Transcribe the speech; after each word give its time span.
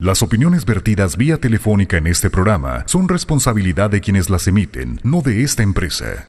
Las 0.00 0.22
opiniones 0.22 0.64
vertidas 0.64 1.16
vía 1.16 1.38
telefónica 1.38 1.96
en 1.96 2.06
este 2.06 2.30
programa 2.30 2.84
son 2.86 3.08
responsabilidad 3.08 3.90
de 3.90 4.00
quienes 4.00 4.30
las 4.30 4.46
emiten, 4.46 5.00
no 5.02 5.22
de 5.22 5.42
esta 5.42 5.64
empresa. 5.64 6.28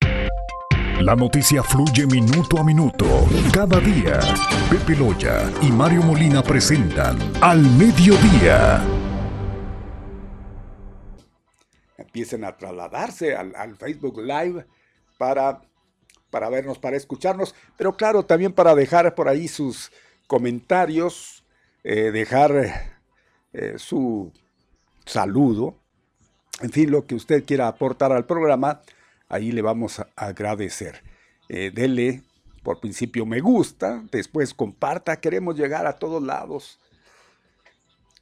La 0.99 1.15
noticia 1.15 1.61
fluye 1.61 2.08
minuto 2.08 2.58
a 2.58 2.63
minuto, 2.63 3.05
cada 3.53 3.79
día. 3.79 4.21
Pepe 4.71 4.95
Loya 4.95 5.53
y 5.61 5.71
Mario 5.71 6.01
Molina 6.01 6.42
presentan 6.42 7.19
Al 7.43 7.61
Mediodía. 7.61 8.84
Empiecen 11.95 12.45
a 12.45 12.57
trasladarse 12.57 13.36
al, 13.36 13.75
Facebook 13.75 14.20
Live 14.20 14.65
para, 15.20 15.61
para 16.31 16.49
vernos, 16.49 16.79
para 16.79 16.97
escucharnos, 16.97 17.54
pero 17.77 17.95
claro, 17.95 18.25
también 18.25 18.51
para 18.51 18.73
dejar 18.73 19.13
por 19.13 19.29
ahí 19.29 19.47
sus 19.47 19.91
comentarios, 20.25 21.45
eh, 21.83 22.09
dejar 22.09 22.88
eh, 23.54 23.75
su 23.77 24.31
saludo, 25.05 25.75
en 26.61 26.71
fin, 26.71 26.92
lo 26.92 27.05
que 27.05 27.15
usted 27.15 27.46
quiera 27.46 27.68
aportar 27.68 28.11
al 28.11 28.25
programa, 28.25 28.82
ahí 29.28 29.51
le 29.51 29.61
vamos 29.61 30.00
a 30.00 30.10
agradecer. 30.15 31.04
Eh, 31.47 31.71
dele 31.73 32.23
por 32.64 32.80
principio 32.80 33.26
me 33.26 33.40
gusta, 33.40 34.04
después 34.12 34.54
comparta, 34.54 35.20
queremos 35.20 35.58
llegar 35.58 35.88
a 35.88 35.98
todos 35.98 36.22
lados. 36.22 36.80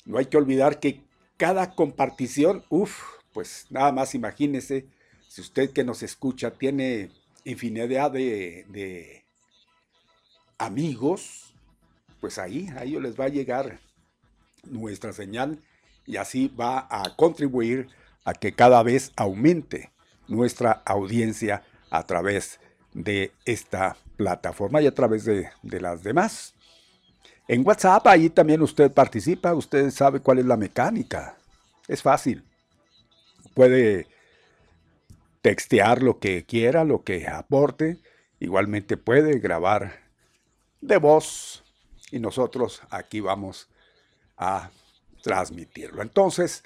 No 0.05 0.17
hay 0.17 0.27
que 0.27 0.37
olvidar 0.37 0.79
que 0.79 1.01
cada 1.35 1.73
compartición, 1.75 2.63
uff, 2.69 3.01
pues 3.33 3.65
nada 3.69 3.91
más 3.91 4.15
imagínese, 4.15 4.85
si 5.27 5.41
usted 5.41 5.71
que 5.71 5.83
nos 5.83 6.03
escucha 6.03 6.51
tiene 6.51 7.11
infinidad 7.43 8.11
de, 8.11 8.65
de 8.69 9.25
amigos, 10.57 11.53
pues 12.21 12.37
ahí, 12.37 12.69
a 12.77 12.83
ellos 12.83 13.01
les 13.01 13.19
va 13.19 13.25
a 13.25 13.29
llegar 13.29 13.79
nuestra 14.71 15.13
señal 15.13 15.59
y 16.05 16.17
así 16.17 16.47
va 16.47 16.87
a 16.89 17.15
contribuir 17.15 17.89
a 18.23 18.33
que 18.33 18.53
cada 18.53 18.81
vez 18.83 19.11
aumente 19.15 19.91
nuestra 20.27 20.81
audiencia 20.85 21.63
a 21.89 22.03
través 22.05 22.59
de 22.93 23.31
esta 23.45 23.95
plataforma 24.15 24.81
y 24.81 24.87
a 24.87 24.93
través 24.93 25.25
de, 25.25 25.49
las 25.61 26.03
demás. 26.03 26.55
En 27.47 27.65
WhatsApp 27.65 28.07
ahí 28.07 28.29
también 28.29 28.61
usted 28.61 28.91
participa, 28.91 29.53
usted 29.53 29.91
sabe 29.91 30.19
cuál 30.19 30.39
es 30.39 30.45
la 30.45 30.57
mecánica. 30.57 31.37
Es 31.87 32.01
fácil. 32.01 32.43
Puede 33.53 34.07
textear 35.41 36.03
lo 36.03 36.19
que 36.19 36.45
quiera, 36.45 36.83
lo 36.83 37.03
que 37.03 37.27
aporte. 37.27 37.99
Igualmente 38.39 38.97
puede 38.97 39.39
grabar 39.39 39.99
de 40.81 40.97
voz 40.97 41.63
y 42.11 42.19
nosotros 42.19 42.81
aquí 42.89 43.19
vamos 43.19 43.69
a 44.37 44.71
transmitirlo. 45.21 46.01
Entonces, 46.01 46.63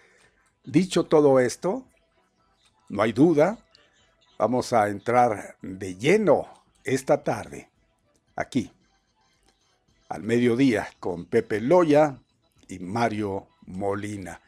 dicho 0.64 1.06
todo 1.06 1.40
esto, 1.40 1.86
no 2.90 3.02
hay 3.02 3.14
duda, 3.14 3.58
vamos 4.38 4.74
a 4.74 4.90
entrar 4.90 5.56
de 5.62 5.96
lleno 5.96 6.48
esta 6.84 7.24
tarde, 7.24 7.70
aquí, 8.36 8.72
al 10.10 10.24
mediodía, 10.24 10.90
con 11.00 11.26
Pepe 11.26 11.62
Loya 11.62 12.18
y 12.68 12.80
Mario 12.80 13.48
Molina. 13.66 14.42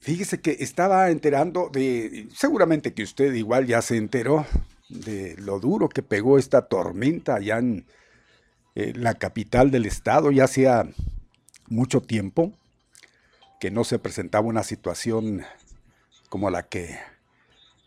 Fíjese 0.00 0.40
que 0.40 0.58
estaba 0.60 1.10
enterando 1.10 1.70
de, 1.72 2.28
seguramente 2.34 2.92
que 2.92 3.02
usted 3.02 3.32
igual 3.32 3.66
ya 3.66 3.80
se 3.80 3.96
enteró 3.96 4.46
de 4.88 5.34
lo 5.38 5.58
duro 5.58 5.88
que 5.88 6.02
pegó 6.02 6.38
esta 6.38 6.68
tormenta 6.68 7.36
allá 7.36 7.58
en 7.58 7.86
la 8.74 9.14
capital 9.14 9.70
del 9.70 9.86
estado, 9.86 10.30
ya 10.30 10.46
sea 10.46 10.86
mucho 11.68 12.00
tiempo 12.00 12.52
que 13.60 13.70
no 13.70 13.84
se 13.84 13.98
presentaba 13.98 14.46
una 14.46 14.62
situación 14.62 15.44
como 16.28 16.50
la 16.50 16.64
que 16.64 16.98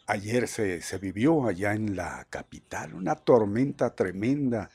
ayer 0.08 0.47
se, 0.47 0.97
vivió 1.00 1.47
allá 1.47 1.73
en 1.73 1.95
la 1.95 2.25
capital, 2.30 2.94
una 2.94 3.16
tormenta 3.16 3.94
tremenda. 3.94 4.69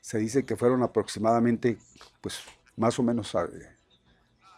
Se 0.00 0.18
dice 0.18 0.44
que 0.44 0.56
fueron 0.56 0.82
aproximadamente, 0.82 1.78
pues, 2.20 2.40
más 2.76 2.98
o 2.98 3.02
menos 3.02 3.36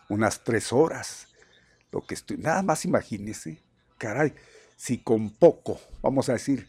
unas 0.08 0.44
tres 0.44 0.72
horas. 0.72 1.26
Lo 1.90 2.06
que 2.06 2.14
estoy, 2.14 2.38
nada 2.38 2.62
más 2.62 2.84
imagínese, 2.84 3.60
caray, 3.98 4.32
si 4.76 4.98
con 4.98 5.30
poco, 5.30 5.80
vamos 6.00 6.28
a 6.28 6.34
decir, 6.34 6.68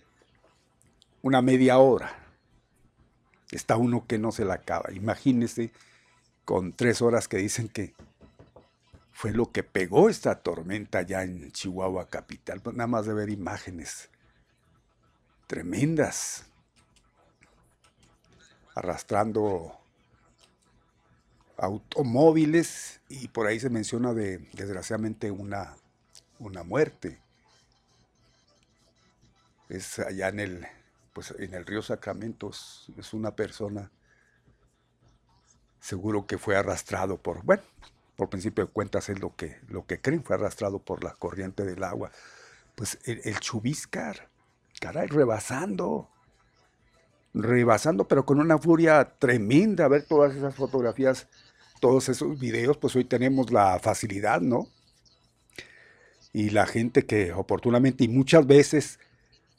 una 1.22 1.42
media 1.44 1.78
hora, 1.78 2.12
está 3.52 3.78
uno 3.78 4.08
que 4.08 4.18
no 4.18 4.32
se 4.32 4.44
la 4.44 4.56
acaba. 4.56 4.92
Imagínese 4.92 5.72
con 6.46 6.74
tres 6.74 7.02
horas 7.02 7.28
que 7.28 7.38
dicen 7.38 7.68
que 7.68 7.94
fue 9.22 9.32
lo 9.32 9.52
que 9.52 9.64
pegó 9.64 10.10
esta 10.10 10.42
tormenta 10.42 11.04
ya 11.04 11.24
en 11.24 11.52
Chihuahua 11.52 12.10
capital. 12.10 12.62
Pues 12.62 12.76
nada 12.76 12.88
más 12.88 13.06
de 13.06 13.14
ver 13.14 13.30
imágenes 13.30 14.10
tremendas, 15.48 16.46
arrastrando 18.74 19.78
automóviles 21.58 23.02
y 23.10 23.28
por 23.28 23.46
ahí 23.46 23.60
se 23.60 23.70
menciona 23.70 24.14
de 24.14 24.40
desgraciadamente 24.54 25.30
una, 25.30 25.76
una 26.40 26.64
muerte. 26.64 27.20
Es 29.70 30.00
allá 30.00 30.30
en 30.30 30.40
el, 30.40 30.68
pues 31.14 31.34
en 31.38 31.54
el 31.54 31.66
río 31.66 31.82
Sacramento, 31.82 32.50
es 32.50 33.14
una 33.14 33.36
persona 33.36 33.92
seguro 35.82 36.28
que 36.28 36.38
fue 36.38 36.56
arrastrado 36.56 37.18
por, 37.18 37.44
bueno, 37.44 37.64
por 38.16 38.30
principio 38.30 38.66
de 38.66 38.72
cuentas 38.72 39.10
es 39.10 39.20
lo 39.20 39.36
que, 39.36 39.58
lo 39.68 39.86
que 39.86 40.00
creen, 40.00 40.24
fue 40.24 40.36
arrastrado 40.36 40.80
por 40.80 41.04
la 41.04 41.16
corriente 41.16 41.66
del 41.66 41.84
agua. 41.84 42.12
Pues 42.76 43.00
el, 43.06 43.40
chubiscar, 43.40 44.30
caray, 44.80 45.08
rebasando, 45.08 46.08
rebasando, 47.34 48.08
pero 48.08 48.26
con 48.26 48.40
una 48.40 48.58
furia 48.58 49.16
tremenda. 49.18 49.86
A 49.86 49.90
ver 49.90 50.06
todas 50.06 50.36
esas 50.36 50.56
fotografías, 50.56 51.28
todos 51.80 52.10
esos 52.10 52.40
videos, 52.40 52.78
pues 52.78 52.96
hoy 52.96 53.06
tenemos 53.06 53.52
la 53.52 53.80
facilidad, 53.80 54.40
¿no? 54.40 54.68
Y 56.32 56.52
la 56.52 56.66
gente 56.68 57.06
que 57.06 57.34
oportunamente 57.34 58.04
y 58.04 58.08
muchas 58.08 58.46
veces, 58.46 59.00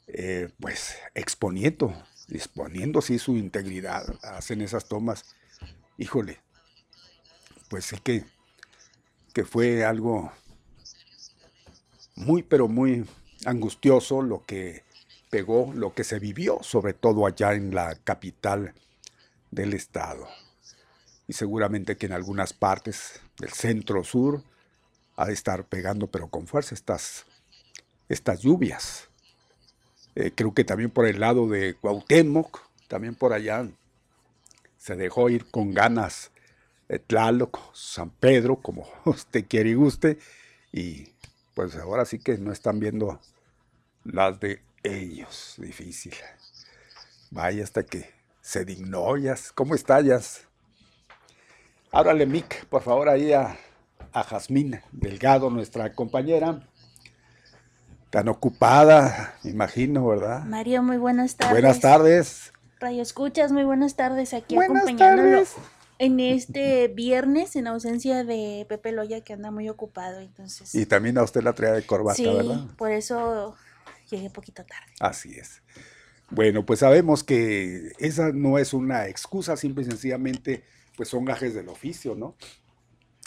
eh, 0.07 0.49
pues 0.59 0.95
exponiendo, 1.13 1.93
exponiendo 2.29 3.01
sí 3.01 3.19
su 3.19 3.37
integridad, 3.37 4.05
hacen 4.23 4.61
esas 4.61 4.87
tomas 4.87 5.35
híjole, 5.97 6.39
pues 7.69 7.85
sí 7.85 7.97
que, 8.03 8.25
que 9.33 9.45
fue 9.45 9.83
algo 9.83 10.31
muy, 12.15 12.43
pero 12.43 12.67
muy 12.67 13.05
angustioso 13.45 14.21
lo 14.21 14.43
que 14.43 14.83
pegó, 15.29 15.71
lo 15.73 15.93
que 15.93 16.03
se 16.03 16.19
vivió, 16.19 16.59
sobre 16.61 16.93
todo 16.93 17.25
allá 17.25 17.53
en 17.53 17.73
la 17.73 17.95
capital 18.03 18.73
del 19.51 19.73
estado. 19.73 20.27
Y 21.27 21.33
seguramente 21.33 21.97
que 21.97 22.05
en 22.05 22.13
algunas 22.13 22.53
partes 22.53 23.21
del 23.39 23.51
centro 23.51 24.03
sur 24.03 24.43
ha 25.15 25.25
de 25.25 25.33
estar 25.33 25.65
pegando, 25.65 26.07
pero 26.07 26.27
con 26.27 26.47
fuerza, 26.47 26.75
estas, 26.75 27.25
estas 28.09 28.41
lluvias. 28.41 29.09
Eh, 30.15 30.31
creo 30.35 30.53
que 30.53 30.63
también 30.63 30.91
por 30.91 31.07
el 31.07 31.19
lado 31.19 31.47
de 31.47 31.75
Cuauhtémoc, 31.75 32.59
también 32.87 33.15
por 33.15 33.33
allá 33.33 33.67
se 34.83 34.97
dejó 34.97 35.29
ir 35.29 35.49
con 35.49 35.73
ganas 35.73 36.31
Tlaloc, 37.07 37.57
San 37.73 38.09
Pedro, 38.09 38.57
como 38.57 38.85
usted 39.05 39.45
quiere 39.47 39.69
y 39.69 39.73
guste, 39.75 40.19
y 40.73 41.13
pues 41.53 41.77
ahora 41.77 42.03
sí 42.03 42.19
que 42.19 42.37
no 42.37 42.51
están 42.51 42.81
viendo 42.81 43.21
las 44.03 44.41
de 44.41 44.61
ellos, 44.83 45.55
difícil. 45.57 46.13
Vaya 47.31 47.63
hasta 47.63 47.83
que 47.83 48.09
se 48.41 48.65
dignó, 48.65 49.13
¿Cómo 49.55 49.73
estás? 49.73 50.41
Ábrale, 51.93 52.25
Mick, 52.25 52.65
por 52.65 52.81
favor, 52.81 53.07
ahí 53.07 53.31
a, 53.31 53.55
a 54.11 54.23
Jazmín 54.23 54.81
Delgado, 54.91 55.49
nuestra 55.49 55.93
compañera. 55.93 56.67
Tan 58.09 58.27
ocupada, 58.27 59.35
imagino, 59.45 60.05
¿verdad? 60.05 60.43
Mario, 60.43 60.83
muy 60.83 60.97
buenas 60.97 61.37
tardes. 61.37 61.53
Buenas 61.53 61.79
tardes. 61.79 62.53
Radio 62.83 63.01
Escuchas, 63.01 63.53
muy 63.53 63.63
buenas 63.63 63.95
tardes 63.95 64.33
aquí 64.33 64.57
acompañándolo 64.57 65.41
en 65.99 66.19
este 66.19 66.89
viernes 66.89 67.55
en 67.55 67.67
ausencia 67.67 68.25
de 68.25 68.65
Pepe 68.67 68.91
Loya 68.91 69.21
que 69.21 69.31
anda 69.31 69.51
muy 69.51 69.69
ocupado, 69.69 70.19
entonces. 70.19 70.75
Y 70.75 70.85
también 70.85 71.17
a 71.17 71.23
usted 71.23 71.43
la 71.43 71.53
traía 71.53 71.75
de 71.75 71.83
corbata, 71.83 72.17
sí, 72.17 72.25
¿verdad? 72.25 72.67
por 72.75 72.91
eso 72.91 73.55
llegué 74.11 74.29
poquito 74.29 74.65
tarde. 74.65 74.91
Así 74.99 75.33
es. 75.33 75.61
Bueno, 76.29 76.65
pues 76.65 76.79
sabemos 76.81 77.23
que 77.23 77.93
esa 77.99 78.33
no 78.33 78.57
es 78.57 78.73
una 78.73 79.07
excusa, 79.07 79.55
simple 79.55 79.83
y 79.83 79.85
sencillamente 79.85 80.65
pues 80.97 81.07
son 81.07 81.23
gajes 81.23 81.53
del 81.53 81.69
oficio, 81.69 82.15
¿no? 82.15 82.35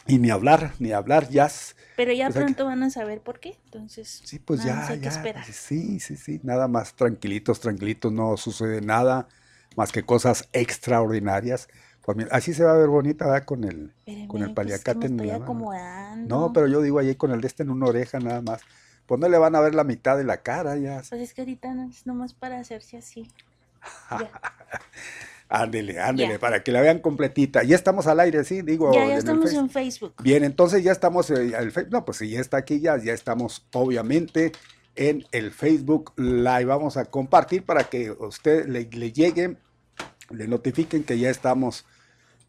Y 0.07 0.19
ni 0.19 0.29
hablar, 0.29 0.75
ni 0.81 0.93
hablar 0.93 1.31
jazz. 1.31 1.77
Pero 1.97 2.13
ya 2.13 2.27
pues 2.27 2.37
pronto 2.37 2.67
van 2.67 2.83
a 2.83 2.91
saber 2.91 3.23
por 3.23 3.41
qué, 3.41 3.57
entonces. 3.65 4.21
Sí, 4.23 4.39
pues 4.39 4.63
ya, 4.63 4.95
ya. 4.97 5.45
Sí, 5.45 5.99
sí, 5.99 6.17
sí. 6.17 6.41
Nada 6.43 6.69
más 6.69 6.95
tranquilitos, 6.95 7.59
tranquilitos, 7.59 8.13
no 8.13 8.37
sucede 8.37 8.83
nada 8.83 9.27
más 9.77 9.93
que 9.93 10.03
cosas 10.03 10.49
extraordinarias. 10.53 11.69
así 12.31 12.55
se 12.55 12.65
va 12.65 12.73
a 12.73 12.77
ver 12.77 12.89
bonita, 12.89 13.27
¿verdad? 13.27 13.45
Con 13.45 13.65
el, 13.65 13.93
con 14.27 14.43
el 14.43 14.47
pues, 14.47 14.55
paliacate 14.55 15.07
en 15.07 15.27
la. 15.27 15.39
No, 16.17 16.53
pero 16.53 16.67
yo 16.67 16.81
digo 16.83 16.99
ahí 16.99 17.15
con 17.15 17.31
el 17.31 17.41
de 17.41 17.47
este 17.47 17.63
en 17.63 17.71
una 17.71 17.87
oreja 17.87 18.19
nada 18.19 18.43
más. 18.43 18.63
Pues 19.07 19.21
no 19.21 19.29
le 19.29 19.39
van 19.39 19.55
a 19.55 19.61
ver 19.61 19.75
la 19.75 19.85
mitad 19.85 20.17
de 20.17 20.25
la 20.25 20.39
cara 20.39 20.77
ya. 20.77 21.03
Pues 21.09 21.21
es 21.21 21.33
que 21.33 21.43
ahorita 21.43 21.73
no 21.75 21.89
es 21.89 22.07
nomás 22.07 22.35
para 22.35 22.59
hacerse 22.59 22.97
así. 22.97 23.31
ándele, 25.49 26.01
ándele, 26.01 26.39
para 26.41 26.65
que 26.65 26.73
la 26.73 26.81
vean 26.81 26.99
completita. 26.99 27.63
Ya 27.63 27.77
estamos 27.77 28.09
al 28.09 28.19
aire, 28.19 28.43
sí, 28.43 28.63
digo. 28.63 28.93
Ya, 28.93 29.07
ya 29.07 29.17
estamos 29.17 29.53
en 29.53 29.71
Facebook. 29.71 30.15
Bien, 30.23 30.43
entonces 30.43 30.83
ya 30.83 30.91
estamos, 30.91 31.31
en 31.31 31.55
eh, 31.55 31.57
el 31.57 31.73
no, 31.91 32.05
pues 32.05 32.19
si 32.19 32.31
ya 32.31 32.41
está 32.41 32.57
aquí, 32.57 32.81
ya, 32.81 32.97
ya 32.99 33.13
estamos 33.13 33.65
obviamente 33.73 34.53
en 34.97 35.25
el 35.31 35.53
Facebook 35.53 36.13
Live. 36.17 36.65
Vamos 36.65 36.97
a 36.97 37.05
compartir 37.05 37.65
para 37.65 37.85
que 37.85 38.11
usted 38.11 38.67
le, 38.67 38.89
le 38.91 39.13
llegue, 39.13 39.57
le 40.31 40.49
notifiquen 40.49 41.05
que 41.05 41.19
ya 41.19 41.31
estamos 41.31 41.85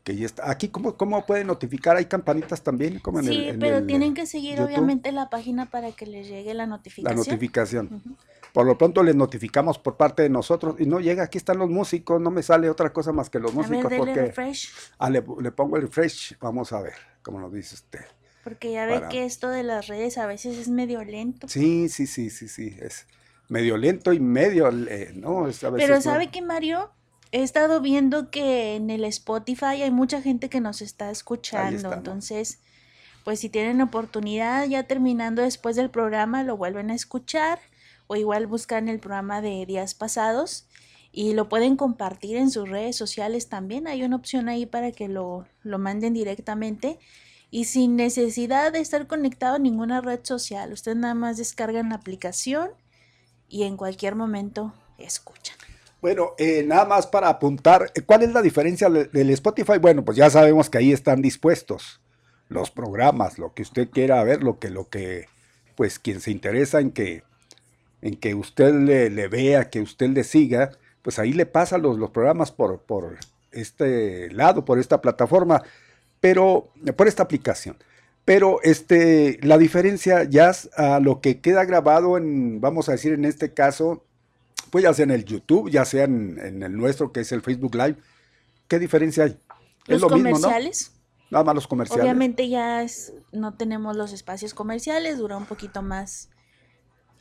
que 0.08 0.16
ya 0.16 0.26
está. 0.26 0.50
Aquí, 0.50 0.70
¿cómo, 0.70 0.96
cómo 0.96 1.26
pueden 1.26 1.48
notificar? 1.48 1.98
¿Hay 1.98 2.06
campanitas 2.06 2.62
también? 2.62 3.00
Como 3.00 3.20
en 3.20 3.26
sí, 3.26 3.50
pero 3.60 3.84
tienen 3.86 4.14
que 4.14 4.26
seguir 4.26 4.62
obviamente 4.62 5.12
la 5.12 5.30
página 5.30 5.70
para 5.70 5.92
que 5.92 6.06
les 6.06 6.30
llegue 6.30 6.54
la 6.54 6.66
notificación. 6.66 7.18
La 7.18 7.26
notificación. 7.26 8.18
Por 8.54 8.66
lo 8.66 8.78
pronto 8.78 9.04
les 9.04 9.18
notificamos 9.18 9.78
por 9.78 9.98
parte 9.98 10.24
de 10.24 10.30
nosotros 10.30 10.78
y 10.80 10.86
no 10.86 11.02
llega, 11.02 11.24
aquí 11.24 11.38
están 11.38 11.58
los 11.58 11.70
músicos, 11.70 12.22
no 12.22 12.32
me 12.32 12.42
sale 12.42 12.70
otra 12.70 12.94
cosa 12.94 13.12
más 13.12 13.30
que 13.30 13.40
los 13.40 13.54
músicos. 13.54 13.86
A 13.86 13.90
ver, 13.90 14.00
porque, 14.00 14.22
refresh. 14.22 14.70
Ah, 14.98 15.10
le, 15.10 15.22
pongo 15.22 15.76
el 15.76 15.82
refresh, 15.82 16.38
vamos 16.40 16.72
a 16.72 16.82
ver, 16.82 16.96
cómo 17.22 17.42
nos 17.42 17.52
dice 17.52 17.76
usted. 17.76 18.06
Porque 18.46 18.72
ya 18.72 18.86
ve 18.86 19.04
que 19.10 19.26
esto 19.26 19.50
de 19.50 19.64
las 19.64 19.88
redes 19.88 20.18
a 20.18 20.26
veces 20.26 20.58
es 20.58 20.70
medio 20.70 21.04
lento. 21.04 21.50
Sí, 21.50 21.90
sí, 21.90 22.08
sí, 22.08 22.30
sí, 22.30 22.48
sí, 22.48 22.78
es 22.80 23.08
medio 23.50 23.76
lento 23.76 24.14
y 24.14 24.22
medio, 24.22 24.70
eh, 24.70 25.12
¿no? 25.16 25.50
Es 25.50 25.62
a 25.66 25.70
veces 25.70 25.90
pero 25.90 26.02
¿sabe 26.02 26.32
que 26.32 26.42
Mario? 26.42 26.92
He 27.32 27.44
estado 27.44 27.82
viendo 27.82 28.30
que 28.30 28.76
en 28.76 28.90
el 28.90 29.04
Spotify 29.06 29.82
hay 29.84 29.92
mucha 29.92 30.22
gente 30.22 30.50
que 30.50 30.62
nos 30.62 30.82
está 30.82 31.12
escuchando, 31.12 31.94
entonces, 31.94 32.60
pues 33.24 33.40
si 33.40 33.50
tienen 33.50 33.82
oportunidad, 33.82 34.66
ya 34.68 34.84
terminando 34.84 35.42
después 35.42 35.76
del 35.76 35.90
programa, 35.90 36.44
lo 36.44 36.58
vuelven 36.58 36.92
a 36.92 36.96
escuchar 36.96 37.60
o 38.08 38.16
igual 38.16 38.48
buscan 38.48 38.88
el 38.88 39.00
programa 39.00 39.42
de 39.42 39.66
días 39.66 39.94
pasados 39.94 40.68
y 41.12 41.34
lo 41.34 41.50
pueden 41.50 41.76
compartir 41.76 42.38
en 42.38 42.52
sus 42.52 42.70
redes 42.70 42.96
sociales 42.96 43.50
también. 43.50 43.88
Hay 43.88 44.04
una 44.04 44.16
opción 44.16 44.50
ahí 44.50 44.66
para 44.66 44.92
que 44.92 45.08
lo, 45.08 45.46
lo 45.64 45.80
manden 45.80 46.14
directamente 46.14 47.00
y 47.50 47.66
sin 47.66 47.96
necesidad 47.96 48.72
de 48.72 48.80
estar 48.80 49.08
conectado 49.08 49.56
a 49.56 49.60
ninguna 49.60 50.02
red 50.02 50.20
social. 50.24 50.72
Ustedes 50.72 50.98
nada 50.98 51.14
más 51.14 51.38
descargan 51.38 51.90
la 51.90 51.96
aplicación 51.96 52.70
y 53.50 53.64
en 53.64 53.78
cualquier 53.78 54.16
momento 54.16 54.74
escuchan. 54.98 55.58
Bueno, 56.08 56.36
eh, 56.38 56.64
nada 56.66 56.86
más 56.86 57.06
para 57.06 57.28
apuntar, 57.28 57.92
eh, 57.94 58.00
¿cuál 58.00 58.24
es 58.24 58.32
la 58.32 58.42
diferencia 58.42 58.90
del 58.90 59.30
Spotify? 59.32 59.78
Bueno, 59.78 60.06
pues 60.06 60.16
ya 60.16 60.30
sabemos 60.30 60.70
que 60.70 60.78
ahí 60.78 60.94
están 60.94 61.22
dispuestos 61.22 62.00
los 62.48 62.72
programas, 62.72 63.38
lo 63.38 63.54
que 63.54 63.64
usted 63.64 63.90
quiera 63.90 64.24
ver, 64.24 64.42
lo 64.42 64.58
que, 64.58 64.70
lo 64.70 64.88
que, 64.88 65.26
pues 65.76 66.00
quien 66.00 66.22
se 66.22 66.32
interesa 66.32 66.80
en 66.80 66.92
que, 66.92 67.24
en 68.02 68.16
que 68.16 68.36
usted 68.36 68.74
le, 68.74 69.28
vea, 69.28 69.70
que 69.70 69.82
usted 69.82 70.08
le 70.12 70.24
siga, 70.24 70.72
pues 71.02 71.20
ahí 71.20 71.34
le 71.34 71.46
pasa 71.46 71.78
los, 71.78 71.98
los 71.98 72.12
programas 72.12 72.54
por, 72.54 72.80
por 72.84 73.18
este 73.52 74.32
lado, 74.32 74.64
por 74.64 74.80
esta 74.80 75.02
plataforma, 75.02 75.62
pero 76.22 76.70
por 76.96 77.10
esta 77.10 77.24
aplicación. 77.24 77.76
Pero 78.24 78.62
este, 78.64 79.40
la 79.42 79.58
diferencia 79.58 80.24
ya 80.24 80.54
a 80.78 81.02
lo 81.02 81.20
que 81.20 81.42
queda 81.42 81.66
grabado 81.66 82.18
en, 82.18 82.62
vamos 82.62 82.88
a 82.88 82.94
decir 82.94 83.12
en 83.12 83.26
este 83.26 83.54
caso, 83.54 84.06
pues 84.70 84.84
ya 84.84 84.94
sea 84.94 85.04
en 85.04 85.12
el 85.12 85.26
YouTube, 85.26 85.70
ya 85.70 85.86
sea 85.86 86.06
en, 86.06 86.64
el 86.64 86.76
nuestro, 86.76 87.12
que 87.12 87.22
es 87.22 87.32
el 87.32 87.42
Facebook 87.42 87.76
Live, 87.76 87.98
¿qué 88.68 88.80
diferencia 88.80 89.26
hay? 89.26 89.38
Los 89.88 90.04
comerciales. 90.04 90.94
Nada 91.30 91.44
más 91.44 91.56
los 91.56 91.68
comerciales. 91.68 92.04
Obviamente 92.04 92.48
ya 92.48 92.86
no 93.32 93.54
tenemos 93.56 93.96
los 93.96 94.14
espacios 94.14 94.54
comerciales, 94.54 95.18
dura 95.18 95.38
un 95.38 95.46
poquito 95.46 95.82
más 95.82 96.30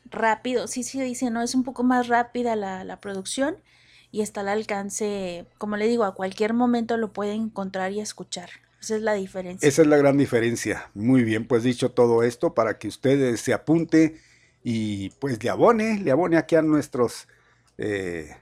rápido. 0.04 0.68
Sí, 0.68 0.82
sí, 0.82 1.00
dice, 1.00 1.30
no, 1.30 1.42
es 1.42 1.54
un 1.54 1.64
poco 1.64 1.82
más 1.82 2.08
rápida 2.08 2.54
la, 2.56 2.84
la 2.84 3.00
producción 3.00 3.56
y 4.12 4.22
está 4.22 4.40
al 4.40 4.48
alcance, 4.48 5.46
como 5.58 5.76
le 5.76 5.88
digo, 5.88 6.04
a 6.04 6.14
cualquier 6.14 6.54
momento 6.54 6.96
lo 6.96 7.12
pueden 7.12 7.42
encontrar 7.42 7.92
y 7.92 8.00
escuchar. 8.00 8.50
Esa 8.80 8.96
es 8.96 9.02
la 9.02 9.14
diferencia. 9.14 9.68
Esa 9.68 9.82
es 9.82 9.88
la 9.88 9.96
gran 9.96 10.16
diferencia. 10.16 10.90
Muy 10.94 11.24
bien, 11.24 11.46
pues 11.46 11.64
dicho 11.64 11.90
todo 11.90 12.22
esto, 12.22 12.54
para 12.54 12.78
que 12.78 12.88
ustedes 12.88 13.40
se 13.40 13.52
apunte 13.52 14.20
y 14.62 15.10
pues 15.18 15.42
le 15.42 15.50
abone, 15.50 15.98
le 16.00 16.10
abone 16.10 16.36
aquí 16.36 16.54
a 16.54 16.62
nuestros 16.62 17.26
eh, 17.78 18.36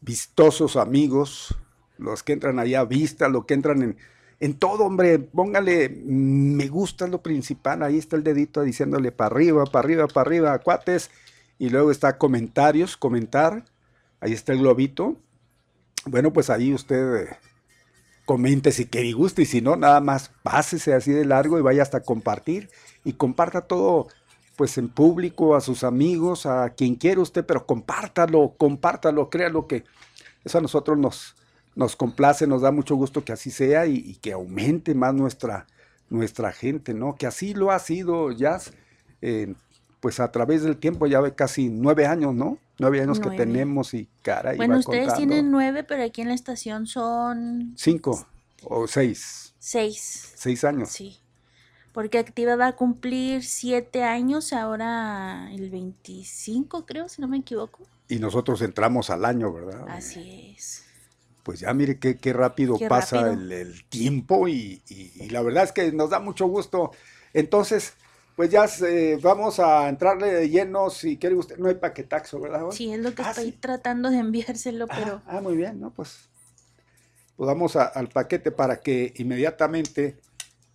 vistosos 0.00 0.76
amigos, 0.76 1.56
los 1.98 2.22
que 2.22 2.32
entran 2.32 2.58
allá 2.58 2.80
a 2.80 2.84
vista, 2.84 3.28
los 3.28 3.44
que 3.44 3.54
entran 3.54 3.82
en, 3.82 3.96
en 4.40 4.54
todo, 4.54 4.84
hombre, 4.84 5.18
póngale, 5.18 5.90
me 5.90 6.66
gusta 6.68 7.06
lo 7.06 7.22
principal, 7.22 7.82
ahí 7.82 7.98
está 7.98 8.16
el 8.16 8.24
dedito 8.24 8.62
diciéndole 8.62 9.12
para 9.12 9.34
arriba, 9.34 9.64
para 9.66 9.84
arriba, 9.84 10.08
para 10.08 10.26
arriba, 10.26 10.58
cuates, 10.60 11.10
y 11.58 11.68
luego 11.68 11.90
está 11.90 12.16
comentarios, 12.16 12.96
comentar, 12.96 13.64
ahí 14.20 14.32
está 14.32 14.52
el 14.54 14.60
globito. 14.60 15.16
Bueno, 16.06 16.32
pues 16.32 16.48
ahí 16.48 16.72
usted 16.72 17.16
eh, 17.16 17.36
comente 18.24 18.72
si 18.72 18.86
quiere 18.86 19.08
y 19.08 19.12
gusta, 19.12 19.42
y 19.42 19.46
si 19.46 19.60
no, 19.60 19.76
nada 19.76 20.00
más 20.00 20.30
pásese 20.42 20.94
así 20.94 21.12
de 21.12 21.26
largo 21.26 21.58
y 21.58 21.62
vaya 21.62 21.82
hasta 21.82 22.00
compartir, 22.00 22.70
y 23.04 23.12
comparta 23.12 23.60
todo 23.60 24.08
pues 24.60 24.76
en 24.76 24.90
público, 24.90 25.56
a 25.56 25.62
sus 25.62 25.84
amigos, 25.84 26.44
a 26.44 26.68
quien 26.68 26.94
quiera 26.94 27.22
usted, 27.22 27.46
pero 27.46 27.64
compártalo, 27.64 28.56
compártalo, 28.58 29.30
créalo 29.30 29.66
que 29.66 29.84
eso 30.44 30.58
a 30.58 30.60
nosotros 30.60 30.98
nos, 30.98 31.34
nos 31.74 31.96
complace, 31.96 32.46
nos 32.46 32.60
da 32.60 32.70
mucho 32.70 32.94
gusto 32.94 33.24
que 33.24 33.32
así 33.32 33.50
sea 33.50 33.86
y, 33.86 34.16
que 34.16 34.34
aumente 34.34 34.94
más 34.94 35.14
nuestra, 35.14 35.66
nuestra 36.10 36.52
gente, 36.52 36.92
¿no? 36.92 37.16
Que 37.16 37.26
así 37.26 37.54
lo 37.54 37.70
ha 37.70 37.78
sido 37.78 38.32
ya, 38.32 38.60
eh, 39.22 39.54
pues 40.00 40.20
a 40.20 40.30
través 40.30 40.62
del 40.62 40.76
tiempo, 40.76 41.06
ya 41.06 41.22
ve 41.22 41.34
casi 41.34 41.70
nueve 41.70 42.04
años, 42.04 42.34
¿no? 42.34 42.58
Nueve 42.78 43.00
años 43.00 43.18
que 43.18 43.30
tenemos 43.30 43.94
y 43.94 44.10
cara. 44.20 44.52
Bueno, 44.56 44.76
ustedes 44.76 45.14
tienen 45.14 45.50
nueve, 45.50 45.84
pero 45.84 46.04
aquí 46.04 46.20
en 46.20 46.28
la 46.28 46.34
estación 46.34 46.86
son... 46.86 47.72
Cinco 47.78 48.26
o 48.64 48.86
seis. 48.86 49.54
Seis. 49.58 50.34
Seis 50.36 50.64
años. 50.64 50.90
Sí 50.90 51.18
porque 51.92 52.18
Activa 52.18 52.56
va 52.56 52.68
a 52.68 52.76
cumplir 52.76 53.44
siete 53.44 54.02
años 54.04 54.52
ahora 54.52 55.48
el 55.52 55.70
25, 55.70 56.86
creo, 56.86 57.08
si 57.08 57.20
no 57.20 57.28
me 57.28 57.38
equivoco. 57.38 57.80
Y 58.08 58.18
nosotros 58.18 58.62
entramos 58.62 59.10
al 59.10 59.24
año, 59.24 59.52
¿verdad? 59.52 59.86
Así 59.88 60.54
es. 60.56 60.84
Pues 61.42 61.60
ya 61.60 61.72
mire 61.72 61.98
qué, 61.98 62.18
qué 62.18 62.32
rápido 62.32 62.76
pasa 62.88 63.30
El, 63.30 63.84
tiempo 63.88 64.46
y, 64.46 64.82
la 65.30 65.42
verdad 65.42 65.64
es 65.64 65.72
que 65.72 65.90
nos 65.90 66.10
da 66.10 66.20
mucho 66.20 66.46
gusto. 66.46 66.92
Entonces, 67.32 67.94
pues 68.36 68.50
ya 68.50 68.66
vamos 69.20 69.58
a 69.58 69.88
entrarle 69.88 70.32
de 70.32 70.48
lleno, 70.48 70.90
si 70.90 71.16
quiere 71.16 71.34
usted, 71.34 71.58
no 71.58 71.68
hay 71.68 71.74
paquetaxo, 71.76 72.40
¿verdad? 72.40 72.70
Sí, 72.70 72.92
es 72.92 73.00
lo 73.00 73.14
que 73.14 73.22
ah, 73.22 73.30
estoy 73.30 73.52
tratando 73.52 74.10
de 74.10 74.18
enviárselo, 74.18 74.86
ah, 74.88 74.94
pero... 74.96 75.22
Ah, 75.26 75.40
muy 75.40 75.56
bien, 75.56 75.80
¿no? 75.80 75.90
Pues, 75.90 76.28
pues 77.36 77.46
vamos 77.46 77.74
al 77.76 78.08
paquete 78.08 78.50
para 78.50 78.80
que 78.80 79.12
inmediatamente 79.16 80.18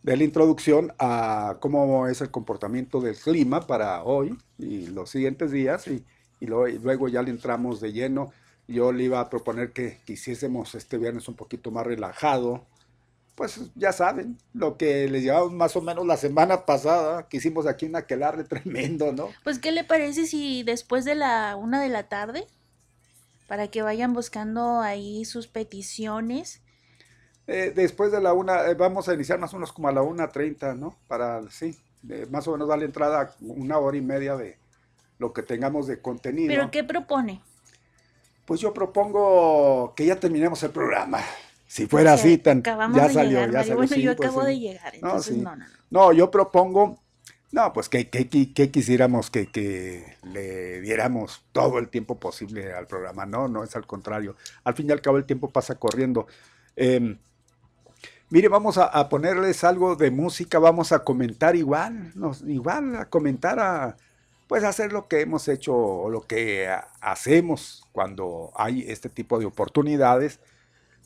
de 0.05 0.15
la 0.15 0.23
introducción 0.23 0.93
a 0.99 1.57
cómo 1.59 2.07
es 2.07 2.21
el 2.21 2.29
comportamiento 2.29 3.01
del 3.01 3.15
clima 3.15 3.65
para 3.65 4.03
hoy 4.03 4.37
y 4.59 4.85
los 4.85 5.09
siguientes 5.09 5.49
días 5.49 5.87
y, 5.87 6.05
luego, 6.41 7.07
ya 7.07 7.23
le 7.23 7.31
entramos 7.31 7.81
de 7.81 7.91
lleno. 7.91 8.31
Yo 8.67 8.91
le 8.91 9.05
iba 9.05 9.19
a 9.19 9.31
proponer 9.31 9.71
que 9.71 9.97
quisiésemos 10.05 10.75
este 10.75 10.99
viernes 10.99 11.27
un 11.27 11.33
poquito 11.33 11.71
más 11.71 11.87
relajado. 11.87 12.63
Pues 13.33 13.59
ya 13.73 13.91
saben, 13.93 14.37
lo 14.53 14.77
que 14.77 15.09
les 15.09 15.23
llevamos 15.23 15.53
más 15.53 15.75
o 15.75 15.81
menos 15.81 16.05
la 16.05 16.17
semana 16.17 16.67
pasada, 16.67 17.27
que 17.27 17.37
hicimos 17.37 17.65
aquí 17.65 17.87
en 17.87 17.95
Aquelarre 17.95 18.43
tremendo, 18.47 19.11
¿no? 19.11 19.29
Pues, 19.43 19.57
¿qué 19.57 19.71
le 19.71 19.83
parece 19.83 20.27
si 20.27 20.61
después 20.61 21.03
de 21.03 21.15
la 21.15 21.55
una 21.55 21.81
de 21.81 21.89
la 21.89 22.03
tarde, 22.03 22.45
para 23.47 23.69
que 23.69 23.81
vayan 23.81 24.13
buscando 24.13 24.81
ahí 24.81 25.25
sus 25.25 25.47
peticiones, 25.47 26.61
eh, 27.47 27.71
después 27.75 28.11
de 28.11 28.21
la 28.21 28.33
una, 28.33 28.67
eh, 28.67 28.73
vamos 28.73 29.07
a 29.07 29.13
iniciar 29.13 29.39
más 29.39 29.53
o 29.53 29.57
menos 29.57 29.71
como 29.71 29.87
a 29.87 29.91
la 29.91 30.01
una 30.01 30.29
treinta, 30.29 30.73
¿no? 30.73 30.95
Para, 31.07 31.41
sí, 31.51 31.77
más 32.31 32.47
o 32.47 32.53
menos 32.53 32.67
darle 32.67 32.85
entrada 32.85 33.33
una 33.41 33.77
hora 33.77 33.97
y 33.97 34.01
media 34.01 34.35
de 34.35 34.57
lo 35.19 35.33
que 35.33 35.43
tengamos 35.43 35.87
de 35.87 36.01
contenido. 36.01 36.47
¿Pero 36.47 36.71
qué 36.71 36.83
propone? 36.83 37.41
Pues 38.45 38.59
yo 38.59 38.73
propongo 38.73 39.93
que 39.95 40.05
ya 40.05 40.19
terminemos 40.19 40.61
el 40.63 40.71
programa. 40.71 41.19
Si 41.67 41.87
fuera 41.87 42.13
así, 42.13 42.37
tan, 42.37 42.63
ya 42.63 43.09
salió, 43.09 43.45
ya 43.51 43.63
salió. 43.63 43.75
Bueno, 43.75 43.95
yo 43.95 44.15
pues 44.15 44.29
acabo 44.29 44.45
de 44.45 44.59
llegar, 44.59 44.95
entonces 44.95 45.37
no, 45.37 45.55
no, 45.55 45.65
no, 45.65 45.65
no. 45.89 46.13
yo 46.13 46.29
propongo, 46.29 46.99
no, 47.51 47.73
pues 47.73 47.89
que, 47.89 48.07
que, 48.07 48.27
que 48.27 48.71
quisiéramos 48.71 49.29
que, 49.29 49.47
que, 49.47 50.17
le 50.23 50.81
diéramos 50.81 51.43
todo 51.51 51.79
el 51.79 51.89
tiempo 51.89 52.19
posible 52.19 52.73
al 52.73 52.87
programa. 52.87 53.25
No, 53.25 53.47
no 53.47 53.63
es 53.63 53.75
al 53.75 53.87
contrario. 53.87 54.35
Al 54.63 54.73
fin 54.75 54.87
y 54.89 54.91
al 54.91 55.01
cabo 55.01 55.17
el 55.17 55.25
tiempo 55.25 55.49
pasa 55.49 55.75
corriendo. 55.75 56.27
Eh, 56.75 57.17
Mire, 58.29 58.47
vamos 58.47 58.77
a, 58.79 59.07
ponerles 59.07 59.63
algo 59.63 59.95
de 59.95 60.09
música, 60.09 60.57
vamos 60.57 60.91
a 60.91 61.03
comentar 61.03 61.55
igual, 61.55 62.11
nos, 62.15 62.41
igual 62.41 62.95
a 62.95 63.05
comentar, 63.05 63.59
a, 63.59 63.97
pues 64.47 64.63
hacer 64.63 64.91
lo 64.93 65.07
que 65.07 65.21
hemos 65.21 65.47
hecho 65.47 65.75
o 65.75 66.09
lo 66.09 66.21
que 66.21 66.67
hacemos 67.01 67.83
cuando 67.91 68.51
hay 68.55 68.81
este 68.87 69.09
tipo 69.09 69.39
de 69.39 69.45
oportunidades. 69.45 70.39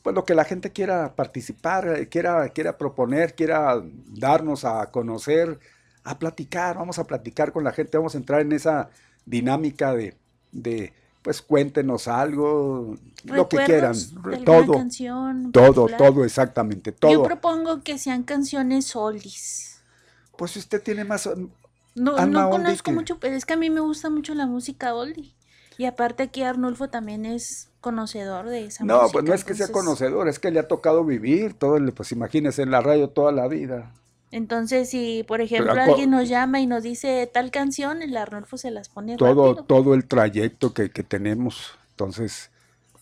pues 0.04 0.16
lo 0.16 0.26
que 0.26 0.36
la 0.36 0.46
gente 0.46 0.72
quiera 0.72 1.16
participar, 1.16 2.08
quiera, 2.10 2.50
quiera 2.50 2.78
proponer, 2.78 3.36
quiera 3.36 3.82
darnos 4.08 4.66
a 4.66 4.90
conocer, 4.92 5.60
a 6.04 6.20
platicar, 6.20 6.78
vamos 6.78 7.00
a 7.00 7.06
platicar 7.06 7.52
con 7.52 7.64
la 7.66 7.74
gente, 7.74 7.98
vamos 7.98 8.16
a 8.16 8.18
entrar 8.20 8.42
en 8.42 8.54
esa 8.54 8.90
dinámica 9.26 9.94
de, 9.94 10.16
de 10.52 10.94
pues 11.22 11.42
cuéntenos 11.42 12.08
algo, 12.08 12.96
lo 13.26 13.50
que 13.50 13.58
quieran, 13.58 13.96
todo, 14.46 14.74
canción 14.74 15.52
todo, 15.52 15.88
todo, 15.98 16.24
exactamente, 16.24 16.92
todo. 16.92 17.12
Yo 17.12 17.24
propongo 17.24 17.84
que 17.84 17.98
sean 17.98 18.24
canciones 18.24 18.96
oldies. 18.96 19.82
Pues 20.38 20.56
usted 20.56 20.82
tiene 20.82 21.04
más... 21.04 21.30
No, 21.96 22.26
no 22.26 22.50
conozco 22.50 22.92
mucho, 22.92 23.20
pero 23.20 23.36
es 23.36 23.46
que 23.46 23.54
a 23.54 23.58
mí 23.58 23.70
me 23.70 23.82
gusta 23.82 24.10
mucho 24.10 24.34
la 24.34 24.46
música 24.46 24.94
oldie. 24.94 25.34
Y 25.78 25.86
aparte 25.86 26.24
aquí 26.24 26.44
Arnulfo 26.44 26.90
también 26.90 27.26
es 27.26 27.70
conocedor 27.82 28.48
de 28.48 28.66
esa 28.66 28.84
música. 28.84 29.02
No, 29.02 29.10
pues 29.12 29.26
no 29.26 29.34
es 29.34 29.44
que 29.44 29.54
sea 29.54 29.70
conocedor, 29.70 30.28
es 30.28 30.40
que 30.40 30.52
le 30.52 30.60
ha 30.60 30.68
tocado 30.68 31.04
vivir 31.04 31.54
todo, 31.54 31.78
pues 31.94 32.12
imagínese 32.12 32.62
en 32.62 32.72
la 32.72 32.82
radio 32.82 33.10
toda 33.10 33.32
la 33.32 33.48
vida. 33.48 33.94
Entonces, 34.32 34.90
si 34.90 35.24
por 35.28 35.42
ejemplo 35.42 35.74
alguien 35.74 36.12
nos 36.12 36.30
llama 36.30 36.60
y 36.60 36.68
nos 36.68 36.84
dice 36.84 37.30
tal 37.32 37.50
canción, 37.50 38.02
el 38.02 38.16
Arnulfo 38.16 38.58
se 38.58 38.70
las 38.70 38.90
pone 38.90 39.18
todo, 39.18 39.64
Todo 39.64 39.96
el 39.96 40.06
trayecto 40.06 40.74
que, 40.74 40.90
tenemos. 40.90 41.72
Entonces, 41.92 42.52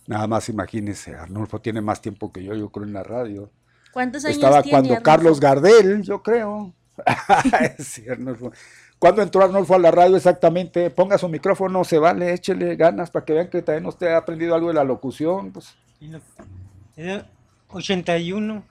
nada 0.07 0.27
más 0.27 0.47
imagínese, 0.49 1.15
Arnulfo 1.15 1.59
tiene 1.59 1.81
más 1.81 2.01
tiempo 2.01 2.31
que 2.31 2.43
yo, 2.43 2.53
yo 2.53 2.69
creo, 2.69 2.85
en 2.85 2.93
la 2.93 3.03
radio. 3.03 3.49
¿Cuántos 3.91 4.23
años 4.23 4.37
Estaba 4.37 4.63
cuando 4.63 5.01
Carlos 5.01 5.39
Gardel, 5.39 6.01
yo 6.03 6.23
creo. 6.23 6.73
sí, 7.79 8.07
Arnulfo. 8.09 8.51
¿Cuándo 8.99 9.21
entró 9.21 9.43
Arnulfo 9.43 9.75
a 9.75 9.79
la 9.79 9.91
radio 9.91 10.15
exactamente? 10.15 10.89
Ponga 10.89 11.17
su 11.17 11.27
micrófono, 11.27 11.83
se 11.83 11.99
vale, 11.99 12.33
échele 12.33 12.75
ganas 12.75 13.11
para 13.11 13.25
que 13.25 13.33
vean 13.33 13.49
que 13.49 13.61
también 13.61 13.85
usted 13.85 14.07
ha 14.07 14.17
aprendido 14.17 14.55
algo 14.55 14.69
de 14.69 14.73
la 14.73 14.83
locución. 14.83 15.51
Pues. 15.51 15.75
En 15.99 17.09
el 17.09 17.25
81. 17.69 18.63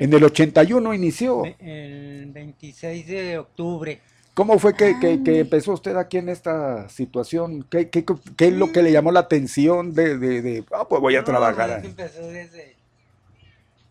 En 0.00 0.14
el 0.14 0.24
81 0.24 0.94
inició. 0.94 1.42
El 1.58 2.30
26 2.32 3.06
de 3.06 3.38
octubre. 3.38 4.00
¿Cómo 4.32 4.58
fue 4.58 4.74
que, 4.74 4.96
empezó 5.40 5.74
usted 5.74 5.94
aquí 5.96 6.16
en 6.16 6.30
esta 6.30 6.88
situación? 6.88 7.66
¿Qué, 7.68 7.90
es 7.92 8.52
lo 8.54 8.72
que 8.72 8.82
le 8.82 8.92
llamó 8.92 9.12
la 9.12 9.20
atención 9.20 9.92
de, 9.92 10.16
de, 10.16 10.64
ah, 10.72 10.88
pues 10.88 11.02
voy 11.02 11.16
a 11.16 11.22
trabajar? 11.22 11.84
Empezó 11.84 12.26
desde, 12.28 12.76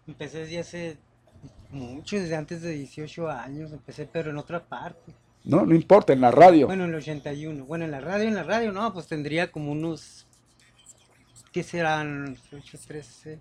empecé 0.07 0.39
desde 0.39 0.59
hace 0.59 0.97
mucho, 1.69 2.15
desde 2.15 2.35
antes 2.35 2.63
de 2.63 2.71
18 2.71 3.29
años, 3.29 3.71
empecé 3.71 4.09
pero 4.11 4.31
en 4.31 4.37
otra 4.37 4.63
parte. 4.63 5.13
No, 5.43 5.63
no 5.63 5.75
importa, 5.75 6.11
en 6.11 6.21
la 6.21 6.31
radio. 6.31 6.65
Bueno, 6.65 6.85
en 6.85 6.89
el 6.89 6.95
81. 6.95 7.65
Bueno, 7.65 7.85
en 7.85 7.91
la 7.91 8.01
radio, 8.01 8.27
en 8.27 8.35
la 8.35 8.43
radio, 8.43 8.71
no, 8.71 8.91
pues 8.91 9.05
tendría 9.05 9.51
como 9.51 9.71
unos, 9.73 10.25
¿qué 11.51 11.61
serán? 11.61 12.35
8, 12.51 12.77
13, 12.87 13.39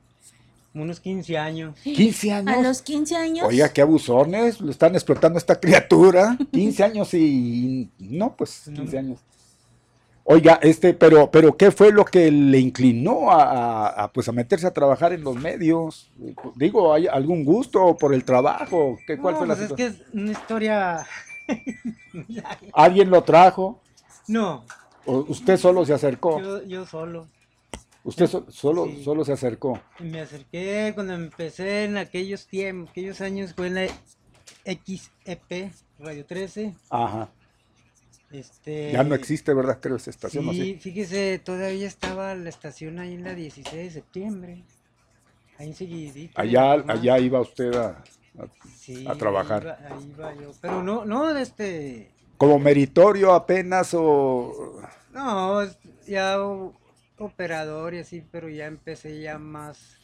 unos 0.75 1.00
15 1.00 1.38
años. 1.38 1.76
¿15 1.84 2.32
años? 2.32 2.56
A 2.56 2.62
los 2.62 2.82
15 2.82 3.16
años. 3.16 3.46
Oiga, 3.46 3.68
qué 3.72 3.82
abusones, 3.82 4.60
lo 4.60 4.70
están 4.70 4.94
explotando 4.94 5.37
a 5.37 5.40
esta 5.40 5.58
criatura. 5.60 6.37
15 6.52 6.84
años 6.84 7.14
y. 7.14 7.90
No, 7.98 8.37
pues 8.37 8.70
15 8.75 8.98
años. 8.98 9.20
Oiga, 10.30 10.58
este, 10.60 10.92
pero, 10.92 11.30
pero 11.30 11.56
¿qué 11.56 11.70
fue 11.70 11.90
lo 11.90 12.04
que 12.04 12.30
le 12.30 12.58
inclinó 12.58 13.30
a, 13.30 14.10
pues 14.12 14.28
a 14.28 14.32
meterse 14.32 14.66
a 14.66 14.75
trabajar 14.75 15.14
en 15.14 15.25
los 15.25 15.37
medios? 15.37 16.10
Digo, 16.54 16.92
¿hay 16.92 17.06
algún 17.06 17.46
gusto 17.46 17.96
por 17.96 18.12
el 18.12 18.25
trabajo? 18.25 18.98
¿Qué, 19.06 19.16
¿Cuál 19.16 19.37
fue 19.37 19.46
la 19.46 19.56
pues 19.56 19.70
es 19.70 19.76
que 19.76 19.87
es 19.87 20.02
una 20.12 20.32
historia. 20.32 21.06
¿Alguien 22.75 23.08
lo 23.08 23.22
trajo? 23.25 23.80
No. 24.26 24.66
¿O 25.06 25.25
¿Usted 25.28 25.56
solo 25.56 25.87
se 25.87 25.94
acercó? 25.94 26.38
Yo, 26.42 26.62
yo 26.64 26.84
solo. 26.84 27.26
¿Usted 28.08 28.26
solo, 28.48 28.88
solo 29.04 29.22
se 29.22 29.32
acercó? 29.34 29.78
Me 29.98 30.22
acerqué 30.22 30.92
cuando 30.94 31.12
empecé 31.12 31.84
en 31.84 31.98
aquellos 31.98 32.46
tiempos, 32.46 32.88
aquellos 32.88 33.20
años 33.20 33.52
fue 33.52 33.66
en 33.66 33.74
la 33.74 33.86
XEP, 34.64 35.70
Radio 35.98 36.24
13. 36.24 36.74
Ajá. 36.88 37.28
Este, 38.30 38.92
ya 38.92 39.04
no 39.04 39.14
existe, 39.14 39.52
¿verdad? 39.52 39.78
Creo 39.82 39.96
esa 39.96 40.08
estación. 40.08 40.50
Sí, 40.54 40.78
fíjese, 40.80 41.38
todavía 41.38 41.86
estaba 41.86 42.34
la 42.34 42.48
estación 42.48 42.98
ahí 42.98 43.12
en 43.12 43.24
la 43.24 43.34
16 43.34 43.76
de 43.76 43.90
septiembre. 43.90 44.64
Ahí 45.58 45.74
seguidito. 45.74 46.40
Allá, 46.40 46.82
allá 46.88 47.18
iba 47.18 47.42
usted 47.42 47.74
a, 47.74 48.02
a, 49.06 49.14
trabajar. 49.16 49.86
ahí 49.86 50.14
iba 50.16 50.34
yo. 50.34 50.52
Pero 50.62 50.82
no, 50.82 51.04
no, 51.04 51.36
este... 51.36 52.10
¿Como 52.38 52.58
meritorio 52.58 53.34
apenas 53.34 53.92
o...? 53.92 54.80
No, 55.12 55.60
ya 56.06 56.38
operador 57.25 57.94
y 57.94 57.98
así, 57.98 58.25
pero 58.30 58.48
ya 58.48 58.66
empecé 58.66 59.20
ya 59.20 59.38
más, 59.38 59.98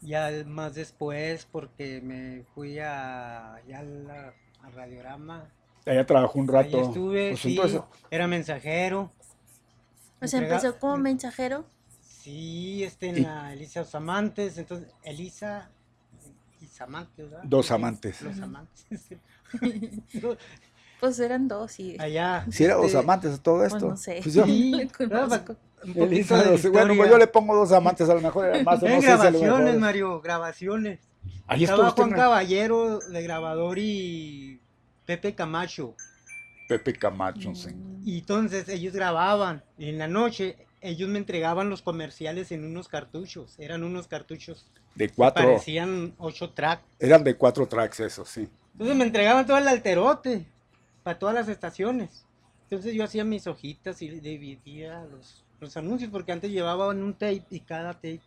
ya 0.00 0.30
más 0.46 0.74
después 0.74 1.46
porque 1.50 2.00
me 2.00 2.44
fui 2.54 2.78
a, 2.78 3.60
ya 3.66 3.80
a 3.80 4.70
Radiograma. 4.70 5.50
Allá 5.84 6.04
trabajó 6.04 6.38
un 6.38 6.48
rato. 6.48 6.78
Ahí 6.78 6.84
estuve, 6.84 7.30
pues 7.30 7.40
sí, 7.40 7.60
era 8.10 8.26
mensajero. 8.26 9.10
O 10.20 10.26
sea, 10.26 10.40
empezó 10.40 10.78
como 10.78 10.96
mensajero. 10.96 11.66
Sí, 12.00 12.82
este, 12.82 13.10
en 13.10 13.22
la 13.22 13.52
Elisa 13.52 13.80
Dos 13.80 13.94
Amantes, 13.94 14.58
entonces, 14.58 14.92
Elisa 15.04 15.70
y 16.60 16.66
Samantes, 16.66 17.30
¿verdad? 17.30 17.44
Dos 17.44 17.70
amantes. 17.70 18.22
Los 18.22 18.40
amantes. 18.40 19.00
pues 21.00 21.18
eran 21.18 21.48
dos 21.48 21.78
y... 21.78 21.96
Allá. 21.98 22.46
Si 22.50 22.64
era 22.64 22.74
dos 22.74 22.86
este, 22.86 22.98
amantes 22.98 23.40
todo 23.40 23.58
pues 23.58 23.72
esto. 23.72 23.88
Pues 23.88 23.90
no 23.90 23.96
sé. 23.96 24.20
Pues 24.22 24.34
yo... 24.34 24.44
Sí, 25.84 25.92
Elisa, 25.94 26.42
bueno, 26.72 26.96
pues 26.96 27.10
yo 27.10 27.18
le 27.18 27.26
pongo 27.28 27.54
dos 27.54 27.70
amantes, 27.70 28.08
a 28.08 28.14
lo 28.14 28.20
mejor 28.20 28.46
era 28.46 28.62
más. 28.64 28.82
no 28.82 29.00
grabaciones, 29.00 29.78
Mario, 29.78 30.20
grabaciones. 30.20 30.98
Ahí 31.46 31.62
Estaba 31.64 31.90
Juan 31.90 32.10
Caballero 32.10 32.98
de 32.98 33.22
grabador 33.22 33.78
y 33.78 34.60
Pepe 35.04 35.34
Camacho. 35.34 35.94
Pepe 36.68 36.94
Camacho, 36.94 37.54
sí. 37.54 37.70
Y 38.04 38.18
entonces 38.18 38.68
ellos 38.68 38.94
grababan. 38.94 39.62
Y 39.78 39.90
en 39.90 39.98
la 39.98 40.08
noche 40.08 40.56
ellos 40.80 41.08
me 41.08 41.18
entregaban 41.18 41.70
los 41.70 41.82
comerciales 41.82 42.50
en 42.52 42.64
unos 42.64 42.88
cartuchos. 42.88 43.54
Eran 43.58 43.84
unos 43.84 44.08
cartuchos. 44.08 44.66
De 44.94 45.08
cuatro. 45.08 45.44
Parecían 45.44 46.14
ocho 46.18 46.50
tracks. 46.50 46.82
Eran 46.98 47.22
de 47.22 47.36
cuatro 47.36 47.68
tracks, 47.68 48.00
eso, 48.00 48.24
sí. 48.24 48.48
Entonces 48.72 48.96
me 48.96 49.04
entregaban 49.04 49.46
todo 49.46 49.58
el 49.58 49.68
alterote. 49.68 50.46
Para 51.06 51.18
todas 51.20 51.36
las 51.36 51.48
estaciones. 51.48 52.26
Entonces 52.64 52.94
yo 52.94 53.04
hacía 53.04 53.24
mis 53.24 53.46
hojitas 53.46 54.02
y 54.02 54.08
dividía 54.08 55.04
los 55.04 55.46
los 55.60 55.76
anuncios, 55.76 56.10
porque 56.10 56.32
antes 56.32 56.50
llevaban 56.50 57.02
un 57.02 57.14
tape 57.14 57.44
y 57.50 57.60
cada 57.60 57.94
tape 57.94 58.20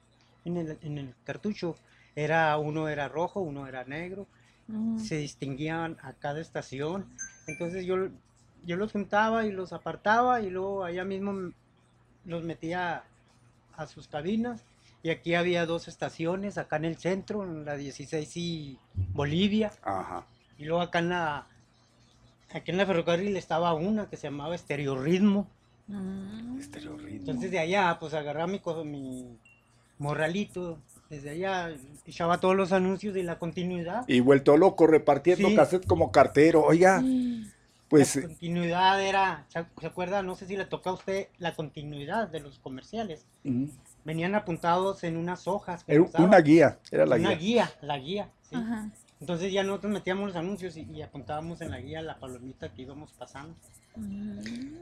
en 0.45 0.57
el, 0.57 0.77
en 0.81 0.97
el 0.97 1.13
cartucho 1.23 1.75
era 2.15 2.57
uno 2.57 2.87
era 2.89 3.07
rojo, 3.07 3.39
uno 3.39 3.67
era 3.67 3.83
negro, 3.83 4.27
mm. 4.67 4.99
se 4.99 5.17
distinguían 5.17 5.97
a 6.01 6.13
cada 6.13 6.41
estación. 6.41 7.05
Entonces 7.47 7.85
yo, 7.85 8.09
yo 8.65 8.77
los 8.77 8.91
juntaba 8.91 9.45
y 9.45 9.51
los 9.51 9.73
apartaba 9.73 10.41
y 10.41 10.49
luego 10.49 10.83
allá 10.83 11.05
mismo 11.05 11.51
los 12.25 12.43
metía 12.43 13.03
a 13.75 13.87
sus 13.87 14.07
cabinas. 14.07 14.63
Y 15.01 15.11
aquí 15.11 15.33
había 15.33 15.65
dos 15.65 15.87
estaciones, 15.87 16.57
acá 16.57 16.75
en 16.75 16.85
el 16.85 16.97
centro, 16.97 17.43
en 17.43 17.63
la 17.63 17.77
16 17.77 18.35
y 18.35 18.77
Bolivia. 19.13 19.71
Y 20.57 20.65
luego 20.65 20.81
acá 20.81 20.99
en 20.99 21.09
la, 21.09 21.47
aquí 22.51 22.71
en 22.71 22.77
la 22.77 22.85
ferrocarril 22.85 23.35
estaba 23.37 23.73
una 23.73 24.09
que 24.09 24.17
se 24.17 24.27
llamaba 24.27 24.57
Stereo 24.57 25.01
Ritmo. 25.01 25.47
Mm. 25.87 26.59
Entonces 27.11 27.51
de 27.51 27.59
allá, 27.59 27.97
pues 27.99 28.13
agarraba 28.13 28.47
mi, 28.47 28.61
mi 28.85 29.37
morralito, 29.97 30.79
desde 31.09 31.31
allá 31.31 31.71
echaba 32.05 32.39
todos 32.39 32.55
los 32.55 32.71
anuncios 32.71 33.13
de 33.13 33.23
la 33.23 33.39
continuidad. 33.39 34.03
Y 34.07 34.19
vuelto 34.19 34.57
loco 34.57 34.87
repartiendo 34.87 35.53
cassette 35.55 35.85
como 35.85 36.11
cartero, 36.11 36.63
oiga. 36.63 37.01
Pues, 37.87 38.17
la 38.17 38.21
continuidad 38.21 39.03
era, 39.03 39.45
¿se 39.49 39.87
acuerda? 39.87 40.21
No 40.21 40.35
sé 40.35 40.45
si 40.45 40.55
le 40.55 40.65
toca 40.65 40.91
a 40.91 40.93
usted 40.93 41.27
la 41.39 41.55
continuidad 41.55 42.27
de 42.27 42.39
los 42.39 42.59
comerciales. 42.59 43.25
Venían 44.05 44.35
apuntados 44.35 45.03
en 45.03 45.17
unas 45.17 45.47
hojas. 45.47 45.83
una 45.87 46.39
guía, 46.39 46.77
era 46.91 47.07
la 47.07 47.17
guía. 47.17 47.27
Una 47.27 47.37
guía, 47.37 47.71
la 47.81 47.97
guía. 47.97 48.29
Entonces 49.21 49.51
ya 49.51 49.63
nosotros 49.63 49.91
metíamos 49.91 50.27
los 50.27 50.35
anuncios 50.35 50.77
y, 50.77 51.01
apuntábamos 51.01 51.59
en 51.61 51.71
la 51.71 51.79
guía 51.79 52.01
la 52.01 52.17
palomita 52.19 52.73
que 52.73 52.83
íbamos 52.83 53.11
pasando. 53.11 53.53
Mm. 53.95 54.39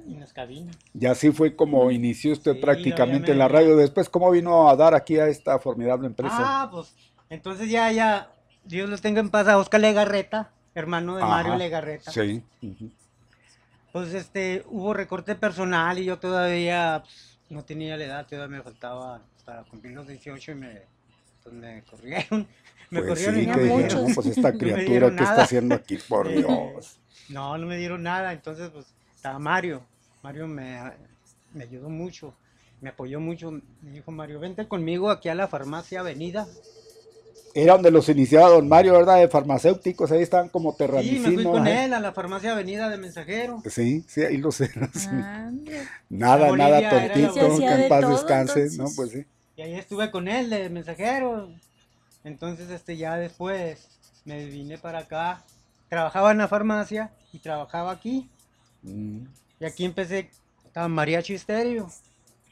En 0.07 0.19
las 0.19 0.31
cabinas. 0.31 0.75
Y 0.93 1.05
así 1.07 1.31
fue 1.31 1.55
como 1.55 1.89
inició 1.89 2.33
usted 2.33 2.59
prácticamente 2.59 3.31
en 3.31 3.39
la 3.39 3.47
radio. 3.47 3.75
Después, 3.75 4.09
¿cómo 4.09 4.29
vino 4.29 4.69
a 4.69 4.75
dar 4.75 4.93
aquí 4.93 5.17
a 5.17 5.27
esta 5.27 5.57
formidable 5.59 6.07
empresa? 6.07 6.37
Ah, 6.39 6.69
pues 6.71 6.93
entonces 7.29 7.69
ya, 7.69 7.91
ya, 7.91 8.31
Dios 8.63 8.89
los 8.89 9.01
tenga 9.01 9.19
en 9.19 9.29
paz 9.29 9.47
a 9.47 9.57
Oscar 9.57 9.81
Legarreta, 9.81 10.51
hermano 10.75 11.17
de 11.17 11.23
Mario 11.23 11.55
Legarreta. 11.55 12.11
Sí. 12.11 12.43
Pues 13.91 14.13
este, 14.13 14.63
hubo 14.67 14.93
recorte 14.93 15.35
personal 15.35 15.97
y 15.97 16.05
yo 16.05 16.19
todavía 16.19 17.01
pues, 17.03 17.39
no 17.49 17.65
tenía 17.65 17.97
la 17.97 18.03
edad, 18.03 18.27
todavía 18.27 18.57
me 18.57 18.63
faltaba 18.63 19.21
para 19.45 19.63
cumplir 19.63 19.93
los 19.93 20.07
18 20.07 20.51
y 20.51 20.55
me, 20.55 20.81
pues, 21.43 21.55
me 21.55 21.81
corrieron. 21.83 22.47
Me 22.89 23.01
pues 23.01 23.09
corrieron 23.09 23.41
y 23.41 23.45
no, 23.45 24.15
pues 24.15 24.27
esta 24.27 24.53
criatura 24.57 25.09
que 25.15 25.23
está 25.23 25.43
haciendo 25.43 25.75
aquí, 25.75 25.97
por 26.07 26.29
Dios. 26.35 26.99
No, 27.29 27.57
no 27.57 27.67
me 27.67 27.77
dieron 27.77 28.03
nada, 28.03 28.31
entonces 28.33 28.69
pues 28.69 28.85
estaba 29.15 29.39
Mario. 29.39 29.81
Mario 30.23 30.47
me, 30.47 30.79
me 31.53 31.63
ayudó 31.63 31.89
mucho. 31.89 32.33
me 32.81 32.89
apoyó 32.89 33.19
mucho. 33.19 33.51
Me 33.81 33.91
dijo 33.91 34.11
Mario, 34.11 34.39
vente 34.39 34.67
conmigo 34.67 35.09
aquí 35.09 35.29
a 35.29 35.35
la 35.35 35.47
farmacia 35.47 35.99
Avenida. 35.99 36.47
Era 37.53 37.73
donde 37.73 37.89
los 37.89 38.07
iniciaba 38.07 38.49
don 38.49 38.69
Mario, 38.69 38.93
¿verdad? 38.93 39.17
De 39.17 39.27
farmacéuticos, 39.29 40.11
ahí 40.11 40.21
estaban 40.21 40.49
como 40.49 40.75
terramicinos. 40.75 41.25
Sí, 41.25 41.37
me 41.37 41.43
fui 41.43 41.51
con 41.51 41.67
él 41.67 41.91
a 41.91 41.99
la 41.99 42.11
farmacia 42.11 42.51
Avenida 42.51 42.87
de 42.87 42.97
Mensajero. 42.97 43.63
Sí, 43.67 44.05
sí, 44.07 44.21
ahí 44.21 44.37
lo 44.37 44.51
sé. 44.51 44.69
nada, 46.09 46.55
nada 46.55 46.89
tontito, 46.89 47.57
que 47.57 47.65
en 47.65 47.89
paz 47.89 48.09
descanse, 48.09 48.67
¿no? 48.77 48.85
Pues 48.95 49.09
sí. 49.11 49.25
Y 49.55 49.61
ahí 49.63 49.73
estuve 49.73 50.11
con 50.11 50.27
él 50.27 50.51
de 50.51 50.69
Mensajero. 50.69 51.49
Entonces, 52.27 52.69
este, 52.69 52.97
ya 52.97 53.15
después 53.15 53.87
me 54.25 54.45
vine 54.45 54.77
para 54.77 54.99
acá. 54.99 55.43
Trabajaba 55.89 56.31
en 56.31 56.39
la 56.39 56.47
farmacia 56.47 57.11
y 57.31 57.39
trabajaba 57.39 57.91
aquí. 57.91 58.29
Mm. 58.83 59.21
Y 59.59 59.65
aquí 59.65 59.85
empecé, 59.85 60.29
estaba 60.65 60.89
mariachi 60.89 61.33
estéreo. 61.33 61.89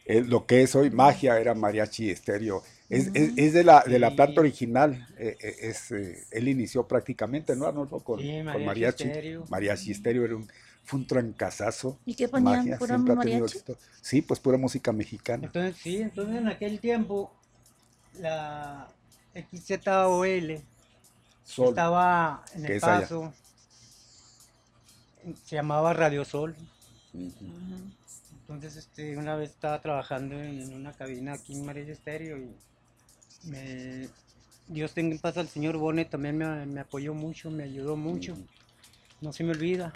lo 0.08 0.46
que 0.46 0.64
es 0.64 0.76
hoy 0.76 0.90
magia 0.90 1.38
era 1.40 1.54
mariachi 1.54 2.10
estéreo. 2.10 2.64
Es, 2.90 3.10
es, 3.14 3.54
de, 3.54 3.64
la, 3.64 3.84
de 3.86 4.00
la 4.00 4.16
planta 4.16 4.40
original. 4.40 5.08
Eh, 5.18 5.36
eh, 5.42 5.56
es, 5.62 5.92
eh, 5.92 6.24
él 6.32 6.48
inició 6.48 6.88
prácticamente, 6.88 7.56
¿no? 7.56 7.74
Con, 7.90 8.20
sí, 8.20 8.44
mariachi, 8.44 8.54
con 8.54 8.66
mariachi. 8.66 9.04
Estéreo. 9.04 9.46
Mariachi 9.50 9.92
estéreo 9.92 10.24
era 10.24 10.36
un, 10.38 10.48
fue 10.86 11.00
un 11.00 11.08
trancazazo. 11.08 12.00
¿Y 12.06 12.16
qué 12.16 12.30
ponían? 12.30 12.60
Magia, 12.60 12.78
¿Pura 12.78 12.98
mariachi? 12.98 13.60
Sí, 14.02 14.22
pues 14.22 14.40
pura 14.40 14.58
música 14.58 14.94
mexicana. 14.94 15.48
Entonces, 15.48 15.76
sí, 15.82 15.98
entonces 15.98 16.38
en 16.38 16.48
aquel 16.48 16.80
tiempo 16.80 17.34
la 18.20 18.88
XZOL 19.36 20.64
Sol, 21.44 21.70
estaba 21.70 22.44
en 22.54 22.66
el 22.66 22.80
paso. 22.80 23.34
Se 25.44 25.56
llamaba 25.56 25.94
Radio 25.94 26.26
Sol. 26.26 26.56
Entonces, 27.14 28.78
este, 28.78 29.18
una 29.18 29.36
vez 29.36 29.52
estaba 29.52 29.82
trabajando 29.82 30.40
en, 30.40 30.74
una 30.74 30.94
cabina 30.94 31.34
aquí 31.34 31.54
en 31.54 31.66
María 31.66 31.84
Estéreo 31.92 32.38
y 32.38 32.56
me, 33.44 34.08
Dios 34.68 34.94
tenga 34.94 35.14
en 35.14 35.20
paz 35.20 35.38
al 35.38 35.48
señor 35.48 35.78
Bonet, 35.78 36.10
también 36.10 36.38
me, 36.38 36.80
apoyó 36.80 37.14
mucho, 37.14 37.52
me 37.52 37.64
ayudó 37.64 37.96
mucho. 37.96 38.38
No 39.22 39.34
se 39.34 39.44
me 39.44 39.52
olvida. 39.52 39.94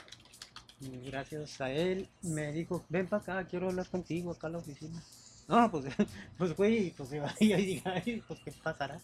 gracias 1.06 1.62
a 1.62 1.72
él 1.72 2.10
me 2.22 2.52
dijo, 2.52 2.84
ven 2.90 3.08
para 3.08 3.22
acá, 3.22 3.48
quiero 3.48 3.70
hablar 3.70 3.88
contigo 3.88 4.32
acá 4.32 4.48
a 4.48 4.52
la 4.52 4.58
oficina. 4.60 5.02
No, 5.50 5.72
pues, 5.72 5.86
pues 6.38 6.54
fui, 6.54 6.94
pues 6.96 7.12
iba 7.12 7.34
y 7.40 7.54
dije, 7.54 8.24
pues 8.28 8.40
qué 8.46 8.52
pasará. 8.52 9.02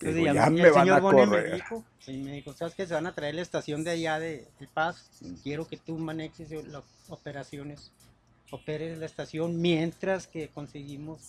Entonces, 0.00 0.34
ya, 0.34 0.50
me 0.50 0.70
van 0.70 0.90
a 0.90 1.00
correr. 1.00 1.28
Me 1.28 1.54
dijo, 1.54 1.84
y 2.06 2.16
me 2.16 2.32
dijo, 2.32 2.52
¿sabes 2.54 2.74
que 2.74 2.86
Se 2.86 2.94
van 2.94 3.06
a 3.06 3.14
traer 3.14 3.34
la 3.36 3.42
estación 3.42 3.84
de 3.84 3.90
allá 3.90 4.18
de 4.18 4.48
El 4.58 4.68
Paz. 4.68 5.10
Quiero 5.42 5.68
que 5.68 5.76
tú 5.76 5.98
manejes 5.98 6.50
las 6.66 6.82
operaciones, 7.08 7.92
operes 8.50 8.98
la 8.98 9.06
estación 9.06 9.60
mientras 9.60 10.26
que 10.26 10.48
conseguimos 10.48 11.20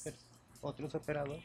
otros 0.62 0.96
operadores. 0.96 1.44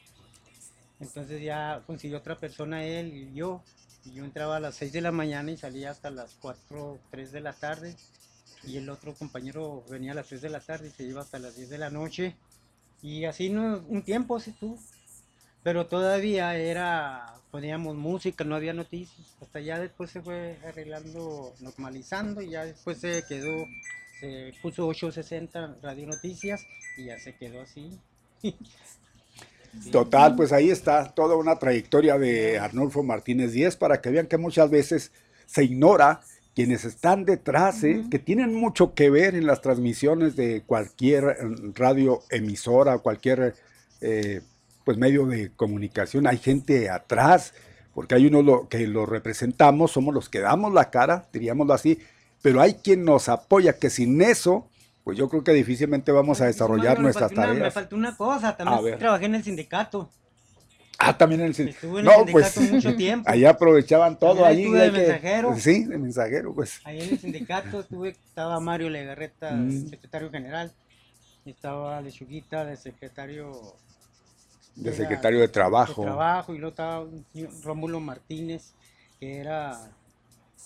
Entonces 1.01 1.43
ya 1.43 1.83
consiguió 1.87 2.19
otra 2.19 2.39
persona 2.39 2.85
él 2.85 3.13
y 3.13 3.35
yo. 3.35 3.63
Y 4.05 4.13
yo 4.13 4.25
entraba 4.25 4.57
a 4.57 4.61
las 4.61 4.77
6 4.77 4.93
de 4.93 5.01
la 5.01 5.13
mañana 5.13 5.51
y 5.51 5.57
salía 5.57 5.91
hasta 5.91 6.11
las 6.11 6.37
4, 6.41 6.99
3 7.11 7.33
de 7.33 7.41
la 7.41 7.53
tarde. 7.53 7.97
Y 8.65 8.77
el 8.77 8.89
otro 8.89 9.15
compañero 9.15 9.85
venía 9.91 10.13
a 10.13 10.15
las 10.15 10.29
3 10.29 10.43
de 10.43 10.49
la 10.49 10.61
tarde 10.61 10.89
y 10.89 10.91
se 10.91 11.03
iba 11.03 11.21
hasta 11.21 11.39
las 11.39 11.57
10 11.57 11.71
de 11.71 11.79
la 11.79 11.91
noche. 11.91 12.37
Y 13.03 13.25
así 13.25 13.51
no, 13.51 13.83
un 13.89 14.03
tiempo 14.03 14.37
así 14.37 14.53
tú. 14.53 14.79
Pero 15.63 15.87
todavía 15.87 16.57
era, 16.57 17.35
poníamos 17.51 17.97
música, 17.97 18.45
no 18.45 18.57
había 18.57 18.73
noticias. 18.73 19.37
Hasta 19.43 19.61
ya 19.61 19.79
después 19.79 20.11
se 20.11 20.23
fue 20.23 20.57
arreglando, 20.67 21.53
normalizando 21.61 22.41
y 22.41 22.51
ya 22.51 22.65
después 22.65 22.99
se 22.99 23.23
quedó, 23.29 23.67
se 24.21 24.55
puso 24.63 24.87
860 24.87 25.77
Radio 25.83 26.07
Noticias 26.07 26.67
y 26.97 27.07
ya 27.07 27.19
se 27.19 27.35
quedó 27.35 27.61
así. 27.61 27.99
Total, 29.93 30.35
pues 30.35 30.53
ahí 30.53 30.71
está 30.71 31.13
toda 31.13 31.37
una 31.37 31.59
trayectoria 31.59 32.19
de 32.19 32.59
Arnulfo 32.59 33.03
Martínez 33.03 33.53
Díez 33.53 33.77
para 33.77 34.01
que 34.01 34.11
vean 34.11 34.27
que 34.27 34.37
muchas 34.37 34.69
veces 34.69 35.13
se 35.47 35.65
ignora 35.65 36.23
quienes 36.55 36.85
están 36.85 37.25
detrás, 37.25 37.85
¿eh? 37.85 38.05
que 38.11 38.19
tienen 38.19 38.55
mucho 38.55 38.95
que 38.95 39.11
ver 39.11 39.35
en 39.35 39.47
las 39.47 39.61
transmisiones 39.61 40.37
de 40.37 40.63
cualquier 40.67 41.37
radio 41.75 42.23
emisora, 42.31 42.99
cualquier 42.99 43.55
eh, 44.01 44.41
pues 44.85 44.99
medio 44.99 45.27
de 45.27 45.53
comunicación. 45.53 46.27
Hay 46.27 46.39
gente 46.39 46.91
atrás, 46.91 47.55
porque 47.95 48.15
hay 48.15 48.27
uno 48.27 48.69
que 48.69 48.87
lo 48.87 49.07
representamos, 49.07 49.93
somos 49.93 50.13
los 50.13 50.29
que 50.29 50.41
damos 50.41 50.73
la 50.73 50.91
cara, 50.91 51.29
diríamoslo 51.33 51.73
así, 51.73 51.99
pero 52.43 52.61
hay 52.61 52.75
quien 52.75 53.05
nos 53.05 53.29
apoya, 53.29 53.79
que 53.79 53.91
sin 53.91 54.21
eso 54.21 54.67
pues 55.05 55.17
yo 55.17 55.29
creo 55.29 55.43
que 55.43 55.53
difícilmente 55.53 56.13
vamos 56.13 56.41
a 56.41 56.47
desarrollar 56.47 57.01
nuestras 57.01 57.33
tareas. 57.33 57.59
me 57.59 57.71
faltó 57.71 57.97
una 57.97 58.17
cosa, 58.17 58.57
también 58.57 58.99
trabajé 58.99 59.27
en 59.27 59.35
el 59.35 59.43
sindicato. 59.43 60.11
Ah, 61.03 61.17
también 61.17 61.41
en 61.41 61.47
el 61.49 61.55
sindicato. 61.55 61.87
Estuve 61.87 62.01
en 62.01 62.07
el 62.07 62.13
sindicato 62.13 62.61
pues, 62.61 62.73
mucho 62.73 62.97
tiempo. 62.97 63.31
Ahí 63.31 63.45
aprovechaban 63.47 64.19
todo. 64.19 64.45
Ahí 64.45 64.65
estuve 64.65 64.81
de 64.81 64.91
mensajero. 64.91 65.57
Sí, 65.57 65.85
de 65.85 65.99
mensajero, 65.99 66.55
pues. 66.55 66.81
Ahí 66.85 67.01
en 67.01 67.09
el 67.09 67.19
sindicato 67.19 67.81
estuve, 67.81 68.11
estaba 68.11 68.61
Mario 68.61 68.91
Legarreta, 68.91 69.53
mm. 69.53 69.89
secretario 69.89 70.31
general. 70.31 70.71
Estaba 71.47 72.01
Lechuguita, 72.03 72.67
de 72.67 72.77
secretario... 72.77 73.75
De, 74.77 74.93
secretario 74.93 75.41
de 75.41 75.49
Trabajo. 75.49 76.03
De 76.03 76.09
Trabajo, 76.09 76.55
y 76.55 76.59
luego 76.59 76.71
estaba 76.71 77.07
Rómulo 77.65 77.99
Martínez, 77.99 78.75
que 79.19 79.39
era... 79.39 79.91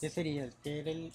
¿Qué 0.00 0.10
sería? 0.10 0.50
Que 0.64 0.80
era 0.80 0.90
el 0.90 1.12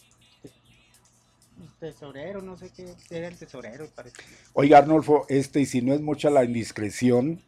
tesorero, 1.79 2.41
no 2.41 2.57
sé 2.57 2.71
qué, 2.75 2.87
era 3.09 3.27
el 3.27 3.37
tesorero, 3.37 3.85
parece. 3.93 4.15
Oiga, 4.53 4.77
Arnolfo, 4.77 5.25
este, 5.27 5.59
y 5.59 5.65
si 5.65 5.81
no 5.81 5.93
es 5.93 5.99
mucha 5.99 6.29
la 6.29 6.45
indiscreción, 6.45 7.41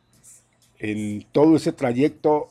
en 0.82 1.24
todo 1.32 1.56
ese 1.56 1.72
trayecto, 1.72 2.50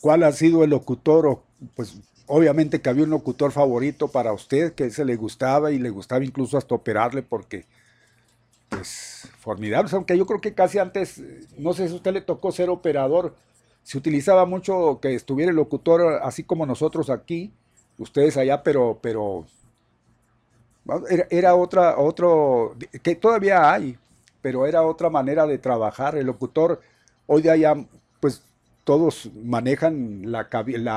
¿cuál 0.00 0.22
ha 0.22 0.32
sido 0.32 0.62
el 0.62 0.70
locutor? 0.70 1.26
O, 1.26 1.42
pues 1.74 1.96
obviamente 2.26 2.80
que 2.80 2.88
había 2.88 3.04
un 3.04 3.10
locutor 3.10 3.50
favorito 3.50 4.08
para 4.08 4.32
usted, 4.32 4.72
que 4.74 4.90
se 4.90 5.04
le 5.04 5.16
gustaba 5.16 5.72
y 5.72 5.78
le 5.78 5.90
gustaba 5.90 6.24
incluso 6.24 6.56
hasta 6.56 6.76
operarle 6.76 7.22
porque, 7.22 7.64
pues, 8.68 9.28
formidable, 9.40 9.90
aunque 9.92 10.16
yo 10.16 10.26
creo 10.26 10.40
que 10.40 10.54
casi 10.54 10.78
antes, 10.78 11.20
no 11.56 11.72
sé 11.72 11.88
si 11.88 11.94
a 11.94 11.96
usted 11.96 12.12
le 12.12 12.20
tocó 12.20 12.52
ser 12.52 12.70
operador, 12.70 13.34
se 13.82 13.98
utilizaba 13.98 14.46
mucho 14.46 15.00
que 15.02 15.14
estuviera 15.14 15.50
el 15.50 15.56
locutor 15.56 16.20
así 16.22 16.44
como 16.44 16.66
nosotros 16.66 17.10
aquí, 17.10 17.50
ustedes 17.98 18.36
allá, 18.36 18.62
pero, 18.62 18.98
pero 19.02 19.46
era, 21.30 21.56
otra, 21.56 21.98
otro, 21.98 22.76
que 23.02 23.16
todavía 23.16 23.72
hay, 23.72 23.98
pero 24.40 24.66
era 24.66 24.82
otra 24.82 25.10
manera 25.10 25.46
de 25.46 25.58
trabajar. 25.58 26.16
El 26.16 26.26
locutor, 26.26 26.80
hoy 27.28 27.42
día 27.42 27.54
ya, 27.56 27.76
pues 28.18 28.42
todos 28.82 29.30
manejan 29.44 30.32
la, 30.32 30.48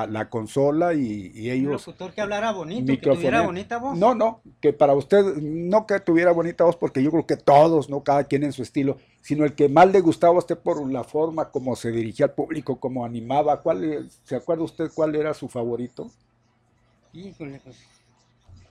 la, 0.07 0.29
consola 0.29 0.93
y, 0.93 1.49
ellos... 1.51 1.85
Un 1.87 1.91
locutor 1.91 2.13
que 2.13 2.21
hablara 2.21 2.53
bonito, 2.53 2.93
que 2.93 2.97
tuviera 2.97 3.41
bonita 3.41 3.77
voz. 3.79 3.97
No, 3.97 4.15
no, 4.15 4.39
que 4.61 4.71
para 4.71 4.93
usted, 4.93 5.35
no 5.35 5.85
que 5.85 5.99
tuviera 5.99 6.31
bonita 6.31 6.63
voz, 6.63 6.77
porque 6.77 7.03
yo 7.03 7.11
creo 7.11 7.27
que 7.27 7.35
todos, 7.35 7.89
¿no? 7.89 8.01
Cada 8.01 8.23
quien 8.23 8.43
en 8.43 8.53
su 8.53 8.63
estilo, 8.63 8.97
sino 9.21 9.43
el 9.43 9.55
que 9.55 9.67
más 9.67 9.91
le 9.91 9.99
gustaba 9.99 10.35
a 10.35 10.39
usted 10.39 10.57
por 10.57 10.89
la 10.89 11.03
forma 11.03 11.49
como 11.49 11.75
se 11.75 11.91
dirigía 11.91 12.27
al 12.27 12.31
público, 12.31 12.79
como 12.79 13.03
animaba. 13.03 13.59
¿Cuál, 13.61 14.09
¿Se 14.23 14.37
acuerda 14.37 14.63
usted 14.63 14.89
cuál 14.95 15.13
era 15.15 15.33
su 15.33 15.49
favorito? 15.49 16.09
Híjole, 17.11 17.59
pues 17.61 17.75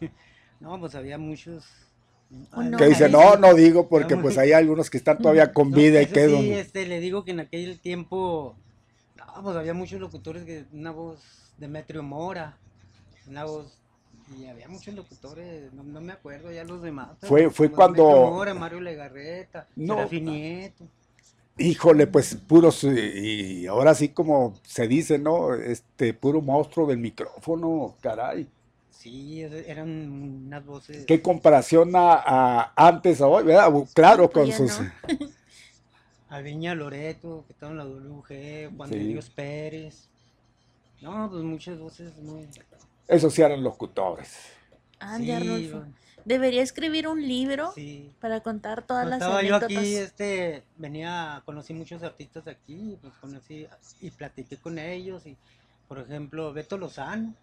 no, 0.60 0.80
pues 0.80 0.94
había 0.94 1.18
muchos. 1.18 1.66
Que 2.78 2.86
dice, 2.86 3.08
no, 3.08 3.36
no 3.36 3.54
digo 3.54 3.88
porque 3.88 4.16
pues 4.16 4.38
hay 4.38 4.52
algunos 4.52 4.90
que 4.90 4.98
están 4.98 5.18
todavía 5.22 5.52
con 5.52 5.70
vida 5.72 6.00
y 6.00 6.06
que... 6.06 6.28
Sí, 6.28 6.52
este, 6.52 6.86
le 6.86 7.00
digo 7.00 7.24
que 7.24 7.32
en 7.32 7.40
aquel 7.40 7.80
tiempo, 7.80 8.54
no, 9.16 9.42
pues 9.42 9.56
había 9.56 9.74
muchos 9.74 10.00
locutores 10.00 10.44
que 10.44 10.64
una 10.72 10.92
voz 10.92 11.18
de 11.58 11.68
Metrio 11.68 12.02
Mora, 12.02 12.56
una 13.26 13.44
voz 13.44 13.76
y 14.38 14.46
había 14.46 14.68
muchos 14.68 14.94
locutores, 14.94 15.72
no, 15.72 15.82
me 15.82 16.12
acuerdo 16.12 16.52
ya 16.52 16.62
los 16.62 16.82
demás. 16.82 17.10
Fue, 17.22 17.50
fue 17.50 17.70
cuando... 17.70 18.04
Mora, 18.04 18.54
Mario 18.54 18.80
Legarreta, 18.80 19.66
no, 19.74 20.08
Nieto. 20.08 20.84
Híjole, 21.58 22.06
pues 22.06 22.36
puros, 22.36 22.84
y 22.84 23.66
ahora 23.66 23.94
sí 23.94 24.10
como 24.10 24.54
se 24.62 24.88
dice, 24.88 25.18
¿no? 25.18 25.54
Este, 25.54 26.14
puro 26.14 26.40
monstruo 26.40 26.86
del 26.86 26.98
micrófono, 26.98 27.96
caray. 28.00 28.46
Sí, 29.00 29.40
eran 29.40 29.88
unas 29.88 30.66
voces. 30.66 31.06
¿Qué 31.06 31.22
comparación 31.22 31.90
a, 31.94 32.70
antes 32.76 33.22
a 33.22 33.28
hoy, 33.28 33.44
verdad? 33.44 33.72
Claro, 33.94 34.30
con 34.30 34.52
sus. 34.52 34.78
Alviña 36.28 36.74
Loreto, 36.74 37.44
que 37.46 37.54
estaba 37.54 37.72
en 37.72 37.78
la 37.78 37.86
WG, 37.86 38.76
Juan 38.76 38.90
de 38.90 38.98
Dios 38.98 39.30
Pérez. 39.30 40.06
No, 41.00 41.30
pues 41.30 41.42
muchas 41.42 41.78
voces 41.78 42.14
muy. 42.18 42.46
Esos 43.08 43.32
sí 43.32 43.40
eran 43.40 43.62
locutores. 43.62 44.36
Ande, 44.98 45.32
Arnulfo. 45.32 45.82
Debería 46.26 46.62
escribir 46.62 47.08
un 47.08 47.26
libro 47.26 47.72
para 48.20 48.40
contar 48.40 48.82
todas 48.82 49.08
las 49.08 49.22
estaba 49.22 49.42
yo 49.42 49.56
aquí, 49.56 49.96
este, 49.96 50.62
venía, 50.76 51.40
conocí 51.46 51.72
muchos 51.72 52.02
artistas 52.02 52.46
aquí, 52.46 52.98
pues 53.00 53.14
conocí 53.14 53.66
y 54.02 54.10
platiqué 54.10 54.58
con 54.58 54.78
ellos 54.78 55.24
y, 55.24 55.38
por 55.88 56.00
ejemplo, 56.00 56.52
Beto 56.52 56.76
Lozano 56.76 57.34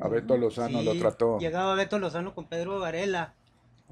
a 0.00 0.08
Beto 0.08 0.36
Lozano 0.36 0.82
lo 0.82 0.94
trató. 0.94 1.38
Llegaba 1.38 1.74
Beto 1.74 1.98
Lozano 1.98 2.34
con 2.34 2.46
Pedro 2.46 2.78
Varela. 2.78 3.34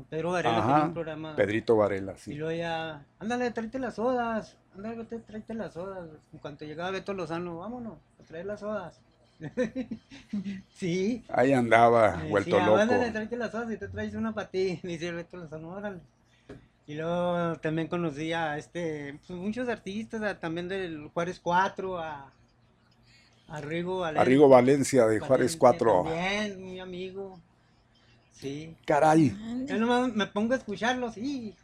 Pedro 0.09 0.33
Varela 0.33 0.61
tenía 0.61 0.85
un 0.85 0.95
programa. 0.95 1.37
Pedrito 1.37 1.77
Varela, 1.77 2.17
sí. 2.17 2.33
Y 2.33 2.35
luego 2.37 2.57
ya, 2.57 3.05
ándale, 3.19 3.51
tráete 3.51 3.79
las 3.79 3.97
sodas, 3.97 4.57
ándale, 4.75 5.05
tráete 5.05 5.55
las 5.55 5.75
sodas. 5.75 6.09
En 6.33 6.39
cuanto 6.39 6.65
llegaba 6.65 6.91
Beto 6.91 7.13
Lozano, 7.13 7.59
vámonos, 7.59 7.99
a 8.19 8.25
traer 8.25 8.47
las 8.47 8.61
sodas. 8.61 9.01
sí. 10.75 11.25
Ahí 11.29 11.53
andaba, 11.53 12.23
vuelto 12.29 12.59
loco. 12.59 12.77
Ándale, 12.77 13.11
tráete 13.11 13.37
las 13.37 13.51
sodas 13.51 13.71
y 13.73 13.77
te 13.77 13.89
traes 13.89 14.15
una 14.15 14.33
para 14.33 14.49
ti. 14.49 14.81
Dice 14.83 15.13
Beto 15.13 15.37
Lozano, 15.37 15.71
órale. 15.71 16.01
Y 16.87 16.95
luego 16.95 17.57
también 17.57 17.87
conocí 17.87 18.33
a 18.33 18.59
este, 18.59 19.21
pues, 19.27 19.39
muchos 19.39 19.69
artistas, 19.69 20.41
también 20.41 20.67
del 20.67 21.09
Juárez 21.09 21.39
4, 21.39 21.99
a, 21.99 22.33
a 23.51 23.61
Rigo 23.61 24.49
Valencia. 24.49 25.07
De 25.07 25.21
Juárez 25.21 25.57
4. 25.57 26.05
También, 26.05 26.63
mi 26.63 26.81
amigo. 26.81 27.39
Sí. 28.33 28.75
Caray. 28.87 29.37
Yo 29.67 29.77
nomás 29.77 30.15
me 30.15 30.27
pongo 30.27 30.55
a 30.55 30.57
escucharlos 30.57 31.17
y... 31.19 31.55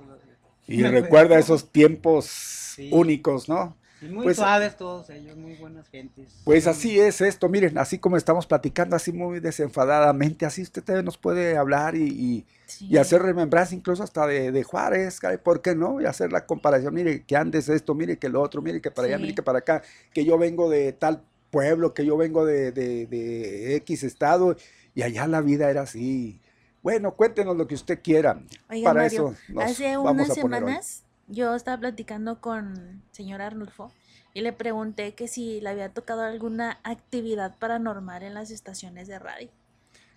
Y 0.68 0.82
recuerda 0.82 1.38
esos 1.38 1.70
tiempos 1.70 2.76
únicos, 2.90 3.48
¿no? 3.48 3.76
muy 4.02 4.24
pues, 4.24 4.36
suaves 4.36 4.76
todos 4.76 5.08
ellos, 5.10 5.36
muy 5.36 5.54
buenas 5.54 5.88
gentes. 5.88 6.28
Pues 6.44 6.66
así 6.66 6.98
es 7.00 7.20
esto, 7.20 7.48
miren, 7.48 7.78
así 7.78 7.98
como 7.98 8.16
estamos 8.16 8.46
platicando, 8.46 8.94
así 8.94 9.12
muy 9.12 9.40
desenfadadamente, 9.40 10.44
así 10.44 10.62
usted 10.62 10.82
también 10.82 11.04
nos 11.04 11.16
puede 11.16 11.56
hablar 11.56 11.96
y, 11.96 12.44
y, 12.80 12.96
hacer 12.98 13.22
remembranza 13.22 13.74
incluso 13.74 14.02
hasta 14.02 14.26
de, 14.26 14.52
de, 14.52 14.62
Juárez, 14.62 15.20
¿por 15.42 15.62
qué 15.62 15.74
no? 15.74 16.00
Y 16.00 16.04
hacer 16.04 16.30
la 16.30 16.46
comparación, 16.46 16.92
mire 16.92 17.24
que 17.24 17.36
andes 17.36 17.68
esto, 17.68 17.94
mire 17.94 18.18
que 18.18 18.28
lo 18.28 18.42
otro, 18.42 18.60
mire 18.60 18.80
que 18.80 18.90
para 18.90 19.08
allá, 19.08 19.18
mire 19.18 19.34
que 19.34 19.42
para 19.42 19.60
acá, 19.60 19.82
que 20.12 20.24
yo 20.24 20.36
vengo 20.36 20.68
de 20.68 20.92
tal 20.92 21.22
pueblo, 21.56 21.94
que 21.94 22.04
yo 22.04 22.18
vengo 22.18 22.44
de, 22.44 22.70
de, 22.70 23.06
de 23.06 23.76
X 23.76 24.02
estado, 24.02 24.56
y 24.94 25.02
allá 25.02 25.26
la 25.26 25.40
vida 25.40 25.70
era 25.70 25.82
así, 25.82 26.38
bueno, 26.82 27.14
cuéntenos 27.14 27.56
lo 27.56 27.66
que 27.66 27.74
usted 27.74 28.00
quiera. 28.02 28.40
Para 28.84 29.06
eso 29.06 29.34
hace 29.58 29.96
unas 29.98 30.34
semanas 30.34 31.02
yo 31.28 31.54
estaba 31.54 31.78
platicando 31.78 32.40
con 32.40 33.02
señor 33.10 33.40
Arnulfo 33.42 33.90
y 34.34 34.42
le 34.42 34.52
pregunté 34.52 35.14
que 35.14 35.28
si 35.28 35.60
le 35.62 35.70
había 35.70 35.88
tocado 35.88 36.22
alguna 36.22 36.78
actividad 36.84 37.56
paranormal 37.58 38.22
en 38.22 38.34
las 38.34 38.52
estaciones 38.52 39.08
de 39.08 39.18
radio. 39.18 39.48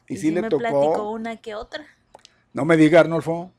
Y, 0.08 0.18
si 0.18 0.30
le 0.30 0.44
me 0.44 0.50
tocó. 0.50 0.60
platicó 0.60 1.10
una 1.10 1.38
que 1.38 1.56
otra. 1.56 1.86
No 2.54 2.66
me 2.66 2.76
diga, 2.76 3.00
Arnulfo. 3.00 3.52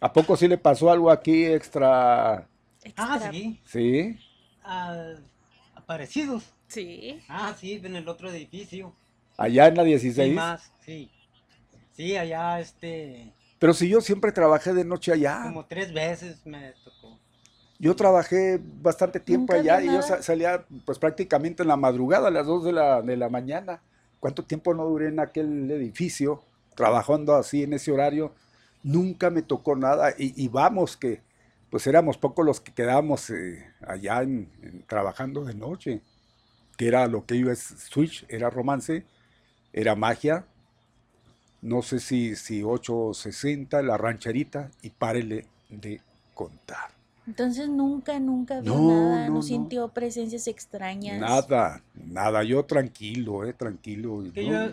¿A 0.00 0.12
poco 0.12 0.36
sí 0.36 0.48
le 0.48 0.56
pasó 0.56 0.90
algo 0.90 1.10
aquí 1.10 1.44
extra? 1.44 2.48
Ah, 2.96 3.30
sí. 3.30 3.60
Sí. 3.66 4.18
aparecidos. 5.74 6.44
Sí. 6.72 7.20
Ah, 7.28 7.54
sí, 7.58 7.80
en 7.84 7.96
el 7.96 8.08
otro 8.08 8.30
edificio. 8.30 8.94
Allá 9.36 9.66
en 9.66 9.76
la 9.76 9.84
16. 9.84 10.28
Sí, 10.28 10.34
más, 10.34 10.72
sí. 10.84 11.10
Sí, 11.92 12.16
allá 12.16 12.60
este... 12.60 13.32
Pero 13.58 13.74
si 13.74 13.88
yo 13.88 14.00
siempre 14.00 14.32
trabajé 14.32 14.72
de 14.72 14.84
noche 14.84 15.12
allá. 15.12 15.42
Como 15.42 15.66
tres 15.66 15.92
veces 15.92 16.44
me 16.46 16.72
tocó. 16.84 17.18
Yo 17.78 17.94
trabajé 17.94 18.60
bastante 18.62 19.20
tiempo 19.20 19.52
allá 19.52 19.82
y 19.82 19.86
yo 19.86 20.02
salía 20.02 20.64
pues 20.86 20.98
prácticamente 20.98 21.62
en 21.62 21.68
la 21.68 21.76
madrugada, 21.76 22.28
a 22.28 22.30
las 22.30 22.46
2 22.46 22.64
de 22.64 22.72
la, 22.72 23.02
de 23.02 23.16
la 23.16 23.28
mañana. 23.28 23.82
¿Cuánto 24.18 24.44
tiempo 24.44 24.72
no 24.72 24.84
duré 24.84 25.08
en 25.08 25.20
aquel 25.20 25.70
edificio 25.70 26.42
trabajando 26.74 27.34
así 27.34 27.64
en 27.64 27.74
ese 27.74 27.92
horario? 27.92 28.32
Nunca 28.82 29.30
me 29.30 29.42
tocó 29.42 29.76
nada 29.76 30.14
y, 30.16 30.48
vamos 30.48 30.96
que 30.96 31.22
pues 31.70 31.86
éramos 31.86 32.18
pocos 32.18 32.46
los 32.46 32.60
que 32.60 32.72
quedábamos 32.72 33.30
eh, 33.30 33.64
allá 33.80 34.22
trabajando 34.86 35.44
de 35.44 35.54
noche, 35.54 36.02
que 36.76 36.88
era 36.88 37.06
lo 37.06 37.24
que 37.24 37.36
iba 37.36 37.52
es 37.52 37.60
Switch, 37.60 38.24
era 38.28 38.50
romance, 38.50 39.04
era 39.72 39.94
magia, 39.94 40.44
no 41.60 41.82
sé 41.82 42.00
si, 42.00 42.34
si 42.36 42.62
860, 42.62 43.82
la 43.82 43.96
rancherita, 43.96 44.70
y 44.82 44.90
párele 44.90 45.46
de 45.68 46.00
contar. 46.34 46.90
Entonces 47.26 47.68
nunca, 47.68 48.18
nunca 48.18 48.60
vio 48.60 48.74
nada, 48.80 49.28
no, 49.28 49.42
sintió 49.42 49.88
presencias 49.88 50.48
extrañas. 50.48 51.20
Nada, 51.20 51.80
nada, 51.94 52.42
yo 52.42 52.64
tranquilo, 52.64 53.44
eh, 53.44 53.52
tranquilo. 53.52 54.24
yo, 54.32 54.72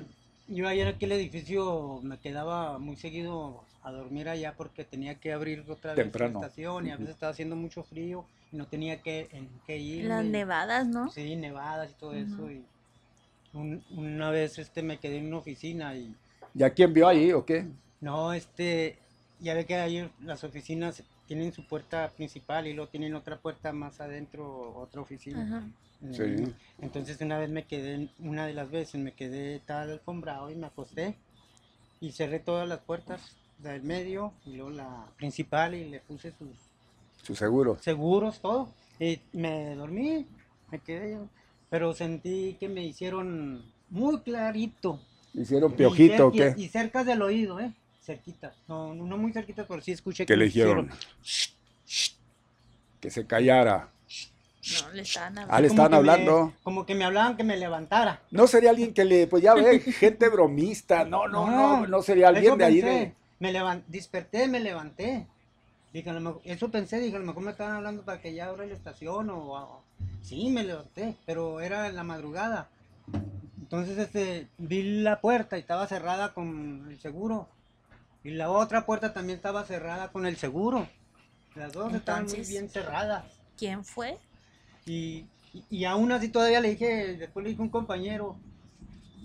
yo 0.50 0.68
ayer 0.68 0.88
en 0.88 0.96
aquel 0.96 1.12
edificio 1.12 2.00
me 2.04 2.18
quedaba 2.18 2.80
muy 2.80 2.96
seguido 2.96 3.64
a 3.84 3.92
dormir 3.92 4.28
allá 4.28 4.54
porque 4.58 4.84
tenía 4.84 5.16
que 5.16 5.32
abrir 5.32 5.64
otra 5.70 5.94
vez 5.94 6.14
la 6.14 6.26
estación 6.28 6.88
y 6.88 6.92
a 6.92 6.98
veces 6.98 7.14
estaba 7.16 7.32
haciendo 7.32 7.56
mucho 7.56 7.84
frío 7.84 8.26
y 8.52 8.58
no 8.58 8.68
tenía 8.68 9.02
que, 9.02 9.30
en 9.32 9.48
qué 9.66 9.78
ir. 9.78 10.06
Las 10.06 10.26
nevadas, 10.26 10.88
¿no? 10.88 11.10
Sí, 11.12 11.36
nevadas 11.36 11.92
y 11.92 11.94
todo 11.94 12.14
eso. 12.14 12.52
Y 12.52 12.64
una 13.54 14.32
vez 14.32 14.60
este 14.60 14.84
me 14.84 14.98
quedé 14.98 15.18
en 15.18 15.28
una 15.28 15.38
oficina 15.38 15.96
y 15.96 16.16
¿Ya 16.54 16.70
quién 16.72 16.94
vio 16.94 17.08
ahí 17.08 17.32
o 17.32 17.46
qué? 17.46 17.66
No, 18.02 18.34
este, 18.34 18.98
ya 19.40 19.54
ve 19.54 19.66
que 19.66 19.76
ahí 19.76 20.10
las 20.24 20.44
oficinas 20.44 21.04
tienen 21.28 21.54
su 21.54 21.66
puerta 21.66 22.12
principal 22.16 22.68
y 22.68 22.74
luego 22.74 22.90
tienen 22.90 23.14
otra 23.14 23.38
puerta 23.38 23.72
más 23.72 24.02
adentro, 24.02 24.74
otra 24.76 25.02
oficina. 25.02 25.70
Sí. 26.12 26.54
Entonces 26.80 27.20
una 27.22 27.38
vez 27.38 27.50
me 27.50 27.66
quedé, 27.66 28.10
una 28.20 28.46
de 28.46 28.54
las 28.54 28.72
veces 28.72 29.02
me 29.02 29.14
quedé 29.14 29.60
tal 29.60 29.92
alfombrado 29.92 30.50
y 30.50 30.56
me 30.56 30.68
acosté 30.68 31.16
y 32.00 32.12
cerré 32.12 32.40
todas 32.40 32.68
las 32.68 32.80
puertas 32.80 33.36
del 33.58 33.84
medio 33.84 34.34
y 34.46 34.54
luego 34.54 34.70
la 34.70 35.08
principal 35.18 35.76
y 35.76 35.90
le 35.90 36.00
puse 36.00 36.32
sus... 36.32 36.50
Sus 37.22 37.38
seguros. 37.38 37.82
Seguros, 37.82 38.40
todo. 38.40 38.70
Y 38.98 39.20
me 39.34 39.76
dormí, 39.76 40.26
me 40.72 40.80
quedé, 40.80 41.20
pero 41.70 41.94
sentí 41.94 42.56
que 42.60 42.70
me 42.70 42.84
hicieron 42.84 43.64
muy 43.90 44.22
clarito 44.22 45.02
¿Hicieron 45.34 45.74
piojito 45.74 46.28
o 46.28 46.32
qué? 46.32 46.54
Y, 46.58 46.68
cerca 46.68 47.04
del 47.04 47.22
oído, 47.22 47.60
¿eh? 47.60 47.72
Cerquita. 48.02 48.54
No, 48.68 48.94
no 48.94 49.18
muy 49.18 49.32
cerquita, 49.32 49.66
pero 49.68 49.82
sí 49.82 49.92
escuché 49.92 50.26
que, 50.26 50.36
le 50.36 50.46
dijeron. 50.46 50.90
Que 53.00 53.12
se 53.12 53.26
callara. 53.26 53.92
No, 54.62 54.91
le 54.91 55.02
estaban 55.04 55.38
hablando. 55.38 55.56
Ah, 55.56 55.62
le 55.62 55.67
estaban 55.67 55.93
hablando. 55.93 56.54
como 56.63 56.86
que 56.86 56.93
me 56.93 57.06
hablaban 57.06 57.38
que 57.38 57.43
me 57.43 57.56
levantara. 57.56 58.22
No 58.30 58.45
sería 58.45 58.72
alguien 58.72 58.93
que 58.93 59.06
le, 59.06 59.28
pues 59.28 59.41
ya 59.41 59.54
ve, 59.54 59.80
gente 59.80 60.28
bromista. 60.30 61.06
No, 61.06 61.28
no, 61.28 61.50
no, 61.50 61.88
no, 61.88 62.02
sería 62.02 62.28
alguien 62.28 62.58
de 62.58 62.65
ahí. 62.65 62.82
De... 62.82 63.13
Me 63.39 63.54
levanté, 63.54 63.86
desperté, 63.88 64.48
me 64.48 64.60
levanté. 64.60 65.28
Dije, 65.93 66.12
eso 66.43 66.69
pensé, 66.69 67.00
dije, 67.00 67.15
a 67.15 67.19
lo 67.19 67.26
mejor 67.26 67.41
me 67.41 67.52
estaban 67.52 67.76
hablando 67.76 68.04
para 68.04 68.22
que 68.22 68.34
ya 68.34 68.48
abra 68.48 68.65
la 68.65 68.74
estación 68.74 69.30
o, 69.32 69.82
Sí, 70.22 70.50
me 70.50 70.63
levanté, 70.63 71.15
pero 71.26 71.62
era 71.62 71.88
en 71.88 71.95
la 71.95 72.04
madrugada. 72.04 72.67
Entonces 73.60 73.98
este, 73.98 74.48
vi 74.58 75.02
la 75.02 75.22
puerta 75.22 75.58
y 75.58 75.62
estaba 75.62 75.88
cerrada 75.88 76.34
con 76.34 76.88
el 76.89 77.00
seguro. 77.00 77.48
Y 78.24 78.32
la 78.32 78.50
otra 78.52 78.86
puerta 78.86 79.13
también 79.13 79.38
estaba 79.38 79.63
cerrada 79.65 80.10
con 80.10 80.26
el 80.26 80.38
seguro. 80.38 80.88
Las 81.56 81.72
dos 81.72 81.93
estaban 81.93 82.26
muy 82.26 82.41
bien 82.41 82.69
cerradas. 82.69 83.24
¿Quién 83.58 83.84
fue? 83.84 84.17
Y, 84.89 85.28
y, 85.69 85.86
aún 85.86 86.12
así 86.12 86.30
todavía 86.30 86.60
le 86.60 86.71
dije, 86.71 87.15
después 87.15 87.43
le 87.43 87.52
dije 87.52 87.62
a 87.62 87.65
un 87.65 87.69
compañero. 87.69 88.38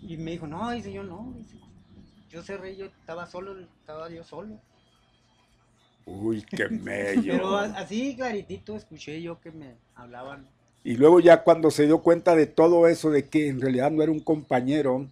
Y 0.02 0.18
me 0.18 0.32
dijo, 0.32 0.46
no, 0.46 0.70
dice 0.72 0.92
yo 0.92 1.02
no. 1.02 1.34
yo 2.30 2.42
cerré, 2.42 2.76
yo 2.76 2.84
estaba 2.84 3.26
solo, 3.26 3.58
estaba 3.58 4.10
yo 4.10 4.22
solo. 4.24 4.60
Uy, 6.04 6.42
qué 6.42 6.68
mello. 6.70 7.32
Pero 7.32 7.56
así 7.56 8.14
claritito 8.14 8.76
escuché 8.76 9.22
yo 9.22 9.40
que 9.40 9.52
me 9.52 9.76
hablaban. 9.94 10.46
Y 10.84 10.96
luego 10.96 11.18
ya 11.20 11.42
cuando 11.42 11.70
se 11.70 11.86
dio 11.86 12.02
cuenta 12.02 12.36
de 12.36 12.46
todo 12.46 12.86
eso, 12.86 13.10
de 13.10 13.26
que 13.26 13.48
en 13.48 13.62
realidad 13.62 13.90
no 13.90 14.02
era 14.02 14.12
un 14.12 14.20
compañero, 14.20 15.08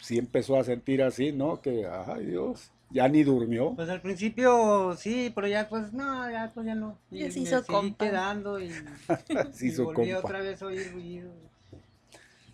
sí 0.00 0.18
empezó 0.18 0.58
a 0.58 0.64
sentir 0.64 1.04
así, 1.04 1.30
¿no? 1.30 1.60
Que, 1.60 1.86
ay 1.86 2.26
Dios, 2.26 2.72
ya 2.92 3.08
ni 3.08 3.22
durmió. 3.22 3.74
Pues 3.74 3.88
al 3.88 4.00
principio 4.00 4.96
sí, 4.96 5.32
pero 5.34 5.48
ya 5.48 5.68
pues 5.68 5.92
no, 5.92 6.30
ya 6.30 6.50
pues 6.54 6.66
ya 6.66 6.74
no. 6.74 6.98
Y, 7.10 7.30
se 7.30 7.40
hizo 7.40 7.64
compa. 7.64 8.06
quedando 8.06 8.60
y, 8.60 8.70
se 9.52 9.66
hizo 9.66 9.84
volví 9.84 10.12
otra 10.12 10.40
vez 10.40 10.62
a 10.62 10.66
oír 10.66 10.92
ruido. 10.92 11.30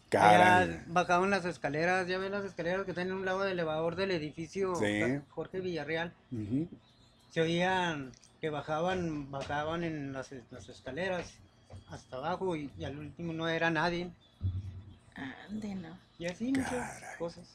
Caray. 0.08 0.80
bajaban 0.86 1.28
las 1.28 1.44
escaleras, 1.44 2.08
ya 2.08 2.16
ven 2.16 2.32
las 2.32 2.44
escaleras 2.44 2.86
que 2.86 2.94
tienen 2.94 3.12
un 3.12 3.26
lado 3.26 3.42
del 3.42 3.52
elevador 3.52 3.94
del 3.94 4.10
edificio 4.10 4.74
Jorge 5.28 5.60
Villarreal. 5.60 6.12
Se 7.30 7.42
oían 7.42 8.12
que 8.40 8.48
bajaban, 8.48 9.30
bajaban 9.30 9.84
en 9.84 10.12
las, 10.12 10.30
las 10.50 10.68
escaleras 10.68 11.34
hasta 11.90 12.16
abajo 12.16 12.56
y, 12.56 12.70
al 12.84 12.98
último 12.98 13.32
no 13.32 13.48
era 13.48 13.70
nadie. 13.70 14.10
Ande, 15.48 15.74
no. 15.74 15.98
Y 16.18 16.26
así 16.26 16.52
muchas 16.52 17.02
cosas. 17.18 17.46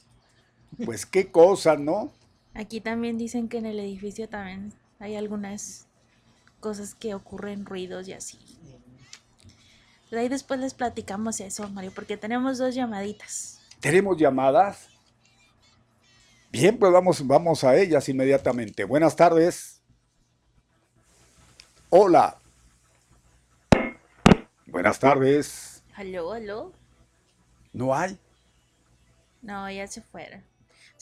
Pues 0.86 1.06
qué 1.06 1.32
cosa, 1.32 1.76
¿no? 1.76 2.12
Aquí 2.54 2.82
también 2.82 3.18
dicen 3.18 3.50
que 3.50 3.58
en 3.58 3.66
el 3.66 3.80
edificio 3.80 4.30
también 4.30 4.74
hay 5.00 5.16
algunas 5.16 5.88
cosas 6.60 6.94
que 6.96 7.16
ocurren, 7.16 7.66
ruidos 7.66 8.08
y 8.08 8.14
así. 8.14 8.40
Pero 10.10 10.22
ahí 10.22 10.30
después 10.30 10.60
les 10.60 10.74
platicamos 10.74 11.40
eso, 11.40 11.68
Mario, 11.70 11.92
porque 11.94 12.18
tenemos 12.18 12.60
dos 12.60 12.76
llamaditas. 12.76 13.60
¿Tenemos 13.80 14.18
llamadas? 14.18 14.88
Bien, 16.52 16.78
pues 16.78 16.94
vamos, 16.94 17.26
vamos 17.26 17.64
a 17.64 17.76
ellas 17.76 18.08
inmediatamente. 18.08 18.84
Buenas 18.84 19.16
tardes. 19.16 19.82
Hola. 21.90 22.38
Buenas 24.68 25.00
tardes. 25.00 25.84
Aló, 25.96 26.32
aló. 26.32 26.72
¿No 27.74 27.96
hay? 27.96 28.18
No, 29.42 29.70
ya 29.70 29.88
se 29.88 30.02
fueron. 30.02 30.44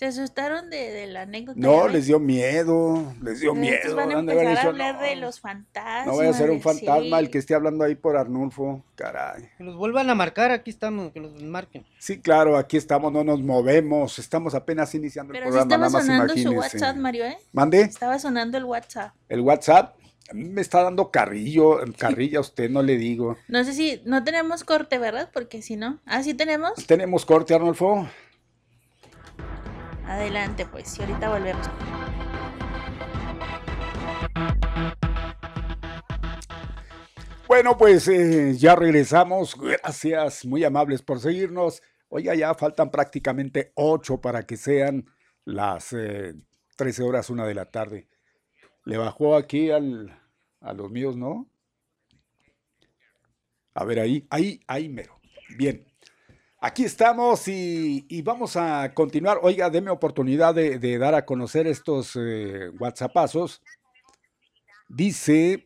Se 0.01 0.07
asustaron 0.07 0.71
de, 0.71 1.05
la 1.05 1.21
anécdota. 1.21 1.59
No, 1.59 1.87
les 1.87 2.07
dio 2.07 2.19
miedo, 2.19 3.13
les 3.21 3.39
dio 3.39 3.53
miedo. 3.53 3.95
Van 3.95 4.09
a 4.09 4.17
empezar 4.17 4.57
a 4.57 4.61
hablar 4.63 4.99
de 4.99 5.15
los 5.15 5.39
fantasmas. 5.39 6.07
No 6.07 6.13
voy 6.13 6.25
a 6.25 6.33
ser 6.33 6.49
un 6.49 6.59
fantasma 6.59 7.19
el 7.19 7.29
que 7.29 7.37
esté 7.37 7.53
hablando 7.53 7.83
ahí 7.83 7.93
por 7.93 8.17
Arnulfo, 8.17 8.83
caray. 8.95 9.51
Que 9.59 9.63
los 9.63 9.75
vuelvan 9.75 10.09
a 10.09 10.15
marcar, 10.15 10.49
aquí 10.49 10.71
estamos, 10.71 11.11
que 11.11 11.19
los 11.19 11.39
marquen. 11.43 11.85
Sí, 11.99 12.19
claro, 12.19 12.57
aquí 12.57 12.77
estamos, 12.77 13.13
no 13.13 13.23
nos 13.23 13.43
movemos, 13.43 14.17
estamos 14.17 14.55
apenas 14.55 14.95
iniciando 14.95 15.35
el 15.35 15.39
programa. 15.39 15.67
Pero 15.69 15.85
estaba 15.85 16.01
sonando 16.01 16.35
su 16.35 16.49
WhatsApp, 16.49 16.95
Mario, 16.95 17.25
¿eh? 17.25 17.37
¿Mande? 17.53 17.81
Estaba 17.81 18.17
sonando 18.17 18.57
el 18.57 18.63
WhatsApp. 18.63 19.13
¿El 19.29 19.41
WhatsApp? 19.41 19.93
me 20.33 20.61
está 20.61 20.81
dando 20.81 21.11
carrillo, 21.11 21.79
carrilla 21.97 22.39
a 22.39 22.41
usted, 22.41 22.71
no 22.71 22.81
le 22.81 22.97
digo. 22.97 23.37
No 23.47 23.63
sé 23.63 23.73
si, 23.73 24.01
no 24.05 24.23
tenemos 24.23 24.63
corte, 24.63 24.97
¿verdad? 24.97 25.29
Porque 25.31 25.61
si 25.61 25.75
no, 25.75 25.99
ah, 26.07 26.23
sí 26.23 26.33
tenemos. 26.33 26.73
Tenemos 26.87 27.23
corte, 27.23 27.53
Arnulfo. 27.53 28.07
Adelante, 30.05 30.65
pues, 30.65 30.97
y 30.97 31.01
ahorita 31.01 31.29
volvemos. 31.29 31.69
Bueno, 37.51 37.77
pues 37.77 38.07
eh, 38.07 38.55
ya 38.57 38.75
regresamos. 38.75 39.57
Gracias, 39.59 40.45
muy 40.45 40.63
amables 40.63 41.01
por 41.01 41.19
seguirnos. 41.19 41.83
Oiga, 42.07 42.33
ya 42.33 42.53
faltan 42.55 42.89
prácticamente 42.89 43.73
ocho 43.75 44.21
para 44.21 44.43
que 44.43 44.55
sean 44.55 45.05
las 45.43 45.91
eh, 45.93 46.33
13 46.77 47.03
horas, 47.03 47.29
una 47.29 47.45
de 47.45 47.53
la 47.53 47.65
tarde. 47.65 48.07
Le 48.85 48.97
bajó 48.97 49.35
aquí 49.35 49.69
al, 49.69 50.17
a 50.61 50.73
los 50.73 50.89
míos, 50.91 51.17
¿no? 51.17 51.49
A 53.73 53.83
ver, 53.83 53.99
ahí, 53.99 54.25
ahí, 54.29 54.61
ahí 54.67 54.87
mero. 54.87 55.19
Bien. 55.57 55.90
Aquí 56.63 56.83
estamos 56.83 57.47
y, 57.47 58.21
vamos 58.21 58.55
a 58.55 58.93
continuar. 58.93 59.39
Oiga, 59.41 59.71
deme 59.71 59.89
oportunidad 59.89 60.53
de, 60.53 60.97
dar 60.99 61.15
a 61.15 61.25
conocer 61.25 61.65
estos 61.65 62.15
eh, 62.15 62.69
WhatsAppazos. 62.79 63.63
Dice, 64.87 65.65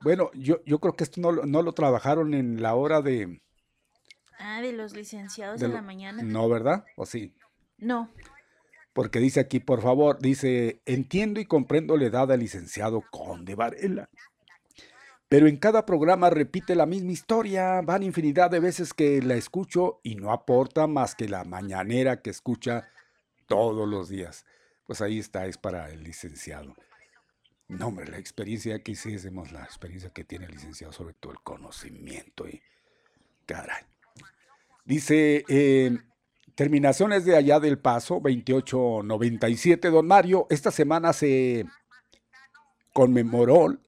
bueno, 0.00 0.30
yo, 0.32 0.64
yo 0.64 0.78
creo 0.78 0.94
que 0.96 1.04
esto 1.04 1.20
no, 1.20 1.62
lo 1.62 1.72
trabajaron 1.72 2.32
en 2.32 2.62
la 2.62 2.74
hora 2.74 3.02
de... 3.02 3.42
Ah, 4.38 4.62
de 4.62 4.72
los 4.72 4.96
licenciados 4.96 5.60
de, 5.60 5.68
la 5.68 5.82
mañana. 5.82 6.22
No, 6.22 6.48
¿verdad? 6.48 6.86
¿O 6.96 7.04
sí? 7.04 7.34
No. 7.76 8.10
Porque 8.94 9.18
dice 9.18 9.40
aquí, 9.40 9.60
por 9.60 9.82
favor, 9.82 10.18
dice, 10.20 10.80
entiendo 10.86 11.38
y 11.38 11.44
comprendo 11.44 11.98
la 11.98 12.06
edad 12.06 12.28
del 12.28 12.40
licenciado 12.40 13.04
Conde 13.10 13.54
Varela 13.54 14.08
pero 15.32 15.46
en 15.46 15.56
cada 15.56 15.86
programa 15.86 16.28
repite 16.28 16.74
la 16.74 16.84
misma 16.84 17.12
historia. 17.12 17.80
Van 17.80 18.02
infinidad 18.02 18.50
de 18.50 18.60
veces 18.60 18.92
que 18.92 19.22
la 19.22 19.32
escucho 19.32 19.98
y 20.02 20.14
no 20.14 20.30
aporta 20.30 20.86
más 20.86 21.14
que 21.14 21.26
la 21.26 21.42
mañanera 21.44 22.20
que 22.20 22.28
escucha 22.28 22.86
todos 23.46 23.88
los 23.88 24.10
días. 24.10 24.44
Pues 24.86 25.00
ahí 25.00 25.18
está, 25.18 25.46
es 25.46 25.56
para 25.56 25.88
el 25.88 26.04
licenciado. 26.04 26.76
No, 27.66 27.86
hombre, 27.86 28.08
la 28.08 28.18
experiencia 28.18 28.82
que 28.82 28.92
hicimos, 28.92 29.52
la 29.52 29.62
experiencia 29.64 30.10
que 30.10 30.22
tiene 30.22 30.44
el 30.44 30.52
licenciado, 30.52 30.92
sobre 30.92 31.14
todo 31.14 31.32
el 31.32 31.40
conocimiento. 31.40 32.46
Y, 32.46 32.60
caray. 33.46 33.84
Dice, 34.84 35.46
eh, 35.48 35.96
terminaciones 36.54 37.24
de 37.24 37.36
allá 37.36 37.58
del 37.58 37.78
paso, 37.78 38.20
2897, 38.22 39.88
don 39.88 40.06
Mario. 40.06 40.46
Esta 40.50 40.70
semana 40.70 41.14
se 41.14 41.64
conmemoró 42.92 43.78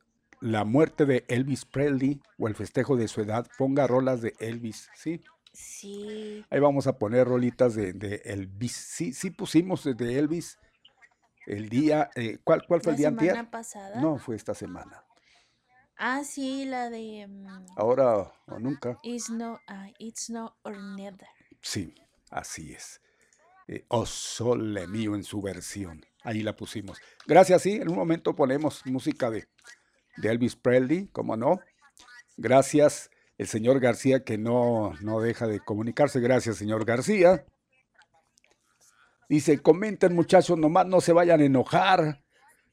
la 0.45 0.65
muerte 0.65 1.07
de 1.07 1.25
Elvis 1.29 1.65
Presley 1.65 2.21
o 2.39 2.49
el 2.49 2.55
festejo 2.55 2.97
de 2.97 3.09
su 3.09 3.23
edad, 3.23 3.47
ponga 3.57 3.87
rolas 3.87 4.21
de 4.21 4.35
Elvis, 4.39 4.91
¿sí? 4.95 5.23
Sí. 5.55 6.45
Ahí 6.51 6.61
vamos 6.61 6.87
a 6.87 6.99
poner 6.99 7.27
rolitas 7.27 7.75
de, 7.75 8.21
Elvis. 8.27 8.73
Sí, 8.73 9.15
sí 9.15 9.31
pusimos 9.31 9.85
de 9.85 10.19
Elvis 10.19 10.59
el 11.47 11.71
día, 11.71 12.11
eh, 12.15 12.41
¿cuál, 12.45 12.63
¿cuál 12.69 12.83
fue 12.83 12.93
el 12.93 12.99
día 12.99 13.09
anterior? 13.09 13.37
¿La 13.37 13.41
semana 13.41 13.51
pasada? 13.51 14.01
No, 14.03 14.19
fue 14.19 14.37
esta 14.37 14.55
semana. 14.55 15.03
Ah, 15.97 16.23
sí, 16.25 16.67
la 16.67 16.91
de... 16.91 17.27
Mm, 17.27 17.67
Ahora 17.77 18.31
o 18.47 18.59
nunca. 18.59 18.99
It's 19.03 19.31
no, 19.31 19.55
uh, 19.55 19.93
it's 19.99 20.29
no 20.29 20.59
or 20.63 20.77
never. 20.77 21.27
Sí, 21.63 21.95
así 22.31 22.75
es. 22.75 23.01
Eh, 23.67 23.87
oh 23.89 24.05
sole 24.05 24.87
mío 24.89 25.15
en 25.15 25.25
su 25.25 25.41
versión. 25.41 26.05
Ahí 26.23 26.43
la 26.43 26.55
pusimos. 26.55 27.01
Gracias, 27.27 27.63
sí, 27.63 27.77
en 27.77 27.89
un 27.89 27.97
momento 27.97 28.35
ponemos 28.37 28.85
música 28.85 29.31
de, 29.31 29.47
de 30.17 30.31
Elvis 30.31 30.57
Presley, 30.57 31.09
como 31.09 31.37
no. 31.37 31.61
Gracias, 32.37 33.11
el 33.39 33.47
señor 33.47 33.81
García, 33.81 34.25
que 34.25 34.39
no, 34.39 34.93
no 35.01 35.21
deja 35.21 35.47
de 35.47 35.61
comunicarse. 35.61 36.21
Gracias, 36.21 36.57
señor 36.57 36.85
García. 36.85 37.45
Dice, 39.29 39.59
comenten 39.59 40.15
muchachos, 40.15 40.59
nomás 40.59 40.87
no 40.87 41.01
se 41.01 41.13
vayan 41.13 41.41
a 41.41 41.45
enojar. 41.45 42.23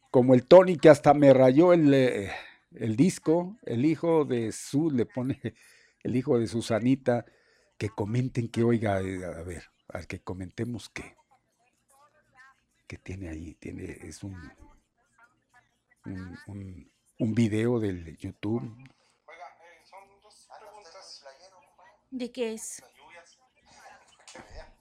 Como 0.10 0.34
el 0.34 0.46
Tony 0.46 0.78
que 0.78 0.90
hasta 0.90 1.14
me 1.14 1.34
rayó 1.34 1.72
el, 1.72 1.94
eh, 1.94 2.32
el 2.76 2.96
disco, 2.96 3.58
el 3.64 3.86
hijo 3.86 4.26
de 4.26 4.52
su, 4.52 4.92
le 4.92 5.06
pone 5.06 5.40
el 6.04 6.16
hijo 6.16 6.38
de 6.38 6.48
Susanita, 6.48 7.26
que 7.78 7.90
comenten 7.90 8.50
que 8.50 8.64
oiga, 8.64 9.02
eh, 9.02 9.24
a 9.24 9.42
ver, 9.44 9.64
al 9.88 10.08
que 10.08 10.20
comentemos 10.20 10.90
que, 10.90 11.16
que 12.88 12.98
tiene 12.98 13.30
ahí, 13.30 13.56
tiene, 13.56 13.86
es 14.04 14.24
un, 14.24 14.36
video 17.30 17.80
del 17.80 18.18
YouTube. 18.18 18.64
¿De 22.10 22.32
qué 22.32 22.54
es? 22.54 22.84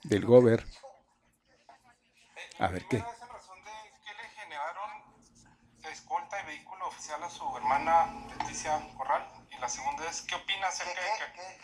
Del 0.05 0.25
Gober. 0.25 0.65
A 2.59 2.69
ver 2.69 2.87
qué. 2.89 2.99
¿Qué 2.99 4.15
le 4.17 4.29
generaron 4.31 4.91
escolta 5.85 6.41
y 6.41 6.47
vehículo 6.47 6.89
oficial 6.89 7.23
a 7.23 7.29
su 7.29 7.57
hermana 7.59 8.27
Leticia 8.31 8.81
Corral? 8.97 9.27
Y 9.51 9.61
la 9.61 9.69
segunda 9.69 10.09
es, 10.09 10.23
¿qué 10.23 10.35
opina 10.35 10.69
acerca 10.69 11.01
de 11.01 11.57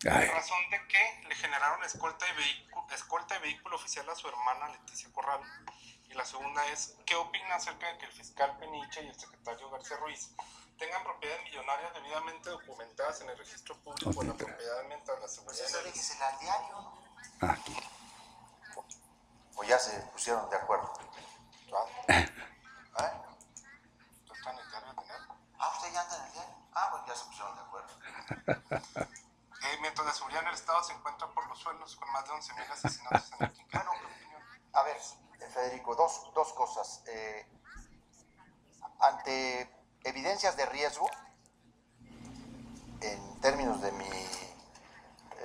que... 0.00 0.08
La 0.08 0.20
razón 0.32 0.58
de 0.70 0.78
que 0.88 1.28
le 1.28 1.34
generaron 1.36 1.84
escolta 1.84 2.26
y, 2.28 2.36
vehículo, 2.36 2.86
escolta 2.92 3.38
y 3.38 3.42
vehículo 3.42 3.76
oficial 3.76 4.10
a 4.10 4.14
su 4.16 4.28
hermana 4.28 4.68
Leticia 4.70 5.08
Corral 5.12 5.40
la 6.14 6.24
segunda 6.24 6.66
es, 6.68 6.94
¿qué 7.04 7.14
opina 7.16 7.56
acerca 7.56 7.86
de 7.88 7.98
que 7.98 8.06
el 8.06 8.12
fiscal 8.12 8.56
Peniche 8.58 9.02
y 9.02 9.08
el 9.08 9.18
secretario 9.18 9.70
García 9.70 9.96
Ruiz 9.98 10.30
tengan 10.78 11.02
propiedades 11.04 11.42
millonarias 11.44 11.94
debidamente 11.94 12.50
documentadas 12.50 13.20
en 13.22 13.30
el 13.30 13.38
registro 13.38 13.76
público 13.82 14.20
de 14.20 14.28
la 14.28 14.34
propiedad 14.34 14.84
mientras 14.88 15.20
la 15.20 15.28
seguridad... 15.28 15.64
Pues 15.82 15.96
eso 15.96 16.24
al 16.24 16.38
diario, 16.38 16.80
¿no? 16.80 16.98
Ah. 17.42 17.56
O 19.56 19.64
ya 19.64 19.78
se 19.78 19.98
pusieron 20.12 20.48
de 20.50 20.56
acuerdo. 20.56 20.92
¿Eh? 22.08 22.28
¿Tú 24.26 24.34
estás 24.34 24.52
en 24.52 24.58
el 24.58 24.70
diario 24.70 24.92
de 24.92 25.02
Ah, 25.58 25.72
¿usted 25.74 25.92
ya 25.92 26.02
anda 26.02 26.16
en 26.16 26.24
el 26.24 26.32
diario? 26.32 26.54
Ah, 26.72 26.88
bueno, 26.90 27.06
ya 27.06 27.16
se 27.16 27.24
pusieron 27.24 27.56
de 27.56 27.62
acuerdo. 27.62 27.88
eh, 29.62 29.78
mientras 29.80 30.06
la 30.06 30.12
seguridad 30.12 30.42
en 30.42 30.48
el 30.48 30.54
Estado 30.54 30.82
se 30.82 30.92
encuentra 30.92 31.26
por 31.28 31.46
los 31.48 31.58
suelos 31.58 31.96
con 31.96 32.12
más 32.12 32.24
de 32.24 32.30
11.000 32.32 32.70
asesinatos 32.70 33.32
en 33.32 33.46
el 33.46 33.50
Federico, 33.70 33.94
dos, 36.34 36.52
cosas. 36.52 37.02
Eh, 37.06 37.46
ante 39.00 39.70
evidencias 40.04 40.56
de 40.56 40.66
riesgo, 40.66 41.08
en 43.00 43.40
términos 43.40 43.80
de 43.80 43.92
mi, 43.92 44.10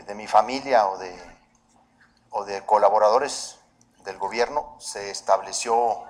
de 0.05 0.15
mi 0.15 0.27
familia 0.27 0.87
o 0.87 0.97
de, 0.97 1.39
o 2.29 2.45
de 2.45 2.65
colaboradores 2.65 3.59
del 4.03 4.17
gobierno, 4.17 4.77
se 4.79 5.11
estableció 5.11 6.03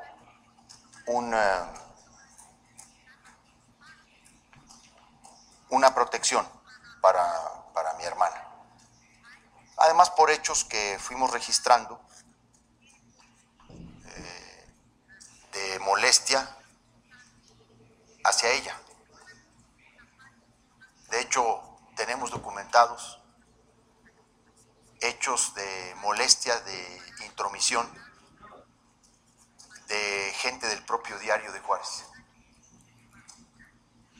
una, 1.07 1.71
una 5.69 5.93
protección 5.93 6.47
para, 7.01 7.25
para 7.73 7.93
mi 7.93 8.03
hermana. 8.03 8.47
Además, 9.77 10.11
por 10.11 10.29
hechos 10.29 10.63
que 10.63 10.97
fuimos 10.99 11.31
registrando, 11.31 11.99
molestia 15.81 16.57
hacia 18.23 18.49
ella. 18.51 18.79
De 21.09 21.19
hecho, 21.21 21.61
tenemos 21.95 22.31
documentados 22.31 23.19
hechos 25.01 25.53
de 25.55 25.95
molestia, 25.97 26.59
de 26.61 27.25
intromisión 27.25 27.91
de 29.87 30.33
gente 30.37 30.67
del 30.67 30.85
propio 30.85 31.19
diario 31.19 31.51
de 31.51 31.59
Juárez, 31.59 32.05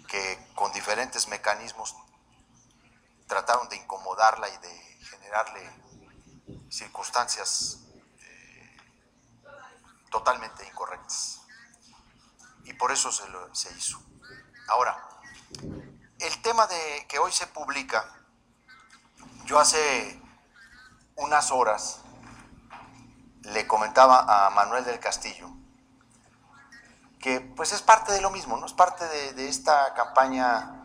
que 0.07 0.51
con 0.53 0.73
diferentes 0.73 1.27
mecanismos 1.29 1.95
trataron 3.27 3.69
de 3.69 3.77
incomodarla 3.77 4.49
y 4.49 4.57
de 4.57 4.99
generarle 5.05 5.61
circunstancias 6.69 7.77
totalmente 10.09 10.67
incorrectas. 10.67 11.40
Y 12.65 12.73
por 12.73 12.91
eso 12.91 13.11
se, 13.11 13.27
lo, 13.29 13.53
se 13.53 13.75
hizo. 13.77 14.01
Ahora, 14.67 15.07
el 16.19 16.41
tema 16.41 16.67
de 16.67 17.05
que 17.07 17.19
hoy 17.19 17.31
se 17.31 17.47
publica, 17.47 18.05
yo 19.45 19.59
hace 19.59 20.21
unas 21.15 21.51
horas 21.51 21.99
le 23.43 23.67
comentaba 23.67 24.45
a 24.45 24.49
Manuel 24.51 24.85
del 24.85 24.99
Castillo, 24.99 25.49
que 27.19 27.41
pues 27.41 27.71
es 27.71 27.81
parte 27.81 28.11
de 28.11 28.21
lo 28.21 28.29
mismo, 28.29 28.57
¿no? 28.57 28.65
Es 28.65 28.73
parte 28.73 29.07
de, 29.07 29.47
esta 29.47 29.93
campaña 29.93 30.83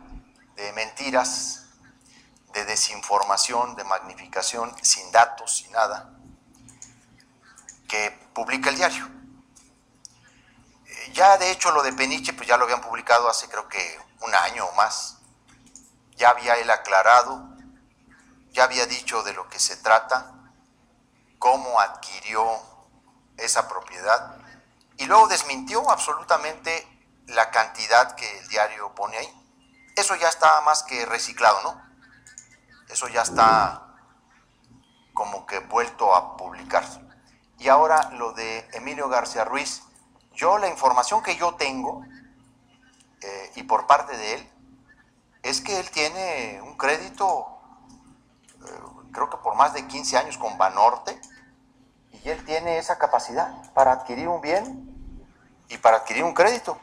de 0.55 0.71
mentiras, 0.73 1.65
de 2.53 2.65
desinformación, 2.65 3.75
de 3.75 3.83
magnificación, 3.83 4.73
sin 4.81 5.11
datos, 5.11 5.57
sin 5.57 5.71
nada, 5.71 6.13
que 7.87 8.11
publica 8.33 8.69
el 8.69 8.75
diario. 8.75 9.16
Ya 11.13 11.37
de 11.37 11.51
hecho 11.51 11.71
lo 11.71 11.83
de 11.83 11.93
Peniche, 11.93 12.33
pues 12.33 12.47
ya 12.47 12.57
lo 12.57 12.65
habían 12.65 12.81
publicado 12.81 13.29
hace 13.29 13.47
creo 13.47 13.67
que 13.67 13.99
un 14.21 14.33
año 14.33 14.65
o 14.65 14.71
más. 14.73 15.17
Ya 16.15 16.29
había 16.29 16.57
él 16.57 16.69
aclarado, 16.69 17.47
ya 18.51 18.63
había 18.63 18.85
dicho 18.85 19.23
de 19.23 19.33
lo 19.33 19.47
que 19.49 19.59
se 19.59 19.77
trata, 19.77 20.33
cómo 21.39 21.79
adquirió 21.79 22.45
esa 23.37 23.67
propiedad 23.67 24.37
y 24.97 25.05
luego 25.05 25.27
desmintió 25.27 25.89
absolutamente 25.89 26.87
la 27.27 27.51
cantidad 27.51 28.15
que 28.15 28.39
el 28.39 28.47
diario 28.47 28.93
pone 28.95 29.17
ahí. 29.17 29.33
Eso 29.95 30.15
ya 30.15 30.29
está 30.29 30.61
más 30.61 30.83
que 30.83 31.05
reciclado, 31.05 31.61
¿no? 31.63 31.81
Eso 32.89 33.07
ya 33.07 33.21
está 33.21 33.83
como 35.13 35.45
que 35.45 35.59
vuelto 35.59 36.15
a 36.15 36.37
publicarse. 36.37 37.01
Y 37.59 37.69
ahora 37.69 38.09
lo 38.11 38.33
de 38.33 38.67
Emilio 38.73 39.09
García 39.09 39.43
Ruiz, 39.43 39.83
yo 40.37 40.59
la 40.59 40.69
información 40.69 41.21
que 41.23 41.35
yo 41.35 41.55
tengo, 41.55 42.05
eh, 43.21 43.51
y 43.55 43.63
por 43.63 43.87
parte 43.87 44.15
de 44.15 44.35
él, 44.35 44.51
es 45.41 45.61
que 45.61 45.79
él 45.79 45.89
tiene 45.89 46.61
un 46.61 46.77
crédito, 46.77 47.47
eh, 48.63 48.79
creo 49.11 49.29
que 49.29 49.37
por 49.37 49.55
más 49.55 49.73
de 49.73 49.87
15 49.87 50.15
años 50.17 50.37
con 50.37 50.57
Banorte, 50.57 51.19
y 52.11 52.29
él 52.29 52.45
tiene 52.45 52.77
esa 52.77 52.99
capacidad 52.99 53.51
para 53.73 53.91
adquirir 53.93 54.27
un 54.27 54.39
bien 54.39 55.25
y 55.69 55.77
para 55.79 55.97
adquirir 55.97 56.23
un 56.23 56.33
crédito. 56.33 56.77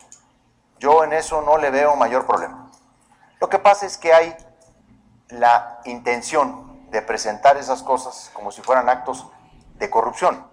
Yo 0.81 1.05
en 1.05 1.13
eso 1.13 1.41
no 1.43 1.57
le 1.57 1.71
veo 1.71 1.95
mayor 1.95 2.27
problema. 2.27 2.71
Lo 3.41 3.49
que 3.49 3.61
pasa 3.61 3.87
es 3.87 3.97
que 3.97 4.13
hay 4.13 4.37
la 5.29 5.81
intención 5.85 6.91
de 6.91 7.03
presentar 7.03 7.57
esas 7.57 7.83
cosas 7.83 8.31
como 8.35 8.51
si 8.51 8.63
fueran 8.63 8.89
actos 8.89 9.27
de 9.77 9.91
corrupción 9.91 10.45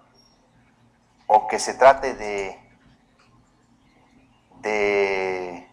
o 1.26 1.48
que 1.48 1.58
se 1.58 1.74
trate 1.74 2.14
de, 2.14 2.61
de 4.62 5.68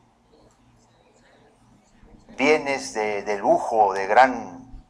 bienes 2.37 2.93
de, 2.93 3.37
lujo, 3.37 3.93
de 3.93 4.07
gran 4.07 4.81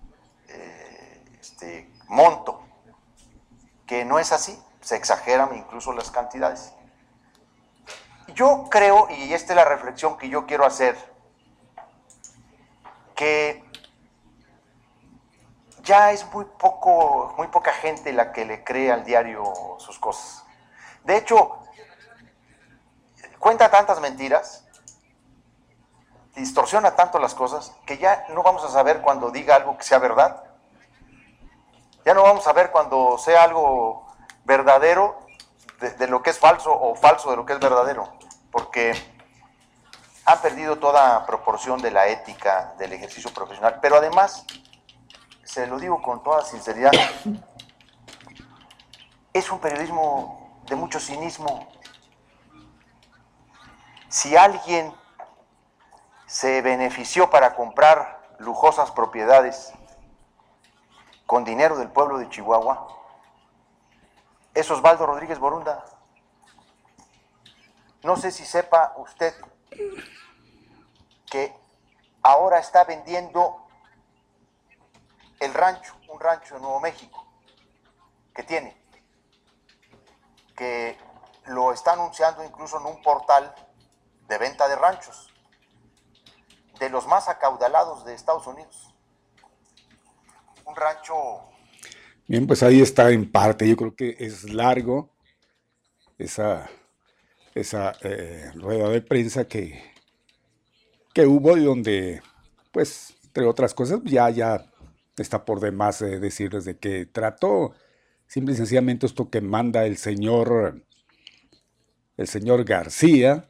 eh, 0.47 1.23
este, 1.39 1.91
monto, 2.07 2.63
que 3.85 4.05
no 4.05 4.19
es 4.19 4.31
así, 4.31 4.57
se 4.81 4.95
exageran 4.95 5.55
incluso 5.55 5.93
las 5.93 6.12
cantidades. 6.12 6.73
Yo 8.35 8.67
creo, 8.69 9.09
y 9.09 9.33
esta 9.33 9.53
es 9.53 9.57
la 9.57 9.65
reflexión 9.65 10.17
que 10.17 10.29
yo 10.29 10.45
quiero 10.45 10.65
hacer, 10.65 10.95
que 13.15 13.63
ya 15.83 16.12
es 16.12 16.31
muy 16.31 16.45
poco, 16.45 17.33
muy 17.35 17.47
poca 17.47 17.73
gente 17.73 18.13
la 18.13 18.31
que 18.31 18.45
le 18.45 18.63
cree 18.63 18.91
al 18.91 19.03
diario 19.03 19.43
sus 19.79 19.97
cosas. 19.97 20.45
De 21.03 21.17
hecho, 21.17 21.59
cuenta 23.39 23.71
tantas 23.71 23.99
mentiras, 23.99 24.65
distorsiona 26.36 26.95
tanto 26.95 27.19
las 27.19 27.34
cosas, 27.34 27.73
que 27.86 27.97
ya 27.97 28.25
no 28.30 28.43
vamos 28.43 28.63
a 28.63 28.69
saber 28.69 29.02
cuando 29.02 29.32
diga 29.32 29.56
algo 29.56 29.78
que 29.78 29.84
sea 29.84 29.99
verdad. 29.99 30.43
Ya 32.06 32.13
no 32.13 32.23
vamos 32.23 32.47
a 32.47 32.54
ver 32.54 32.71
cuando 32.71 33.17
sea 33.17 33.43
algo 33.43 34.08
verdadero 34.45 35.19
de, 35.80 36.08
lo 36.08 36.21
que 36.21 36.32
es 36.32 36.39
falso 36.39 36.71
o 36.71 36.95
falso 36.95 37.30
de 37.30 37.38
lo 37.38 37.45
que 37.45 37.54
es 37.54 37.60
verdadero, 37.60 38.12
porque 38.52 38.93
han 40.25 40.41
perdido 40.41 40.78
toda 40.78 41.25
proporción 41.25 41.82
de 41.82 41.91
la 41.91 42.08
ética 42.08 42.73
del 42.78 42.93
ejercicio 42.93 43.32
profesional. 43.34 43.80
Pero 43.82 43.97
además, 43.97 44.45
se 45.43 45.67
lo 45.67 45.80
digo 45.80 46.02
con 46.02 46.21
toda 46.23 46.43
sinceridad, 46.43 46.91
es 49.34 49.52
un 49.52 49.60
periodismo 49.60 50.62
de 50.67 50.75
mucho 50.75 50.99
cinismo. 50.99 51.67
Si 54.10 54.36
alguien 54.36 54.91
se 56.26 56.63
benefició 56.63 57.30
para 57.30 57.56
comprar 57.56 58.36
lujosas 58.39 58.89
propiedades 58.89 59.72
con 61.28 61.43
dinero 61.43 61.78
del 61.78 61.91
pueblo 61.91 62.17
de 62.17 62.28
Chihuahua, 62.28 62.88
es 64.56 64.69
Osvaldo 64.72 65.06
Rodríguez 65.06 65.38
Borunda. 65.38 65.86
No 68.02 68.15
sé 68.17 68.32
si 68.32 68.45
sepa 68.45 68.93
usted 68.98 69.34
que 71.28 71.56
ahora 72.24 72.58
está 72.58 72.86
vendiendo 72.86 73.67
el 75.39 75.54
rancho, 75.54 75.95
un 76.08 76.19
rancho 76.19 76.56
en 76.56 76.63
Nuevo 76.63 76.80
México, 76.80 77.28
que 78.34 78.41
tiene 78.41 78.76
que 80.56 80.98
lo 81.45 81.72
está 81.72 81.93
anunciando 81.93 82.43
incluso 82.43 82.80
en 82.80 82.88
un 82.88 83.02
portal 83.02 83.54
de 84.30 84.38
venta 84.38 84.68
de 84.68 84.76
ranchos, 84.76 85.30
de 86.80 86.89
los 86.89 87.08
más 87.08 87.28
acaudalados 87.28 88.06
de 88.06 88.13
Estados 88.13 88.48
Unidos. 88.48 88.94
Un 90.65 90.76
rancho... 90.76 91.15
Bien, 92.28 92.46
pues 92.46 92.62
ahí 92.62 92.82
está 92.82 93.10
en 93.10 93.32
parte, 93.32 93.68
yo 93.68 93.76
creo 93.76 93.96
que 93.96 94.15
es 94.20 94.44
largo 94.54 95.10
esa, 96.20 96.70
esa 97.56 97.94
eh, 98.02 98.52
rueda 98.54 98.88
de 98.89 99.02
prensa 99.02 99.48
que, 99.48 99.84
que 101.13 101.26
hubo 101.26 101.58
y 101.58 101.63
donde, 101.63 102.22
pues, 102.72 103.15
entre 103.26 103.46
otras 103.46 103.74
cosas, 103.74 104.00
ya, 104.04 104.30
ya 104.30 104.63
está 105.18 105.44
por 105.44 105.60
demás 105.60 106.02
eh, 106.04 106.20
decirles 106.20 106.65
de 106.65 106.78
qué 106.78 107.08
trató 107.08 107.74
Simple 108.30 108.54
y 108.54 108.58
sencillamente 108.58 109.08
esto 109.08 109.32
que 109.32 109.42
manda 109.42 109.88
el 109.88 109.98
señor, 109.98 110.84
el 112.15 112.28
señor 112.28 112.63
García, 112.63 113.50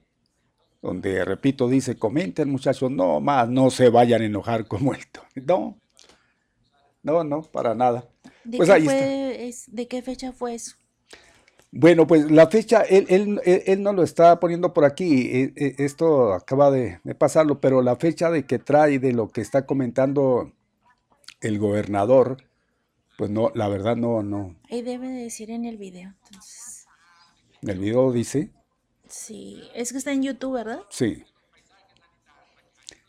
donde, 0.81 1.25
repito, 1.25 1.67
dice, 1.67 1.97
comenten 1.97 2.49
muchachos, 2.49 2.89
no 2.91 3.19
más, 3.19 3.49
no 3.49 3.69
se 3.69 3.89
vayan 3.89 4.21
a 4.21 4.25
enojar 4.25 4.67
con 4.67 4.83
muerto. 4.83 5.21
No, 5.35 5.77
no, 7.03 7.23
no, 7.23 7.41
para 7.43 7.75
nada. 7.75 8.09
¿De, 8.43 8.57
pues 8.57 8.69
qué 8.69 9.53
¿De 9.67 9.87
qué 9.87 10.01
fecha 10.01 10.31
fue 10.31 10.55
eso? 10.55 10.75
Bueno, 11.71 12.07
pues 12.07 12.31
la 12.31 12.47
fecha, 12.47 12.81
él, 12.81 13.05
él, 13.09 13.39
él, 13.45 13.83
no 13.83 13.93
lo 13.93 14.01
está 14.01 14.39
poniendo 14.39 14.73
por 14.73 14.85
aquí, 14.85 15.29
e, 15.31 15.53
e, 15.55 15.75
esto 15.77 16.33
acaba 16.33 16.71
de, 16.71 16.99
de, 17.03 17.13
pasarlo, 17.13 17.61
pero 17.61 17.83
la 17.83 17.95
fecha 17.95 18.31
de 18.31 18.45
que 18.45 18.57
trae, 18.57 18.97
de 18.97 19.13
lo 19.13 19.29
que 19.29 19.41
está 19.41 19.67
comentando 19.67 20.51
el 21.41 21.59
gobernador, 21.59 22.37
pues 23.19 23.29
no, 23.29 23.51
la 23.53 23.67
verdad 23.67 23.95
no, 23.95 24.23
no. 24.23 24.55
Ahí 24.71 24.81
debe 24.81 25.09
de 25.09 25.23
decir 25.23 25.51
en 25.51 25.65
el 25.65 25.77
video, 25.77 26.15
entonces. 26.23 26.87
¿El 27.61 27.77
video 27.77 28.11
dice? 28.11 28.51
Sí, 29.09 29.61
es 29.73 29.91
que 29.91 29.97
está 29.97 30.11
en 30.11 30.23
YouTube, 30.23 30.53
¿verdad? 30.53 30.81
Sí. 30.89 31.23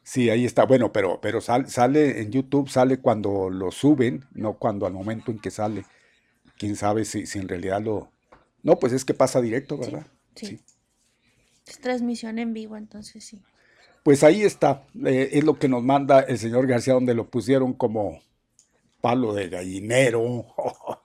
Sí, 0.02 0.28
ahí 0.28 0.44
está. 0.44 0.64
Bueno, 0.64 0.92
pero, 0.92 1.20
pero 1.20 1.40
sale 1.40 2.20
en 2.20 2.32
YouTube, 2.32 2.68
sale 2.68 2.98
cuando 2.98 3.48
lo 3.48 3.70
suben, 3.70 4.24
no 4.32 4.54
cuando 4.54 4.86
al 4.86 4.92
momento 4.92 5.30
en 5.30 5.38
que 5.38 5.52
sale. 5.52 5.84
Quién 6.58 6.74
sabe 6.74 7.04
si, 7.04 7.26
si 7.26 7.38
en 7.38 7.48
realidad 7.48 7.80
lo. 7.80 8.10
No, 8.62 8.76
pues 8.76 8.92
es 8.92 9.04
que 9.04 9.14
pasa 9.14 9.40
directo, 9.40 9.78
¿verdad? 9.78 10.06
Sí. 10.34 10.60
Es 11.66 11.78
transmisión 11.78 12.38
en 12.38 12.52
vivo, 12.52 12.76
entonces 12.76 13.24
sí. 13.24 13.40
Pues 14.02 14.24
ahí 14.24 14.42
está. 14.42 14.84
Eh, 15.04 15.30
es 15.32 15.44
lo 15.44 15.58
que 15.58 15.68
nos 15.68 15.84
manda 15.84 16.20
el 16.20 16.38
señor 16.38 16.66
García, 16.66 16.94
donde 16.94 17.14
lo 17.14 17.30
pusieron 17.30 17.74
como 17.74 18.20
palo 19.00 19.32
de 19.32 19.48
gallinero. 19.48 20.46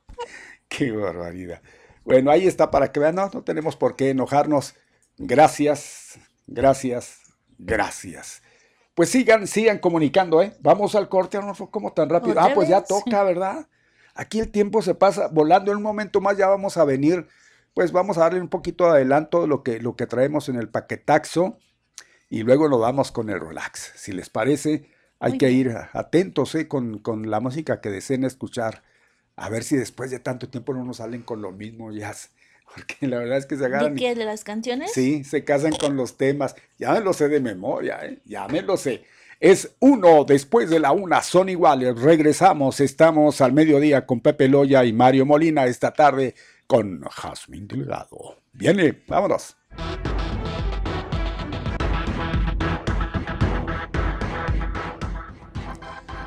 ¡Qué 0.68 0.92
barbaridad! 0.92 1.62
Bueno, 2.06 2.32
ahí 2.32 2.48
está 2.48 2.72
para 2.72 2.92
que 2.92 3.00
vean, 3.00 3.16
no, 3.16 3.30
no 3.34 3.44
tenemos 3.44 3.76
por 3.76 3.96
qué 3.96 4.10
enojarnos. 4.10 4.76
Gracias, 5.18 6.20
gracias, 6.48 7.20
gracias. 7.58 8.42
Pues 8.94 9.10
sigan, 9.10 9.48
sigan 9.48 9.80
comunicando, 9.80 10.42
¿eh? 10.42 10.54
Vamos 10.62 10.96
al 10.96 11.10
corte, 11.10 11.38
no 11.40 11.54
fue 11.54 11.70
como 11.70 11.94
tan 11.94 12.10
rápido. 12.10 12.40
Ah, 12.40 12.52
pues 12.54 12.70
ya 12.70 12.82
toca, 12.84 13.24
¿verdad? 13.24 13.68
Aquí 14.14 14.40
el 14.40 14.50
tiempo 14.50 14.82
se 14.82 14.96
pasa 14.96 15.28
volando. 15.28 15.72
En 15.72 15.78
un 15.78 15.84
momento 15.84 16.22
más 16.22 16.38
ya 16.38 16.48
vamos 16.48 16.78
a 16.78 16.86
venir, 16.86 17.28
pues 17.74 17.92
vamos 17.92 18.18
a 18.18 18.22
darle 18.22 18.40
un 18.40 18.48
poquito 18.48 18.86
de 18.86 18.92
adelanto 18.92 19.42
de 19.42 19.48
lo 19.48 19.64
que, 19.64 19.80
lo 19.80 19.96
que 19.96 20.08
traemos 20.08 20.48
en 20.48 20.56
el 20.56 20.70
paquetaxo 20.70 21.58
y 22.30 22.44
luego 22.44 22.70
nos 22.70 22.80
vamos 22.80 23.12
con 23.12 23.30
el 23.30 23.40
relax. 23.40 23.94
Si 23.96 24.12
les 24.12 24.30
parece, 24.30 24.90
hay 25.20 25.38
que 25.38 25.52
ir 25.52 25.76
atentos 25.94 26.56
eh, 26.56 26.68
con, 26.68 27.02
la 27.30 27.40
música 27.40 27.82
que 27.82 27.90
deseen 27.90 28.24
escuchar. 28.24 28.84
A 29.36 29.50
ver 29.50 29.64
si 29.64 29.76
después 29.76 30.12
de 30.12 30.20
tanto 30.20 30.50
tiempo 30.50 30.74
no 30.74 30.84
nos 30.86 30.98
salen 30.98 31.22
con 31.24 31.42
lo 31.42 31.52
mismo 31.52 31.92
ya. 31.92 32.14
Porque 32.74 33.08
la 33.08 33.20
verdad 33.20 33.38
es 33.38 33.46
que 33.46 33.56
se 33.58 33.66
agarran. 33.66 33.96
¿De 33.96 34.00
qué? 34.00 34.16
¿De 34.16 34.26
las 34.26 34.44
canciones? 34.44 34.92
Sí, 34.94 35.24
se 35.24 35.44
casan 35.44 35.74
con 35.74 35.96
los 35.96 36.18
temas. 36.18 36.56
Ya 36.78 36.94
me 36.94 37.02
lo 37.02 37.14
sé 37.14 37.30
de 37.30 37.40
memoria, 37.40 38.00
¿eh? 38.04 38.20
ya 38.26 38.48
me 38.48 38.62
lo 38.62 38.78
sé. 38.78 39.06
Es 39.40 39.76
uno 39.80 40.24
después 40.24 40.70
de 40.70 40.80
la 40.80 40.92
una, 40.92 41.22
son 41.22 41.50
iguales. 41.50 42.00
Regresamos, 42.00 42.80
estamos 42.80 43.42
al 43.42 43.54
mediodía 43.54 44.06
con 44.06 44.22
Pepe 44.22 44.48
Loya 44.48 44.84
y 44.86 44.94
Mario 44.94 45.26
Molina 45.26 45.66
esta 45.66 45.92
tarde 45.92 46.36
con 46.68 47.02
Jazmín 47.02 47.68
Delgado. 47.68 48.40
Viene, 48.54 49.04
vámonos. 49.08 49.58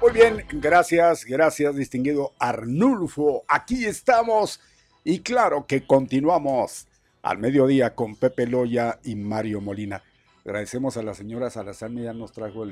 Muy 0.00 0.12
bien, 0.12 0.44
gracias, 0.52 1.24
gracias, 1.24 1.74
distinguido 1.74 2.34
Arnulfo. 2.38 3.44
Aquí 3.48 3.84
estamos 3.84 4.60
y 5.08 5.20
claro 5.20 5.64
que 5.66 5.86
continuamos 5.86 6.86
al 7.22 7.38
mediodía 7.38 7.94
con 7.94 8.14
Pepe 8.14 8.46
Loya 8.46 9.00
y 9.02 9.14
Mario 9.14 9.62
Molina. 9.62 10.02
Agradecemos 10.44 10.98
a 10.98 11.02
la 11.02 11.14
señora 11.14 11.48
Salazar, 11.48 11.90
ya 11.92 12.12
nos 12.12 12.32
trajo 12.32 12.66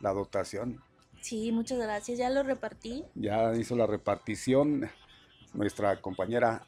la 0.00 0.12
dotación. 0.14 0.80
Sí, 1.20 1.52
muchas 1.52 1.78
gracias, 1.78 2.16
ya 2.16 2.30
lo 2.30 2.44
repartí. 2.44 3.04
Ya 3.14 3.54
hizo 3.56 3.76
la 3.76 3.86
repartición 3.86 4.90
nuestra 5.52 6.00
compañera 6.00 6.66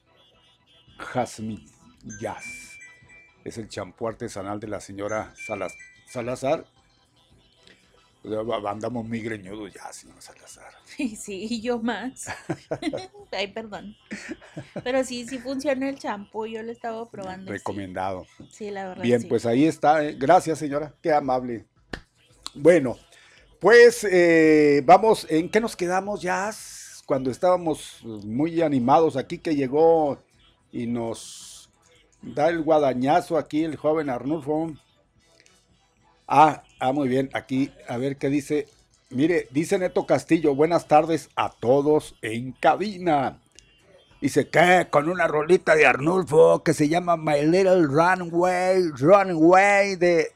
Jasmine 0.98 1.64
Jazz. 2.20 2.76
Es 3.44 3.56
el 3.56 3.70
champú 3.70 4.06
artesanal 4.06 4.60
de 4.60 4.68
la 4.68 4.80
señora 4.82 5.32
Salazar 6.06 6.66
Andamos 8.66 9.06
muy 9.06 9.20
greñudos 9.20 9.72
ya, 9.72 9.92
señor 9.92 10.20
Salazar. 10.20 10.72
Sí, 10.96 11.46
y 11.50 11.60
yo 11.60 11.78
más. 11.78 12.26
Ay, 13.32 13.48
perdón. 13.48 13.96
Pero 14.82 15.04
sí, 15.04 15.26
sí 15.26 15.38
funciona 15.38 15.88
el 15.88 15.98
champú, 15.98 16.46
yo 16.46 16.62
lo 16.62 16.72
estaba 16.72 17.10
probando. 17.10 17.50
Recomendado. 17.50 18.26
Sí, 18.50 18.70
la 18.70 18.88
verdad. 18.88 19.02
Bien, 19.02 19.26
pues 19.28 19.44
ahí 19.44 19.66
está. 19.66 20.04
¿eh? 20.04 20.14
Gracias, 20.18 20.58
señora. 20.58 20.94
Qué 21.02 21.12
amable. 21.12 21.66
Bueno, 22.54 22.96
pues 23.60 24.06
eh, 24.10 24.82
vamos, 24.84 25.26
¿en 25.28 25.50
qué 25.50 25.60
nos 25.60 25.74
quedamos 25.76 26.22
ya? 26.22 26.50
Cuando 27.06 27.30
estábamos 27.30 28.00
muy 28.02 28.62
animados 28.62 29.16
aquí, 29.16 29.38
que 29.38 29.54
llegó 29.54 30.22
y 30.72 30.86
nos 30.86 31.70
da 32.22 32.48
el 32.48 32.62
guadañazo 32.62 33.36
aquí 33.36 33.64
el 33.64 33.76
joven 33.76 34.08
Arnulfo. 34.08 34.72
Ah, 36.26 36.62
ah, 36.80 36.92
muy 36.92 37.08
bien. 37.08 37.30
Aquí, 37.34 37.70
a 37.88 37.96
ver 37.98 38.16
qué 38.16 38.28
dice. 38.28 38.66
Mire, 39.10 39.46
dice 39.50 39.78
Neto 39.78 40.06
Castillo, 40.06 40.54
buenas 40.54 40.88
tardes 40.88 41.28
a 41.36 41.50
todos 41.50 42.16
en 42.22 42.52
cabina. 42.52 43.38
Dice 44.20 44.48
que 44.48 44.88
con 44.90 45.08
una 45.08 45.28
rolita 45.28 45.76
de 45.76 45.86
Arnulfo 45.86 46.62
que 46.62 46.72
se 46.72 46.88
llama 46.88 47.16
My 47.16 47.42
Little 47.42 47.82
Runway, 47.82 48.88
Runway 48.96 49.96
de... 49.96 50.32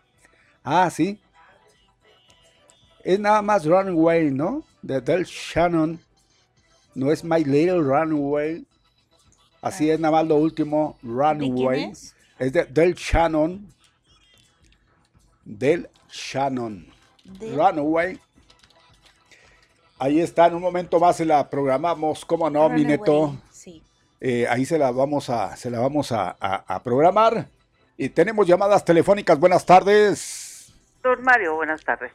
Ah, 0.62 0.90
sí. 0.90 1.18
Es 3.02 3.18
nada 3.18 3.40
más 3.40 3.64
Runway, 3.64 4.30
¿no? 4.30 4.62
De 4.82 5.00
Del 5.00 5.24
Shannon. 5.24 5.98
No 6.94 7.10
es 7.10 7.24
My 7.24 7.42
Little 7.42 7.80
Runway. 7.80 8.66
Así 9.62 9.90
es 9.90 9.98
nada 9.98 10.12
más 10.12 10.26
lo 10.26 10.36
último, 10.36 10.98
Runway. 11.02 11.84
es? 11.84 12.14
es 12.38 12.52
de 12.52 12.64
Del 12.66 12.94
Shannon 12.94 13.66
del 15.48 15.88
Shannon. 16.10 16.86
Runaway. 17.40 18.20
Ahí 19.98 20.20
está, 20.20 20.46
en 20.46 20.54
un 20.54 20.62
momento 20.62 21.00
más 21.00 21.16
se 21.16 21.24
la 21.24 21.48
programamos, 21.50 22.24
¿cómo 22.24 22.48
no, 22.48 22.68
Mineto? 22.68 23.36
Sí. 23.50 23.82
Eh, 24.20 24.46
ahí 24.48 24.64
se 24.64 24.78
la 24.78 24.90
vamos 24.92 25.28
a, 25.28 25.56
se 25.56 25.70
la 25.70 25.80
vamos 25.80 26.12
a, 26.12 26.80
programar. 26.84 27.48
Y 27.96 28.08
tenemos 28.10 28.46
llamadas 28.46 28.84
telefónicas. 28.84 29.40
Buenas 29.40 29.66
tardes. 29.66 30.72
Don 31.02 31.20
Mario, 31.22 31.56
buenas 31.56 31.82
tardes. 31.82 32.12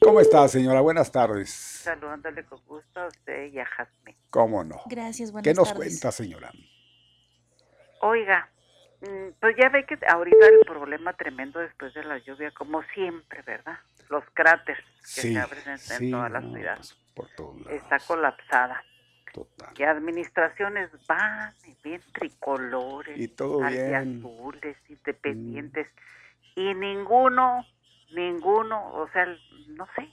¿Cómo 0.00 0.20
está, 0.20 0.48
señora? 0.48 0.80
Buenas 0.80 1.12
tardes. 1.12 1.50
Saludándole 1.50 2.44
con 2.44 2.60
gusto 2.66 3.00
a 3.00 3.06
usted 3.08 3.52
y 3.52 3.58
a 3.58 3.66
Jasmine. 3.66 4.16
¿Cómo 4.30 4.64
no? 4.64 4.80
Gracias, 4.86 5.32
buenas 5.32 5.44
¿Qué 5.44 5.54
nos 5.54 5.72
cuenta, 5.74 6.12
señora? 6.12 6.50
Oiga, 8.00 8.50
pues 9.40 9.56
ya 9.56 9.68
ve 9.68 9.84
que 9.84 9.98
ahorita 10.06 10.46
el 10.46 10.60
problema 10.66 11.12
tremendo 11.12 11.60
después 11.60 11.92
de 11.94 12.04
la 12.04 12.18
lluvia, 12.18 12.50
como 12.52 12.82
siempre, 12.94 13.42
¿verdad? 13.42 13.78
Los 14.08 14.24
cráteres 14.32 14.84
que 15.00 15.20
se 15.20 15.38
abren 15.38 15.62
en, 15.66 16.10
toda 16.10 16.28
la 16.28 16.40
ciudad. 16.40 16.78
Pues, 17.14 17.30
Está 17.70 17.98
colapsada. 18.00 18.82
Total. 19.32 19.74
Y 19.76 19.82
administraciones 19.82 20.90
van 21.06 21.52
y 21.66 21.76
bien 21.82 22.00
tricolores, 22.12 23.18
y 23.18 23.28
todo 23.28 23.62
azules, 23.62 24.76
independientes, 24.88 25.88
y 26.54 26.72
ninguno, 26.72 27.66
ninguno, 28.12 28.94
o 28.94 29.08
sea, 29.12 29.26
no 29.68 29.86
sé, 29.94 30.08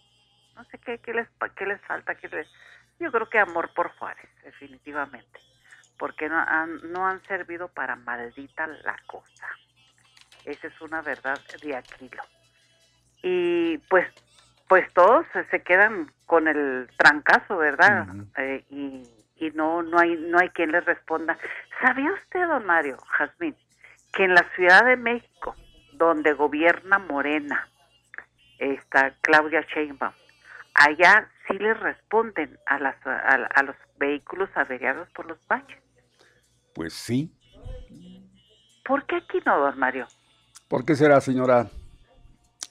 no 0.55 0.65
sé 0.65 0.77
qué, 0.79 0.97
qué 0.97 1.13
les, 1.13 1.27
qué 1.55 1.65
les 1.65 1.79
falta, 1.81 2.15
qué 2.15 2.27
les, 2.27 2.47
yo 2.99 3.13
creo 3.13 3.29
que 3.29 3.39
amor 3.39 3.73
por 3.73 3.95
Juárez, 3.95 4.29
definitivamente 4.43 5.39
porque 5.97 6.29
no 6.29 6.37
han, 6.37 6.91
no 6.91 7.07
han 7.07 7.21
servido 7.23 7.67
para 7.67 7.95
maldita 7.95 8.67
la 8.67 8.97
cosa. 9.07 9.47
Esa 10.45 10.67
es 10.67 10.81
una 10.81 11.01
verdad 11.01 11.39
de 11.61 11.75
Aquilo. 11.75 12.23
Y 13.21 13.77
pues, 13.89 14.07
pues 14.67 14.91
todos 14.93 15.25
se 15.49 15.61
quedan 15.61 16.11
con 16.25 16.47
el 16.47 16.89
trancazo, 16.97 17.57
¿verdad? 17.57 18.07
Eh, 18.37 18.65
y, 18.69 19.03
y 19.37 19.51
no, 19.51 19.81
no 19.81 19.99
hay, 19.99 20.15
no 20.15 20.39
hay 20.39 20.49
quien 20.49 20.71
les 20.71 20.83
responda. 20.83 21.37
¿Sabía 21.81 22.11
usted, 22.11 22.47
don 22.47 22.65
Mario 22.65 22.97
Jazmín, 23.17 23.55
que 24.11 24.25
en 24.25 24.33
la 24.33 24.43
Ciudad 24.55 24.85
de 24.85 24.97
México, 24.97 25.55
donde 25.93 26.33
gobierna 26.33 26.99
Morena, 26.99 27.69
está 28.57 29.13
Claudia 29.21 29.61
Sheinbaum, 29.61 30.13
allá 30.75 31.29
sí 31.47 31.57
les 31.59 31.79
responden 31.79 32.57
a, 32.65 32.79
las, 32.79 32.95
a 33.05 33.63
los 33.63 33.75
vehículos 33.97 34.49
averiados 34.55 35.07
por 35.09 35.27
los 35.27 35.37
baches? 35.47 35.82
Pues 36.73 36.93
sí. 36.93 37.31
¿Por 38.85 39.05
qué 39.05 39.17
aquí 39.17 39.39
no, 39.45 39.59
don 39.59 39.77
Mario? 39.77 40.07
¿Por 40.67 40.85
qué 40.85 40.95
será, 40.95 41.21
señora? 41.21 41.67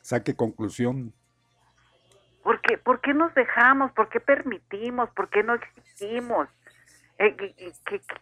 Saque 0.03 0.35
conclusión. 0.35 1.13
¿Por 2.43 2.61
qué, 2.61 2.77
¿Por 2.77 3.01
qué 3.01 3.15
nos 3.15 3.33
dejamos? 3.35 3.93
¿Por 3.93 4.09
qué 4.09 4.21
permitimos? 4.21 5.09
¿Por 5.11 5.31
qué 5.31 5.43
no 5.43 5.55
exigimos? 5.55 6.49
Eh, 7.19 7.37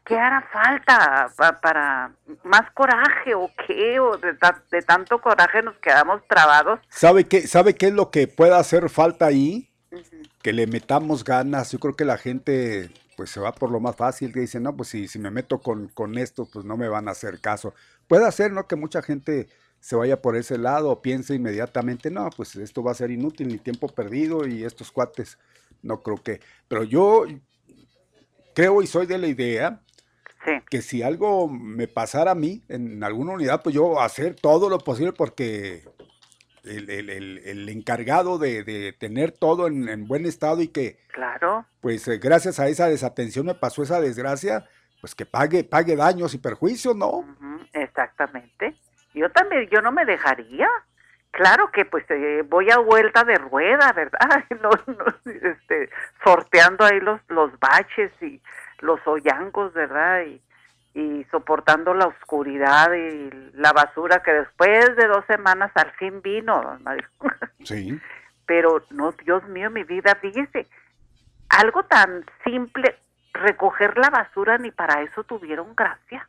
¿qué, 0.05 0.19
hará 0.19 0.47
falta 0.53 1.33
para, 1.63 2.13
más 2.45 2.71
coraje 2.73 3.35
o 3.35 3.51
qué? 3.67 3.99
¿O 3.99 4.19
de, 4.19 4.83
tanto 4.83 5.21
coraje 5.21 5.63
nos 5.63 5.77
quedamos 5.79 6.21
trabados? 6.29 6.81
¿Sabe 6.91 7.27
qué, 7.27 7.47
¿Sabe 7.47 7.75
qué 7.75 7.87
es 7.87 7.95
lo 7.95 8.11
que 8.11 8.29
pueda 8.29 8.59
hacer 8.59 8.91
falta 8.91 9.27
ahí? 9.27 9.71
Que 10.43 10.53
le 10.53 10.67
metamos 10.67 11.25
ganas. 11.25 11.73
Yo 11.73 11.79
creo 11.79 11.97
que 11.97 12.05
la 12.05 12.19
gente 12.19 12.91
pues 13.21 13.29
se 13.29 13.41
va 13.41 13.53
por 13.53 13.71
lo 13.71 13.81
más 13.81 13.97
fácil, 13.97 14.33
que 14.33 14.41
dice, 14.41 14.61
no, 14.61 14.75
pues 14.75 14.89
si, 14.89 15.07
si 15.07 15.19
me 15.19 15.31
meto 15.31 15.61
con, 15.61 15.89
con 15.89 16.17
esto, 16.17 16.49
pues 16.51 16.65
no 16.65 16.79
me 16.79 16.89
van 16.89 17.07
a 17.07 17.11
hacer 17.11 17.39
caso. 17.39 17.75
Puede 18.09 18.27
hacer, 18.27 18.51
¿no? 18.51 18.67
Que 18.67 18.77
mucha 18.77 19.03
gente 19.03 19.47
se 19.79 19.95
vaya 19.95 20.23
por 20.23 20.37
ese 20.37 20.57
lado 20.57 20.89
o 20.89 21.03
piense 21.03 21.35
inmediatamente, 21.35 22.11
no, 22.11 22.31
pues 22.35 22.57
esto 22.57 22.83
va 22.83 22.93
a 22.93 22.95
ser 22.95 23.11
inútil, 23.11 23.49
ni 23.49 23.59
tiempo 23.59 23.89
perdido 23.89 24.47
y 24.47 24.65
estos 24.65 24.91
cuates, 24.91 25.37
no 25.83 26.03
creo 26.03 26.17
que. 26.17 26.41
Pero 26.67 26.83
yo 26.83 27.25
creo 28.55 28.81
y 28.81 28.87
soy 28.87 29.05
de 29.05 29.19
la 29.19 29.27
idea 29.27 29.83
que 30.71 30.81
si 30.81 31.03
algo 31.03 31.47
me 31.47 31.89
pasara 31.89 32.31
a 32.31 32.35
mí 32.35 32.63
en 32.69 33.05
alguna 33.05 33.35
unidad, 33.35 33.61
pues 33.63 33.75
yo 33.75 34.01
hacer 34.01 34.35
todo 34.35 34.71
lo 34.71 34.79
posible 34.79 35.13
porque 35.13 35.85
el, 36.65 37.69
encargado 37.69 38.39
de, 38.39 38.95
tener 38.99 39.33
todo 39.33 39.67
en, 39.67 40.07
buen 40.07 40.27
estado 40.27 40.61
y 40.63 40.69
que, 40.69 40.99
claro, 41.13 41.67
pues 41.81 42.07
eh, 42.09 42.19
gracias 42.19 42.61
a 42.61 42.69
esa 42.69 42.89
desatención 42.89 43.47
me 43.47 43.55
pasó 43.55 43.83
esa 43.83 44.01
desgracia, 44.01 44.67
pues 45.01 45.15
que 45.15 45.27
pague, 45.27 45.65
pague 45.65 45.97
daños 45.97 46.35
y 46.35 46.39
perjuicios, 46.39 46.97
¿no? 46.97 47.25
exactamente. 47.73 48.75
Yo 49.15 49.31
también, 49.31 49.69
yo 49.71 49.81
no 49.81 49.93
me 49.93 50.05
dejaría. 50.05 50.69
Claro 51.33 51.71
que 51.71 51.85
pues 51.85 52.05
eh, 52.09 52.43
voy 52.49 52.71
a 52.71 52.79
vuelta 52.79 53.25
de 53.25 53.37
rueda, 53.37 53.93
¿verdad? 53.97 54.45
este, 55.25 55.91
sorteando 56.25 56.85
ahí 56.85 57.01
los, 57.01 57.21
los 57.29 57.59
baches 57.61 58.11
y 58.21 58.41
los 58.81 59.01
hoyangos, 59.07 59.73
¿verdad? 59.73 60.23
Y, 60.23 60.41
y 60.95 61.25
soportando 61.31 61.95
la 61.95 62.07
oscuridad 62.07 62.93
y 62.93 63.31
la 63.55 63.73
basura 63.73 64.23
que 64.23 64.33
después 64.33 64.97
de 64.97 65.07
dos 65.07 65.25
semanas 65.27 65.71
al 65.75 65.93
fin 65.93 66.21
vino, 66.23 66.61
don 66.63 66.83
Mario. 66.83 67.09
Sí. 67.65 67.99
Pero 68.47 68.83
no, 68.91 69.13
Dios 69.13 69.47
mío, 69.49 69.71
mi 69.71 69.85
vida, 69.85 70.17
fíjese, 70.21 70.67
algo 71.51 71.85
tan 71.85 72.25
simple, 72.43 72.97
recoger 73.33 73.97
la 73.99 74.11
basura, 74.11 74.59
ni 74.59 74.71
para 74.73 75.03
eso 75.03 75.23
tuvieron 75.25 75.77
gracia. 75.77 76.29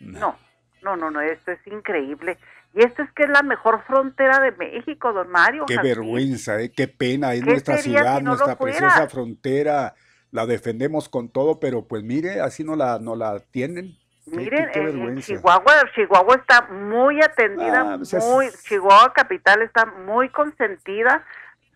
No, 0.00 0.36
no, 0.82 0.96
no, 0.96 1.10
no, 1.10 1.20
esto 1.20 1.52
es 1.52 1.66
increíble. 1.66 2.36
Y 2.74 2.84
esto 2.84 3.02
es 3.02 3.12
que 3.12 3.22
es 3.22 3.30
la 3.30 3.42
mejor 3.42 3.82
frontera 3.86 4.38
de 4.40 4.52
México, 4.52 5.14
don 5.14 5.30
Mario. 5.30 5.64
Qué 5.66 5.78
vergüenza, 5.78 6.60
¿eh? 6.60 6.70
qué 6.70 6.88
pena, 6.88 7.32
es 7.32 7.42
nuestra 7.42 7.78
ciudad, 7.78 8.20
nuestra 8.20 8.58
preciosa 8.58 9.08
frontera 9.08 9.94
la 10.36 10.44
defendemos 10.44 11.08
con 11.08 11.30
todo, 11.30 11.58
pero 11.58 11.88
pues 11.88 12.02
mire, 12.02 12.42
así 12.42 12.62
no 12.62 12.76
la, 12.76 12.98
no 12.98 13.16
la 13.16 13.40
tienen. 13.40 13.96
Miren, 14.26 14.68
en 14.74 15.18
Chihuahua, 15.22 15.72
Chihuahua 15.94 16.34
está 16.36 16.62
muy 16.68 17.22
atendida, 17.22 17.94
ah, 17.94 17.96
pues 17.96 18.12
muy, 18.22 18.46
Chihuahua 18.68 19.12
capital 19.14 19.62
está 19.62 19.86
muy 19.86 20.28
consentida, 20.28 21.24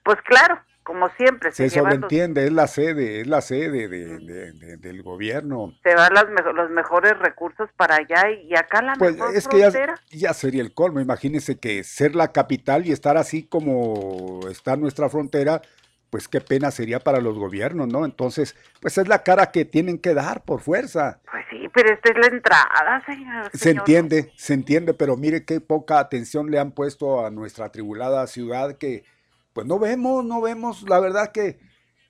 pues 0.04 0.18
claro, 0.22 0.61
como 0.82 1.08
siempre. 1.11 1.52
Se, 1.52 1.70
sobreentiende, 1.70 2.44
es 2.44 2.52
la 2.52 2.66
sede, 2.66 3.22
es 3.22 3.28
la 3.28 3.40
sede 3.40 3.88
de, 3.88 4.76
del 4.76 5.02
gobierno. 5.02 5.72
Se 5.82 5.94
van 5.94 6.12
los 6.12 6.70
mejores 6.70 7.18
recursos 7.18 7.70
para 7.76 7.96
allá 7.96 8.30
y 8.30 8.54
acá 8.54 8.82
la 8.82 8.94
pues 8.98 9.16
es 9.32 9.48
que 9.48 9.70
ya, 10.11 10.34
sería 10.34 10.61
el 10.61 10.74
colmo, 10.74 11.00
imagínense 11.00 11.58
que 11.58 11.82
ser 11.82 12.14
la 12.14 12.32
capital 12.32 12.84
y 12.86 12.92
estar 12.92 13.16
así 13.16 13.44
como 13.44 14.40
está 14.50 14.76
nuestra 14.76 15.08
frontera, 15.08 15.62
pues 16.11 16.26
qué 16.26 16.40
pena 16.40 16.72
sería 16.72 16.98
para 16.98 17.20
los 17.20 17.38
gobiernos, 17.38 17.86
¿no? 17.86 18.04
Entonces, 18.04 18.56
pues 18.80 18.98
es 18.98 19.06
la 19.06 19.22
cara 19.22 19.52
que 19.52 19.64
tienen 19.64 19.98
que 19.98 20.12
dar 20.12 20.42
por 20.44 20.61
fuerza. 20.61 21.20
Pues 21.30 21.44
sí, 21.48 21.68
pero 21.72 21.94
esta 21.94 22.11
es 22.11 22.18
la 22.18 22.26
entrada, 22.26 23.02
señor. 23.06 23.50
Se 23.54 23.70
entiende, 23.70 24.32
se 24.36 24.54
entiende, 24.54 24.92
pero 24.92 25.16
mire 25.16 25.44
qué 25.44 25.61
poca 25.61 26.00
atención 26.00 26.50
le 26.50 26.58
han 26.58 26.72
puesto 26.72 27.24
a 27.24 27.30
nuestra 27.30 27.66
atribulada 27.66 28.26
ciudad 28.26 28.76
que, 28.76 29.04
pues 29.52 29.68
no 29.68 29.78
vemos, 29.78 30.24
no 30.24 30.40
vemos, 30.40 30.82
la 30.88 30.98
verdad 30.98 31.30
que 31.30 31.61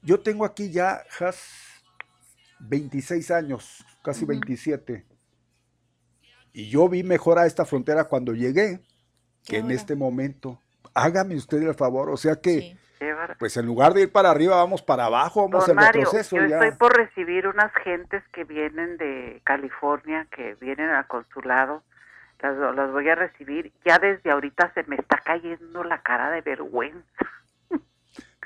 yo 0.03 0.21
tengo 0.21 0.47
aquí 0.47 0.71
ya 0.71 1.03
26 2.61 3.31
años, 3.31 3.85
casi 4.03 4.25
27, 4.25 5.07
y 6.55 6.71
yo 6.71 6.89
vi 6.89 7.03
mejor 7.03 7.39
a 7.39 7.45
esta 7.45 7.67
frontera 7.67 8.05
cuando 8.05 8.33
llegué 8.33 8.81
que 9.45 9.59
en 9.59 9.71
este 9.71 9.95
momento. 9.95 10.59
Hágame 10.95 11.37
usted 11.37 11.63
el 11.63 11.75
favor, 11.75 12.09
o 12.09 12.17
sea 12.17 12.37
que... 12.37 12.80
Pues 13.39 13.57
en 13.57 13.65
lugar 13.65 13.95
de 13.95 14.03
ir 14.03 14.13
para 14.13 14.31
arriba, 14.31 14.57
vamos 14.57 14.83
para 14.83 15.07
abajo, 15.07 15.49
vamos 15.49 15.69
en 15.69 15.79
retroceso. 15.79 16.37
Yo 16.37 16.43
estoy 16.43 16.73
por 16.73 16.95
recibir 16.95 17.47
unas 17.47 17.73
gentes 17.83 18.23
que 18.33 18.45
vienen 18.45 18.99
de 18.99 19.41
California, 19.45 20.27
que 20.31 20.55
vienen 20.61 20.91
al 20.91 21.07
consulado. 21.07 21.83
Las, 22.43 22.93
voy 22.93 23.09
a 23.09 23.15
recibir. 23.15 23.73
Ya 23.87 23.99
desde 23.99 24.31
ahorita 24.31 24.73
se 24.75 24.83
me 24.85 24.97
está 24.97 25.19
cayendo 25.25 25.83
la 25.85 26.03
cara 26.03 26.31
de 26.31 26.43
vergüenza. 26.43 27.05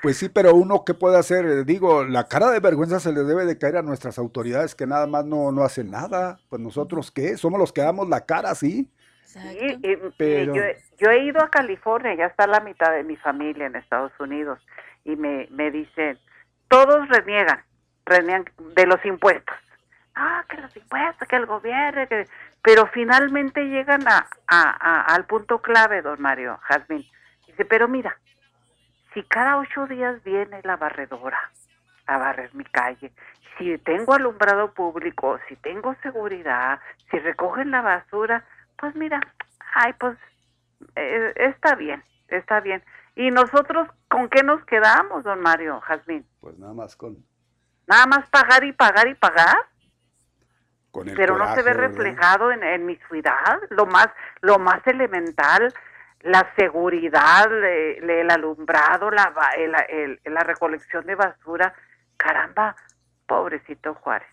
Pues 0.01 0.17
sí, 0.17 0.29
pero 0.29 0.53
uno 0.53 0.83
qué 0.85 0.93
puede 0.93 1.17
hacer, 1.17 1.65
digo, 1.65 2.05
la 2.05 2.27
cara 2.27 2.51
de 2.51 2.59
vergüenza 2.59 2.99
se 2.99 3.11
le 3.11 3.23
debe 3.23 3.45
de 3.45 3.57
caer 3.57 3.77
a 3.77 3.81
nuestras 3.81 4.19
autoridades 4.19 4.75
que 4.75 4.85
nada 4.85 5.07
más 5.07 5.25
no, 5.25 5.51
no 5.51 5.63
hacen 5.63 5.89
nada. 5.89 6.39
Pues 6.49 6.61
nosotros 6.61 7.11
qué, 7.11 7.37
somos 7.37 7.59
los 7.59 7.73
que 7.73 7.81
damos 7.81 8.07
la 8.07 8.25
cara, 8.25 8.53
sí. 8.55 8.89
Sí, 9.25 9.97
pero... 10.17 10.53
yo, 10.97 11.09
he 11.09 11.19
ido 11.19 11.43
a 11.43 11.49
California, 11.49 12.13
ya 12.13 12.27
está 12.27 12.47
la 12.47 12.61
mitad 12.61 12.91
de 12.91 13.03
mi 13.03 13.17
familia 13.17 13.65
en 13.65 13.75
Estados 13.75 14.13
Unidos, 14.19 14.65
y 15.03 15.15
me, 15.15 15.47
me 15.51 15.71
dicen, 15.71 16.17
todos 16.69 17.09
reniegan, 17.09 17.61
reniegan 18.05 18.45
de 18.75 18.85
los 18.85 19.03
impuestos. 19.05 19.55
Ah, 20.15 20.45
que 20.47 20.57
los 20.57 20.75
impuestos, 20.77 21.27
que 21.27 21.35
el 21.35 21.45
gobierno, 21.45 22.07
que... 22.07 22.27
pero 22.61 22.87
finalmente 22.87 23.65
llegan 23.65 24.07
a, 24.07 24.25
a, 24.47 25.01
al 25.13 25.25
punto 25.25 25.61
clave, 25.61 26.01
don 26.01 26.21
Mario 26.21 26.57
Jazmín. 26.63 27.05
Dice, 27.47 27.65
pero 27.65 27.87
mira, 27.87 28.17
si 29.13 29.23
cada 29.23 29.57
ocho 29.57 29.87
días 29.87 30.23
viene 30.23 30.61
la 30.63 30.77
barredora 30.77 31.39
a 32.05 32.17
barrer 32.17 32.53
mi 32.53 32.63
calle, 32.63 33.11
si 33.57 33.77
tengo 33.79 34.13
alumbrado 34.13 34.73
público, 34.73 35.39
si 35.47 35.55
tengo 35.57 35.95
seguridad, 36.03 36.79
si 37.09 37.19
recogen 37.19 37.71
la 37.71 37.81
basura, 37.81 38.45
pues 38.77 38.95
mira, 38.95 39.19
ay, 39.73 39.93
pues 39.93 40.17
eh, 40.95 41.33
está 41.35 41.75
bien, 41.75 42.03
está 42.27 42.59
bien. 42.59 42.83
¿Y 43.15 43.31
nosotros 43.31 43.87
con 44.09 44.29
qué 44.29 44.43
nos 44.43 44.63
quedamos, 44.65 45.23
don 45.23 45.41
Mario 45.41 45.79
Jazmín? 45.81 46.25
Pues 46.41 46.57
nada 46.57 46.73
más 46.73 46.95
con... 46.95 47.17
Nada 47.87 48.05
más 48.07 48.29
pagar 48.29 48.63
y 48.63 48.73
pagar 48.73 49.07
y 49.07 49.15
pagar. 49.15 49.57
Con 50.91 51.07
el 51.07 51.15
Pero 51.15 51.37
no 51.37 51.53
se 51.53 51.61
ve 51.61 51.73
reflejado 51.73 52.51
en, 52.51 52.85
mi 52.85 52.95
ciudad, 53.09 53.59
lo 53.69 53.85
más, 53.85 54.07
lo 54.41 54.59
más 54.59 54.85
elemental, 54.87 55.73
la 56.21 56.51
seguridad, 56.57 57.51
el, 57.51 58.31
alumbrado, 58.31 59.11
la, 59.11 59.33
la 60.23 60.39
recolección 60.41 61.05
de 61.05 61.15
basura. 61.15 61.73
Caramba, 62.17 62.75
pobrecito 63.27 63.93
Juárez. 63.95 64.29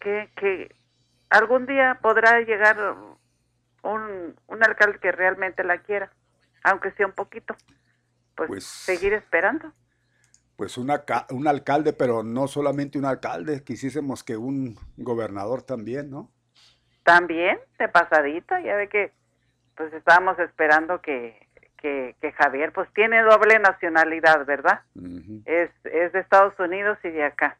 Que, 0.00 0.30
que 0.34 0.74
algún 1.28 1.66
día 1.66 1.98
podrá 2.00 2.40
llegar 2.40 2.76
un, 3.82 4.36
un 4.46 4.64
alcalde 4.64 4.98
que 4.98 5.12
realmente 5.12 5.64
la 5.64 5.78
quiera, 5.78 6.10
aunque 6.62 6.92
sea 6.92 7.06
un 7.06 7.12
poquito. 7.12 7.56
Pues, 8.34 8.48
pues 8.48 8.64
seguir 8.64 9.12
esperando. 9.12 9.72
Pues 10.56 10.76
una, 10.76 11.02
un 11.30 11.48
alcalde, 11.48 11.92
pero 11.92 12.22
no 12.22 12.46
solamente 12.46 12.98
un 12.98 13.06
alcalde, 13.06 13.64
quisiésemos 13.64 14.22
que 14.22 14.36
un 14.36 14.76
gobernador 14.96 15.62
también, 15.62 16.10
¿no? 16.10 16.30
También, 17.02 17.58
de 17.78 17.88
pasadita, 17.88 18.60
ya 18.60 18.76
ve 18.76 18.88
que 18.88 19.12
pues 19.74 19.92
estábamos 19.94 20.38
esperando 20.38 21.00
que, 21.00 21.48
que, 21.78 22.14
Javier 22.36 22.72
pues 22.72 22.92
tiene 22.92 23.22
doble 23.22 23.58
nacionalidad, 23.58 24.44
¿verdad? 24.44 24.82
es, 25.46 25.70
es 25.84 26.12
de 26.12 26.20
Estados 26.20 26.58
Unidos 26.58 26.98
y 27.04 27.08
de 27.08 27.24
acá. 27.24 27.56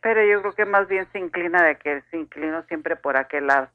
Pero 0.00 0.24
yo 0.24 0.40
creo 0.40 0.54
que 0.54 0.64
más 0.64 0.88
bien 0.88 1.06
se 1.12 1.20
inclina 1.20 1.62
de 1.62 1.76
que 1.76 2.02
se 2.10 2.18
inclinó 2.18 2.64
siempre 2.64 2.96
por 2.96 3.16
aquel 3.16 3.46
lado 3.46 3.68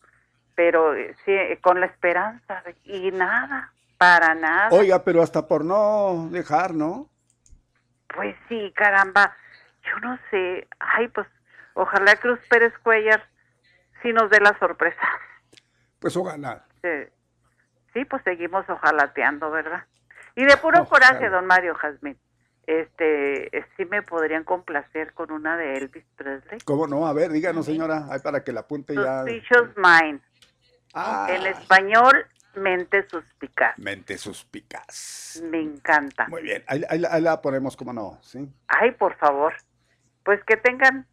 pero 0.57 0.95
eh, 0.95 1.15
sí, 1.23 1.31
eh, 1.31 1.59
con 1.61 1.79
la 1.79 1.85
esperanza 1.85 2.63
y 2.83 3.11
nada, 3.11 3.71
para 3.99 4.33
nada. 4.33 4.69
Oiga, 4.71 5.03
pero 5.03 5.21
hasta 5.21 5.47
por 5.47 5.63
no 5.63 6.29
dejar, 6.31 6.73
¿no? 6.73 7.07
Pues 8.07 8.35
sí, 8.49 8.73
caramba, 8.75 9.37
yo 9.83 9.99
no 9.99 10.17
sé, 10.31 10.67
ay, 10.79 11.09
pues 11.09 11.27
ojalá 11.75 12.15
Cruz 12.15 12.39
Pérez 12.49 12.73
Cuellar 12.81 13.23
sí 14.01 14.11
nos 14.11 14.31
dé 14.31 14.39
la 14.39 14.57
sorpresa. 14.57 14.99
Pues 15.99 16.17
ojalá. 16.17 16.65
Sí, 16.81 17.11
sí 17.93 18.05
pues 18.05 18.23
seguimos 18.23 18.67
ojalateando, 18.67 19.51
¿verdad? 19.51 19.85
Y 20.35 20.43
de 20.43 20.57
puro 20.57 20.85
coraje, 20.85 21.29
don 21.29 21.45
Mario 21.45 21.75
Jazmín, 21.75 22.17
este, 22.65 23.51
sí 23.75 23.85
me 23.85 24.01
podrían 24.01 24.43
complacer 24.43 25.13
con 25.13 25.31
una 25.31 25.55
de 25.55 25.77
Elvis 25.77 26.05
Presley. 26.15 26.59
¿Cómo 26.65 26.87
no? 26.87 27.05
A 27.07 27.13
ver, 27.13 27.31
díganos, 27.31 27.67
señora, 27.67 28.07
ay, 28.09 28.19
para 28.23 28.43
que 28.43 28.51
la 28.51 28.61
apunte 28.61 28.95
ya. 28.95 29.21
Suspicious 29.21 29.69
Mind. 29.77 30.21
Ah. 30.99 31.27
En 31.29 31.45
español, 31.45 32.25
mente 32.55 33.07
suspicaz. 33.07 33.77
Mente 33.77 34.17
suspicaz. 34.17 35.41
Me 35.43 35.61
encanta. 35.61 36.27
Muy 36.27 36.41
bien, 36.41 36.63
ahí, 36.67 36.99
la 37.21 37.39
ponemos 37.41 37.77
como 37.77 37.93
no, 37.93 38.17
¿sí? 38.23 38.49
Ay, 38.67 38.91
por 38.91 39.15
favor. 39.17 39.53
Pues 40.23 40.43
que 40.45 40.57
tengan 40.57 41.07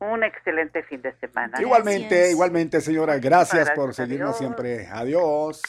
un 0.00 0.24
excelente 0.24 0.82
fin 0.84 1.02
de 1.02 1.12
semana. 1.18 1.60
Igualmente, 1.60 2.30
igualmente, 2.30 2.80
señora. 2.80 3.18
Gracias 3.18 3.70
por 3.72 3.94
seguirnos 3.94 4.38
siempre. 4.38 4.88
Adiós. 4.88 5.62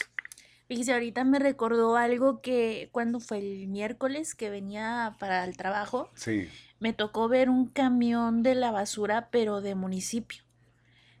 Fíjese, 0.66 0.94
ahorita 0.94 1.22
me 1.24 1.38
recordó 1.38 1.96
algo 1.96 2.40
que 2.40 2.88
cuando 2.90 3.20
fue 3.20 3.38
el 3.38 3.68
miércoles 3.68 4.34
que 4.34 4.50
venía 4.50 5.14
para 5.20 5.44
el 5.44 5.56
trabajo, 5.56 6.10
sí. 6.14 6.50
me 6.80 6.92
tocó 6.92 7.28
ver 7.28 7.50
un 7.50 7.68
camión 7.68 8.42
de 8.42 8.56
la 8.56 8.72
basura, 8.72 9.28
pero 9.30 9.60
de 9.60 9.74
municipio. 9.76 10.45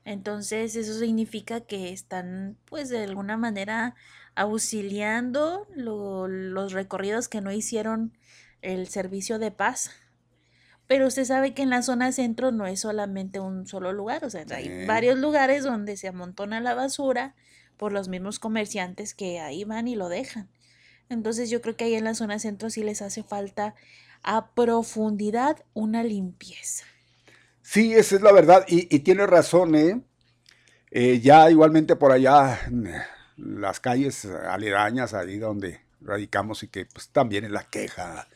Entonces 0.06 0.76
eso 0.76 0.96
significa 1.00 1.60
que 1.62 1.92
están 1.92 2.56
pues 2.66 2.88
de 2.88 3.02
alguna 3.02 3.36
manera 3.36 3.96
auxiliando 4.36 5.66
los 5.74 6.72
recorridos 6.72 7.26
que 7.28 7.40
no 7.40 7.50
hicieron 7.50 8.16
el 8.62 8.86
servicio 8.86 9.40
de 9.40 9.50
paz. 9.50 9.90
Pero 10.86 11.08
usted 11.08 11.24
sabe 11.24 11.54
que 11.54 11.62
en 11.62 11.70
la 11.70 11.82
zona 11.82 12.12
centro 12.12 12.52
no 12.52 12.68
es 12.68 12.80
solamente 12.80 13.40
un 13.40 13.66
solo 13.66 13.92
lugar, 13.92 14.24
o 14.24 14.30
sea, 14.30 14.44
hay 14.50 14.86
varios 14.86 15.18
lugares 15.18 15.64
donde 15.64 15.96
se 15.96 16.06
amontona 16.06 16.60
la 16.60 16.74
basura 16.74 17.34
por 17.76 17.90
los 17.90 18.06
mismos 18.06 18.38
comerciantes 18.38 19.12
que 19.12 19.40
ahí 19.40 19.64
van 19.64 19.88
y 19.88 19.96
lo 19.96 20.08
dejan. 20.08 20.48
Entonces 21.08 21.50
yo 21.50 21.60
creo 21.60 21.76
que 21.76 21.86
ahí 21.86 21.94
en 21.94 22.04
la 22.04 22.14
zona 22.14 22.38
centro 22.38 22.70
sí 22.70 22.84
les 22.84 23.02
hace 23.02 23.24
falta 23.24 23.74
a 24.22 24.52
profundidad 24.52 25.64
una 25.74 26.04
limpieza. 26.04 26.84
Sí, 27.66 27.94
esa 27.94 28.14
es 28.14 28.22
la 28.22 28.30
verdad. 28.30 28.64
Y, 28.68 29.00
tiene 29.00 29.26
razón, 29.26 29.74
¿eh? 29.74 30.00
¿eh? 30.92 31.18
Ya 31.18 31.50
igualmente 31.50 31.96
por 31.96 32.12
allá, 32.12 32.60
las 33.36 33.80
calles 33.80 34.24
aledañas, 34.24 35.14
ahí 35.14 35.38
donde 35.38 35.80
radicamos 36.00 36.62
y 36.62 36.68
que 36.68 36.86
pues 36.86 37.08
también 37.08 37.44
es 37.44 37.50
la 37.50 37.64
queja, 37.64 38.28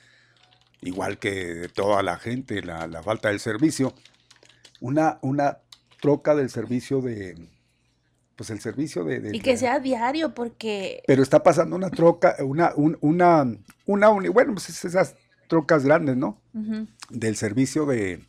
igual 0.80 1.18
que 1.20 1.30
de 1.30 1.68
toda 1.68 2.02
la 2.02 2.18
gente, 2.18 2.60
la, 2.60 3.02
falta 3.04 3.28
del 3.28 3.38
servicio. 3.38 3.94
Una, 4.80 5.20
una 5.22 5.58
troca 6.00 6.34
del 6.34 6.50
servicio 6.50 7.00
de, 7.00 7.36
pues 8.34 8.50
el 8.50 8.58
servicio 8.58 9.04
de... 9.04 9.30
y 9.32 9.38
que 9.38 9.56
sea 9.56 9.78
diario 9.78 10.34
porque... 10.34 11.04
Pero 11.06 11.22
está 11.22 11.44
pasando 11.44 11.76
una 11.76 11.90
troca, 11.90 12.34
una, 12.40 12.72
una, 12.74 13.46
una, 13.86 14.08
bueno, 14.08 14.54
pues 14.54 14.84
esas 14.84 15.14
trocas 15.46 15.84
grandes, 15.84 16.16
¿no? 16.16 16.42
Del 17.10 17.36
servicio 17.36 17.86
de, 17.86 18.26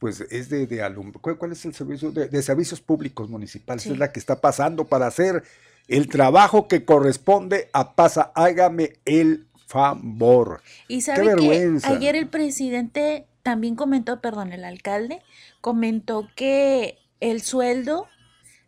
pues 0.00 0.22
es 0.30 0.48
de, 0.48 0.66
de 0.66 0.82
¿Cuál, 1.20 1.52
es 1.52 1.64
el 1.66 1.74
servicio? 1.74 2.10
De, 2.10 2.42
servicios 2.42 2.80
públicos 2.80 3.28
municipales. 3.28 3.86
Es 3.86 3.98
la 3.98 4.10
que 4.10 4.18
está 4.18 4.40
pasando 4.40 4.86
para 4.86 5.06
hacer 5.06 5.44
el 5.88 6.08
trabajo 6.08 6.68
que 6.68 6.86
corresponde 6.86 7.68
a 7.74 7.94
Pasa. 7.94 8.32
Hágame 8.34 8.94
el 9.04 9.46
favor. 9.66 10.62
Y 10.88 11.02
sabe 11.02 11.20
Qué 11.20 11.26
vergüenza. 11.26 11.88
que 11.88 11.94
ayer 11.94 12.16
el 12.16 12.28
presidente 12.28 13.26
también 13.42 13.76
comentó, 13.76 14.22
perdón, 14.22 14.54
el 14.54 14.64
alcalde 14.64 15.20
comentó 15.60 16.30
que 16.34 16.96
el 17.20 17.42
sueldo 17.42 18.08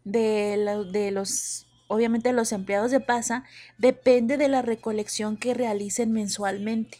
de, 0.05 0.85
de 0.93 1.13
los, 1.13 1.67
obviamente 1.89 2.35
los 2.35 2.53
empleados 2.53 2.91
de 2.91 3.01
Pasa, 3.01 3.45
depende 3.79 4.37
de 4.37 4.49
la 4.49 4.61
recolección 4.61 5.39
que 5.39 5.55
realicen 5.55 6.13
mensualmente. 6.13 6.99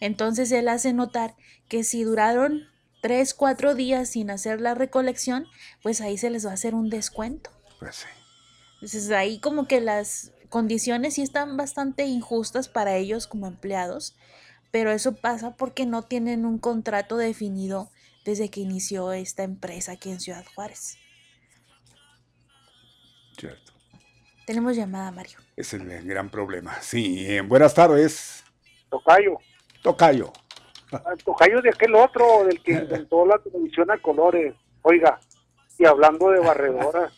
Entonces 0.00 0.50
él 0.52 0.68
hace 0.68 0.94
notar 0.94 1.34
que 1.68 1.84
si 1.84 2.02
duraron 2.02 2.62
tres, 3.00 3.34
cuatro 3.34 3.74
días 3.74 4.10
sin 4.10 4.30
hacer 4.30 4.60
la 4.60 4.74
recolección, 4.74 5.46
pues 5.82 6.00
ahí 6.00 6.18
se 6.18 6.30
les 6.30 6.46
va 6.46 6.50
a 6.50 6.54
hacer 6.54 6.74
un 6.74 6.90
descuento. 6.90 7.50
Pues 7.78 7.96
sí. 7.96 8.06
Entonces 8.74 9.10
ahí 9.10 9.40
como 9.40 9.66
que 9.66 9.80
las 9.80 10.32
condiciones 10.48 11.14
sí 11.14 11.22
están 11.22 11.56
bastante 11.56 12.04
injustas 12.06 12.68
para 12.68 12.96
ellos 12.96 13.26
como 13.26 13.46
empleados, 13.46 14.16
pero 14.70 14.92
eso 14.92 15.14
pasa 15.14 15.56
porque 15.56 15.86
no 15.86 16.02
tienen 16.02 16.44
un 16.44 16.58
contrato 16.58 17.16
definido 17.16 17.90
desde 18.24 18.50
que 18.50 18.60
inició 18.60 19.12
esta 19.12 19.42
empresa 19.42 19.92
aquí 19.92 20.10
en 20.10 20.20
Ciudad 20.20 20.44
Juárez. 20.54 20.98
Cierto. 23.38 23.72
Tenemos 24.46 24.76
llamada, 24.76 25.10
Mario. 25.10 25.38
Es 25.56 25.74
el 25.74 25.86
gran 26.06 26.30
problema. 26.30 26.80
Sí, 26.80 27.40
buenas 27.40 27.74
tardes. 27.74 28.44
Tocayo. 28.90 29.38
Tocayo. 29.82 30.32
Ah, 30.92 31.14
tocayo 31.24 31.60
de 31.60 31.70
aquel 31.70 31.94
otro, 31.94 32.44
del 32.44 32.62
que 32.62 32.72
inventó 32.72 33.26
la 33.26 33.38
televisión 33.38 33.90
a 33.90 33.98
colores. 33.98 34.54
Oiga, 34.82 35.18
y 35.78 35.84
hablando 35.84 36.30
de 36.30 36.40
barredoras 36.40 37.12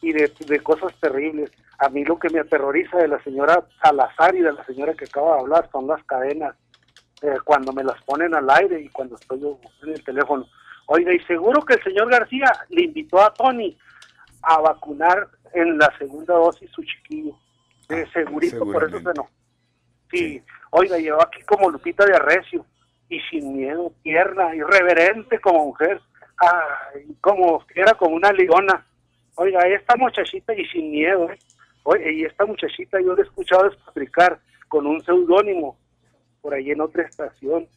y 0.00 0.12
de, 0.12 0.32
de 0.46 0.60
cosas 0.60 0.92
terribles, 1.00 1.50
a 1.78 1.88
mí 1.88 2.04
lo 2.04 2.18
que 2.18 2.30
me 2.30 2.40
aterroriza 2.40 2.98
de 2.98 3.08
la 3.08 3.22
señora 3.22 3.64
Salazar 3.82 4.34
y 4.34 4.40
de 4.40 4.52
la 4.52 4.64
señora 4.64 4.94
que 4.94 5.04
acaba 5.04 5.34
de 5.34 5.40
hablar 5.40 5.68
son 5.70 5.86
las 5.86 6.02
cadenas. 6.04 6.54
Eh, 7.22 7.38
cuando 7.44 7.72
me 7.72 7.84
las 7.84 8.02
ponen 8.02 8.34
al 8.34 8.50
aire 8.50 8.80
y 8.80 8.88
cuando 8.90 9.16
estoy 9.16 9.40
yo 9.40 9.58
en 9.82 9.90
el 9.90 10.04
teléfono. 10.04 10.46
Oiga, 10.86 11.14
y 11.14 11.20
seguro 11.20 11.62
que 11.62 11.74
el 11.74 11.82
señor 11.82 12.10
García 12.10 12.52
le 12.68 12.84
invitó 12.84 13.20
a 13.20 13.32
Tony 13.32 13.78
a 14.42 14.60
vacunar 14.60 15.28
en 15.54 15.78
la 15.78 15.90
segunda 15.96 16.34
dosis 16.34 16.70
su 16.70 16.82
chiquillo. 16.82 17.34
Eh, 17.88 18.04
segurito, 18.12 18.64
por 18.64 18.84
eso 18.84 18.98
se 18.98 19.14
no. 19.14 19.28
Sí. 20.10 20.42
Oiga, 20.76 20.98
llevó 20.98 21.22
aquí 21.22 21.40
como 21.42 21.70
Lupita 21.70 22.04
de 22.04 22.16
Arrecio 22.16 22.66
y 23.08 23.20
sin 23.30 23.56
miedo, 23.56 23.92
tierna, 24.02 24.54
irreverente 24.54 25.38
como 25.38 25.66
mujer, 25.66 26.00
como 27.20 27.64
era 27.74 27.94
como 27.94 28.16
una 28.16 28.32
leona. 28.32 28.84
Oiga, 29.36 29.60
esta 29.68 29.96
muchachita 29.96 30.52
y 30.52 30.64
sin 30.66 30.90
miedo, 30.90 31.30
¿eh? 31.30 31.38
Oye, 31.84 32.12
y 32.12 32.24
esta 32.24 32.44
muchachita 32.44 33.00
yo 33.00 33.14
la 33.14 33.22
he 33.22 33.24
escuchado 33.24 33.66
explicar 33.66 34.40
con 34.68 34.86
un 34.86 35.00
seudónimo 35.02 35.76
por 36.40 36.54
ahí 36.54 36.70
en 36.70 36.80
otra 36.80 37.04
estación, 37.04 37.68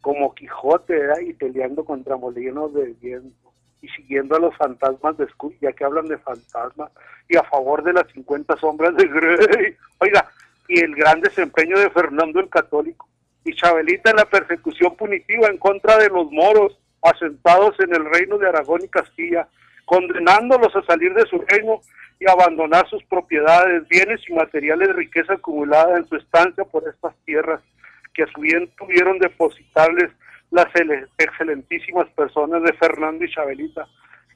como 0.00 0.34
Quijote, 0.34 0.96
¿verdad? 0.96 1.20
Y 1.20 1.32
peleando 1.32 1.84
contra 1.84 2.16
molinos 2.16 2.72
de 2.74 2.94
viento 3.00 3.52
y 3.80 3.88
siguiendo 3.88 4.36
a 4.36 4.40
los 4.40 4.56
fantasmas 4.56 5.16
de 5.16 5.26
Scooby, 5.28 5.58
ya 5.60 5.72
que 5.72 5.84
hablan 5.84 6.06
de 6.06 6.18
fantasmas, 6.18 6.90
y 7.28 7.36
a 7.36 7.42
favor 7.42 7.82
de 7.82 7.94
las 7.94 8.06
50 8.12 8.56
sombras 8.58 8.94
de 8.96 9.06
Grey. 9.08 9.76
Oiga, 9.98 10.30
y 10.68 10.80
el 10.80 10.94
gran 10.94 11.20
desempeño 11.20 11.78
de 11.78 11.90
Fernando 11.90 12.40
el 12.40 12.48
Católico, 12.48 13.08
y 13.44 13.54
Chabelita 13.54 14.10
en 14.10 14.16
la 14.16 14.24
persecución 14.24 14.96
punitiva 14.96 15.48
en 15.48 15.58
contra 15.58 15.98
de 15.98 16.08
los 16.08 16.30
moros 16.32 16.78
asentados 17.02 17.78
en 17.80 17.94
el 17.94 18.04
reino 18.06 18.38
de 18.38 18.48
Aragón 18.48 18.80
y 18.82 18.88
Castilla, 18.88 19.46
condenándolos 19.84 20.74
a 20.74 20.82
salir 20.82 21.12
de 21.12 21.26
su 21.26 21.38
reino 21.38 21.80
y 22.18 22.28
abandonar 22.30 22.88
sus 22.88 23.04
propiedades, 23.04 23.86
bienes 23.88 24.20
y 24.28 24.32
materiales 24.32 24.88
de 24.88 24.94
riqueza 24.94 25.34
acumulada 25.34 25.98
en 25.98 26.06
su 26.06 26.16
estancia 26.16 26.64
por 26.64 26.88
estas 26.88 27.14
tierras, 27.26 27.60
que 28.14 28.22
a 28.22 28.26
su 28.28 28.40
bien 28.40 28.70
tuvieron 28.78 29.18
depositarles 29.18 30.10
las 30.50 30.66
excelentísimas 31.18 32.08
personas 32.10 32.62
de 32.62 32.72
Fernando 32.74 33.24
y 33.24 33.30
Chabelita 33.30 33.86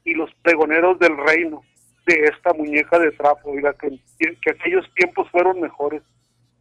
y 0.04 0.14
los 0.14 0.30
pregoneros 0.42 0.98
del 0.98 1.16
reino 1.16 1.62
de 2.06 2.24
esta 2.24 2.52
muñeca 2.52 2.98
de 2.98 3.12
trapo, 3.12 3.50
oiga, 3.50 3.72
que, 3.74 3.98
que 4.18 4.50
aquellos 4.50 4.84
tiempos 4.94 5.30
fueron 5.30 5.60
mejores 5.60 6.02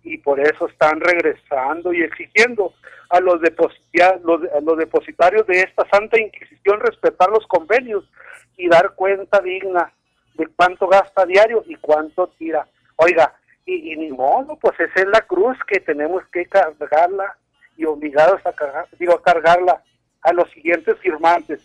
y 0.07 0.17
por 0.17 0.39
eso 0.39 0.67
están 0.67 0.99
regresando 0.99 1.93
y 1.93 2.01
exigiendo 2.03 2.73
a 3.09 3.19
los, 3.19 3.39
los, 3.41 4.41
a 4.51 4.61
los 4.61 4.77
depositarios 4.77 5.45
de 5.47 5.61
esta 5.61 5.87
Santa 5.89 6.19
Inquisición 6.19 6.79
respetar 6.79 7.29
los 7.29 7.45
convenios 7.47 8.09
y 8.57 8.67
dar 8.67 8.95
cuenta 8.95 9.39
digna 9.39 9.93
de 10.35 10.47
cuánto 10.47 10.87
gasta 10.87 11.25
diario 11.25 11.63
y 11.67 11.75
cuánto 11.75 12.27
tira. 12.37 12.67
Oiga, 12.97 13.33
y, 13.65 13.95
ni 13.97 14.09
modo, 14.11 14.55
pues 14.55 14.79
esa 14.79 15.01
es 15.01 15.07
la 15.07 15.21
cruz 15.21 15.57
que 15.67 15.79
tenemos 15.79 16.23
que 16.31 16.45
cargarla 16.45 17.37
y 17.75 17.85
obligados 17.85 18.39
a 18.45 18.53
cargar, 18.53 18.87
digo, 18.97 19.13
a 19.13 19.21
cargarla 19.21 19.83
a 20.21 20.33
los 20.33 20.49
siguientes 20.51 20.97
firmantes. 20.99 21.61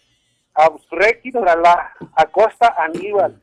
A 0.54 0.70
Requi 0.90 1.32
a 1.34 2.26
Costa 2.26 2.74
Aníbal, 2.76 3.40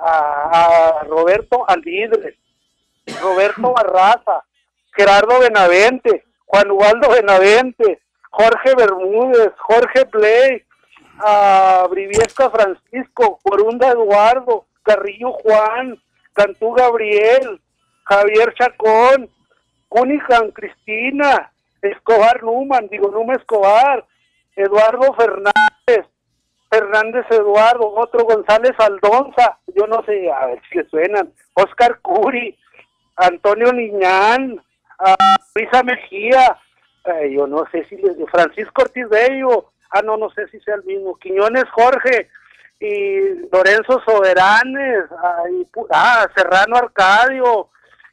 a, 0.00 1.04
Roberto 1.06 1.64
Alvidre, 1.68 2.36
Roberto 3.20 3.72
Barraza, 3.72 4.44
Gerardo 4.96 5.38
Benavente, 5.40 6.24
Juan 6.46 6.70
Ubaldo 6.70 7.08
Benavente, 7.10 8.00
Jorge 8.30 8.74
Bermúdez, 8.76 9.52
Jorge 9.58 10.06
Play, 10.06 10.64
a 11.18 11.86
Briviesca 11.90 12.50
Francisco, 12.50 13.38
Corunda 13.42 13.88
Eduardo, 13.88 14.66
Carrillo 14.82 15.32
Juan, 15.32 16.00
Cantú 16.32 16.72
Gabriel, 16.72 17.60
Javier 18.04 18.54
Chacón, 18.54 19.30
Cunningham 19.88 20.50
Cristina, 20.50 21.52
Escobar 21.82 22.42
Numan, 22.42 22.88
digo 22.88 23.10
Numa 23.10 23.34
Escobar, 23.34 24.04
Eduardo 24.56 25.12
Fernández, 25.14 26.06
Fernández 26.70 27.26
Eduardo, 27.30 27.92
otro 27.94 28.24
González 28.24 28.72
Aldonza, 28.78 29.58
yo 29.74 29.86
no 29.86 30.02
sé, 30.04 30.30
a 30.30 30.46
ver 30.46 30.62
si 30.70 30.78
le 30.78 30.88
suenan, 30.88 31.32
Oscar 31.54 32.00
Curi, 32.00 32.58
Antonio 33.22 33.72
Niñán, 33.72 34.60
Luisa 35.54 35.82
Mejía, 35.82 36.58
yo 37.30 37.46
no 37.46 37.64
sé 37.70 37.84
si 37.84 37.96
le, 37.96 38.14
Francisco 38.26 38.82
Ortiz 38.82 39.08
Bello, 39.08 39.72
ah, 39.90 40.02
no, 40.02 40.16
no 40.16 40.30
sé 40.30 40.48
si 40.48 40.60
sea 40.60 40.74
el 40.76 40.84
mismo, 40.84 41.16
Quiñones 41.16 41.64
Jorge, 41.70 42.28
y 42.80 43.48
Lorenzo 43.52 44.00
Soberanes, 44.04 45.04
ah, 45.90 46.26
Serrano 46.34 46.76
Arcadio, 46.76 47.68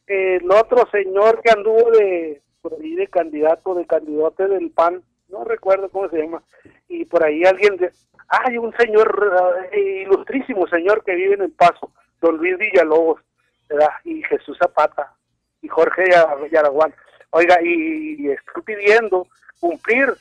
el 0.05 0.49
otro 0.51 0.87
señor 0.91 1.41
que 1.41 1.51
anduvo 1.51 1.91
de, 1.91 2.41
por 2.61 2.73
ahí 2.73 2.95
de 2.95 3.07
candidato, 3.07 3.75
de 3.75 3.85
candidato 3.85 4.47
del 4.47 4.71
PAN, 4.71 5.01
no 5.29 5.43
recuerdo 5.43 5.89
cómo 5.89 6.09
se 6.09 6.21
llama, 6.21 6.43
y 6.87 7.05
por 7.05 7.23
ahí 7.23 7.43
alguien 7.43 7.77
de, 7.77 7.91
hay 8.27 8.57
un 8.57 8.75
señor, 8.77 9.67
eh, 9.71 10.03
ilustrísimo 10.03 10.67
señor 10.67 11.03
que 11.03 11.15
vive 11.15 11.35
en 11.35 11.41
El 11.41 11.51
Paso, 11.51 11.91
don 12.21 12.37
Luis 12.37 12.57
Villalobos, 12.57 13.21
¿verdad? 13.69 13.89
y 14.03 14.23
Jesús 14.23 14.57
Zapata, 14.57 15.13
y 15.61 15.67
Jorge 15.67 16.05
Yaraguán. 16.51 16.93
Oiga, 17.31 17.57
y, 17.61 18.15
y 18.19 18.31
estoy 18.31 18.63
pidiendo 18.63 19.27
cumplir 19.59 20.13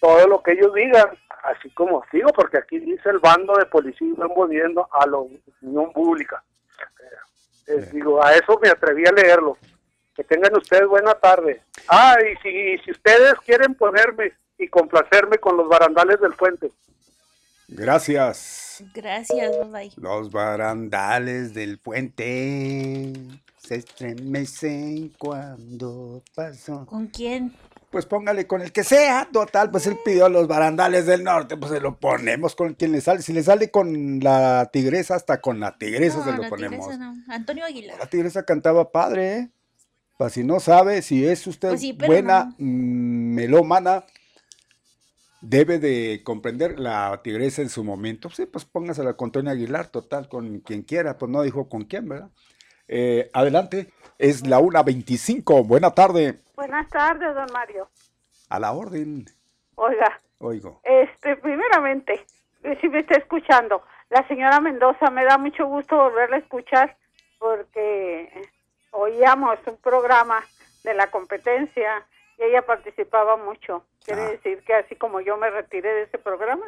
todo 0.00 0.26
lo 0.26 0.42
que 0.42 0.52
ellos 0.52 0.74
digan, 0.74 1.06
así 1.44 1.70
como 1.70 2.04
digo, 2.12 2.30
porque 2.34 2.58
aquí 2.58 2.78
dice 2.78 3.08
el 3.10 3.18
bando 3.18 3.54
de 3.54 3.66
policías 3.66 4.16
volviendo 4.34 4.88
a 4.92 5.06
la 5.06 5.18
opinión 5.18 5.92
pública. 5.92 6.42
Eh, 7.68 7.88
digo, 7.92 8.22
a 8.22 8.34
eso 8.34 8.58
me 8.60 8.68
atreví 8.68 9.04
a 9.06 9.12
leerlo. 9.12 9.56
Que 10.14 10.24
tengan 10.24 10.54
ustedes 10.56 10.86
buena 10.86 11.14
tarde. 11.14 11.62
Ah, 11.88 12.16
y 12.20 12.36
si, 12.42 12.78
si 12.84 12.90
ustedes 12.90 13.34
quieren 13.46 13.74
ponerme 13.74 14.32
y 14.58 14.68
complacerme 14.68 15.38
con 15.38 15.56
los 15.56 15.68
barandales 15.68 16.20
del 16.20 16.34
puente. 16.34 16.70
Gracias. 17.82 18.84
Gracias, 18.94 19.50
bye. 19.70 19.90
Los 19.96 20.30
barandales 20.30 21.52
del 21.52 21.78
puente 21.78 23.12
se 23.58 23.74
estremecen 23.76 25.12
cuando 25.18 26.22
pasó. 26.34 26.86
¿Con 26.86 27.08
quién? 27.08 27.52
Pues 27.90 28.06
póngale 28.06 28.46
con 28.46 28.62
el 28.62 28.72
que 28.72 28.84
sea, 28.84 29.28
total, 29.30 29.70
pues 29.70 29.86
él 29.86 29.98
pidió 30.02 30.28
los 30.28 30.46
barandales 30.48 31.04
del 31.06 31.24
norte, 31.24 31.56
pues 31.58 31.72
se 31.72 31.80
lo 31.80 31.98
ponemos 31.98 32.54
con 32.54 32.72
quien 32.74 32.92
le 32.92 33.00
sale. 33.02 33.20
Si 33.20 33.32
le 33.32 33.42
sale 33.42 33.70
con 33.70 34.20
la 34.20 34.70
tigresa, 34.72 35.14
hasta 35.16 35.40
con 35.40 35.60
la 35.60 35.76
tigresa 35.76 36.24
se 36.24 36.32
lo 36.32 36.48
ponemos. 36.48 36.86
Antonio 37.28 37.64
Aguilar. 37.66 37.98
La 37.98 38.06
tigresa 38.06 38.44
cantaba 38.44 38.90
padre, 38.92 39.36
¿eh? 39.36 39.50
Para 40.16 40.30
si 40.30 40.44
no 40.44 40.60
sabe, 40.60 41.02
si 41.02 41.26
es 41.26 41.46
usted 41.46 41.70
Pues 41.70 41.80
sí, 41.80 41.92
buena 41.92 42.44
no. 42.44 42.54
mm, 42.58 43.34
melómana, 43.34 44.04
debe 45.42 45.78
de 45.78 46.22
comprender 46.24 46.78
la 46.80 47.20
tigresa 47.22 47.60
en 47.62 47.68
su 47.68 47.84
momento. 47.84 48.30
Sí, 48.30 48.46
pues 48.46 48.64
póngasela 48.64 49.14
con 49.14 49.26
Antonio 49.26 49.50
Aguilar, 49.50 49.88
total, 49.88 50.28
con 50.28 50.60
quien 50.60 50.82
quiera, 50.82 51.18
pues 51.18 51.30
no 51.30 51.42
dijo 51.42 51.68
con 51.68 51.84
quién, 51.84 52.08
¿verdad? 52.08 52.30
Eh, 52.88 53.30
adelante, 53.34 53.92
es 54.18 54.46
la 54.46 54.60
1.25, 54.60 55.66
buena 55.66 55.90
tarde, 55.94 56.40
Buenas 56.56 56.88
tardes, 56.88 57.34
don 57.34 57.46
Mario. 57.52 57.88
a 58.48 58.60
la 58.60 58.72
orden, 58.72 59.24
Oiga, 59.74 60.20
oigo. 60.38 60.80
este, 60.84 61.36
primeramente, 61.36 62.24
eh, 62.62 62.78
si 62.80 62.88
me 62.88 63.00
está 63.00 63.16
escuchando, 63.18 63.82
la 64.10 64.26
señora 64.28 64.60
Mendoza, 64.60 65.10
me 65.10 65.24
da 65.24 65.38
mucho 65.38 65.66
gusto 65.66 65.96
volverla 65.96 66.36
a 66.36 66.40
escuchar 66.40 66.96
porque 67.38 68.30
oíamos 68.92 69.58
un 69.66 69.76
programa 69.78 70.44
de 70.84 70.94
la 70.94 71.10
competencia 71.10 72.06
y 72.42 72.46
ella 72.46 72.62
participaba 72.62 73.36
mucho. 73.36 73.84
Quiere 74.04 74.22
Ah. 74.22 74.30
decir 74.30 74.62
que 74.64 74.74
así 74.74 74.96
como 74.96 75.20
yo 75.20 75.36
me 75.36 75.48
retiré 75.50 75.92
de 75.94 76.02
ese 76.02 76.18
programa, 76.18 76.66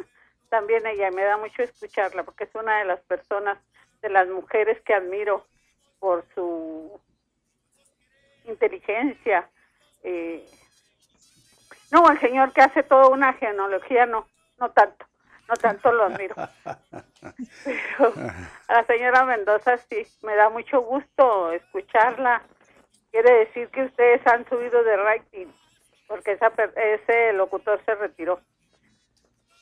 también 0.50 0.86
ella 0.86 1.10
me 1.10 1.24
da 1.24 1.36
mucho 1.36 1.62
escucharla 1.62 2.22
porque 2.22 2.44
es 2.44 2.54
una 2.54 2.78
de 2.78 2.84
las 2.84 3.00
personas, 3.00 3.58
de 4.00 4.08
las 4.10 4.28
mujeres 4.28 4.80
que 4.82 4.94
admiro 4.94 5.44
por 5.98 6.24
su 6.34 7.00
inteligencia, 8.44 9.48
eh, 10.02 10.44
No, 11.90 12.10
el 12.10 12.18
señor 12.20 12.52
que 12.52 12.60
hace 12.60 12.82
toda 12.82 13.08
una 13.08 13.32
genealogía, 13.34 14.04
no, 14.06 14.26
no 14.58 14.70
tanto, 14.72 15.06
no 15.48 15.54
tanto 15.54 15.92
lo 15.92 16.04
admiro. 16.04 16.34
Pero 17.64 18.12
a 18.68 18.72
la 18.74 18.84
señora 18.86 19.24
Mendoza 19.24 19.76
sí, 19.78 20.04
me 20.22 20.34
da 20.34 20.50
mucho 20.50 20.80
gusto 20.82 21.52
escucharla. 21.52 22.42
Quiere 23.12 23.32
decir 23.44 23.68
que 23.68 23.84
ustedes 23.84 24.26
han 24.26 24.44
subido 24.48 24.82
de 24.82 24.96
rating, 24.96 25.46
porque 26.08 26.32
esa, 26.32 26.52
ese 26.76 27.32
locutor 27.32 27.80
se 27.84 27.94
retiró. 27.94 28.40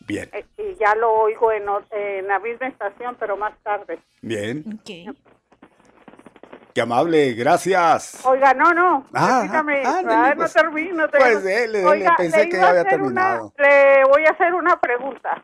Bien. 0.06 0.28
Eh, 0.32 0.44
y 0.58 0.74
ya 0.76 0.94
lo 0.94 1.12
oigo 1.12 1.52
en, 1.52 1.64
en 1.90 2.26
la 2.26 2.38
misma 2.38 2.68
estación, 2.68 3.16
pero 3.18 3.36
más 3.36 3.56
tarde. 3.62 4.00
Bien. 4.20 4.64
Okay. 4.80 5.08
Qué 6.74 6.80
amable, 6.80 7.34
gracias. 7.34 8.24
Oiga, 8.24 8.54
no, 8.54 8.72
no, 8.72 9.06
ah, 9.12 9.46
ah, 9.52 10.34
no 10.34 10.48
termino. 10.48 11.06
Pues 11.10 11.44
dele, 11.44 11.80
dele, 11.80 12.08
pensé 12.16 12.48
que 12.48 12.56
ya 12.56 12.70
había 12.70 12.84
terminado. 12.84 13.52
le 13.58 14.04
voy 14.04 14.24
a 14.24 14.30
hacer 14.30 14.54
una 14.54 14.80
pregunta. 14.80 15.42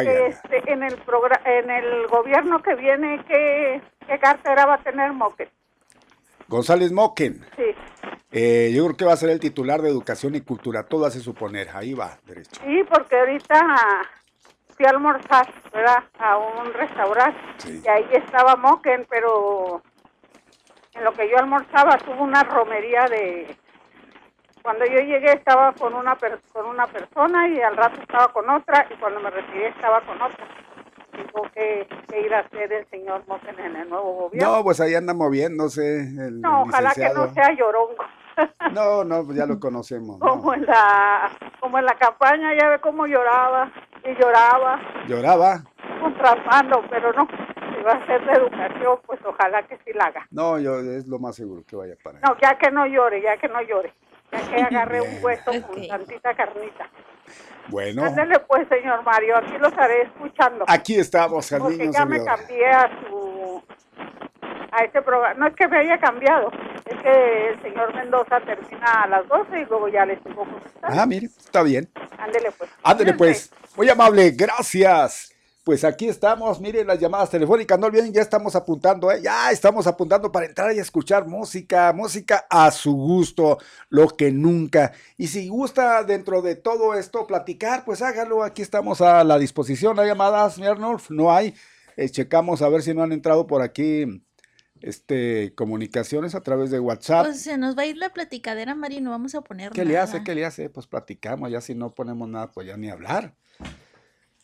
Este, 0.00 0.72
en 0.72 0.82
el 0.82 1.00
en 1.44 1.70
el 1.70 2.06
gobierno 2.08 2.62
que 2.62 2.74
viene, 2.74 3.22
¿qué, 3.28 3.82
qué 4.06 4.18
cartera 4.18 4.66
va 4.66 4.74
a 4.74 4.82
tener 4.82 5.12
Moquen? 5.12 5.48
González 6.52 6.92
Moquen. 6.92 7.40
Sí. 7.56 7.74
Eh, 8.30 8.72
yo 8.74 8.84
creo 8.84 8.96
que 8.98 9.04
va 9.06 9.14
a 9.14 9.16
ser 9.16 9.30
el 9.30 9.40
titular 9.40 9.80
de 9.80 9.88
Educación 9.88 10.34
y 10.34 10.42
Cultura, 10.42 10.82
todo 10.82 11.06
hace 11.06 11.20
suponer, 11.20 11.70
ahí 11.72 11.94
va, 11.94 12.18
derecho. 12.26 12.60
Sí, 12.62 12.84
porque 12.90 13.18
ahorita 13.18 13.58
fui 14.76 14.84
a 14.84 14.90
almorzar, 14.90 15.50
¿verdad? 15.72 16.04
A 16.18 16.36
un 16.36 16.74
restaurante 16.74 17.40
y 17.66 17.88
ahí 17.88 18.06
estaba 18.12 18.56
Moquen, 18.56 19.06
pero 19.08 19.82
en 20.92 21.04
lo 21.04 21.12
que 21.14 21.30
yo 21.30 21.38
almorzaba 21.38 21.96
tuvo 21.96 22.22
una 22.22 22.42
romería 22.42 23.06
de 23.06 23.56
cuando 24.62 24.84
yo 24.84 24.98
llegué 24.98 25.32
estaba 25.32 25.72
con 25.72 25.94
una 25.94 26.18
con 26.52 26.66
una 26.66 26.86
persona 26.86 27.48
y 27.48 27.62
al 27.62 27.78
rato 27.78 27.98
estaba 27.98 28.30
con 28.30 28.48
otra 28.50 28.86
y 28.90 28.94
cuando 28.96 29.20
me 29.20 29.30
retiré 29.30 29.68
estaba 29.68 30.02
con 30.02 30.20
otra 30.20 30.46
dijo 31.12 31.42
que, 31.54 31.86
ir 32.24 32.34
a 32.34 32.40
hacer 32.40 32.72
el 32.72 32.88
señor 32.88 33.22
Moten 33.26 33.58
en 33.58 33.76
el 33.76 33.88
nuevo 33.88 34.12
gobierno. 34.14 34.56
No 34.56 34.64
pues 34.64 34.80
ahí 34.80 34.94
anda 34.94 35.14
moviéndose 35.14 36.00
el 36.00 36.40
no 36.40 36.62
ojalá 36.62 36.92
que 36.94 37.08
no 37.14 37.32
sea 37.32 37.54
llorongo 37.54 38.04
no 38.72 39.04
no 39.04 39.24
pues 39.24 39.36
ya 39.36 39.46
lo 39.46 39.58
conocemos 39.60 40.18
como 40.20 40.54
en 40.54 40.66
la 40.66 41.30
como 41.60 41.78
en 41.78 41.84
la 41.84 41.94
campaña 41.96 42.54
ya 42.58 42.68
ve 42.68 42.80
cómo 42.80 43.06
lloraba 43.06 43.70
y 44.04 44.14
lloraba. 44.20 44.80
Lloraba 45.06 45.62
contratando 46.00 46.82
pero 46.90 47.12
no 47.12 47.26
va 47.82 47.92
a 47.92 48.06
ser 48.06 48.24
de 48.24 48.32
educación, 48.32 48.98
pues 49.06 49.20
ojalá 49.24 49.62
que 49.64 49.76
sí 49.84 49.92
la 49.94 50.06
haga. 50.06 50.26
No, 50.30 50.58
yo 50.58 50.78
es 50.78 51.06
lo 51.06 51.18
más 51.18 51.36
seguro 51.36 51.62
que 51.66 51.76
vaya 51.76 51.94
para 52.02 52.20
No, 52.20 52.36
ya 52.40 52.56
que 52.56 52.70
no 52.70 52.86
llore, 52.86 53.20
ya 53.22 53.36
que 53.36 53.48
no 53.48 53.60
llore. 53.62 53.92
Ya 54.30 54.48
que 54.48 54.62
agarre 54.62 55.02
un 55.02 55.22
hueso 55.22 55.50
con 55.66 55.86
tantita 55.88 56.34
carnita. 56.34 56.88
Bueno. 57.68 58.04
Ándele 58.04 58.38
pues, 58.40 58.66
señor 58.68 59.02
Mario, 59.04 59.36
aquí 59.36 59.58
los 59.58 59.70
estaré 59.70 60.02
escuchando. 60.02 60.64
Aquí 60.68 60.96
estamos, 60.96 61.52
Porque 61.58 61.90
ya 61.92 62.04
me 62.04 62.22
cambié 62.24 62.66
a 62.66 62.90
su... 63.00 63.62
a 64.72 64.84
este 64.84 65.00
programa. 65.02 65.34
No 65.34 65.46
es 65.46 65.54
que 65.54 65.68
me 65.68 65.78
haya 65.78 65.98
cambiado, 65.98 66.50
es 66.84 67.00
que 67.02 67.48
el 67.48 67.62
señor 67.62 67.94
Mendoza 67.94 68.40
termina 68.40 69.02
a 69.04 69.06
las 69.08 69.28
12 69.28 69.60
y 69.60 69.64
luego 69.66 69.88
ya 69.88 70.04
les 70.04 70.22
tengo 70.22 70.46
Ah, 70.82 71.06
mire, 71.06 71.26
está 71.26 71.62
bien. 71.62 71.88
Ándele 72.18 72.50
pues. 72.52 72.70
Ándele 72.82 73.14
pues. 73.14 73.52
Muy 73.76 73.88
amable, 73.88 74.30
gracias. 74.32 75.31
Pues 75.64 75.84
aquí 75.84 76.08
estamos, 76.08 76.60
miren 76.60 76.88
las 76.88 76.98
llamadas 76.98 77.30
telefónicas, 77.30 77.78
no 77.78 77.86
olviden, 77.86 78.12
ya 78.12 78.20
estamos 78.20 78.56
apuntando, 78.56 79.12
¿eh? 79.12 79.20
ya 79.22 79.52
estamos 79.52 79.86
apuntando 79.86 80.32
para 80.32 80.46
entrar 80.46 80.74
y 80.74 80.80
escuchar 80.80 81.28
música, 81.28 81.92
música 81.92 82.46
a 82.50 82.72
su 82.72 82.92
gusto, 82.92 83.58
lo 83.88 84.08
que 84.08 84.32
nunca. 84.32 84.92
Y 85.16 85.28
si 85.28 85.48
gusta 85.48 86.02
dentro 86.02 86.42
de 86.42 86.56
todo 86.56 86.94
esto 86.94 87.28
platicar, 87.28 87.84
pues 87.84 88.02
hágalo, 88.02 88.42
aquí 88.42 88.60
estamos 88.60 89.00
a 89.02 89.22
la 89.22 89.38
disposición. 89.38 90.00
¿Hay 90.00 90.08
llamadas, 90.08 90.58
mi 90.58 90.66
Arnulf? 90.66 91.10
No 91.10 91.32
hay. 91.32 91.54
Eh, 91.96 92.08
checamos 92.08 92.60
a 92.60 92.68
ver 92.68 92.82
si 92.82 92.92
no 92.92 93.04
han 93.04 93.12
entrado 93.12 93.46
por 93.46 93.62
aquí 93.62 94.06
este 94.80 95.54
comunicaciones 95.54 96.34
a 96.34 96.40
través 96.40 96.72
de 96.72 96.80
WhatsApp. 96.80 97.26
Pues 97.26 97.40
se 97.40 97.56
nos 97.56 97.78
va 97.78 97.82
a 97.82 97.86
ir 97.86 97.98
la 97.98 98.12
platicadera, 98.12 98.74
Mari, 98.74 99.00
no 99.00 99.10
vamos 99.10 99.36
a 99.36 99.42
poner 99.42 99.70
¿Qué 99.70 99.84
le 99.84 99.96
hace? 99.96 100.24
¿Qué 100.24 100.34
le 100.34 100.44
hace? 100.44 100.68
Pues 100.70 100.88
platicamos, 100.88 101.52
ya 101.52 101.60
si 101.60 101.76
no 101.76 101.94
ponemos 101.94 102.28
nada, 102.28 102.50
pues 102.50 102.66
ya 102.66 102.76
ni 102.76 102.90
hablar. 102.90 103.36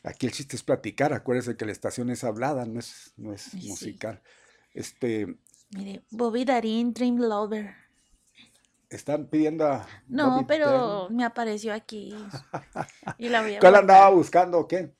Aquí 0.09 0.25
el 0.25 0.33
chiste 0.33 0.57
es 0.57 0.63
platicar, 0.63 1.13
acuérdese 1.13 1.55
que 1.55 1.67
la 1.67 1.73
estación 1.73 2.09
es 2.09 2.25
hablada, 2.25 2.65
no 2.65 2.81
es, 2.81 3.13
no 3.19 3.35
es 3.35 3.53
musical. 3.53 4.23
Este. 4.73 5.37
Mire, 5.69 6.03
Bobby 6.11 6.47
Darin, 6.47 6.95
Dream 6.95 7.19
Lover. 7.19 7.75
Están 8.89 9.27
pidiendo 9.27 9.67
a. 9.67 9.87
No, 10.07 10.47
pero 10.49 11.11
me 11.11 11.25
apareció 11.25 11.75
aquí. 11.75 12.15
y 13.19 13.29
la 13.29 13.43
voy 13.43 13.57
a 13.57 13.61
¿Cuál 13.61 13.75
andaba 13.75 14.09
buscando 14.09 14.61
o 14.61 14.67
qué? 14.67 14.95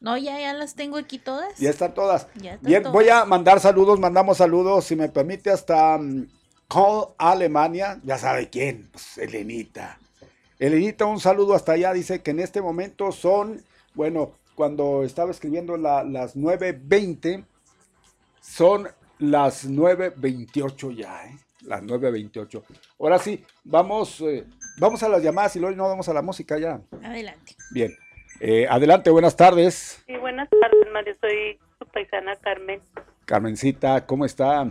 No, 0.00 0.16
ya, 0.16 0.38
ya 0.38 0.54
las 0.54 0.76
tengo 0.76 0.98
aquí 0.98 1.18
todas. 1.18 1.58
Ya 1.58 1.70
están 1.70 1.92
todas. 1.92 2.28
Bien, 2.60 2.84
voy 2.92 3.08
a 3.08 3.24
mandar 3.24 3.58
saludos, 3.58 3.98
mandamos 3.98 4.38
saludos, 4.38 4.84
si 4.84 4.94
me 4.94 5.08
permite, 5.08 5.50
hasta 5.50 5.96
um, 5.96 6.28
Call 6.68 7.08
Alemania, 7.18 8.00
ya 8.04 8.18
sabe 8.18 8.48
quién, 8.50 8.88
pues 8.92 9.18
Elenita. 9.18 9.98
Elenita, 10.60 11.06
un 11.06 11.18
saludo 11.18 11.54
hasta 11.54 11.72
allá, 11.72 11.92
dice 11.92 12.22
que 12.22 12.30
en 12.30 12.38
este 12.38 12.62
momento 12.62 13.10
son 13.10 13.64
bueno, 13.98 14.30
cuando 14.54 15.02
estaba 15.02 15.32
escribiendo 15.32 15.76
las 15.76 16.36
9.20, 16.36 17.44
son 18.40 18.86
las 19.18 19.68
9.28 19.68 20.94
ya, 20.94 21.24
¿eh? 21.26 21.36
Las 21.62 21.82
9.28. 21.82 22.62
Ahora 23.00 23.18
sí, 23.18 23.44
vamos, 23.64 24.20
eh, 24.20 24.46
vamos 24.78 25.02
a 25.02 25.08
las 25.08 25.20
llamadas 25.20 25.56
y 25.56 25.58
luego 25.58 25.74
no 25.74 25.88
vamos 25.88 26.08
a 26.08 26.14
la 26.14 26.22
música 26.22 26.56
ya. 26.60 26.80
Adelante. 27.02 27.56
Bien. 27.72 27.90
Eh, 28.38 28.68
adelante, 28.70 29.10
buenas 29.10 29.34
tardes. 29.34 30.00
Sí, 30.06 30.16
buenas 30.16 30.48
tardes, 30.48 30.92
Mario. 30.92 31.16
Soy 31.20 31.58
su 31.80 31.84
paisana 31.86 32.36
Carmen. 32.36 32.80
Carmencita, 33.24 34.06
¿cómo 34.06 34.24
está? 34.24 34.64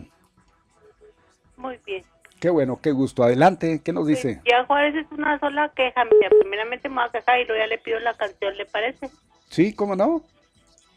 Muy 1.58 1.78
bien. 1.86 2.06
Qué 2.40 2.50
bueno, 2.50 2.80
qué 2.82 2.92
gusto. 2.92 3.24
Adelante, 3.24 3.82
¿qué 3.84 3.94
nos 3.94 4.06
dice? 4.06 4.42
Ya 4.46 4.64
Juárez 4.66 4.96
es 4.96 5.12
una 5.12 5.40
sola 5.40 5.72
queja. 5.76 6.06
Mira, 6.06 6.30
primeramente 6.40 6.88
me 6.88 6.96
voy 6.96 7.06
a 7.06 7.12
quejar 7.12 7.40
y 7.40 7.46
luego 7.46 7.60
ya 7.62 7.68
le 7.68 7.80
pido 7.80 8.00
la 8.00 8.14
canción, 8.14 8.56
¿le 8.56 8.66
parece? 8.66 9.10
Sí, 9.50 9.74
¿cómo 9.74 9.96
no? 9.96 10.22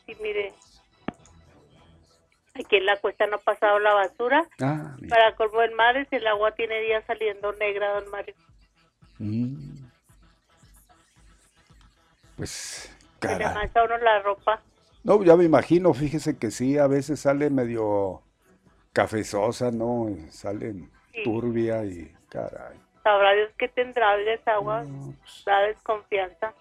Sí, 0.06 0.16
mire. 0.22 0.52
Aquí 2.54 2.76
en 2.76 2.84
la 2.84 2.96
cuesta 2.98 3.26
no 3.26 3.36
ha 3.36 3.38
pasado 3.38 3.78
la 3.78 3.94
basura. 3.94 4.44
Ah, 4.60 4.96
Para 5.08 5.34
colmo 5.34 5.60
del 5.60 5.74
mar, 5.74 5.96
el 6.10 6.26
agua 6.26 6.52
tiene 6.52 6.80
días 6.80 7.04
saliendo 7.06 7.52
negra, 7.54 8.00
don 8.00 8.10
Mario. 8.10 8.34
Mm. 9.18 9.86
Pues, 12.36 12.94
cara. 13.18 13.38
le 13.38 13.54
mancha 13.54 13.82
uno 13.84 13.96
la 13.98 14.20
ropa. 14.20 14.60
No, 15.04 15.22
ya 15.24 15.36
me 15.36 15.44
imagino, 15.44 15.94
fíjese 15.94 16.36
que 16.38 16.50
sí, 16.50 16.76
a 16.76 16.86
veces 16.86 17.20
sale 17.20 17.48
medio 17.48 18.22
cafezosa, 18.92 19.70
¿no? 19.70 20.08
Salen 20.30 20.90
turbia 21.22 21.84
y 21.84 22.12
caray. 22.28 22.78
Sabrá 23.02 23.32
Dios 23.32 23.50
que 23.58 23.68
tendrá 23.68 24.16
esa 24.20 24.52
agua, 24.52 24.84
pues. 24.84 25.44
da 25.44 25.60
desconfianza. 25.62 26.54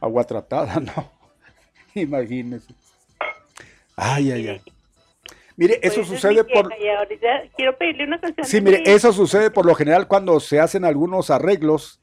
Agua 0.00 0.24
tratada, 0.24 0.80
no. 0.80 1.10
Imagínese. 1.94 2.74
Ay, 3.96 4.32
ay, 4.32 4.48
ay. 4.48 4.62
Mire, 5.56 5.78
eso 5.82 5.96
pues 5.96 6.08
sucede 6.08 6.42
por... 6.42 6.68
quiero 7.56 7.78
pedirle 7.78 8.04
una 8.04 8.20
canción. 8.20 8.46
Sí, 8.46 8.60
mire, 8.60 8.82
eso 8.86 9.12
sucede 9.12 9.50
por 9.50 9.64
lo 9.64 9.74
general 9.74 10.08
cuando 10.08 10.40
se 10.40 10.58
hacen 10.58 10.84
algunos 10.84 11.30
arreglos. 11.30 12.00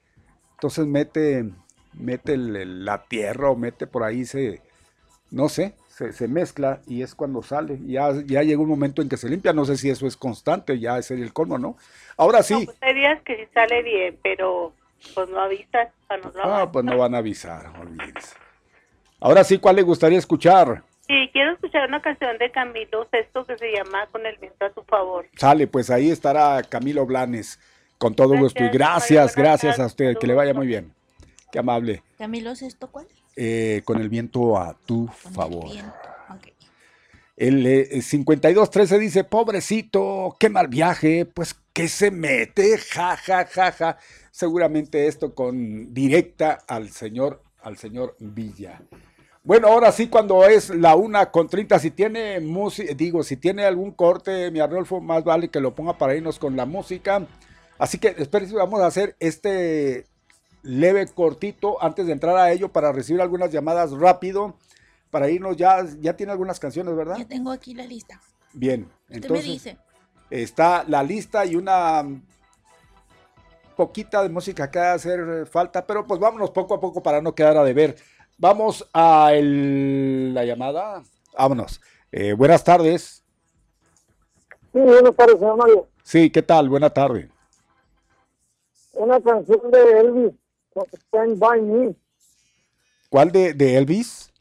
Entonces 0.54 0.86
mete, 0.86 1.50
mete 1.94 2.38
la 2.38 3.04
tierra 3.04 3.50
o 3.50 3.56
mete 3.56 3.88
por 3.88 4.04
ahí, 4.04 4.26
se, 4.26 4.62
no 5.32 5.50
sé, 5.50 5.76
se, 5.92 6.28
mezcla 6.28 6.82
y 6.88 7.02
es 7.02 7.16
cuando 7.16 7.44
sale. 7.44 7.80
Ya, 7.86 8.12
ya 8.26 8.44
llega 8.44 8.62
un 8.62 8.70
momento 8.70 9.02
en 9.02 9.10
que 9.10 9.18
se 9.18 9.30
limpia. 9.30 9.54
No 9.54 9.66
sé 9.66 9.78
si 9.78 9.90
eso 9.90 10.08
es 10.08 10.18
constante, 10.18 10.80
ya 10.80 10.98
es 10.98 11.12
el 11.12 11.34
colmo, 11.34 11.58
¿no? 11.58 11.78
Ahora 12.18 12.44
sí. 12.44 12.66
pues 12.66 12.78
hay 12.82 12.96
días 12.96 13.22
que 13.24 13.36
sí 13.36 13.44
sale 13.54 13.84
bien, 13.84 14.18
pero 14.24 14.74
pues 15.14 15.30
no 15.30 15.42
avisan 15.42 15.90
no 16.10 16.32
Ah, 16.44 16.72
pues 16.72 16.86
no 16.86 16.98
van 16.98 17.16
a 17.16 17.20
avisar, 17.20 17.72
olvídense. 17.80 18.36
Ahora 19.20 19.44
sí, 19.44 19.58
¿cuál 19.60 19.78
le 19.78 19.82
gustaría 19.82 20.18
escuchar? 20.18 20.84
Sí, 21.08 21.30
quiero 21.32 21.54
escuchar 21.54 21.88
una 21.88 22.02
canción 22.02 22.38
de 22.38 22.52
Camilo 22.52 23.08
Sesto 23.12 23.46
que 23.46 23.58
se 23.58 23.72
llama 23.72 24.08
Con 24.12 24.26
el 24.26 24.38
viento 24.38 24.66
a 24.66 24.74
su 24.74 24.84
favor. 24.84 25.28
Sale, 25.36 25.68
pues 25.68 25.90
ahí 25.90 26.10
estará 26.10 26.64
Camilo 26.64 27.06
Blanes, 27.06 27.60
con 27.98 28.16
todo 28.16 28.38
gusto. 28.38 28.64
Y 28.64 28.70
gracias, 28.70 29.36
gracias 29.36 29.80
a 29.80 29.86
usted, 29.86 30.18
que 30.18 30.28
le 30.28 30.34
vaya 30.34 30.54
muy 30.54 30.68
bien. 30.68 30.94
Qué 31.52 31.60
amable. 31.60 32.02
Camilo 32.18 32.56
Sesto, 32.56 32.90
¿cuál? 32.90 33.08
Eh, 33.36 33.82
con 33.86 34.02
el 34.02 34.10
viento 34.10 34.58
a 34.58 34.78
tu 34.86 35.08
favor. 35.08 35.72
El, 37.38 37.66
eh, 37.66 38.02
5213 38.02 39.00
dice, 39.00 39.24
pobrecito, 39.24 40.36
qué 40.38 40.50
mal 40.50 40.68
viaje, 40.68 41.26
pues 41.26 41.56
que 41.74 41.88
se 41.88 42.12
mete, 42.12 42.78
ja, 42.92 43.16
ja, 43.16 43.46
ja, 43.46 43.72
ja. 43.72 43.98
Seguramente 44.32 45.08
esto 45.08 45.34
con 45.34 45.94
directa 45.94 46.60
al 46.68 46.90
señor, 46.90 47.42
al 47.62 47.78
señor 47.78 48.16
Villa. 48.20 48.82
Bueno, 49.44 49.70
ahora 49.70 49.92
sí, 49.92 50.08
cuando 50.08 50.46
es 50.46 50.70
la 50.70 50.96
una 50.96 51.32
con 51.32 51.48
30, 51.48 51.80
si 51.80 51.90
tiene 51.90 52.40
música, 52.42 52.94
digo, 52.94 53.24
si 53.24 53.38
tiene 53.38 53.66
algún 53.66 53.92
corte, 53.92 54.52
mi 54.52 54.60
Arnolfo, 54.60 55.02
más 55.02 55.24
vale 55.24 55.50
que 55.50 55.60
lo 55.60 55.74
ponga 55.74 55.98
para 55.98 56.16
irnos 56.16 56.38
con 56.38 56.56
la 56.56 56.66
música. 56.66 57.26
Así 57.80 57.98
que 57.98 58.14
espérense, 58.20 58.54
vamos 58.56 58.82
a 58.82 58.86
hacer 58.86 59.16
este 59.20 60.06
leve, 60.64 61.08
cortito, 61.08 61.82
antes 61.82 62.06
de 62.06 62.14
entrar 62.14 62.38
a 62.38 62.52
ello, 62.52 62.72
para 62.72 62.92
recibir 62.92 63.22
algunas 63.22 63.52
llamadas 63.52 63.92
rápido, 63.92 64.56
para 65.10 65.30
irnos 65.30 65.58
ya, 65.58 65.86
ya 66.00 66.16
tiene 66.16 66.32
algunas 66.32 66.60
canciones, 66.60 66.96
¿verdad? 66.96 67.18
Ya 67.18 67.28
tengo 67.28 67.52
aquí 67.52 67.74
la 67.74 67.86
lista. 67.86 68.22
Bien, 68.54 68.90
entonces 69.10 69.46
me 69.46 69.54
dice. 69.54 69.78
está 70.30 70.84
la 70.88 71.04
lista 71.04 71.46
y 71.46 71.56
una 71.56 72.06
poquita 73.76 74.22
de 74.22 74.30
música 74.30 74.70
que 74.70 74.80
va 74.80 74.92
a 74.92 74.94
hacer 74.94 75.48
falta, 75.48 75.86
pero 75.86 76.06
pues 76.06 76.20
vámonos 76.20 76.52
poco 76.52 76.76
a 76.76 76.80
poco 76.80 77.02
para 77.02 77.22
no 77.22 77.34
quedar 77.34 77.58
a 77.58 77.64
deber. 77.64 77.96
Vamos 78.38 78.88
a 78.94 79.32
la 79.34 80.46
llamada. 80.46 81.04
Vámonos. 81.38 81.82
Eh, 82.12 82.34
buenas 82.34 82.64
tardes. 82.64 83.24
Sí, 84.74 84.80
buenas 84.80 85.16
tardes, 85.16 85.40
señor 85.40 85.58
Mario. 85.58 85.88
Sí, 86.04 86.30
¿qué 86.30 86.42
tal? 86.42 86.70
Buenas 86.70 86.94
tardes. 86.94 87.30
Una 88.94 89.22
canción 89.22 89.72
de 89.72 90.00
Elvis, 90.00 90.34
Stand 90.74 91.40
By 91.40 91.62
Me. 91.62 91.96
¿Cuál 93.10 93.32
de, 93.32 93.54
de 93.54 93.78
Elvis? 93.78 94.32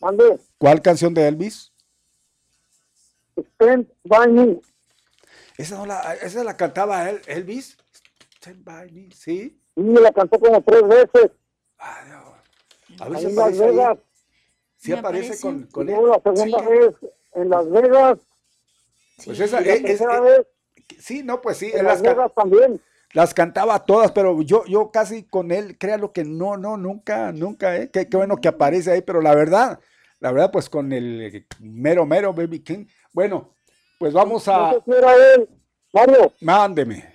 ¿Mande? 0.00 0.38
¿Cuál 0.58 0.82
canción 0.82 1.14
de 1.14 1.26
Elvis? 1.26 1.72
Stand 3.36 3.88
By 4.04 4.28
Me. 4.28 4.60
Esa, 5.56 5.78
no 5.78 5.86
la, 5.86 6.14
esa 6.14 6.44
la 6.44 6.56
cantaba 6.56 7.10
Elvis. 7.10 7.76
Stand 8.36 8.64
By 8.64 8.92
Me, 8.92 9.10
¿sí? 9.12 9.60
Sí, 9.74 9.82
la 9.82 10.12
cantó 10.12 10.38
como 10.38 10.62
tres 10.62 10.82
veces. 10.86 11.30
A 11.78 13.08
ver 13.08 13.18
si 13.18 13.26
en 13.26 13.36
Las 13.36 13.58
Vegas. 13.58 13.98
Sí 14.76 14.92
aparece, 14.92 15.40
con, 15.40 15.64
con 15.66 15.88
él. 15.88 15.96
la 15.96 16.20
segunda 16.22 16.68
vez 16.68 16.94
en 17.32 17.48
Las 17.48 17.70
Vegas. 17.70 18.18
Pues 19.24 19.40
esa 19.40 19.60
es, 19.60 19.84
es, 19.84 20.00
vez, 20.00 20.46
sí, 20.98 21.22
no, 21.22 21.40
pues 21.40 21.56
sí. 21.56 21.70
En 21.74 21.84
Las 21.84 22.02
Vegas 22.02 22.32
también. 22.34 22.80
Las 23.12 23.34
cantaba 23.34 23.84
todas, 23.84 24.12
pero 24.12 24.42
yo, 24.42 24.64
yo 24.66 24.90
casi 24.90 25.24
con 25.24 25.52
él, 25.52 25.78
créalo 25.78 26.12
que 26.12 26.24
no, 26.24 26.56
no, 26.56 26.76
nunca, 26.76 27.32
nunca, 27.32 27.76
¿eh? 27.76 27.90
Qué, 27.90 28.08
qué 28.08 28.16
bueno 28.16 28.36
que 28.36 28.48
aparece 28.48 28.90
ahí, 28.92 29.02
pero 29.02 29.22
la 29.22 29.34
verdad, 29.34 29.80
la 30.20 30.32
verdad, 30.32 30.50
pues 30.50 30.68
con 30.68 30.92
el 30.92 31.46
mero, 31.60 32.06
mero 32.06 32.32
Baby 32.32 32.60
King. 32.60 32.86
Bueno, 33.12 33.54
pues 33.98 34.12
vamos 34.12 34.48
a. 34.48 34.58
No 34.58 34.72
sé 34.72 34.82
si 34.84 34.92
era 34.92 35.14
él, 35.34 35.48
Mario. 35.92 36.32
Mándeme. 36.40 37.14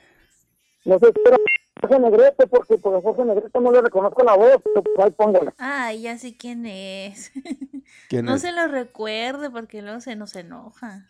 No 0.86 0.98
sé 0.98 1.12
si 1.14 1.22
era 1.28 1.38
Jorge 1.82 2.00
Negrete, 2.00 2.48
porque 2.48 2.78
por 2.78 3.02
Jorge 3.02 3.26
Negrete 3.26 3.60
no 3.60 3.72
le 3.72 3.82
reconozco 3.82 4.24
la 4.24 4.36
voz, 4.36 4.58
pues 4.64 4.86
ahí 5.00 5.12
póngala. 5.12 5.54
Ah, 5.58 5.94
ya 5.94 6.18
sé 6.18 6.38
quién 6.38 6.66
es. 6.66 7.32
¿Quién 8.10 8.26
no 8.26 8.38
se 8.38 8.52
lo 8.52 8.68
recuerde 8.68 9.50
porque 9.50 9.82
luego 9.82 10.00
se 10.00 10.16
nos 10.16 10.36
enoja. 10.36 11.08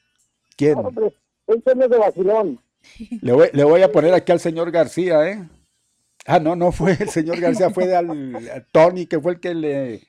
¿Quién? 0.56 0.74
No, 0.74 0.88
hombre, 0.88 1.14
él 1.48 1.64
es 1.66 1.90
de 1.90 1.98
vacilón. 1.98 2.60
Le 3.22 3.64
voy, 3.64 3.82
a 3.82 3.92
poner 3.92 4.14
aquí 4.14 4.32
al 4.32 4.40
señor 4.40 4.72
García, 4.72 5.28
¿eh? 5.28 5.48
Ah, 6.26 6.40
no, 6.40 6.56
no 6.56 6.72
fue 6.72 6.98
el 7.00 7.10
señor 7.10 7.40
García, 7.40 7.72
fue 7.72 7.88
de 7.88 7.96
al, 7.96 8.68
Tony, 8.72 9.08
que 9.08 9.20
fue 9.20 9.34
el 9.34 9.40
que 9.40 9.56
le, 9.56 10.02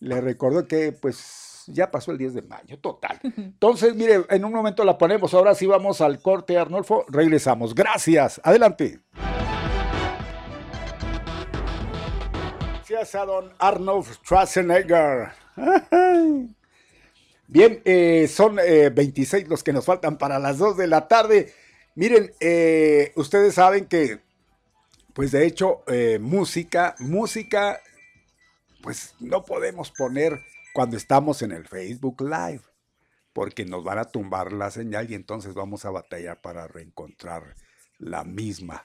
recordó 0.00 0.66
que 0.66 0.92
pues 0.92 1.64
ya 1.68 1.90
pasó 1.90 2.10
el 2.10 2.18
10 2.18 2.34
de 2.34 2.42
mayo, 2.42 2.78
total. 2.80 3.20
Entonces, 3.22 3.94
mire, 3.94 4.24
en 4.30 4.44
un 4.44 4.52
momento 4.52 4.84
la 4.84 4.98
ponemos, 4.98 5.32
ahora 5.32 5.54
sí 5.54 5.66
vamos 5.66 6.00
al 6.00 6.20
corte, 6.20 6.58
Arnolfo, 6.58 7.04
regresamos. 7.08 7.74
Gracias, 7.74 8.40
adelante. 8.42 9.00
Gracias 12.86 13.14
a 13.14 13.24
don 13.24 13.52
Arnold 13.58 14.06
Schwarzenegger. 14.06 15.28
Bien, 17.46 17.80
eh, 17.84 18.26
son 18.28 18.56
26 18.56 19.44
eh, 19.44 19.46
los 19.48 19.62
que 19.62 19.72
nos 19.72 19.84
faltan 19.84 20.18
para 20.18 20.38
las 20.38 20.58
2 20.58 20.76
de 20.76 20.86
la 20.86 21.08
tarde. 21.08 21.52
Miren, 21.94 22.32
eh, 22.40 23.12
ustedes 23.16 23.54
saben 23.54 23.86
que, 23.86 24.20
pues 25.12 25.30
de 25.32 25.46
hecho, 25.46 25.82
música, 26.20 26.96
música, 26.98 27.80
pues 28.82 29.14
no 29.20 29.44
podemos 29.44 29.90
poner 29.90 30.40
cuando 30.74 30.96
estamos 30.96 31.40
en 31.42 31.52
el 31.52 31.66
Facebook 31.68 32.20
Live, 32.20 32.62
porque 33.32 33.64
nos 33.64 33.84
van 33.84 33.98
a 33.98 34.04
tumbar 34.06 34.52
la 34.52 34.70
señal 34.70 35.10
y 35.10 35.14
entonces 35.14 35.54
vamos 35.54 35.84
a 35.84 35.90
batallar 35.90 36.40
para 36.40 36.66
reencontrar 36.66 37.54
la 37.98 38.24
misma. 38.24 38.84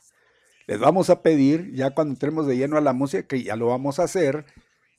Les 0.67 0.79
vamos 0.79 1.09
a 1.09 1.23
pedir, 1.23 1.73
ya 1.73 1.89
cuando 1.91 2.13
entremos 2.13 2.45
de 2.45 2.55
lleno 2.55 2.77
a 2.77 2.81
la 2.81 2.93
música, 2.93 3.27
que 3.27 3.41
ya 3.41 3.55
lo 3.55 3.67
vamos 3.67 3.97
a 3.97 4.03
hacer, 4.03 4.45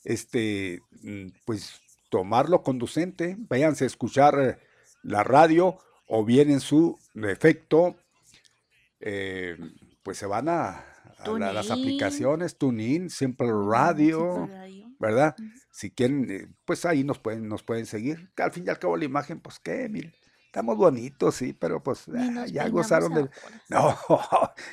este, 0.04 0.80
mm, 1.02 1.28
pues 1.44 1.80
tomarlo 2.10 2.64
conducente, 2.64 3.36
váyanse 3.38 3.84
a 3.84 3.86
escuchar 3.86 4.40
eh, 4.40 4.58
la 5.04 5.22
radio 5.22 5.78
o 6.12 6.24
bien 6.24 6.50
en 6.50 6.60
su 6.60 6.98
defecto, 7.14 7.96
eh, 8.98 9.56
pues 10.02 10.18
se 10.18 10.26
van 10.26 10.48
a, 10.48 10.84
las 11.38 11.70
aplicaciones, 11.70 12.58
TuneIn, 12.58 13.10
Simple 13.10 13.48
Radio, 13.68 14.48
¿verdad? 14.98 15.36
Si 15.70 15.90
quieren, 15.90 16.30
eh, 16.30 16.48
pues 16.64 16.84
ahí 16.84 17.04
nos 17.04 17.18
pueden, 17.18 17.48
nos 17.48 17.62
pueden 17.62 17.86
seguir. 17.86 18.30
Al 18.36 18.50
fin 18.50 18.64
y 18.66 18.70
al 18.70 18.78
cabo 18.78 18.96
la 18.96 19.04
imagen, 19.04 19.40
pues 19.40 19.60
qué, 19.60 19.88
miren 19.88 20.12
Estamos 20.50 20.76
bonitos, 20.76 21.36
sí, 21.36 21.52
pero 21.52 21.80
pues 21.80 22.06
ah, 22.08 22.44
ya 22.46 22.68
gozaron 22.68 23.14
de... 23.14 23.30
No, 23.68 23.96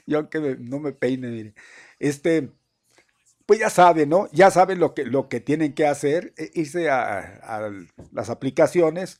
yo 0.07 0.17
aunque 0.17 0.57
no 0.59 0.79
me 0.79 0.91
peine, 0.91 1.27
mire. 1.27 1.53
Este, 1.99 2.49
pues 3.45 3.59
ya 3.59 3.69
saben, 3.69 4.09
¿no? 4.09 4.27
Ya 4.31 4.49
saben 4.49 4.79
lo 4.79 4.95
que, 4.95 5.05
lo 5.05 5.29
que 5.29 5.39
tienen 5.39 5.75
que 5.75 5.85
hacer, 5.85 6.33
e, 6.35 6.49
irse 6.55 6.89
a, 6.89 7.69
las 8.11 8.31
aplicaciones. 8.31 9.19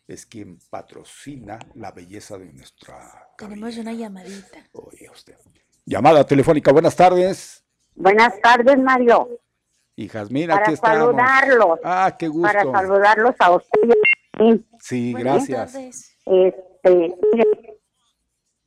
Es 0.10 0.26
quien 0.26 0.58
patrocina 0.72 1.60
la 1.76 1.92
belleza 1.92 2.36
de 2.40 2.52
nuestra. 2.52 3.30
Tenemos 3.38 3.78
una 3.78 3.94
llamadita. 3.94 4.58
Oye, 4.74 5.08
usted. 5.08 5.36
Llamada 5.86 6.26
telefónica, 6.26 6.72
buenas 6.72 6.96
tardes. 6.96 7.64
Buenas 7.94 8.42
tardes, 8.42 8.80
Mario. 8.80 9.30
Hijas, 9.96 10.32
mira, 10.32 10.56
para 10.56 10.66
aquí 10.66 10.74
estamos. 10.74 10.98
saludarlos. 10.98 11.80
Ah, 11.84 12.16
qué 12.18 12.28
gusto. 12.28 12.42
Para 12.42 12.64
saludarlos 12.64 13.36
a 13.38 13.52
ustedes. 13.52 13.98
Sí, 14.80 15.14
gracias. 15.14 15.76
Este, 16.26 17.16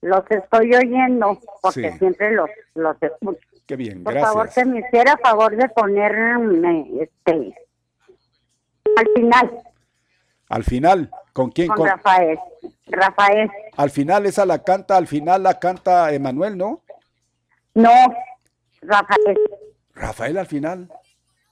los 0.00 0.22
estoy 0.30 0.74
oyendo 0.76 1.40
porque 1.60 1.90
siempre 1.98 2.36
los, 2.36 2.50
los 2.76 2.96
escucho. 3.02 3.40
Qué 3.66 3.74
bien, 3.74 4.04
Por 4.04 4.12
gracias. 4.12 4.32
favor, 4.32 4.48
se 4.48 4.64
me 4.64 4.78
hiciera 4.78 5.16
favor 5.16 5.56
de 5.56 5.68
ponerme, 5.70 6.88
este, 7.00 7.52
al 8.96 9.08
final. 9.16 9.62
Al 10.52 10.64
final, 10.64 11.10
¿con 11.32 11.50
quién? 11.50 11.68
Con, 11.68 11.88
Rafael. 11.88 12.38
Rafael. 12.86 13.50
Al 13.74 13.88
final 13.88 14.26
esa 14.26 14.44
la 14.44 14.62
canta, 14.62 14.98
al 14.98 15.06
final 15.06 15.42
la 15.44 15.58
canta 15.58 16.12
Emanuel, 16.12 16.58
¿no? 16.58 16.82
No, 17.72 17.90
Rafael. 18.82 19.38
Rafael 19.94 20.36
al 20.36 20.46
final. 20.46 20.92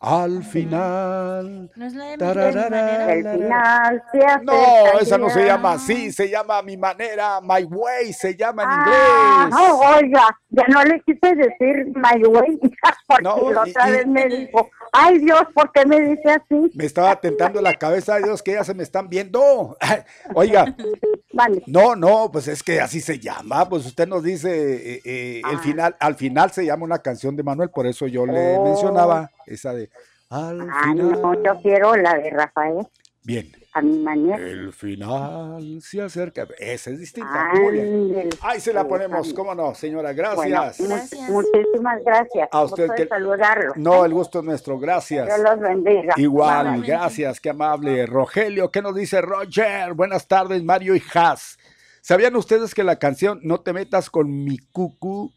Al 0.02 0.42
final. 0.42 1.70
¿No 1.76 1.86
es 1.86 1.92
la 1.92 2.16
de 2.16 3.20
El 3.20 3.30
final 3.32 4.02
No, 4.44 4.98
esa 4.98 5.18
no 5.18 5.28
se 5.28 5.44
llama 5.44 5.74
así, 5.74 6.10
se 6.10 6.30
llama 6.30 6.62
Mi 6.62 6.78
Manera, 6.78 7.38
My 7.42 7.64
Way, 7.64 8.14
se 8.14 8.34
llama 8.34 8.62
en 8.62 8.68
ah, 8.70 9.44
inglés. 9.46 9.60
No, 9.60 9.78
oiga, 9.78 10.38
ya 10.48 10.64
no 10.68 10.84
le 10.84 11.02
quise 11.02 11.34
decir 11.34 11.92
My 11.94 12.24
Way, 12.24 12.58
porque 13.06 13.22
no, 13.22 13.50
la 13.52 13.60
otra 13.60 13.90
vez 13.90 14.06
me 14.06 14.26
dijo, 14.26 14.70
ay 14.90 15.18
Dios, 15.18 15.42
¿por 15.52 15.70
qué 15.70 15.84
me 15.84 16.00
dice 16.00 16.30
así? 16.30 16.70
Me 16.74 16.86
estaba 16.86 17.20
tentando 17.20 17.60
la 17.60 17.74
cabeza, 17.74 18.16
Dios, 18.16 18.42
que 18.42 18.52
ya 18.52 18.64
se 18.64 18.72
me 18.72 18.82
están 18.82 19.10
viendo. 19.10 19.76
Oiga, 20.34 20.74
vale. 21.34 21.62
no, 21.66 21.94
no, 21.94 22.30
pues 22.32 22.48
es 22.48 22.62
que 22.62 22.80
así 22.80 23.02
se 23.02 23.18
llama, 23.18 23.68
pues 23.68 23.84
usted 23.84 24.08
nos 24.08 24.22
dice, 24.22 24.50
eh, 24.94 25.02
eh, 25.04 25.42
el 25.46 25.56
ah. 25.56 25.58
final, 25.58 25.96
al 26.00 26.14
final 26.14 26.50
se 26.52 26.64
llama 26.64 26.84
una 26.84 27.00
canción 27.00 27.36
de 27.36 27.42
Manuel, 27.42 27.68
por 27.68 27.86
eso 27.86 28.06
yo 28.06 28.24
le 28.24 28.56
oh. 28.56 28.64
mencionaba 28.64 29.30
esa 29.50 29.74
de 29.74 29.90
al 30.30 30.60
ah, 30.70 30.94
no, 30.94 31.42
yo 31.42 31.60
quiero 31.60 31.96
la 31.96 32.14
de 32.14 32.30
Rafael. 32.30 32.86
Bien. 33.24 33.50
A 33.72 33.82
mi 33.82 33.98
manera. 33.98 34.36
El 34.36 34.72
final 34.72 35.80
se 35.82 36.00
acerca. 36.00 36.46
Esa 36.58 36.90
es 36.90 37.00
distinta. 37.00 37.50
Muy 37.54 37.72
bien. 37.72 38.30
Ahí 38.40 38.60
se 38.60 38.72
la 38.72 38.86
ponemos, 38.86 39.32
¿cómo 39.34 39.54
no, 39.54 39.74
señora? 39.74 40.12
Gracias. 40.12 40.80
Muchísimas 41.28 42.02
gracias. 42.04 42.48
A 42.50 42.62
usted 42.62 42.88
que 42.96 43.06
saludarlo. 43.06 43.72
No, 43.76 44.04
el 44.04 44.14
gusto 44.14 44.38
es 44.38 44.44
nuestro. 44.44 44.78
Gracias. 44.78 45.26
Dios 45.26 45.40
los 45.40 45.60
bendiga. 45.60 46.14
Igual, 46.16 46.82
gracias, 46.82 47.40
qué 47.40 47.50
amable. 47.50 48.06
Rogelio, 48.06 48.70
¿qué 48.70 48.82
nos 48.82 48.94
dice 48.94 49.20
Roger? 49.20 49.94
Buenas 49.94 50.26
tardes, 50.26 50.62
Mario 50.62 50.94
y 50.94 51.02
Haas. 51.12 51.58
¿Sabían 52.02 52.34
ustedes 52.36 52.74
que 52.74 52.82
la 52.82 52.98
canción 52.98 53.40
No 53.42 53.60
te 53.60 53.74
metas 53.74 54.08
con 54.08 54.44
mi 54.44 54.58
cucu 54.58 55.32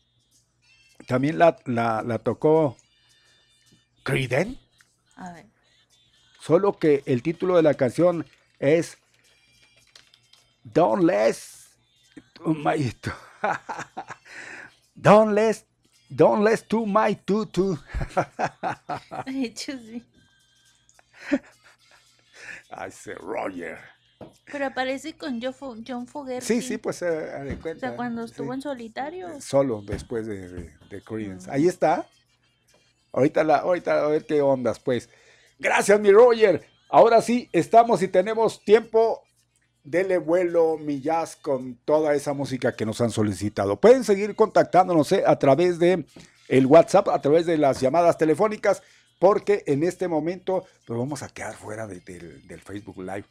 también 1.07 1.37
la, 1.37 1.57
la, 1.65 2.01
la 2.01 2.19
tocó 2.19 2.77
Criden? 4.03 4.59
A 5.15 5.31
ver. 5.31 5.45
Solo 6.39 6.77
que 6.77 7.03
el 7.05 7.23
título 7.23 7.55
de 7.55 7.63
la 7.63 7.73
canción 7.73 8.25
es 8.59 8.97
Don't 10.63 11.03
Less 11.03 11.63
my 12.45 12.93
Don't 14.95 15.33
Less 15.33 15.65
Don't 16.09 16.43
Less 16.43 16.67
to 16.67 16.85
my 16.85 17.15
tutu. 17.15 17.77
Sí. 19.25 20.03
Ay, 22.69 22.91
Roger. 23.19 23.79
Pero 24.51 24.65
aparece 24.67 25.13
con 25.13 25.41
John 25.41 26.07
Fogerty. 26.07 26.45
Sí, 26.45 26.61
sí, 26.61 26.77
pues 26.77 27.01
eh, 27.01 27.57
O 27.63 27.79
sea, 27.79 27.95
cuando 27.95 28.23
estuvo 28.23 28.53
en 28.53 28.61
solitario. 28.61 29.41
Solo 29.41 29.81
después 29.81 30.27
de, 30.27 30.71
de, 30.89 31.01
Creedence. 31.03 31.49
Ahí 31.49 31.67
está. 31.67 32.05
Ahorita, 33.13 33.43
la, 33.43 33.57
ahorita 33.57 34.03
a 34.03 34.07
ver 34.07 34.25
qué 34.25 34.41
ondas, 34.41 34.79
pues. 34.79 35.09
Gracias, 35.59 35.99
mi 35.99 36.11
Roger. 36.11 36.65
Ahora 36.89 37.21
sí, 37.21 37.49
estamos 37.53 38.01
y 38.01 38.07
tenemos 38.07 38.65
tiempo. 38.65 39.21
Dele 39.83 40.17
vuelo, 40.17 40.77
mi 40.77 41.01
jazz, 41.01 41.35
con 41.35 41.75
toda 41.85 42.15
esa 42.15 42.33
música 42.33 42.75
que 42.75 42.85
nos 42.85 43.01
han 43.01 43.11
solicitado. 43.11 43.79
Pueden 43.79 44.03
seguir 44.03 44.35
contactándonos 44.35 45.11
eh, 45.11 45.23
a 45.25 45.37
través 45.37 45.77
de 45.77 46.05
el 46.47 46.65
WhatsApp, 46.65 47.09
a 47.09 47.21
través 47.21 47.45
de 47.45 47.57
las 47.57 47.81
llamadas 47.81 48.17
telefónicas, 48.17 48.81
porque 49.19 49.63
en 49.67 49.83
este 49.83 50.07
momento 50.07 50.65
pues 50.85 50.97
vamos 50.97 51.21
a 51.21 51.29
quedar 51.29 51.55
fuera 51.55 51.85
del 51.85 52.61
Facebook 52.63 52.97
Live. 52.99 53.25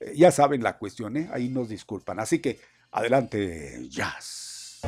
Eh, 0.00 0.12
ya 0.16 0.30
saben 0.30 0.62
la 0.62 0.78
cuestión, 0.78 1.16
¿eh? 1.16 1.28
ahí 1.32 1.48
nos 1.48 1.68
disculpan. 1.68 2.20
Así 2.20 2.40
que 2.40 2.60
adelante, 2.90 3.88
jazz. 3.88 4.80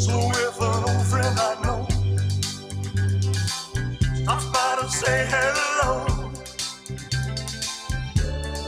So 0.00 0.30
if 0.30 0.60
an 0.60 0.84
old 0.88 1.06
friend 1.06 1.38
I 1.38 1.54
know 1.62 1.86
stops 4.22 4.46
by 4.46 4.76
to 4.80 4.88
say 4.88 5.26
hello, 5.28 6.06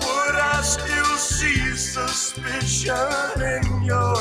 would 0.01 0.37
I 0.37 0.61
still 0.63 1.17
see 1.17 1.77
suspicion 1.77 3.43
in 3.43 3.85
your 3.85 4.17
eyes? 4.17 4.20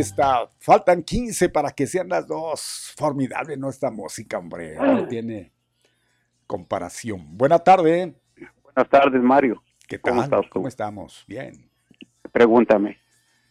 Está. 0.00 0.48
Faltan 0.58 1.02
15 1.02 1.48
para 1.48 1.70
que 1.70 1.86
sean 1.86 2.08
las 2.08 2.26
dos. 2.26 2.92
Formidable 2.96 3.56
nuestra 3.56 3.90
música, 3.90 4.38
hombre. 4.38 4.76
No 4.76 5.06
tiene 5.06 5.52
comparación. 6.46 7.36
Buena 7.36 7.58
tarde. 7.58 8.14
Buenas 8.62 8.88
tardes, 8.88 9.22
Mario. 9.22 9.62
¿Qué 9.86 9.98
tal? 9.98 10.12
¿Cómo 10.12 10.22
estás 10.22 10.42
tú? 10.42 10.48
¿Cómo 10.50 10.68
estamos? 10.68 11.24
Bien. 11.26 11.70
Pregúntame. 12.32 12.98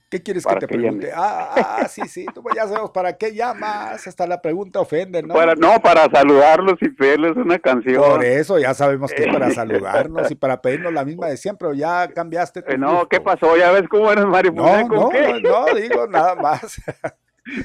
¿Qué 0.10 0.24
quieres 0.24 0.43
que 0.43 0.47
¿Para 0.49 0.60
te 0.62 0.68
pregunte? 0.68 1.12
Ah, 1.14 1.78
ah, 1.82 1.88
sí, 1.88 2.01
sí. 2.07 2.26
Tú 2.34 2.43
ya 2.55 2.68
sabemos 2.68 2.89
para 2.89 3.16
qué 3.16 3.32
llamas. 3.34 4.07
Hasta 4.07 4.26
la 4.26 4.41
pregunta 4.41 4.80
ofende, 4.80 5.22
¿no? 5.22 5.36
Para, 5.36 5.53
no, 5.53 5.80
para 5.82 6.10
saludarlos 6.10 6.76
y 6.82 6.89
pedirles 6.89 7.38
una 7.38 7.60
canción. 7.60 8.01
Por 8.03 8.26
eso 8.26 8.57
ya 8.57 8.74
sabemos 8.74 9.14
que 9.14 9.28
para 9.32 9.51
saludarnos 9.51 10.32
y 10.32 10.36
para 10.36 10.62
pedirnos 10.62 10.91
la 10.93 11.05
misma 11.05 11.28
de 11.28 11.38
siempre. 11.38 11.68
¿o 11.68 11.74
ya 11.74 12.07
cambiaste. 12.07 12.64
tu 12.64 12.72
Eh, 12.72 12.78
no, 12.78 12.91
gusto? 12.91 13.10
¿qué 13.10 13.22
pasó? 13.22 13.55
¿Ya 13.55 13.72
ves 13.72 13.88
cómo 13.88 14.12
eres, 14.12 14.26
Mario? 14.26 14.55
Pues, 14.55 14.66
No, 14.66 14.80
¿eh? 14.80 14.88
¿Con 14.88 14.97
no, 14.97 15.10
qué? 15.10 15.41
no, 15.41 15.66
digo 15.80 16.07
nada 16.07 16.36
más. 16.36 16.82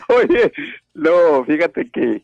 Oye, 0.08 0.52
no, 0.92 1.44
fíjate 1.46 1.90
que 1.90 2.22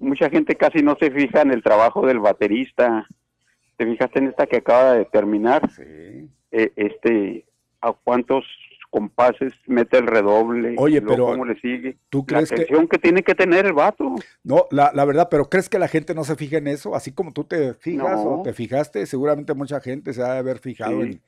mucha 0.00 0.28
gente 0.30 0.56
casi 0.56 0.82
no 0.82 0.96
se 0.98 1.10
fija 1.12 1.42
en 1.42 1.52
el 1.52 1.62
trabajo 1.62 2.04
del 2.06 2.18
baterista. 2.18 3.06
¿Te 3.76 3.86
fijaste 3.86 4.18
en 4.18 4.26
esta 4.28 4.46
que 4.46 4.56
acaba 4.58 4.94
de 4.94 5.04
terminar? 5.04 5.70
Sí. 5.70 6.28
Eh, 6.50 6.72
este, 6.74 7.46
¿a 7.80 7.92
cuántos 7.92 8.44
compases 8.90 9.52
mete 9.66 9.98
el 9.98 10.06
redoble? 10.06 10.74
Oye, 10.78 10.98
Y 10.98 11.00
pero, 11.00 11.26
¿Cómo 11.26 11.44
le 11.44 11.58
sigue? 11.60 11.96
¿tú 12.10 12.18
La 12.28 12.38
crees 12.38 12.52
atención 12.52 12.88
que... 12.88 12.98
tiene 12.98 13.22
que 13.22 13.34
tener 13.34 13.66
el 13.66 13.72
vato. 13.72 14.14
No, 14.44 14.66
la, 14.70 14.90
la 14.94 15.04
verdad, 15.04 15.28
pero 15.30 15.48
¿crees 15.48 15.68
que 15.68 15.78
la 15.78 15.88
gente 15.88 16.14
no 16.14 16.24
se 16.24 16.36
fija 16.36 16.58
en 16.58 16.66
eso? 16.66 16.94
Así 16.94 17.12
como 17.12 17.32
tú 17.32 17.44
te 17.44 17.74
fijas 17.74 18.22
No. 18.24 18.40
o 18.40 18.42
te 18.42 18.52
fijaste, 18.52 19.06
seguramente 19.06 19.54
mucha 19.54 19.80
gente 19.80 20.12
se 20.12 20.22
ha 20.22 20.32
de 20.34 20.38
haber 20.40 20.58
fijado 20.58 21.02
Sí. 21.02 21.20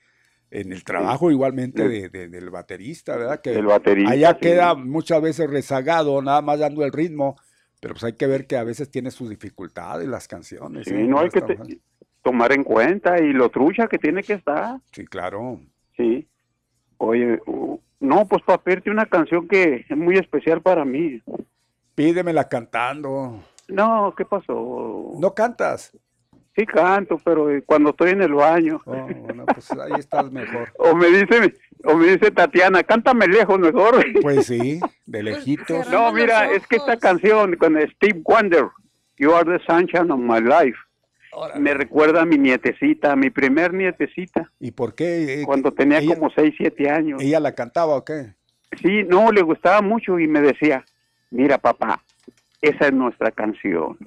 en, 0.51 0.61
en 0.67 0.73
el 0.73 0.85
trabajo 0.85 1.31
igualmente 1.31 1.89
de, 1.89 2.09
de- 2.09 2.29
del 2.29 2.51
baterista, 2.51 3.17
¿verdad? 3.17 3.41
Que 3.41 3.51
Del 3.53 3.67
baterista, 3.67 4.11
allá 4.13 4.33
sí. 4.35 4.41
queda 4.41 4.75
muchas 4.75 5.23
veces 5.23 5.49
rezagado, 5.49 6.21
nada 6.21 6.43
más 6.43 6.59
dando 6.59 6.85
el 6.85 6.93
ritmo, 6.93 7.37
pero 7.81 7.95
pues 7.95 8.05
hay 8.05 8.13
que 8.15 8.27
ver 8.27 8.47
que 8.47 8.57
a 8.57 8.65
veces 8.65 8.91
tiene 8.91 9.11
sus 9.11 9.31
dificultades 9.31 10.07
las 10.09 10.29
canciones. 10.29 10.87
Sí, 10.87 10.95
¿eh? 10.95 11.05
no 11.05 11.21
hay 11.21 11.31
que 11.31 11.41
te- 11.41 11.59
tomar 12.23 12.53
en 12.53 12.65
cuenta 12.65 13.19
y 13.21 13.33
lo 13.33 13.49
trucha 13.51 13.87
que 13.89 13.99
tiene 13.99 14.23
que 14.23 14.35
estar. 14.35 14.79
Sí, 14.93 15.05
claro. 15.07 15.59
Sí. 15.97 16.29
Oye, 17.05 17.41
uh, 17.47 17.81
no, 17.99 18.27
pues 18.29 18.45
para 18.45 18.62
pedirte 18.62 18.89
una 18.89 19.07
canción 19.07 19.49
que 19.49 19.85
es 19.89 19.97
muy 19.97 20.19
especial 20.19 20.62
para 20.62 20.85
mí. 20.85 21.20
Pídemela 21.97 22.49
cantando. 22.49 23.43
No, 23.66 24.15
¿qué 24.16 24.24
pasó? 24.24 25.11
¿No 25.19 25.35
cantas? 25.35 25.91
Sí 26.55 26.65
canto, 26.65 27.19
pero 27.24 27.51
eh, 27.51 27.65
cuando 27.66 27.91
estoy 27.91 28.11
en 28.11 28.23
el 28.23 28.35
baño. 28.35 28.81
Oh, 28.85 28.93
bueno, 28.93 29.47
pues 29.47 29.69
ahí 29.73 29.99
estás 29.99 30.31
mejor. 30.31 30.73
O 30.79 30.95
me 30.95 31.09
dice, 31.09 31.55
o 31.85 31.97
me 31.97 32.07
dice 32.07 32.31
Tatiana, 32.31 32.85
cántame 32.85 33.27
lejos 33.27 33.59
mejor. 33.59 34.05
Pues 34.23 34.47
sí, 34.47 34.79
de 35.05 35.23
lejitos. 35.24 35.91
no, 35.91 36.12
mira, 36.12 36.53
es 36.53 36.65
que 36.69 36.77
esta 36.77 36.99
canción 36.99 37.57
con 37.57 37.77
Steve 37.95 38.23
Wonder, 38.24 38.66
You 39.16 39.35
Are 39.35 39.59
the 39.59 39.65
Sunshine 39.65 40.12
of 40.12 40.20
My 40.20 40.41
Life, 40.41 40.79
me 41.59 41.75
recuerda 41.75 42.23
a 42.23 42.25
mi 42.27 42.37
nietecita, 42.39 43.13
a 43.13 43.17
mi 43.17 43.31
primer 43.31 43.73
nietecita, 43.73 44.51
¿Y 44.61 44.71
por 44.73 44.95
qué? 44.95 45.41
Eh, 45.41 45.45
cuando 45.45 45.73
tenía 45.73 45.99
ella- 45.99 46.15
como 46.15 46.31
6, 46.31 46.55
7 46.57 46.91
años. 46.91 47.23
¿Ella 47.23 47.41
la 47.41 47.55
cantaba 47.55 47.95
o 47.97 48.05
qué? 48.05 48.35
Sí, 48.81 49.03
no, 49.05 49.31
le 49.33 49.43
gustaba 49.43 49.83
mucho 49.83 50.19
y 50.19 50.27
me 50.27 50.41
decía, 50.41 50.85
mira 51.31 51.59
papá, 51.59 52.03
esa 52.61 52.87
es 52.87 52.93
nuestra 52.93 53.31
canción. 53.31 53.99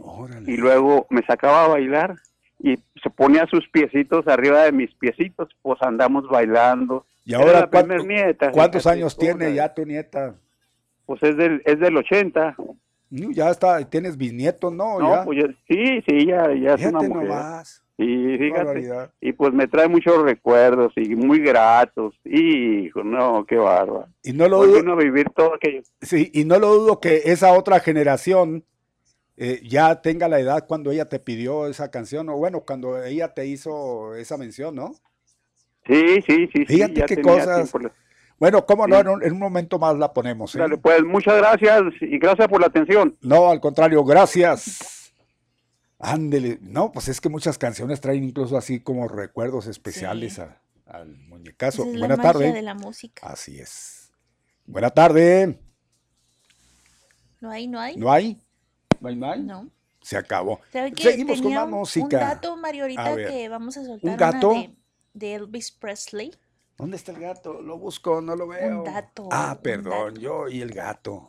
Y 0.47 0.57
luego 0.57 1.07
me 1.09 1.23
sacaba 1.25 1.65
a 1.65 1.67
bailar 1.67 2.15
y 2.59 2.75
se 3.03 3.09
ponía 3.09 3.45
sus 3.47 3.67
piecitos 3.69 4.27
arriba 4.27 4.63
de 4.63 4.71
mis 4.71 4.93
piecitos, 4.95 5.49
pues 5.61 5.81
andamos 5.81 6.27
bailando. 6.29 7.05
¿Y 7.25 7.33
ahora 7.33 7.61
la 7.61 7.67
cuánto- 7.67 7.95
primer 7.95 8.05
nieta, 8.07 8.51
cuántos 8.51 8.85
años 8.87 9.17
tiene 9.17 9.53
ya 9.53 9.73
tu 9.73 9.85
nieta? 9.85 10.35
Pues 11.05 11.21
es 11.23 11.35
del, 11.37 11.61
es 11.65 11.79
del 11.79 11.97
80. 11.97 12.55
Ya 13.09 13.49
está, 13.49 13.87
tienes 13.89 14.17
bisnietos, 14.17 14.73
¿no? 14.73 14.99
No, 14.99 15.23
pues 15.25 15.45
sí, 15.67 16.01
sí, 16.07 16.25
ya, 16.25 16.53
ya 16.53 16.73
es 16.73 16.85
una 16.85 17.01
mujer. 17.01 17.31
Y 17.97 18.37
fíjate, 18.37 19.11
y 19.21 19.31
pues 19.31 19.53
me 19.53 19.67
trae 19.67 19.87
muchos 19.87 20.21
recuerdos 20.21 20.91
y 20.97 21.15
muy 21.15 21.39
gratos. 21.39 22.13
Y 22.25 22.89
no, 22.93 23.45
qué 23.45 23.55
bárbaro. 23.55 24.07
Y 24.21 24.33
no 24.33 24.49
lo 24.49 24.65
dudo. 24.65 24.95
vivir 24.97 25.29
todo 25.29 25.55
aquello. 25.55 25.81
Sí, 26.01 26.29
y 26.33 26.43
no 26.43 26.59
lo 26.59 26.73
dudo 26.75 26.99
que 26.99 27.21
esa 27.25 27.53
otra 27.53 27.79
generación 27.79 28.65
eh, 29.37 29.61
ya 29.63 30.01
tenga 30.01 30.27
la 30.27 30.39
edad 30.39 30.65
cuando 30.67 30.91
ella 30.91 31.07
te 31.07 31.19
pidió 31.19 31.67
esa 31.67 31.89
canción, 31.89 32.27
o 32.29 32.37
bueno, 32.37 32.61
cuando 32.61 33.01
ella 33.01 33.33
te 33.33 33.47
hizo 33.47 34.15
esa 34.15 34.37
mención, 34.37 34.75
¿no? 34.75 34.93
Sí, 35.87 36.21
sí, 36.27 36.49
sí. 36.53 36.65
Fíjate 36.65 37.05
qué 37.05 37.21
cosas. 37.21 37.71
Bueno, 38.37 38.65
cómo 38.65 38.85
no, 38.87 38.99
en 38.99 39.33
un, 39.33 39.39
momento 39.39 39.79
más 39.79 39.97
la 39.97 40.13
ponemos. 40.13 40.55
¿eh? 40.55 40.59
Dale, 40.59 40.77
pues 40.77 41.03
muchas 41.03 41.37
gracias 41.37 41.81
y 42.01 42.17
gracias 42.17 42.47
por 42.47 42.59
la 42.59 42.67
atención. 42.67 43.15
No, 43.21 43.49
al 43.49 43.61
contrario, 43.61 44.03
gracias. 44.03 45.13
Ándele, 45.99 46.59
no, 46.61 46.91
pues 46.91 47.07
es 47.07 47.21
que 47.21 47.29
muchas 47.29 47.57
canciones 47.57 48.01
traen 48.01 48.23
incluso 48.23 48.57
así 48.57 48.81
como 48.81 49.07
recuerdos 49.07 49.67
especiales 49.67 50.41
al 50.85 51.15
muñecazo. 51.29 51.85
Buenas 51.85 52.19
tardes. 52.19 52.53
de 52.53 52.61
la 52.61 52.73
música. 52.73 53.27
Así 53.27 53.59
es. 53.59 54.11
Buena 54.65 54.89
tarde. 54.89 55.57
No 57.39 57.51
hay, 57.51 57.67
no 57.67 57.79
hay. 57.79 57.95
¿No 57.95 58.11
hay? 58.11 58.41
¿No 58.99 59.31
hay? 59.31 59.43
No. 59.43 59.69
Se 60.01 60.17
acabó. 60.17 60.59
Seguimos 60.97 61.41
con 61.41 61.53
la 61.53 61.65
música. 61.65 62.05
Un 62.05 62.09
dato, 62.09 62.57
Mario, 62.57 62.83
ahorita 62.83 63.15
que 63.15 63.49
vamos 63.49 63.77
a 63.77 63.85
soltar. 63.85 64.11
¿Un 64.11 64.17
gato? 64.17 64.53
de 65.15 65.33
Elvis 65.33 65.71
Presley. 65.71 66.31
¿Dónde 66.77 66.97
está 66.97 67.11
el 67.11 67.19
gato? 67.19 67.61
Lo 67.61 67.77
busco, 67.77 68.21
no 68.21 68.35
lo 68.35 68.47
veo. 68.47 68.79
Un 68.79 68.83
gato. 68.83 69.29
Ah, 69.31 69.59
perdón, 69.61 70.15
yo 70.17 70.49
y 70.49 70.61
el 70.61 70.71
gato. 70.71 71.27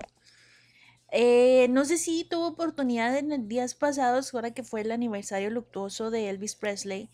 Eh, 1.13 1.69
no 1.71 1.85
sé 1.85 1.99
si 1.99 2.25
tuvo 2.25 2.49
oportunidad 2.49 3.17
en 3.17 3.49
días 3.49 3.75
pasados, 3.75 4.35
ahora 4.35 4.53
que 4.53 4.65
fue 4.65 4.81
el 4.81 4.91
aniversario 4.91 5.51
luctuoso 5.51 6.11
de 6.11 6.29
Elvis 6.29 6.57
Presley, 6.57 7.11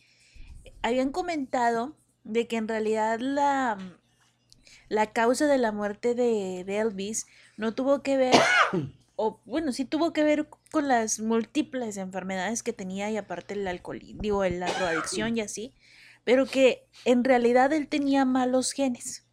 habían 0.81 1.11
comentado 1.11 1.95
de 2.25 2.47
que 2.47 2.57
en 2.57 2.69
realidad 2.69 3.21
la, 3.21 3.79
la 4.89 5.13
causa 5.13 5.47
de 5.47 5.59
la 5.59 5.73
muerte 5.73 6.15
de, 6.15 6.61
Elvis 6.61 7.27
no 7.57 7.75
tuvo 7.75 8.03
que 8.03 8.17
ver, 8.17 8.35
o 9.17 9.41
bueno, 9.45 9.73
sí 9.73 9.85
tuvo 9.85 10.13
que 10.13 10.25
ver 10.25 10.49
con 10.71 10.89
las 10.89 11.21
múltiples 11.21 11.97
enfermedades 11.99 12.63
que 12.63 12.73
tenía 12.73 13.11
y 13.11 13.19
aparte 13.19 13.55
el 13.55 13.69
alcoholismo, 13.69 14.23
digo, 14.23 14.45
la 14.45 14.73
drogadicción 14.73 15.37
y 15.37 15.43
así, 15.43 15.75
pero 16.25 16.47
que 16.47 16.87
en 17.05 17.25
realidad 17.25 17.73
él 17.73 17.89
tenía 17.89 18.25
malos 18.25 18.73
genes, 18.73 19.27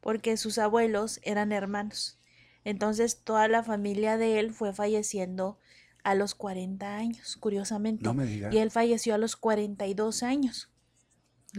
porque 0.00 0.36
sus 0.36 0.58
abuelos 0.58 1.20
eran 1.22 1.52
hermanos. 1.52 2.18
Entonces 2.64 3.22
toda 3.22 3.48
la 3.48 3.62
familia 3.62 4.16
de 4.16 4.38
él 4.38 4.52
fue 4.52 4.72
falleciendo 4.72 5.58
a 6.02 6.14
los 6.14 6.34
40 6.34 6.96
años, 6.96 7.36
curiosamente. 7.36 8.10
Y 8.50 8.58
él 8.58 8.70
falleció 8.70 9.14
a 9.14 9.18
los 9.18 9.36
42 9.36 10.22
años. 10.22 10.70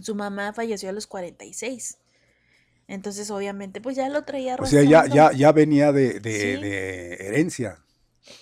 Su 0.00 0.14
mamá 0.14 0.52
falleció 0.52 0.88
a 0.88 0.92
los 0.92 1.06
46. 1.06 1.98
Entonces, 2.88 3.30
obviamente, 3.30 3.80
pues 3.80 3.96
ya 3.96 4.08
lo 4.08 4.24
traía 4.24 4.56
O 4.56 4.66
sea, 4.66 4.82
ya, 4.82 5.06
ya, 5.06 5.32
ya 5.32 5.52
venía 5.52 5.92
de, 5.92 6.20
de 6.20 7.14
herencia. 7.14 7.84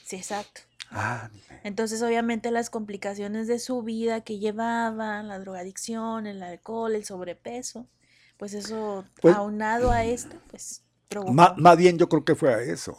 Sí, 0.04 0.16
exacto. 0.16 0.62
Ah, 0.90 1.30
Entonces, 1.62 2.02
obviamente, 2.02 2.50
las 2.50 2.68
complicaciones 2.68 3.46
de 3.46 3.58
su 3.58 3.82
vida 3.82 4.22
que 4.22 4.38
llevaban, 4.38 5.28
la 5.28 5.38
drogadicción, 5.38 6.26
el 6.26 6.42
alcohol, 6.42 6.94
el 6.94 7.04
sobrepeso, 7.04 7.86
pues 8.36 8.54
eso, 8.54 9.04
pues 9.20 9.36
aunado 9.36 9.92
a 9.92 10.04
esto, 10.04 10.36
pues 10.50 10.82
provocó. 11.08 11.32
Más, 11.32 11.76
bien 11.76 11.96
yo 11.96 12.08
creo 12.08 12.24
que 12.24 12.34
fue 12.34 12.52
a 12.52 12.60
eso. 12.60 12.98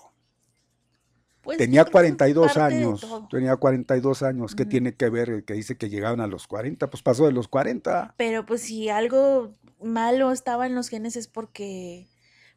Pues 1.42 1.58
tenía 1.58 1.84
42 1.84 2.56
años, 2.58 3.06
tenía 3.32 3.56
42 3.58 4.22
años, 4.22 4.54
¿qué 4.54 4.64
tiene 4.64 4.94
que 4.94 5.10
ver 5.10 5.30
el 5.30 5.44
que 5.44 5.56
dice 5.56 5.76
que 5.76 5.90
llegaban 5.90 6.22
a 6.22 6.28
los 6.28 6.46
40? 6.46 6.88
Pues 6.90 7.02
pasó 7.02 7.26
de 7.26 7.32
los 7.32 7.48
40. 7.48 8.14
Pero 8.16 8.46
pues 8.46 8.62
si 8.62 8.90
algo 8.90 9.56
malo 9.82 10.32
estaba 10.32 10.68
en 10.68 10.76
los 10.76 10.90
genes 10.90 11.16
es 11.16 11.28
porque, 11.28 12.08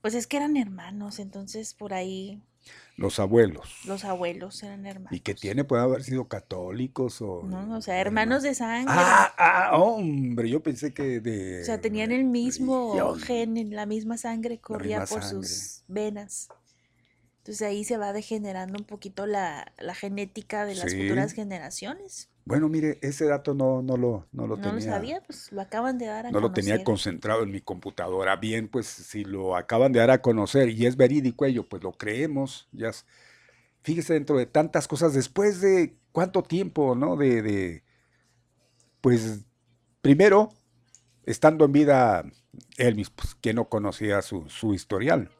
pues 0.02 0.14
es 0.14 0.26
que 0.26 0.36
eran 0.36 0.58
hermanos, 0.58 1.18
entonces 1.18 1.72
por 1.72 1.94
ahí 1.94 2.42
los 2.96 3.18
abuelos. 3.18 3.80
Los 3.86 4.04
abuelos 4.04 4.62
eran 4.62 4.86
hermanos. 4.86 5.12
¿Y 5.12 5.20
que 5.20 5.34
tiene? 5.34 5.64
Pueden 5.64 5.84
haber 5.84 6.04
sido 6.04 6.28
católicos 6.28 7.20
o... 7.20 7.42
No, 7.42 7.76
o 7.76 7.82
sea, 7.82 8.00
hermanos 8.00 8.42
de 8.42 8.54
sangre. 8.54 8.94
Ah, 8.96 9.34
ah, 9.36 9.76
hombre, 9.78 10.48
yo 10.48 10.62
pensé 10.62 10.94
que 10.94 11.20
de... 11.20 11.62
O 11.62 11.64
sea, 11.64 11.80
tenían 11.80 12.12
el 12.12 12.24
mismo 12.24 13.14
gen, 13.16 13.74
la 13.74 13.86
misma 13.86 14.16
sangre 14.16 14.58
corría 14.58 15.04
por 15.06 15.22
sus 15.22 15.82
venas. 15.88 16.48
Entonces 17.38 17.66
ahí 17.66 17.84
se 17.84 17.98
va 17.98 18.12
degenerando 18.12 18.78
un 18.78 18.84
poquito 18.84 19.26
la, 19.26 19.72
genética 19.94 20.64
de 20.64 20.76
las 20.76 20.94
futuras 20.94 21.32
generaciones. 21.32 22.30
Bueno, 22.46 22.68
mire, 22.68 22.98
ese 23.00 23.24
dato 23.24 23.54
no, 23.54 23.80
no 23.80 23.96
lo, 23.96 24.26
no 24.32 24.46
lo 24.46 24.56
tenía. 24.56 24.70
No 24.70 24.74
lo 24.74 24.80
sabía, 24.82 25.22
pues 25.22 25.50
lo 25.50 25.62
acaban 25.62 25.96
de 25.96 26.06
dar 26.06 26.26
a 26.26 26.28
conocer. 26.28 26.42
No 26.42 26.48
lo 26.48 26.52
tenía 26.52 26.84
concentrado 26.84 27.42
en 27.42 27.50
mi 27.50 27.62
computadora. 27.62 28.36
Bien, 28.36 28.68
pues 28.68 28.86
si 28.86 29.24
lo 29.24 29.56
acaban 29.56 29.92
de 29.92 30.00
dar 30.00 30.10
a 30.10 30.20
conocer 30.20 30.68
y 30.68 30.84
es 30.84 30.96
verídico 30.96 31.46
ello, 31.46 31.66
pues 31.66 31.82
lo 31.82 31.92
creemos. 31.92 32.68
Ya, 32.72 32.90
fíjese 33.82 34.12
dentro 34.14 34.36
de 34.36 34.44
tantas 34.44 34.86
cosas, 34.86 35.14
después 35.14 35.62
de 35.62 35.96
cuánto 36.12 36.42
tiempo, 36.42 36.94
¿no? 36.94 37.16
De, 37.16 37.40
de 37.40 37.82
pues, 39.00 39.46
primero, 40.02 40.50
estando 41.24 41.64
en 41.64 41.72
vida 41.72 42.24
Elvis, 42.76 43.08
pues, 43.08 43.34
que 43.36 43.54
no 43.54 43.70
conocía 43.70 44.20
su, 44.20 44.48
su 44.50 44.74
historial. 44.74 45.30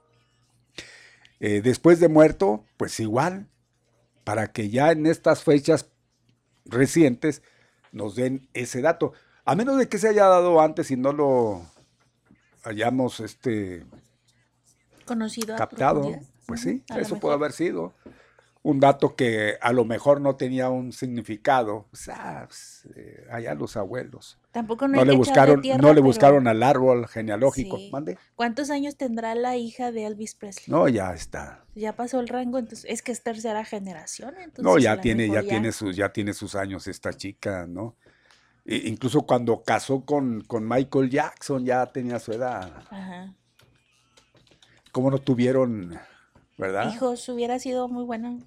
Eh, 1.41 1.61
después 1.61 2.01
de 2.01 2.09
muerto, 2.09 2.65
pues 2.79 2.99
igual, 3.01 3.49
para 4.25 4.53
que 4.53 4.71
ya 4.71 4.93
en 4.93 5.05
estas 5.05 5.43
fechas 5.43 5.91
recientes 6.65 7.43
nos 7.93 8.15
den 8.15 8.49
ese 8.55 8.81
dato. 8.83 9.13
A 9.45 9.55
menos 9.55 9.79
de 9.79 9.89
que 9.89 9.99
se 9.99 10.09
haya 10.09 10.27
dado 10.27 10.61
antes 10.61 10.91
y 10.91 10.97
no 10.97 11.13
lo 11.13 11.63
hayamos 12.65 13.21
este 13.21 13.85
conocido 15.05 15.55
captado, 15.57 16.11
pues 16.47 16.63
sí, 16.63 16.83
eso 16.97 17.21
puede 17.21 17.35
haber 17.35 17.53
sido 17.53 17.93
un 18.65 18.81
dato 18.81 19.15
que 19.15 19.59
a 19.61 19.75
lo 19.75 19.85
mejor 19.85 20.23
no 20.23 20.37
tenía 20.37 20.71
un 20.71 20.91
significado. 20.93 21.87
Pues, 21.91 22.09
ah, 22.09 22.45
pues, 22.49 22.89
eh, 22.97 23.27
allá 23.31 23.55
los 23.55 23.77
abuelos. 23.77 24.39
Tampoco 24.53 24.89
no, 24.89 25.05
le 25.05 25.15
buscaron, 25.15 25.61
no 25.79 25.93
le 25.93 26.01
buscaron 26.01 26.49
al 26.49 26.63
árbol 26.63 27.07
genealógico. 27.07 27.79
¿Mande? 27.93 28.17
¿Cuántos 28.35 28.71
años 28.71 28.97
tendrá 28.97 29.35
la 29.35 29.59
hija 29.59 29.93
de 29.93 30.07
Elvis 30.07 30.35
Presley? 30.35 30.65
No, 30.69 30.89
ya 30.89 31.13
está. 31.13 31.63
Ya 31.75 31.95
pasó 31.95 32.21
el 32.21 32.29
rango, 32.29 32.59
entonces 32.59 32.87
es 32.89 33.03
que 33.03 33.13
es 33.13 33.23
tercera 33.23 33.67
generación. 33.67 34.35
no, 34.57 34.79
ya 34.79 34.99
tiene, 34.99 35.29
ya, 35.29 35.43
tiene 35.43 35.71
sus, 35.71 35.95
ya 35.95 36.11
tiene 36.11 36.33
sus 36.33 36.55
años 36.55 36.89
esta 36.89 37.13
chica, 37.13 37.67
¿no? 37.69 37.97
incluso 38.67 39.27
cuando 39.27 39.63
casó 39.63 40.07
con, 40.07 40.41
con 40.41 40.67
Michael 40.67 41.11
Jackson 41.11 41.67
ya 41.67 41.85
tenía 41.85 42.19
su 42.19 42.33
edad. 42.33 42.73
Ajá. 42.89 43.35
¿Cómo 44.91 45.11
no 45.11 45.19
tuvieron, 45.19 45.99
verdad? 46.57 46.91
Hijos, 46.95 47.29
hubiera 47.29 47.59
sido 47.59 47.89
muy 47.89 48.05
bueno. 48.05 48.39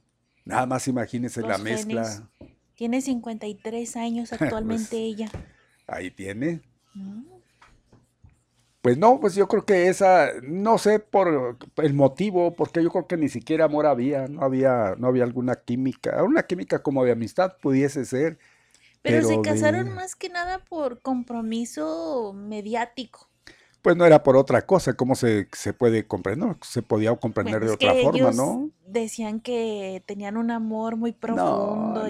Nada 0.47 0.65
más 0.65 0.87
imagínense 0.87 1.41
la 1.41 1.57
mezcla. 1.57 2.29
Tiene 2.75 3.01
53 3.01 3.95
años 3.97 4.29
pues, 4.29 4.41
actualmente 4.41 4.97
ella. 4.97 5.29
Ahí 5.85 6.09
tiene. 6.09 6.61
Mm. 6.93 7.23
Pues 8.81 8.97
no, 8.97 9.19
pues 9.19 9.35
yo 9.35 9.49
creo 9.49 9.65
que 9.65 9.89
esa, 9.89 10.29
no 10.43 10.77
sé 10.77 10.99
por 10.99 11.57
el 11.75 11.93
motivo, 11.93 12.53
porque 12.53 12.81
yo 12.81 12.89
creo 12.89 13.07
que 13.07 13.17
ni 13.17 13.27
siquiera 13.27 13.65
amor 13.65 13.85
había, 13.85 14.27
no 14.27 14.43
había, 14.43 14.95
no 14.97 15.07
había 15.07 15.25
alguna 15.25 15.55
química, 15.55 16.23
una 16.23 16.43
química 16.43 16.81
como 16.81 17.03
de 17.03 17.11
amistad 17.11 17.57
pudiese 17.61 18.05
ser. 18.05 18.39
Pero, 19.01 19.27
se 19.27 19.41
casaron 19.41 19.93
más 19.93 20.15
que 20.15 20.29
nada 20.29 20.59
por 20.59 21.01
compromiso 21.01 22.33
mediático 22.33 23.26
pues 23.87 23.95
no 23.95 24.05
era 24.05 24.21
por 24.21 24.35
otra 24.35 24.65
cosa, 24.65 24.95
¿cómo 24.95 25.15
se, 25.15 25.47
se 25.53 25.71
puede 25.71 26.05
comprender? 26.05 26.57
Se 26.61 26.81
podía 26.81 27.15
comprender 27.15 27.63
de 27.63 27.71
otra 27.71 27.93
forma, 27.93 28.31
¿no? 28.31 28.69
Decían 28.85 29.39
que 29.39 30.03
tenían 30.05 30.35
un 30.35 30.51
amor 30.51 30.97
muy 30.97 31.13
profundo. 31.13 32.03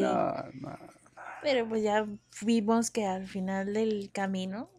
Pero 1.43 1.69
pues 1.69 1.83
ya 1.83 2.07
vimos 2.43 2.89
que 2.89 3.05
al 3.05 3.27
final 3.27 3.75
del 3.75 4.09
camino, 4.11 4.71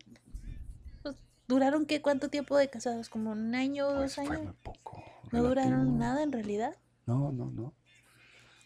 pues, 1.05 1.15
¿duraron 1.47 1.87
qué? 1.87 2.03
¿Cuánto 2.03 2.31
tiempo 2.31 2.57
de 2.57 2.69
casados? 2.69 3.09
¿Como 3.09 3.31
un 3.31 3.55
año 3.55 3.87
o 3.87 3.95
pues, 3.99 4.17
dos 4.17 4.29
años? 4.29 4.57
Poco, 4.65 5.01
¿No 5.31 5.45
duraron 5.45 5.99
nada 5.99 6.25
en 6.25 6.33
realidad? 6.33 6.75
No, 7.07 7.31
no, 7.31 7.49
no. 7.53 7.75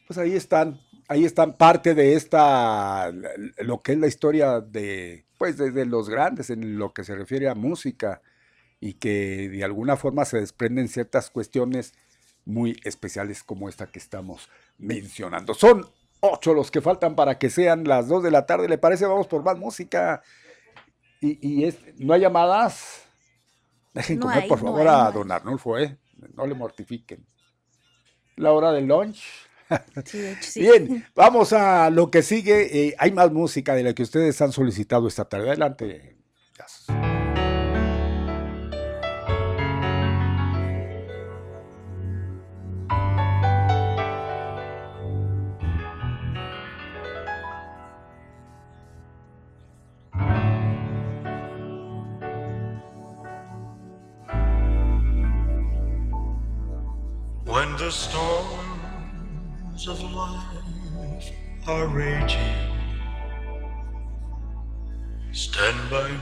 Pues 0.07 0.19
ahí 0.19 0.35
están, 0.35 0.81
ahí 1.13 1.25
están 1.25 1.53
parte 1.57 1.95
de 1.95 2.15
esta, 2.15 3.13
lo 3.59 3.83
que 3.83 3.93
es 3.93 3.99
la 3.99 4.07
historia 4.07 4.61
de, 4.61 5.27
pues, 5.39 5.59
de, 5.59 5.85
los 5.85 6.09
grandes 6.09 6.51
en 6.51 6.79
lo 6.79 6.93
que 6.93 7.05
se 7.05 7.15
refiere 7.15 7.49
a 7.49 7.55
música 7.55 8.23
y 8.81 8.95
que 8.95 9.49
de 9.51 9.63
alguna 9.63 9.97
forma 9.97 10.25
se 10.25 10.41
desprenden 10.41 10.89
ciertas 10.89 11.31
cuestiones 11.31 11.93
muy 12.45 12.81
especiales 12.85 13.45
como 13.45 13.69
esta 13.69 13.87
que 13.87 13.99
estamos 13.99 14.49
mencionando. 14.79 15.55
Son 15.55 15.87
ocho 16.21 16.55
los 16.55 16.71
que 16.71 16.81
faltan 16.81 17.15
para 17.15 17.39
que 17.39 17.51
sean 17.51 17.85
las 17.85 18.09
dos 18.09 18.23
de 18.23 18.31
la 18.31 18.47
tarde. 18.47 18.69
¿Le 18.69 18.79
parece? 18.79 19.07
Vamos 19.07 19.27
por 19.27 19.45
más 19.45 19.59
música. 19.59 20.23
Y, 21.21 21.65
es, 21.65 21.79
no 21.99 22.15
hay 22.15 22.23
llamadas. 22.23 23.05
Dejen 23.93 24.19
comer, 24.19 24.49
por 24.49 24.59
favor, 24.59 24.89
a 24.89 25.11
don 25.13 25.31
Arnulfo. 25.31 25.79
¿eh? 25.79 25.99
No 26.35 26.47
le 26.47 26.55
mortifiquen. 26.55 27.25
La 28.37 28.53
hora 28.53 28.73
del 28.73 28.87
lunch. 28.87 29.23
Bien, 30.57 31.05
vamos 31.15 31.53
a 31.53 31.91
lo 31.91 32.11
que 32.11 32.23
sigue. 32.23 32.89
Eh, 32.89 32.95
hay 32.99 33.13
más 33.13 33.33
música 33.33 33.75
de 33.75 33.83
la 33.83 33.95
que 33.95 34.03
ustedes 34.03 34.41
han 34.41 34.53
solicitado 34.53 35.09
esta 35.09 35.25
tarde. 35.25 35.49
Adelante. 35.49 36.22
are 61.69 61.87
raging. 61.87 62.57
Stand 65.31 65.91
by 65.91 66.11
me. 66.11 66.17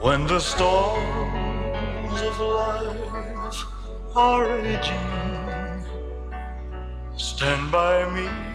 When 0.00 0.26
the 0.26 0.38
storms 0.40 2.20
of 2.20 2.38
life 2.38 3.64
are 4.14 4.46
raging, 4.46 5.86
stand 7.16 7.72
by 7.72 8.04
me. 8.12 8.53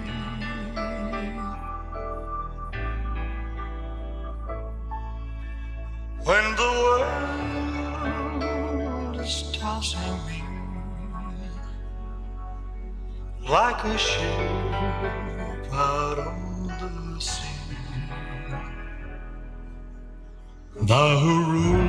the 13.81 13.95
whole 20.93 21.45
room 21.45 21.88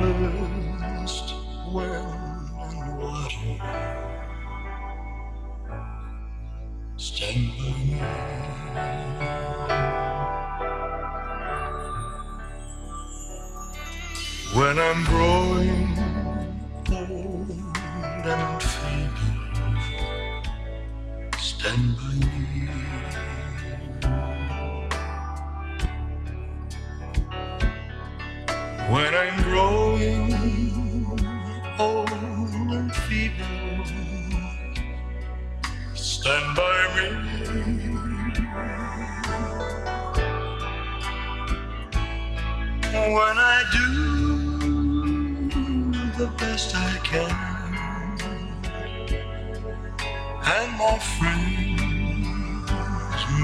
and 50.57 50.71
my 50.77 50.97
friends 51.15 52.41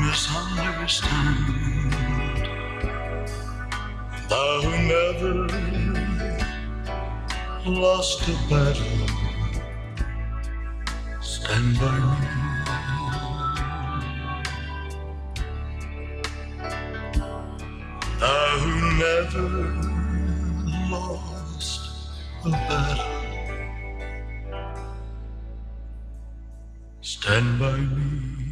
misunderstand. 0.03 1.38
Thou 4.29 4.38
I 4.38 4.61
who 4.63 4.71
never 4.93 5.35
lost 7.65 8.27
a 8.27 8.35
battle, 8.49 9.07
stand 11.21 11.69
by 11.79 11.97
me. 12.09 12.19
Thou 18.19 18.35
I 18.35 18.59
who 18.63 18.73
never 19.05 19.47
lost 20.91 21.81
a 22.45 22.47
battle. 22.49 23.16
Stand 27.28 27.60
by 27.60 27.76
me. 27.76 28.47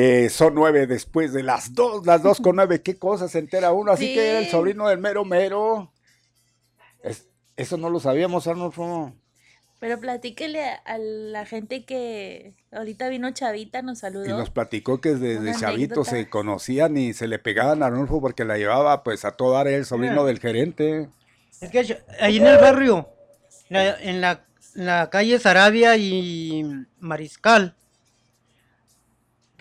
Eh, 0.00 0.28
son 0.30 0.54
nueve 0.54 0.86
después 0.86 1.32
de 1.32 1.42
las 1.42 1.74
dos, 1.74 2.06
las 2.06 2.22
dos 2.22 2.38
con 2.40 2.54
nueve. 2.54 2.82
¿Qué 2.82 2.98
cosa 2.98 3.26
se 3.28 3.40
entera 3.40 3.72
uno? 3.72 3.90
Así 3.90 4.06
Sí. 4.06 4.14
que 4.14 4.28
era 4.30 4.38
el 4.38 4.46
sobrino 4.46 4.86
del 4.86 4.98
mero 4.98 5.24
mero. 5.24 5.92
Es- 7.02 7.26
eso 7.56 7.76
no 7.78 7.90
lo 7.90 7.98
sabíamos, 7.98 8.46
Arnulfo. 8.46 9.12
Pero 9.80 9.98
platíquele 9.98 10.62
a, 10.64 10.98
la 10.98 11.44
gente 11.46 11.84
que 11.84 12.54
ahorita 12.70 13.08
vino 13.08 13.28
Chavita, 13.32 13.82
nos 13.82 13.98
Y 13.98 14.00
saludó. 14.02 14.38
nos 14.38 14.50
platicó 14.50 15.00
que 15.00 15.10
desde 15.16 15.38
Una 15.38 15.58
chavito 15.58 15.94
anécdota. 15.94 16.10
se 16.10 16.28
conocían 16.30 16.96
y 16.96 17.12
se 17.12 17.26
le 17.26 17.40
pegaban 17.40 17.82
a 17.82 17.86
Arnulfo 17.86 18.20
porque 18.20 18.44
la 18.44 18.56
llevaba 18.56 19.02
pues 19.02 19.24
a 19.24 19.32
todo 19.32 19.54
dar 19.54 19.66
el 19.66 19.84
sobrino 19.84 20.24
del 20.24 20.38
gerente. 20.38 21.08
Es 21.60 21.70
que 21.70 21.98
ahí 22.20 22.36
en 22.36 22.46
el 22.46 22.58
barrio, 22.58 23.08
la- 23.68 24.00
en 24.00 24.20
la, 24.20 24.44
en 24.76 24.86
la 24.86 25.10
calle 25.10 25.40
Sarabia 25.40 25.96
y 25.96 26.62
Mariscal, 27.00 27.74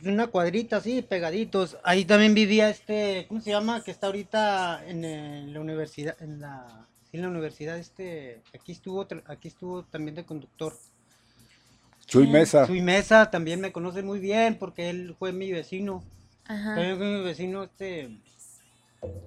una 0.04 0.28
cuadrita 0.28 0.78
así, 0.78 1.02
pegaditos. 1.02 1.78
Ahí 1.84 2.06
también 2.06 2.34
vivía 2.34 2.70
este, 2.70 3.26
¿cómo 3.28 3.42
se 3.42 3.50
llama? 3.52 3.84
Que 3.84 3.92
está 3.92 4.08
ahorita 4.08 4.84
en, 4.88 5.04
el- 5.06 5.54
la 5.54 5.60
universidad, 5.60 6.16
en 6.22 6.40
la, 6.40 6.88
en 7.12 7.22
la 7.22 7.30
universidad, 7.30 7.78
este, 7.78 8.42
aquí 8.54 8.72
estuvo, 8.74 9.08
aquí 9.26 9.48
estuvo 9.48 9.84
también 9.84 10.16
de 10.16 10.26
conductor. 10.26 10.74
Chuy 12.06 12.28
Mesa. 12.28 12.66
Chuy 12.68 12.82
Mesa 12.82 13.30
también 13.32 13.60
me 13.60 13.72
conoce 13.72 14.02
muy 14.02 14.20
bien 14.20 14.56
porque 14.58 14.90
él 14.90 15.16
fue 15.20 15.34
mi 15.34 15.52
vecino. 15.52 16.04
Ajá. 16.46 16.76
También 16.76 16.98
fue 16.98 17.08
mi 17.08 17.24
vecino, 17.24 17.64
este, 17.64 18.10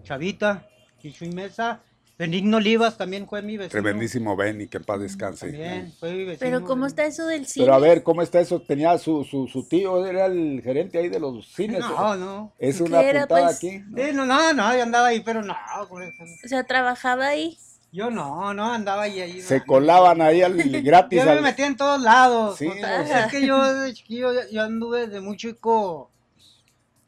Chavita 0.05 0.67
y 1.03 1.13
Chuy 1.13 1.31
Mesa. 1.31 1.81
Benigno 2.21 2.59
Olivas 2.59 2.99
también 2.99 3.27
fue 3.27 3.41
mi 3.41 3.57
vecino. 3.57 3.71
Tremendísimo 3.83 4.37
Benny, 4.37 4.69
que 4.69 4.77
en 4.77 4.85
paz 4.85 5.01
descanse. 5.01 5.47
También 5.51 5.91
fue 5.99 6.13
mi 6.13 6.25
vecino. 6.25 6.39
Pero 6.39 6.65
¿cómo 6.67 6.85
está 6.85 7.07
eso 7.07 7.27
del 7.27 7.47
cine? 7.47 7.65
Pero 7.65 7.75
a 7.75 7.79
ver, 7.79 8.03
¿cómo 8.03 8.21
está 8.21 8.41
eso? 8.41 8.61
Tenía 8.61 8.99
su, 8.99 9.25
su, 9.25 9.49
su 9.49 9.65
tío, 9.67 10.05
era 10.07 10.27
el 10.27 10.61
gerente 10.63 10.99
ahí 10.99 11.09
de 11.09 11.19
los 11.19 11.47
cines. 11.55 11.81
No, 11.81 12.17
no. 12.17 12.53
Es 12.59 12.77
¿Qué 12.77 12.83
una 12.83 13.01
era, 13.01 13.21
puntada 13.23 13.47
pues? 13.47 13.57
aquí. 13.57 13.71
Sí, 13.71 14.13
no, 14.13 14.27
no, 14.27 14.53
no, 14.53 14.77
yo 14.77 14.83
andaba 14.83 15.07
ahí, 15.07 15.21
pero 15.21 15.43
no. 15.43 15.57
O 15.81 16.49
sea, 16.49 16.63
trabajaba 16.65 17.27
ahí. 17.29 17.57
Yo 17.91 18.11
no, 18.11 18.53
no, 18.53 18.71
andaba 18.71 19.05
ahí. 19.05 19.19
ahí 19.21 19.41
Se 19.41 19.65
colaban 19.65 20.21
ahí 20.21 20.43
al 20.43 20.55
gratis. 20.83 21.19
Yo 21.21 21.25
me 21.25 21.31
al- 21.33 21.43
metía 21.43 21.67
en 21.69 21.77
todos 21.79 22.03
lados. 22.03 22.59
Sí, 22.59 22.67
o 22.69 22.75
sea, 22.75 23.01
o 23.01 23.07
sea. 23.07 23.25
Es 23.25 23.33
que 23.33 23.47
yo 23.47 23.75
de 23.81 23.95
chiquillo, 23.95 24.33
yo- 24.35 24.49
yo 24.53 24.63
anduve 24.63 25.07
desde 25.07 25.23
muy 25.23 25.39
chico 25.39 26.11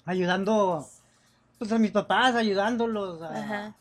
ayudando 0.07 0.87
pues 1.59 1.71
a 1.71 1.79
mis 1.79 1.91
papás, 1.93 2.35
ayudándolos 2.35 3.23
a, 3.23 3.29
Ajá. 3.39 3.77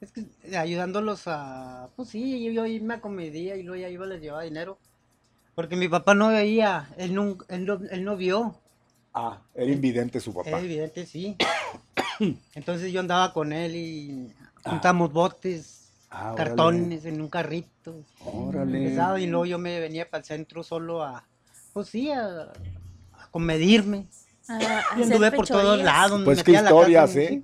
Es 0.00 0.12
que 0.12 0.24
eh, 0.44 0.56
ayudándolos 0.56 1.22
a, 1.26 1.88
pues 1.96 2.08
sí, 2.10 2.44
yo, 2.44 2.50
yo 2.52 2.66
irme 2.66 2.94
a 2.94 3.00
comedia 3.00 3.56
y 3.56 3.62
luego 3.62 3.80
ya 3.80 3.88
iba, 3.88 4.06
les 4.06 4.20
llevaba 4.20 4.42
dinero. 4.42 4.78
Porque 5.54 5.76
mi 5.76 5.88
papá 5.88 6.14
no 6.14 6.28
veía, 6.28 6.88
él 6.98 7.14
no, 7.14 7.38
él 7.48 7.64
no, 7.64 7.80
él 7.90 8.04
no 8.04 8.16
vio. 8.16 8.54
Ah, 9.14 9.40
era 9.54 9.70
invidente 9.72 10.20
su 10.20 10.34
papá. 10.34 10.50
Era 10.50 10.60
evidente, 10.60 11.06
sí. 11.06 11.36
Entonces 12.54 12.92
yo 12.92 13.00
andaba 13.00 13.32
con 13.32 13.52
él 13.52 13.74
y 13.76 14.32
juntamos 14.64 15.12
botes, 15.12 15.82
Ah, 16.08 16.32
órale. 16.32 16.36
cartones 16.36 17.04
en 17.04 17.20
un 17.20 17.28
carrito. 17.28 17.94
Órale. 18.24 18.90
Pesado, 18.90 19.18
y 19.18 19.26
luego 19.26 19.44
yo 19.46 19.58
me 19.58 19.80
venía 19.80 20.08
para 20.08 20.20
el 20.20 20.24
centro 20.24 20.62
solo 20.62 21.02
a, 21.02 21.24
pues 21.72 21.88
sí, 21.88 22.10
a, 22.10 22.52
a 23.12 23.28
comedirme. 23.30 24.06
Y 24.96 25.02
anduve 25.02 25.32
por 25.32 25.48
todos 25.48 25.82
lados, 25.82 26.20
me 26.20 26.24
Pues 26.26 26.38
metí 26.38 26.52
qué 26.52 26.58
a 26.58 26.62
la 26.62 26.70
casa 26.70 26.80
historias, 26.80 27.14
de 27.14 27.24
¿eh? 27.24 27.42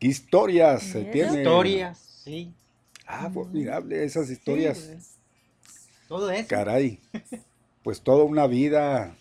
¿Qué 0.00 0.08
historias 0.08 0.82
se 0.82 1.04
tiene? 1.04 1.38
Historias, 1.38 1.98
sí. 2.24 2.52
Ah, 3.06 3.30
formidable, 3.32 4.02
esas 4.02 4.30
historias. 4.30 4.78
Sí, 4.78 4.88
pues, 4.94 5.18
todo 6.08 6.30
eso. 6.30 6.48
Caray. 6.48 6.98
Pues 7.84 8.00
toda 8.00 8.24
una 8.24 8.46
vida 8.46 9.16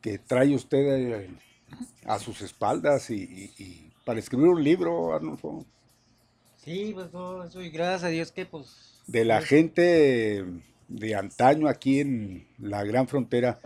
que 0.00 0.18
trae 0.18 0.54
usted 0.54 1.22
eh, 1.22 1.30
a 2.04 2.18
sus 2.18 2.40
espaldas 2.42 3.10
y, 3.10 3.16
y- 3.22 3.52
y 3.62 3.92
para 4.04 4.18
escribir 4.18 4.48
un 4.48 4.62
libro, 4.62 5.14
Arnulfo, 5.14 5.64
Sí, 6.62 6.92
pues 6.94 7.10
todo 7.10 7.44
eso, 7.44 7.60
y 7.60 7.68
gracias 7.70 8.04
a 8.04 8.08
Dios 8.08 8.32
que 8.32 8.46
pues... 8.46 9.02
de 9.06 9.24
la 9.26 9.38
pues, 9.38 9.48
gente 9.50 10.44
de 10.88 11.14
antaño 11.14 11.68
aquí 11.68 12.00
en 12.00 12.46
la 12.58 12.84
gran 12.84 13.06
frontera. 13.06 13.58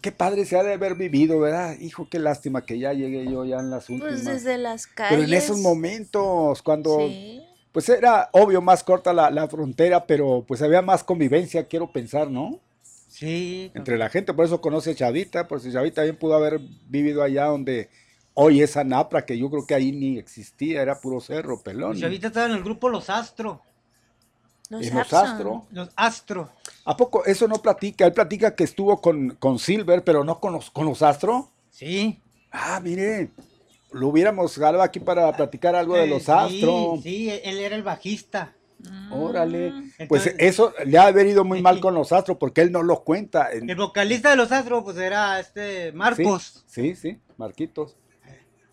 Qué 0.00 0.12
padre 0.12 0.44
se 0.46 0.56
ha 0.58 0.62
de 0.62 0.72
haber 0.72 0.94
vivido, 0.94 1.40
¿verdad? 1.40 1.78
Hijo, 1.78 2.08
qué 2.10 2.18
lástima 2.18 2.64
que 2.64 2.78
ya 2.78 2.92
llegué 2.92 3.24
yo 3.30 3.44
ya 3.44 3.58
en 3.58 3.70
las 3.70 3.88
últimas. 3.90 4.12
Pues 4.14 4.24
desde 4.24 4.56
las 4.58 4.86
calles. 4.86 5.10
Pero 5.16 5.28
en 5.28 5.34
esos 5.34 5.58
momentos, 5.58 6.62
cuando 6.62 6.98
Sí. 7.00 7.42
pues 7.72 7.88
era 7.88 8.30
obvio 8.32 8.62
más 8.62 8.82
corta 8.82 9.12
la, 9.12 9.30
la 9.30 9.46
frontera, 9.48 10.06
pero 10.06 10.44
pues 10.48 10.62
había 10.62 10.80
más 10.82 11.04
convivencia, 11.04 11.64
quiero 11.64 11.92
pensar, 11.92 12.30
¿no? 12.30 12.58
Sí. 13.08 13.70
Entre 13.74 13.98
la 13.98 14.08
gente, 14.08 14.32
por 14.32 14.44
eso 14.46 14.60
conoce 14.60 14.92
a 14.92 14.94
Chavita, 14.94 15.46
por 15.48 15.60
si 15.60 15.72
Chavita 15.72 16.02
bien 16.02 16.16
pudo 16.16 16.34
haber 16.34 16.60
vivido 16.88 17.22
allá 17.22 17.46
donde 17.46 17.90
hoy 18.34 18.62
es 18.62 18.76
Anapra, 18.78 19.26
que 19.26 19.36
yo 19.36 19.50
creo 19.50 19.66
que 19.66 19.74
ahí 19.74 19.92
ni 19.92 20.16
existía, 20.18 20.80
era 20.80 20.98
puro 21.00 21.20
cerro, 21.20 21.60
pelón. 21.60 21.90
Pues 21.92 22.02
ahorita 22.02 22.28
estaba 22.28 22.46
en 22.46 22.52
el 22.52 22.62
grupo 22.62 22.88
Los 22.88 23.10
Astro. 23.10 23.60
Los 24.70 24.86
¿En 24.86 24.94
los. 24.96 25.12
Astro? 25.12 25.66
Los 25.70 25.90
Astro. 25.96 26.48
¿A 26.84 26.96
poco 26.96 27.24
eso 27.26 27.46
no 27.46 27.56
platica? 27.60 28.06
Él 28.06 28.12
platica 28.12 28.54
que 28.54 28.64
estuvo 28.64 29.00
con, 29.00 29.30
con 29.38 29.58
Silver, 29.58 30.02
pero 30.02 30.24
no 30.24 30.40
con 30.40 30.52
los, 30.54 30.70
con 30.70 30.86
los 30.86 31.02
Astro. 31.02 31.50
Sí. 31.70 32.20
Ah, 32.52 32.80
mire, 32.82 33.30
lo 33.92 34.08
hubiéramos 34.08 34.54
jalado 34.54 34.82
aquí 34.82 35.00
para 35.00 35.30
platicar 35.36 35.74
algo 35.74 35.96
de 35.96 36.06
los 36.06 36.22
sí, 36.22 36.30
Astro. 36.32 36.98
Sí, 37.02 37.30
él 37.30 37.58
era 37.58 37.76
el 37.76 37.82
bajista. 37.82 38.54
Órale. 39.10 39.72
Pues 40.08 40.34
eso 40.38 40.72
le 40.86 40.96
ha 40.98 41.06
haber 41.06 41.26
ido 41.26 41.44
muy 41.44 41.60
mal 41.60 41.80
con 41.80 41.92
los 41.94 42.12
Astros 42.12 42.38
porque 42.38 42.62
él 42.62 42.72
no 42.72 42.82
lo 42.82 43.02
cuenta. 43.02 43.52
En- 43.52 43.68
El 43.68 43.76
vocalista 43.76 44.30
de 44.30 44.36
Los 44.36 44.52
Astro 44.52 44.82
pues 44.84 44.96
era 44.96 45.38
este 45.40 45.92
Marcos. 45.92 46.64
Sí, 46.66 46.94
sí, 46.94 46.96
sí, 46.96 47.18
Marquitos. 47.36 47.96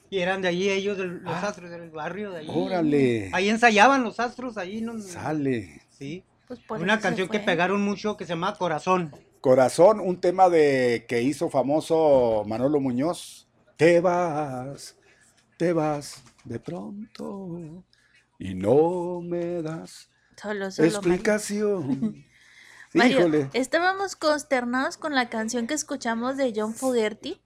Y 0.10 0.20
eran 0.20 0.42
de 0.42 0.48
allí 0.48 0.70
ellos, 0.70 0.98
de 0.98 1.06
los 1.06 1.34
Astros, 1.44 1.70
del 1.70 1.90
barrio 1.90 2.32
de 2.32 2.40
allí. 2.40 2.50
Órale. 2.54 3.30
Ahí 3.34 3.50
ensayaban 3.50 4.04
los 4.06 4.22
Astros, 4.22 4.58
ahí 4.58 4.80
no... 4.80 4.98
Sale. 5.02 5.82
Sí. 5.98 6.24
Pues 6.48 6.60
Una 6.70 7.00
canción 7.00 7.28
que 7.28 7.40
pegaron 7.40 7.82
mucho 7.82 8.16
que 8.16 8.26
se 8.26 8.30
llama 8.30 8.56
Corazón. 8.56 9.14
Corazón, 9.42 10.00
un 10.00 10.20
tema 10.22 10.50
de 10.50 11.06
que 11.08 11.22
hizo 11.22 11.50
famoso 11.50 12.44
Manolo 12.48 12.80
Muñoz. 12.80 13.48
Te 13.76 14.00
vas, 14.00 14.96
te 15.58 15.74
vas 15.74 16.24
de 16.46 16.60
pronto 16.60 17.84
y 18.40 18.56
no 18.56 19.22
me 19.22 19.62
das 19.62 20.10
Solo, 20.42 20.72
solo, 20.72 20.88
Mario. 20.88 20.98
explicación. 20.98 22.26
Mario, 22.94 23.20
Híjole. 23.20 23.50
estábamos 23.54 24.16
consternados 24.16 24.98
con 24.98 25.14
la 25.14 25.30
canción 25.30 25.68
que 25.68 25.74
escuchamos 25.74 26.38
de 26.38 26.54
John 26.56 26.74
Fogerty. 26.74 27.40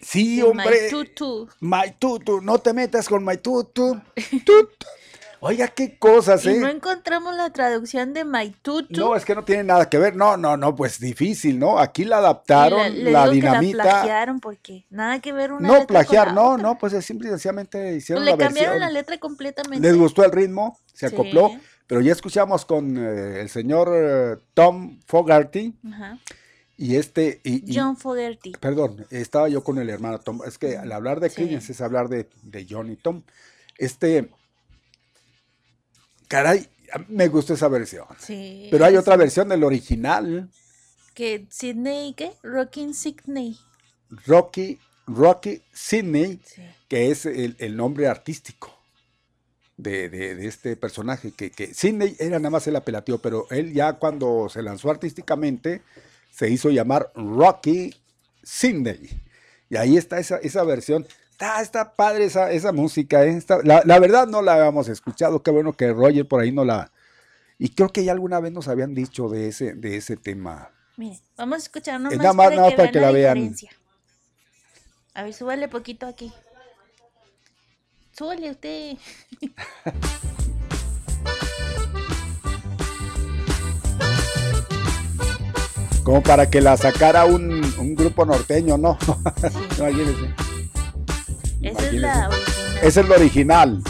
Sí, 0.00 0.42
hombre. 0.42 0.84
My 0.84 0.90
Tutu. 0.90 1.48
My 1.60 1.92
Tutu, 1.98 2.40
no 2.40 2.58
te 2.58 2.72
metas 2.72 3.08
con 3.08 3.24
My 3.24 3.36
Tutu. 3.36 4.00
Tutu. 4.44 4.68
Oiga, 5.40 5.68
qué 5.68 5.98
cosas, 5.98 6.44
Y 6.44 6.48
¿eh? 6.50 6.58
no 6.58 6.68
encontramos 6.68 7.36
la 7.36 7.50
traducción 7.52 8.12
de 8.12 8.24
My 8.24 8.50
Tutu. 8.60 8.98
No, 9.00 9.14
es 9.14 9.24
que 9.24 9.36
no 9.36 9.44
tiene 9.44 9.62
nada 9.62 9.88
que 9.88 9.96
ver. 9.96 10.16
No, 10.16 10.36
no, 10.36 10.56
no, 10.56 10.74
pues 10.74 10.98
difícil, 10.98 11.60
¿no? 11.60 11.78
Aquí 11.78 12.04
la 12.04 12.18
adaptaron, 12.18 12.92
le 13.04 13.12
la 13.12 13.28
digo 13.28 13.32
que 13.32 13.36
dinamita. 13.36 13.76
la 13.76 13.82
plagiaron 13.84 14.40
porque 14.40 14.84
nada 14.90 15.20
que 15.20 15.32
ver 15.32 15.52
una 15.52 15.68
no, 15.68 15.74
letra 15.74 15.86
con 15.86 15.94
plagiar, 15.94 16.26
la 16.28 16.32
no, 16.32 16.48
otra. 16.50 16.62
no, 16.64 16.78
pues 16.78 16.92
es 16.92 17.04
simple 17.04 17.28
y 17.28 17.30
sencillamente 17.30 17.78
Pues 17.78 17.96
hicieron 17.96 18.24
le 18.24 18.32
la 18.32 18.36
cambiaron 18.36 18.72
versión. 18.72 18.80
la 18.92 18.98
letra 19.00 19.18
completamente. 19.18 19.86
Les 19.88 19.96
gustó 19.96 20.24
el 20.24 20.32
ritmo, 20.32 20.78
se 20.92 21.08
Sí. 21.08 21.14
acopló, 21.14 21.52
pero 21.86 22.00
ya 22.00 22.10
escuchamos 22.12 22.64
con 22.64 22.96
eh, 22.98 23.40
el 23.40 23.48
señor 23.48 23.90
eh, 23.94 24.36
Tom 24.54 24.98
Fogarty 25.06 25.72
Ajá. 25.92 26.18
y 26.76 26.96
este, 26.96 27.40
y, 27.44 27.70
y- 27.72 27.78
John 27.78 27.96
Fogerty. 27.96 28.52
perdón, 28.58 29.06
estaba 29.10 29.48
yo 29.48 29.62
con 29.62 29.78
el 29.78 29.88
hermano 29.88 30.18
Tom, 30.18 30.40
es 30.44 30.58
que 30.58 30.76
al 30.76 30.90
hablar 30.90 31.20
de 31.20 31.30
Sí. 31.30 31.54
Es 31.54 31.80
hablar 31.80 32.08
de, 32.08 32.28
de 32.42 32.66
John 32.68 32.90
y 32.90 32.96
Tom. 32.96 33.22
Este, 33.78 34.28
caray, 36.28 36.68
me 37.08 37.28
gustó 37.28 37.54
esa 37.54 37.68
versión. 37.68 38.06
Sí. 38.18 38.68
Pero 38.70 38.84
hay 38.84 38.96
otra 38.96 39.16
versión 39.16 39.48
del 39.48 39.64
original, 39.64 40.48
Que 41.14 41.46
Sidney, 41.50 42.14
¿qué? 42.14 42.32
Rocking 42.42 42.94
Sidney. 42.94 43.58
Rocky, 44.26 44.78
Rocky 45.06 45.62
Sidney, 45.72 46.40
que 46.88 47.10
es 47.10 47.26
el, 47.26 47.56
el 47.58 47.76
nombre 47.76 48.06
artístico 48.08 48.72
de, 49.76 50.08
de- 50.08 50.34
de 50.36 50.46
este 50.46 50.76
personaje, 50.76 51.32
que, 51.32 51.50
que 51.50 51.74
Sidney 51.74 52.16
era 52.18 52.38
nada 52.38 52.50
más 52.50 52.66
el 52.68 52.76
apelativo, 52.76 53.18
pero 53.18 53.46
él 53.50 53.72
ya 53.74 53.94
cuando 53.94 54.48
se 54.48 54.62
lanzó 54.62 54.90
artísticamente 54.90 55.82
se 56.30 56.48
hizo 56.50 56.70
llamar 56.70 57.10
Rocky 57.14 57.94
Sidney. 58.42 59.22
Y 59.70 59.76
ahí 59.76 59.96
está 59.96 60.18
esa, 60.18 60.38
esa 60.38 60.62
versión. 60.64 61.06
Está, 61.40 61.60
está 61.62 61.94
padre 61.94 62.24
esa, 62.24 62.50
esa 62.50 62.72
música. 62.72 63.22
¿eh? 63.24 63.30
Está- 63.36 63.60
la, 63.62 63.80
la 63.84 64.00
verdad 64.00 64.26
no 64.26 64.42
la 64.42 64.54
habíamos 64.54 64.88
escuchado. 64.88 65.40
Qué 65.40 65.52
bueno 65.52 65.72
que 65.72 65.92
Roger 65.92 66.26
por 66.26 66.40
ahí 66.40 66.50
no 66.50 66.64
la... 66.64 66.90
Y 67.58 67.68
creo 67.70 67.90
que 67.90 68.02
ya 68.04 68.10
alguna 68.10 68.40
vez 68.40 68.50
nos 68.52 68.66
habían 68.66 68.92
dicho 68.92 69.28
de 69.28 69.46
ese, 69.48 69.74
de 69.74 69.96
ese 69.96 70.16
tema. 70.16 70.70
Mire, 70.96 71.20
vamos 71.36 71.54
a 71.54 71.58
escuchar 71.58 72.00
nomás, 72.00 72.14
Eh, 72.14 72.16
nada 72.16 72.32
más- 72.32 72.46
para, 72.46 72.56
nada 72.56 72.68
que, 72.70 72.76
para 72.76 72.82
vean 72.90 72.92
que 72.92 73.00
la, 73.00 73.10
vean. 73.12 73.34
diferencia. 73.34 73.70
A 75.14 75.22
ver, 75.22 75.32
súbale 75.32 75.68
poquito 75.68 76.06
aquí. 76.06 76.32
Súbale 78.16 78.50
usted. 78.50 78.96
Como 86.04 86.22
para 86.22 86.48
que 86.48 86.60
la 86.60 86.76
sacara 86.76 87.26
un, 87.26 87.62
un 87.78 87.94
grupo 87.94 88.24
norteño, 88.24 88.78
¿no? 88.78 88.96
Imagínense. 89.78 90.34
Esa 91.62 91.86
es 91.86 91.94
la 91.94 92.28
original. 92.28 92.30
Ese 92.82 93.00
es 93.00 93.08
lo 93.08 93.14
original. 93.16 93.82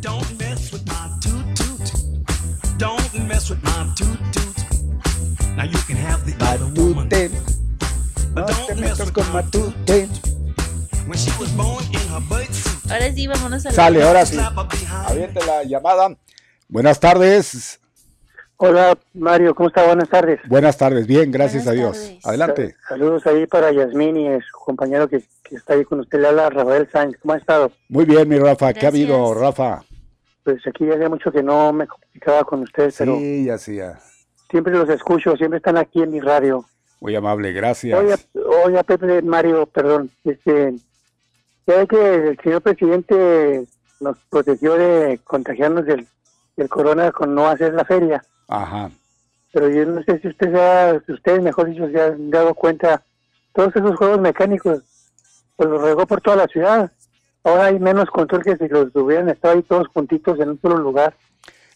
Don't 0.00 0.38
mess 0.38 0.72
with 0.72 0.82
my 0.86 1.18
toot 1.20 1.54
toot. 1.54 2.78
Don't 2.78 3.14
mess 3.28 3.50
with 3.50 3.58
my 3.62 3.92
toot 3.94 4.18
toot. 4.32 5.56
Now 5.56 5.64
you 5.64 5.78
can 5.86 5.96
have 5.96 6.24
the 6.24 6.34
other 6.44 6.66
woman. 6.80 7.08
Matute. 7.08 7.30
No 8.34 8.44
te 8.66 8.74
metas 8.74 9.10
con 9.12 9.32
Matute. 9.32 10.08
When 11.06 11.16
she 11.18 11.30
was 11.38 11.50
born 11.56 11.84
in 11.92 12.00
her 12.08 12.20
birth 12.28 12.52
suit. 12.52 12.90
Ahora 12.90 13.12
sí, 13.12 13.26
vámonos 13.26 13.64
a 13.66 13.68
la 13.70 13.74
Sale, 13.74 14.02
ahora 14.02 14.26
sí. 14.26 14.38
Aviente 15.06 15.40
la 15.44 15.64
llamada. 15.64 16.16
Buenas 16.68 16.98
tardes. 16.98 17.80
Hola 18.58 18.96
Mario, 19.12 19.54
¿cómo 19.54 19.68
está? 19.68 19.84
Buenas 19.84 20.08
tardes. 20.08 20.40
Buenas 20.48 20.78
tardes, 20.78 21.06
bien, 21.06 21.30
gracias 21.30 21.66
a 21.66 21.72
Dios. 21.72 22.12
Adelante. 22.24 22.74
Sa- 22.82 22.88
Saludos 22.94 23.26
ahí 23.26 23.46
para 23.46 23.70
Yasmín 23.70 24.16
y 24.16 24.40
su 24.40 24.58
compañero 24.64 25.06
que, 25.08 25.22
que 25.48 25.56
está 25.56 25.74
ahí 25.74 25.84
con 25.84 26.00
usted, 26.00 26.20
le 26.20 26.28
habla 26.28 26.50
Rafael 26.50 26.88
Sáenz. 26.90 27.16
¿Cómo 27.20 27.34
ha 27.34 27.38
estado? 27.38 27.70
Muy 27.88 28.04
bien, 28.04 28.28
mi 28.28 28.38
Rafa. 28.38 28.72
¿Qué 28.72 28.80
ha 28.86 28.90
Gracias. 28.90 28.94
habido, 28.94 29.34
Rafa? 29.34 29.82
Pues 30.44 30.64
aquí 30.66 30.88
hace 30.90 31.08
mucho 31.08 31.30
que 31.32 31.42
no 31.42 31.72
me 31.72 31.86
comunicaba 31.86 32.44
con 32.44 32.62
ustedes, 32.62 32.94
pero 32.98 33.16
Sí, 33.16 33.44
ya 33.46 33.58
sí, 33.58 33.76
ya. 33.76 33.98
siempre 34.50 34.72
los 34.74 34.88
escucho, 34.88 35.36
siempre 35.36 35.58
están 35.58 35.76
aquí 35.76 36.02
en 36.02 36.10
mi 36.10 36.20
radio. 36.20 36.64
Muy 37.00 37.14
amable, 37.14 37.52
gracias. 37.52 37.98
Oiga, 37.98 38.16
oiga, 38.64 38.82
Pepe, 38.82 39.20
Mario, 39.22 39.66
perdón, 39.66 40.10
este, 40.24 40.74
ya 41.66 41.76
ve 41.78 41.86
que 41.86 42.14
el 42.28 42.38
señor 42.42 42.62
presidente 42.62 43.66
nos 44.00 44.16
protegió 44.30 44.74
de 44.74 45.18
contagiarnos 45.24 45.84
del, 45.84 46.06
del 46.56 46.68
corona 46.68 47.10
con 47.12 47.34
no 47.34 47.48
hacer 47.48 47.74
la 47.74 47.84
feria. 47.84 48.22
Ajá. 48.48 48.90
pero 49.52 49.68
yo 49.68 49.84
no 49.86 50.02
sé 50.04 50.20
si 50.20 50.28
usted 50.28 50.52
se 50.52 50.60
ha- 50.60 51.00
si 51.04 51.12
ustedes 51.12 51.42
mejor 51.42 51.68
dicho 51.70 51.88
se 51.88 52.00
han 52.00 52.30
dado 52.30 52.54
cuenta 52.54 53.02
todos 53.54 53.74
esos 53.74 53.96
juegos 53.96 54.20
mecánicos 54.20 54.82
pues 55.56 55.68
los 55.68 55.82
regó 55.82 56.06
por 56.06 56.20
toda 56.20 56.36
la 56.36 56.46
ciudad. 56.46 56.92
Ahora 57.42 57.66
hay 57.66 57.78
menos 57.78 58.10
control 58.10 58.42
que 58.42 58.56
si 58.56 58.68
los 58.68 58.94
hubieran 58.94 59.28
estado 59.28 59.54
ahí 59.54 59.62
todos 59.62 59.88
juntitos 59.88 60.38
en 60.40 60.50
un 60.50 60.60
solo 60.60 60.78
lugar. 60.78 61.14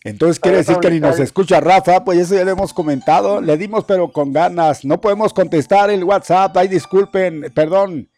Entonces 0.02 0.40
quiere 0.40 0.58
decir 0.58 0.78
que 0.78 0.90
ni 0.90 0.98
nos 0.98 1.18
escucha 1.20 1.60
Rafa, 1.60 2.04
pues 2.04 2.18
eso 2.18 2.34
ya 2.34 2.44
lo 2.44 2.52
hemos 2.52 2.72
comentado, 2.72 3.40
le 3.40 3.56
dimos 3.58 3.84
pero 3.84 4.08
con 4.08 4.32
ganas, 4.32 4.82
no 4.84 4.98
podemos 4.98 5.34
contestar 5.34 5.90
el 5.90 6.04
WhatsApp, 6.04 6.56
ay 6.56 6.68
disculpen, 6.68 7.52
perdón, 7.54 8.08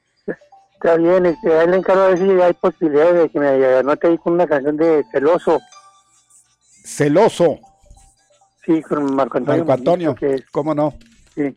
está 0.74 0.96
bien 0.96 1.26
este, 1.26 1.58
ahí 1.58 1.66
le 1.66 1.76
encargo 1.76 2.02
a 2.02 2.08
ver 2.08 2.18
si 2.18 2.30
hay 2.40 2.52
posibilidad 2.52 3.12
de 3.12 3.28
que 3.28 3.38
me 3.40 3.48
anote 3.48 4.06
ahí 4.06 4.18
con 4.18 4.34
una 4.34 4.46
canción 4.46 4.76
de 4.76 5.04
celoso. 5.10 5.60
Celoso, 6.84 7.58
sí 8.64 8.80
con 8.82 9.14
Marco 9.16 9.38
Antonio 9.38 9.64
Marco 9.64 9.72
Antonio, 9.72 10.16
¿cómo 10.52 10.76
no? 10.76 10.94
sí. 11.34 11.56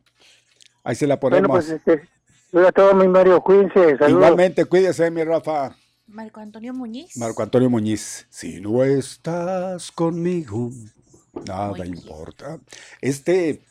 Ahí 0.84 0.96
se 0.96 1.06
la 1.06 1.18
bueno 1.20 1.38
ponemos. 1.38 1.66
pues 1.66 1.70
este 1.70 2.15
Hola 2.58 2.70
a 2.70 2.72
todos, 2.72 2.96
mi 2.96 3.06
Mario, 3.06 3.42
cuídense, 3.42 3.98
saludos. 3.98 4.12
Igualmente, 4.12 4.64
cuídese 4.64 5.12
mi 5.12 5.26
Rafa. 5.26 5.76
Marco 6.08 6.40
Antonio 6.40 6.74
Muñiz. 6.74 7.18
Marco 7.18 7.44
Antonio 7.44 7.70
Muñiz. 7.70 8.28
Si 8.30 8.62
no 8.62 8.82
estás 8.82 9.92
conmigo, 9.92 10.70
nada 11.46 11.86
importa. 11.86 12.58
Este, 13.02 13.62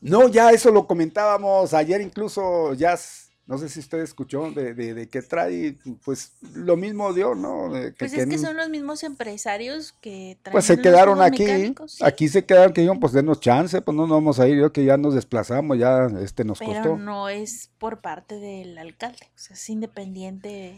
no, 0.00 0.28
ya 0.28 0.50
eso 0.50 0.70
lo 0.70 0.86
comentábamos 0.86 1.74
ayer, 1.74 2.00
incluso 2.00 2.72
ya 2.72 2.96
no 3.46 3.58
sé 3.58 3.68
si 3.68 3.78
usted 3.78 3.98
escuchó 4.00 4.50
de, 4.50 4.74
de, 4.74 5.08
que 5.08 5.22
trae, 5.22 5.78
pues 6.04 6.32
lo 6.52 6.76
mismo 6.76 7.12
dio, 7.12 7.36
¿no? 7.36 7.70
pues 7.96 8.12
es 8.12 8.26
que 8.26 8.38
son 8.38 8.56
los 8.56 8.68
mismos 8.68 9.04
empresarios 9.04 9.94
que 10.00 10.36
traen. 10.42 10.52
Pues 10.52 10.64
se 10.64 10.80
quedaron 10.80 11.22
aquí, 11.22 11.72
aquí 12.00 12.28
se 12.28 12.44
quedaron 12.44 12.72
que 12.72 12.80
dijeron, 12.80 12.98
pues 12.98 13.12
denos 13.12 13.38
chance, 13.38 13.80
pues 13.80 13.96
no 13.96 14.02
nos 14.02 14.16
vamos 14.16 14.40
a 14.40 14.48
ir, 14.48 14.58
yo 14.58 14.72
que 14.72 14.84
ya 14.84 14.96
nos 14.96 15.14
desplazamos, 15.14 15.78
ya 15.78 16.06
este 16.20 16.44
nos 16.44 16.58
Pero 16.58 16.72
costó. 16.72 16.96
no 16.98 17.28
es 17.28 17.70
por 17.78 18.00
parte 18.00 18.34
del 18.34 18.76
alcalde, 18.78 19.26
o 19.26 19.38
sea, 19.38 19.54
es 19.54 19.70
independiente. 19.70 20.76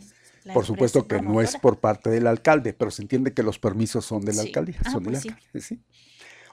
por 0.52 0.66
supuesto 0.66 1.08
que 1.08 1.22
no 1.22 1.40
es 1.40 1.56
por 1.56 1.78
parte 1.78 2.10
del 2.10 2.26
alcalde, 2.26 2.74
pero 2.74 2.90
se 2.90 3.00
entiende 3.00 3.32
que 3.32 3.42
los 3.42 3.58
permisos 3.58 4.04
son 4.04 4.20
del 4.26 4.38
alcalde, 4.38 4.72
alcaldía, 4.72 4.80
ah, 4.84 4.90
son 4.90 5.04
pues 5.04 5.24
alcalde, 5.24 5.60
sí. 5.62 5.80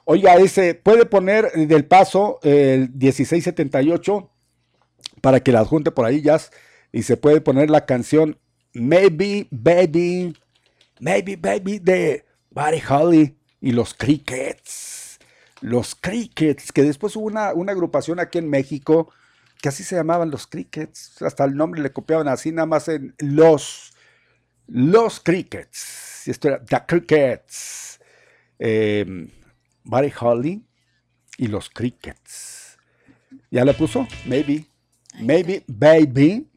Oiga, 0.06 0.36
ese, 0.36 0.74
puede 0.74 1.04
poner 1.04 1.50
del 1.52 1.84
paso 1.84 2.38
el 2.42 2.90
1678 2.90 4.30
para 5.20 5.40
que 5.40 5.52
la 5.52 5.64
junte 5.64 5.90
por 5.90 6.04
ahí, 6.04 6.22
ya 6.22 6.38
y 6.92 7.02
se 7.02 7.16
puede 7.16 7.40
poner 7.40 7.70
la 7.70 7.84
canción 7.84 8.38
Maybe 8.72 9.48
Baby, 9.50 10.36
Maybe 11.00 11.36
Baby 11.36 11.78
de 11.78 12.24
Buddy 12.50 12.82
Holly 12.88 13.38
y 13.60 13.72
los 13.72 13.94
Crickets. 13.94 15.18
Los 15.60 15.94
Crickets, 15.94 16.72
que 16.72 16.82
después 16.82 17.16
hubo 17.16 17.26
una, 17.26 17.52
una 17.54 17.72
agrupación 17.72 18.20
aquí 18.20 18.38
en 18.38 18.48
México 18.48 19.10
que 19.60 19.70
así 19.70 19.84
se 19.84 19.96
llamaban 19.96 20.30
los 20.30 20.46
Crickets, 20.46 21.20
hasta 21.22 21.44
el 21.44 21.56
nombre 21.56 21.80
le 21.80 21.92
copiaban 21.92 22.28
así, 22.28 22.52
nada 22.52 22.66
más 22.66 22.88
en 22.88 23.14
los, 23.18 23.94
los 24.66 25.20
Crickets. 25.20 26.26
Y 26.26 26.30
esto 26.30 26.48
era 26.48 26.64
The 26.64 26.82
Crickets. 26.86 28.00
Eh, 28.58 29.28
Buddy 29.84 30.12
Holly 30.20 30.66
y 31.38 31.46
los 31.46 31.70
Crickets. 31.70 32.78
¿Ya 33.50 33.64
le 33.64 33.74
puso? 33.74 34.06
Maybe. 34.26 34.66
Maybe, 35.20 35.64
baby. 35.66 36.48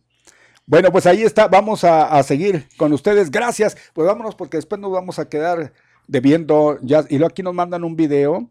Bueno, 0.65 0.91
pues 0.91 1.05
ahí 1.05 1.23
está. 1.23 1.47
Vamos 1.47 1.83
a, 1.83 2.21
seguir 2.23 2.67
con 2.77 2.93
ustedes. 2.93 3.31
Gracias. 3.31 3.75
Pues 3.93 4.07
vámonos 4.07 4.35
porque 4.35 4.57
después 4.57 4.79
nos 4.79 4.91
vamos 4.91 5.19
a 5.19 5.27
quedar 5.27 5.73
debiendo. 6.07 6.77
Ya, 6.81 7.03
y 7.09 7.17
luego 7.17 7.31
aquí 7.31 7.43
nos 7.43 7.53
mandan 7.53 7.83
un 7.83 7.95
video 7.95 8.49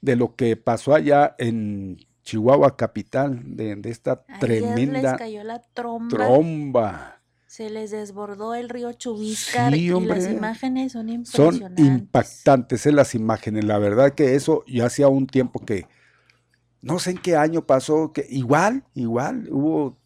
de 0.00 0.16
lo 0.16 0.34
que 0.34 0.56
pasó 0.56 0.94
allá 0.94 1.34
en 1.38 1.98
Chihuahua 2.24 2.76
capital, 2.76 3.40
de, 3.44 3.78
esta 3.84 4.24
tremenda 4.40 5.10
les 5.10 5.18
cayó 5.18 5.44
la 5.44 5.60
tromba. 5.74 6.08
tromba. 6.08 7.20
Se 7.46 7.70
les 7.70 7.92
desbordó 7.92 8.54
el 8.54 8.68
río 8.68 8.92
Chubiscar 8.94 9.76
y 9.76 9.88
las 9.90 10.28
imágenes 10.28 10.92
son 10.92 11.08
impresionantes. 11.08 11.84
Son 11.84 11.94
impactantes 11.94 12.86
eh, 12.86 12.92
las 12.92 13.14
imágenes. 13.14 13.64
La 13.64 13.78
verdad 13.78 14.14
que 14.14 14.34
eso 14.34 14.64
ya 14.66 14.86
hacía 14.86 15.06
un 15.06 15.28
tiempo 15.28 15.60
que 15.60 15.86
no 16.84 16.98
sé 16.98 17.12
en 17.12 17.18
qué 17.18 17.36
año 17.36 17.66
pasó, 17.66 18.12
que 18.12 18.26
igual, 18.28 18.84
igual, 18.94 19.48
hubo 19.50 19.96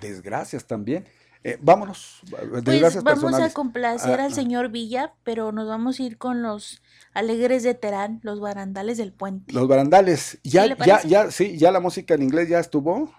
desgracias 0.00 0.64
también. 0.66 1.04
Eh, 1.42 1.58
vámonos. 1.60 2.20
Pues 2.64 3.02
vamos 3.02 3.34
a 3.34 3.50
complacer 3.50 4.20
ah, 4.20 4.24
al 4.24 4.32
ah. 4.32 4.34
señor 4.34 4.68
Villa, 4.68 5.14
pero 5.24 5.52
nos 5.52 5.66
vamos 5.66 5.98
a 5.98 6.02
ir 6.02 6.18
con 6.18 6.42
los 6.42 6.82
alegres 7.14 7.62
de 7.62 7.74
Terán, 7.74 8.20
los 8.22 8.40
barandales 8.40 8.98
del 8.98 9.12
puente. 9.12 9.52
Los 9.52 9.66
barandales. 9.66 10.38
Ya, 10.44 10.66
ya, 10.84 11.02
ya, 11.02 11.30
sí, 11.30 11.56
ya 11.56 11.72
la 11.72 11.80
música 11.80 12.14
en 12.14 12.22
inglés 12.22 12.48
ya 12.48 12.60
estuvo. 12.60 13.12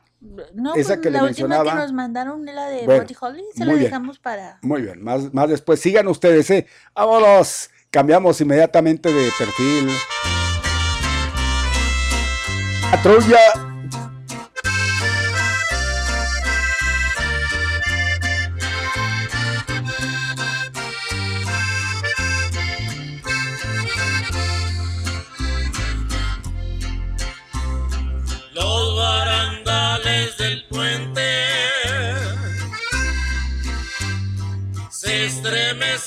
No, 0.53 0.75
Esa 0.75 0.89
pues, 0.89 0.99
que 0.99 1.09
la 1.09 1.23
última 1.23 1.63
que 1.63 1.73
nos 1.73 1.93
mandaron 1.93 2.45
la 2.45 2.67
de 2.67 2.85
bueno, 2.85 3.05
Holly, 3.19 3.43
se 3.55 3.65
la 3.65 3.73
dejamos 3.73 4.19
para. 4.19 4.59
Muy 4.61 4.83
bien, 4.83 5.03
más, 5.03 5.33
más 5.33 5.49
después. 5.49 5.79
Sigan 5.79 6.07
ustedes, 6.07 6.49
eh. 6.51 6.67
Vámonos. 6.93 7.71
Cambiamos 7.89 8.39
inmediatamente 8.39 9.11
de 9.11 9.29
perfil. 9.37 9.89
Patrulla 12.91 13.39
Los 28.53 28.95
barandales 28.97 30.37
del 30.37 30.65
puente 30.67 31.45
se 34.89 35.25
estremecen 35.27 36.00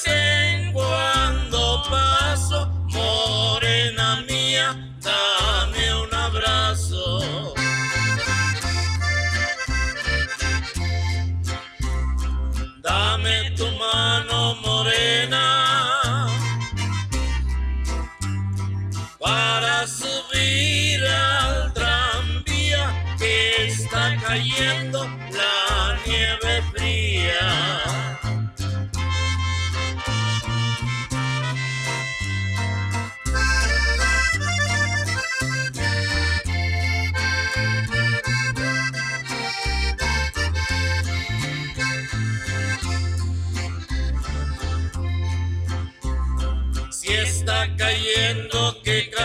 Si 47.05 47.13
está 47.13 47.69
cayendo, 47.77 48.81
que 48.83 49.11
caiga. 49.11 49.24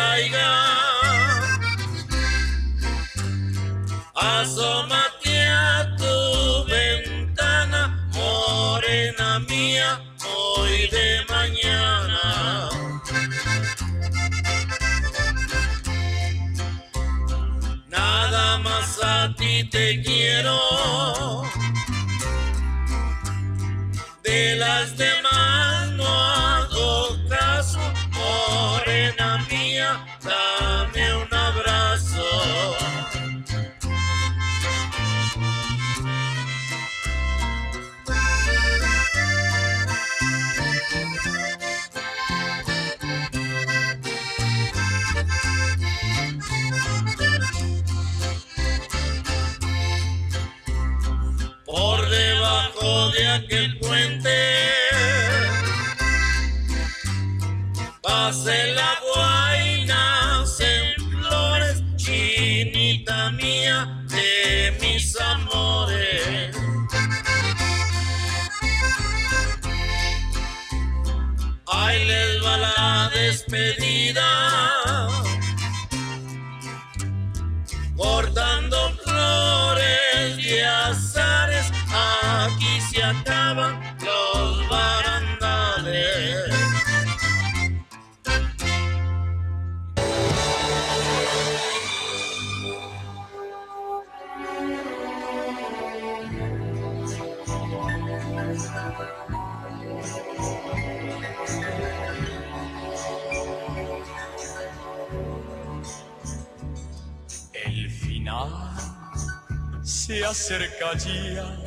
Acerca 110.39 110.95
ya, 110.95 111.57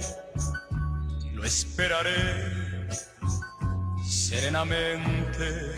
lo 1.35 1.45
esperaré 1.45 2.89
serenamente. 4.03 5.75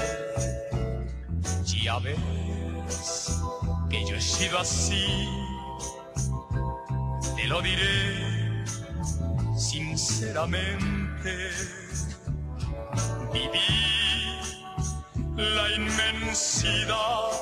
Ya 1.83 1.99
ves 1.99 3.41
que 3.91 4.07
yo 4.09 4.15
he 4.15 4.21
sido 4.21 4.59
así, 4.61 5.29
te 7.37 7.47
lo 7.49 7.61
diré 7.63 8.65
sinceramente. 9.59 11.51
Viví 13.33 13.75
la 15.37 15.69
inmensidad 15.75 17.33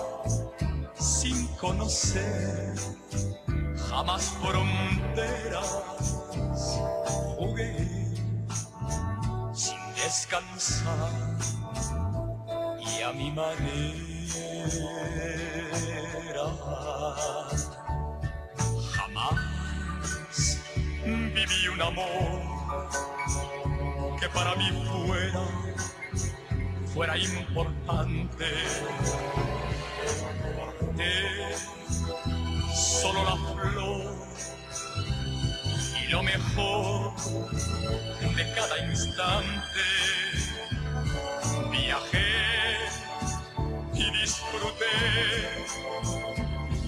sin 0.98 1.46
conocer 1.58 2.74
jamás 3.92 4.24
fronteras. 4.40 5.70
Jugué 7.36 7.76
sin 9.52 9.80
descansar 9.94 11.10
y 12.80 13.02
a 13.02 13.12
mi 13.12 13.30
manera. 13.30 13.62
Jamás 18.94 19.38
viví 21.04 21.68
un 21.68 21.82
amor 21.82 22.40
que 24.18 24.28
para 24.30 24.54
mí 24.56 24.68
fuera, 25.06 25.44
fuera 26.94 27.18
importante. 27.18 28.46
Solo 33.00 33.24
la 33.24 33.36
flor 33.36 34.14
y 35.98 36.06
lo 36.08 36.22
mejor 36.22 37.14
de 38.36 38.52
cada 38.54 38.78
instante. 38.86 39.80
Viajé 41.70 42.76
y 43.94 44.10
disfruté, 44.20 44.84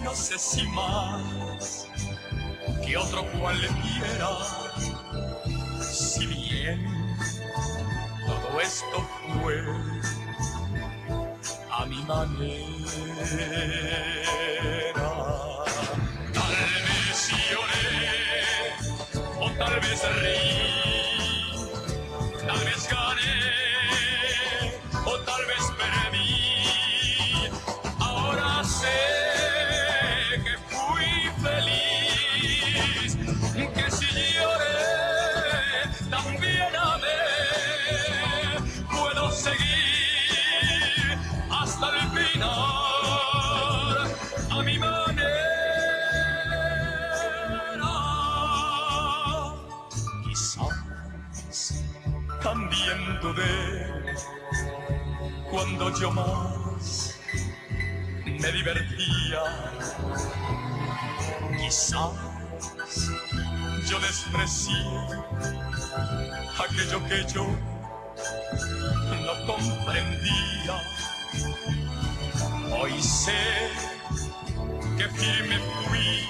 no 0.03 0.15
sé 0.15 0.39
si 0.39 0.63
más 0.69 1.89
que 2.85 2.97
otro 2.99 3.25
cualquiera, 3.41 4.29
si 5.91 6.27
bien 6.27 7.17
todo 8.27 8.61
esto 8.61 9.09
fue 9.41 9.65
a 11.71 11.87
mi 11.87 12.03
manera. 12.05 12.85
Quizás 50.35 51.85
también 52.43 53.21
dudé 53.23 54.17
cuando 55.49 55.97
yo 55.97 56.11
más 56.11 57.21
me 58.25 58.51
divertía. 58.51 59.43
Quizás 61.57 62.11
yo 63.89 64.01
desprecié 64.01 64.75
aquello 66.59 66.99
que 67.07 67.25
yo 67.33 67.47
no 69.23 69.47
comprendía. 69.47 70.75
Hoy 72.77 73.01
sé 73.01 73.71
que 74.99 75.09
firme 75.11 75.61
fui 75.85 76.29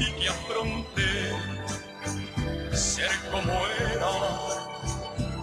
y 0.00 0.12
que 0.18 0.28
afronté 0.28 1.05
ser 2.96 3.12
como 3.30 3.52
era 3.92 4.12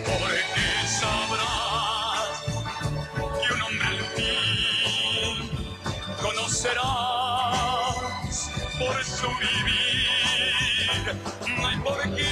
Porque 0.06 0.66
sabrás 1.00 2.38
que 3.42 3.48
un 3.52 3.60
hombre 3.62 3.86
al 3.88 4.00
fin 4.14 5.38
conocerás 6.22 6.86
por 8.78 8.96
su 9.04 9.28
vivir. 9.40 9.80
No 11.58 11.66
hay 11.66 11.78
por 11.78 12.00
qué 12.14 12.29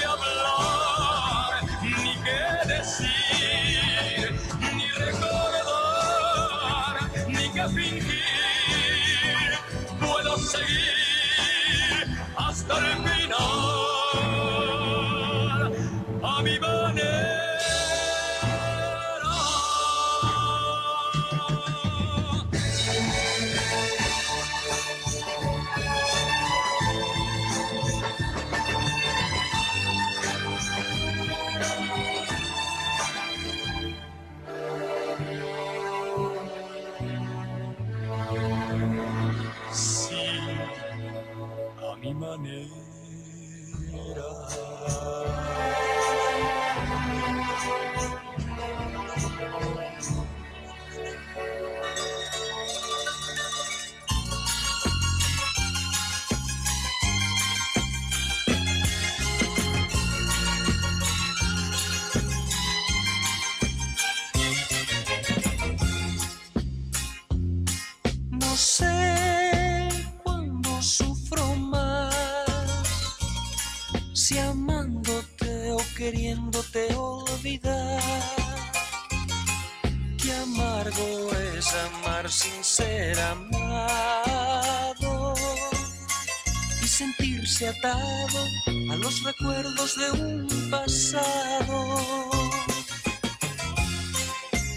a 87.92 88.96
los 88.96 89.22
recuerdos 89.22 89.96
de 89.96 90.10
un 90.10 90.46
pasado. 90.70 92.00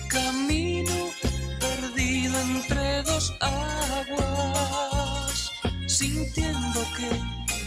Camino 0.07 1.11
perdido 1.59 2.39
entre 2.39 3.03
dos 3.03 3.33
aguas, 3.41 4.81
sintiendo 5.87 6.79
que 6.97 7.09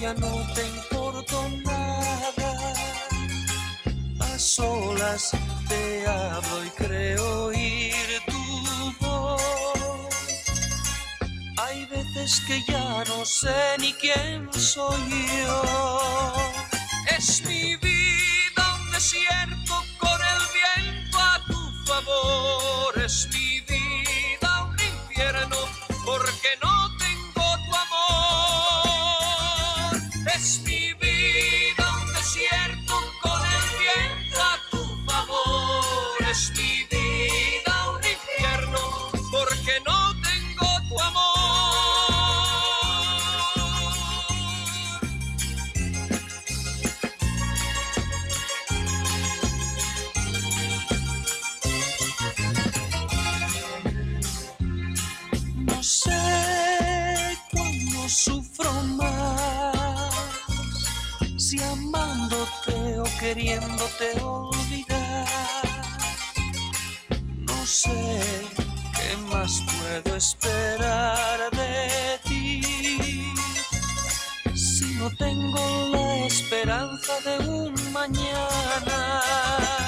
ya 0.01 0.15
no 0.15 0.33
te 0.55 0.67
importo 0.67 1.49
nada. 1.65 2.75
A 4.21 4.39
solas 4.39 5.33
te 5.69 6.07
hablo 6.07 6.65
y 6.65 6.71
creo 6.71 7.47
oír 7.47 8.34
veces 11.95 12.41
que 12.47 12.63
ya 12.65 13.05
no 13.09 13.25
sé 13.25 13.77
ni 13.79 13.93
quién 13.95 14.49
soy 14.53 15.03
yo. 15.45 16.35
Es 17.17 17.43
mi 17.47 17.77
vida 17.77 18.63
un 18.81 18.91
desierto 18.93 19.75
con 19.99 20.19
el 20.33 20.43
viento 20.59 21.19
a 21.19 21.41
tu 21.47 21.61
favor, 21.87 22.99
es 23.05 23.29
mi 23.33 23.54
queriéndote 63.35 64.21
olvidar. 64.23 65.27
No 67.39 67.67
sé 67.67 68.21
qué 68.95 69.17
más 69.29 69.61
puedo 69.75 70.17
esperar 70.17 71.51
de 71.51 72.21
ti. 72.29 73.35
Si 74.55 74.95
no 75.01 75.11
tengo 75.17 75.89
la 75.91 76.27
esperanza 76.27 77.13
de 77.25 77.49
un 77.49 77.93
mañana. 77.93 79.84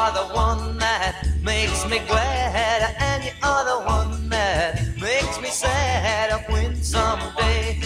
Are 0.00 0.12
the 0.12 0.34
one 0.34 0.78
that 0.78 1.28
makes 1.42 1.84
me 1.84 1.98
glad, 2.08 2.96
and 3.00 3.22
you 3.22 3.32
are 3.42 3.64
the 3.66 3.84
one 3.86 4.30
that 4.30 4.80
makes 4.98 5.38
me 5.42 5.50
sad. 5.50 6.42
When 6.50 6.74
someday 6.74 7.78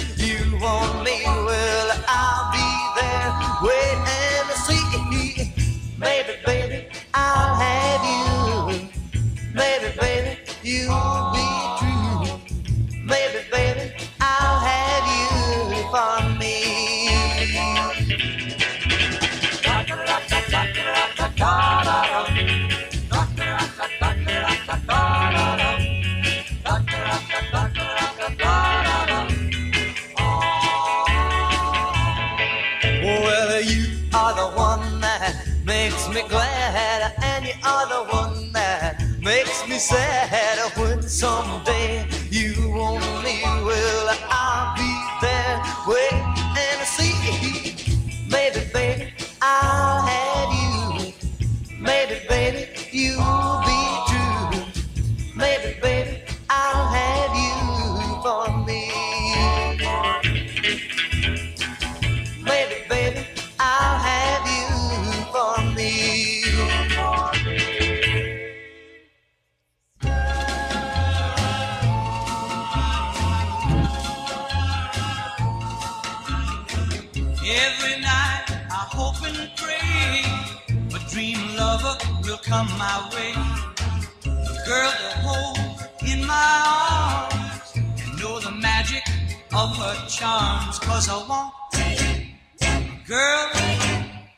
of 89.56 89.76
her 89.76 90.09
charms. 90.09 90.78
Cause 90.81 91.09
I 91.09 91.16
want 91.28 91.55
a 91.74 93.06
girl 93.06 93.51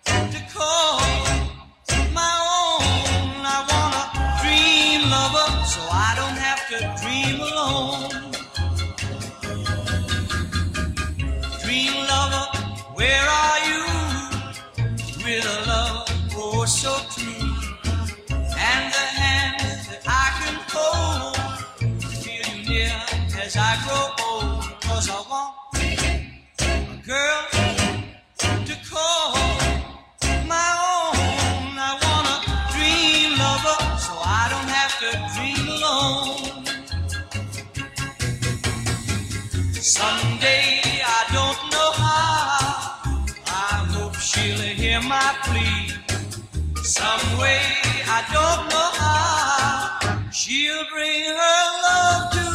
to 0.04 0.40
call 0.52 1.00
my 2.12 2.34
own. 2.60 3.40
I 3.56 3.58
want 3.70 3.94
a 3.96 4.04
dream 4.40 5.00
lover 5.10 5.48
so 5.72 5.80
I 5.90 6.12
don't 6.20 6.38
have 6.46 6.62
to 6.70 6.78
dream 7.00 7.40
alone. 7.40 8.10
Dream 11.64 11.94
lover, 12.12 12.46
where 12.94 13.26
are 13.42 13.60
you? 13.70 13.82
With 15.24 15.44
a 15.44 15.58
love 15.66 16.08
oh 16.36 16.64
so 16.66 16.92
Cause 24.96 25.10
I 25.10 25.20
want 25.28 25.52
a 26.62 26.96
girl 27.04 27.42
to 28.64 28.74
call 28.90 29.36
my 30.48 30.70
own. 30.88 31.76
I 31.76 31.92
want 32.04 32.26
a 32.32 32.36
dream 32.72 33.36
lover, 33.36 33.78
so 34.00 34.12
I 34.16 34.48
don't 34.52 34.70
have 34.78 34.94
to 35.04 35.10
dream 35.34 35.64
alone. 35.76 36.64
Someday 39.74 40.80
I 41.04 41.22
don't 41.36 41.60
know 41.72 41.90
how. 42.00 43.26
I 43.48 43.84
hope 43.92 44.14
she'll 44.14 44.64
hear 44.80 45.02
my 45.02 45.28
plea. 45.44 45.92
Some 46.82 47.38
way 47.38 47.60
I 48.08 48.24
don't 48.32 48.62
know 48.72 48.90
how. 49.02 50.30
She'll 50.30 50.86
bring 50.90 51.24
her 51.24 51.64
love 51.84 52.32
to 52.32 52.45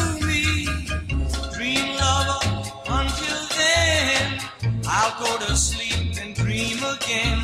I'll 4.93 5.17
go 5.23 5.45
to 5.45 5.55
sleep 5.55 6.17
and 6.21 6.35
dream 6.35 6.77
again. 6.83 7.39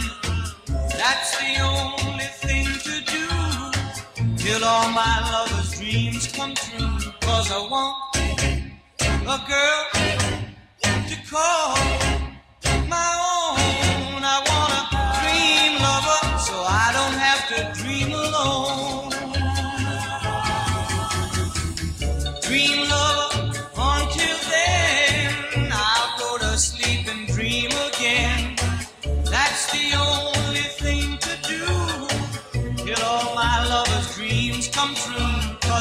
That's 0.68 1.32
the 1.38 1.52
only 1.64 2.26
thing 2.44 2.66
to 2.88 2.96
do. 3.16 4.36
Till 4.36 4.66
all 4.66 4.92
my 4.92 5.16
lover's 5.32 5.80
dreams 5.80 6.28
come 6.28 6.54
true. 6.56 7.12
Cause 7.22 7.50
I 7.50 7.60
want 7.72 8.18
a 9.24 9.40
girl 9.48 9.82
to 11.08 11.16
call 11.32 11.78
my 12.90 13.20
own. 13.22 13.27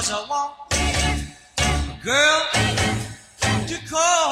Cause 0.06 0.14
I 0.14 0.28
want 0.30 0.52
girl 2.04 2.40
to 3.66 3.76
call 3.90 4.25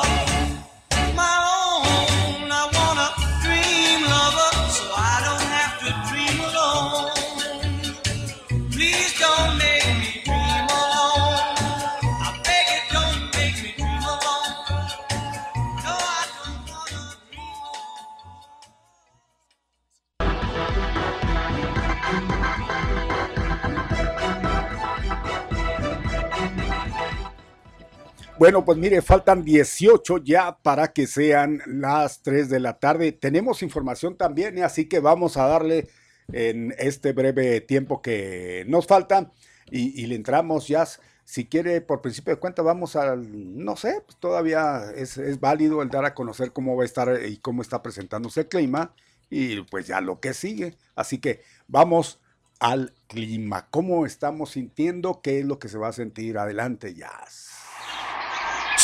Bueno, 28.36 28.64
pues 28.64 28.76
mire, 28.78 29.00
faltan 29.00 29.44
18 29.44 30.18
ya 30.18 30.58
para 30.58 30.92
que 30.92 31.06
sean 31.06 31.62
las 31.66 32.20
3 32.22 32.48
de 32.48 32.58
la 32.58 32.80
tarde. 32.80 33.12
Tenemos 33.12 33.62
información 33.62 34.16
también, 34.16 34.58
¿eh? 34.58 34.64
así 34.64 34.86
que 34.88 34.98
vamos 34.98 35.36
a 35.36 35.46
darle 35.46 35.88
en 36.32 36.74
este 36.78 37.12
breve 37.12 37.60
tiempo 37.60 38.02
que 38.02 38.64
nos 38.66 38.88
falta 38.88 39.30
y, 39.70 40.04
le 40.06 40.16
entramos 40.16 40.66
ya. 40.66 40.84
Si 41.24 41.46
quiere, 41.46 41.80
por 41.80 42.02
principio 42.02 42.34
de 42.34 42.40
cuenta, 42.40 42.62
vamos 42.62 42.96
al, 42.96 43.64
no 43.64 43.76
sé, 43.76 44.02
pues 44.04 44.18
todavía 44.18 44.90
es, 44.96 45.16
es 45.16 45.38
válido 45.38 45.80
el 45.80 45.88
dar 45.88 46.04
a 46.04 46.14
conocer 46.14 46.52
cómo 46.52 46.76
va 46.76 46.82
a 46.82 46.86
estar 46.86 47.20
y 47.24 47.38
cómo 47.38 47.62
está 47.62 47.82
presentándose 47.82 48.40
el 48.40 48.48
clima 48.48 48.94
y 49.30 49.62
pues 49.62 49.86
ya 49.86 50.00
lo 50.00 50.18
que 50.20 50.34
sigue. 50.34 50.76
Así 50.96 51.18
que 51.18 51.42
vamos 51.68 52.20
al 52.58 52.92
clima. 53.06 53.68
¿Cómo 53.70 54.06
estamos 54.06 54.50
sintiendo? 54.50 55.20
¿Qué 55.22 55.38
es 55.38 55.46
lo 55.46 55.58
que 55.60 55.68
se 55.68 55.78
va 55.78 55.88
a 55.88 55.92
sentir? 55.92 56.36
Adelante, 56.36 56.94
Jazz. 56.94 57.53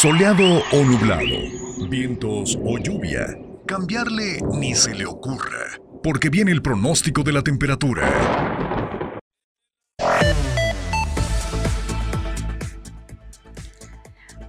Soleado 0.00 0.62
o 0.72 0.82
nublado, 0.82 1.26
vientos 1.90 2.58
o 2.64 2.78
lluvia, 2.78 3.36
cambiarle 3.66 4.40
ni 4.54 4.74
se 4.74 4.94
le 4.94 5.04
ocurra, 5.04 5.78
porque 6.02 6.30
viene 6.30 6.52
el 6.52 6.62
pronóstico 6.62 7.22
de 7.22 7.32
la 7.32 7.42
temperatura. 7.42 8.69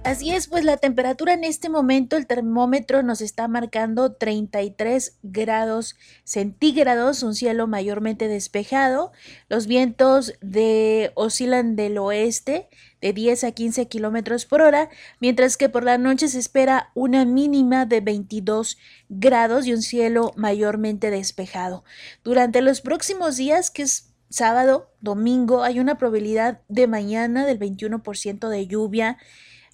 Así 0.04 0.32
es, 0.32 0.48
pues 0.48 0.64
la 0.64 0.78
temperatura 0.78 1.32
en 1.32 1.44
este 1.44 1.68
momento, 1.68 2.16
el 2.16 2.26
termómetro 2.26 3.04
nos 3.04 3.20
está 3.20 3.46
marcando 3.46 4.12
33 4.12 5.18
grados 5.22 5.94
centígrados, 6.24 7.22
un 7.22 7.36
cielo 7.36 7.68
mayormente 7.68 8.26
despejado. 8.26 9.12
Los 9.48 9.68
vientos 9.68 10.34
de, 10.40 11.12
oscilan 11.14 11.76
del 11.76 11.98
oeste 11.98 12.68
de 13.00 13.12
10 13.12 13.44
a 13.44 13.52
15 13.52 13.86
kilómetros 13.86 14.44
por 14.44 14.60
hora, 14.60 14.90
mientras 15.20 15.56
que 15.56 15.68
por 15.68 15.84
la 15.84 15.98
noche 15.98 16.26
se 16.26 16.40
espera 16.40 16.90
una 16.94 17.24
mínima 17.24 17.86
de 17.86 18.00
22 18.00 18.78
grados 19.08 19.68
y 19.68 19.72
un 19.72 19.82
cielo 19.82 20.32
mayormente 20.34 21.10
despejado. 21.10 21.84
Durante 22.24 22.60
los 22.60 22.80
próximos 22.80 23.36
días, 23.36 23.70
que 23.70 23.82
es 23.82 24.12
sábado, 24.30 24.90
domingo, 25.00 25.62
hay 25.62 25.78
una 25.78 25.96
probabilidad 25.96 26.60
de 26.68 26.88
mañana 26.88 27.46
del 27.46 27.60
21% 27.60 28.48
de 28.48 28.66
lluvia 28.66 29.18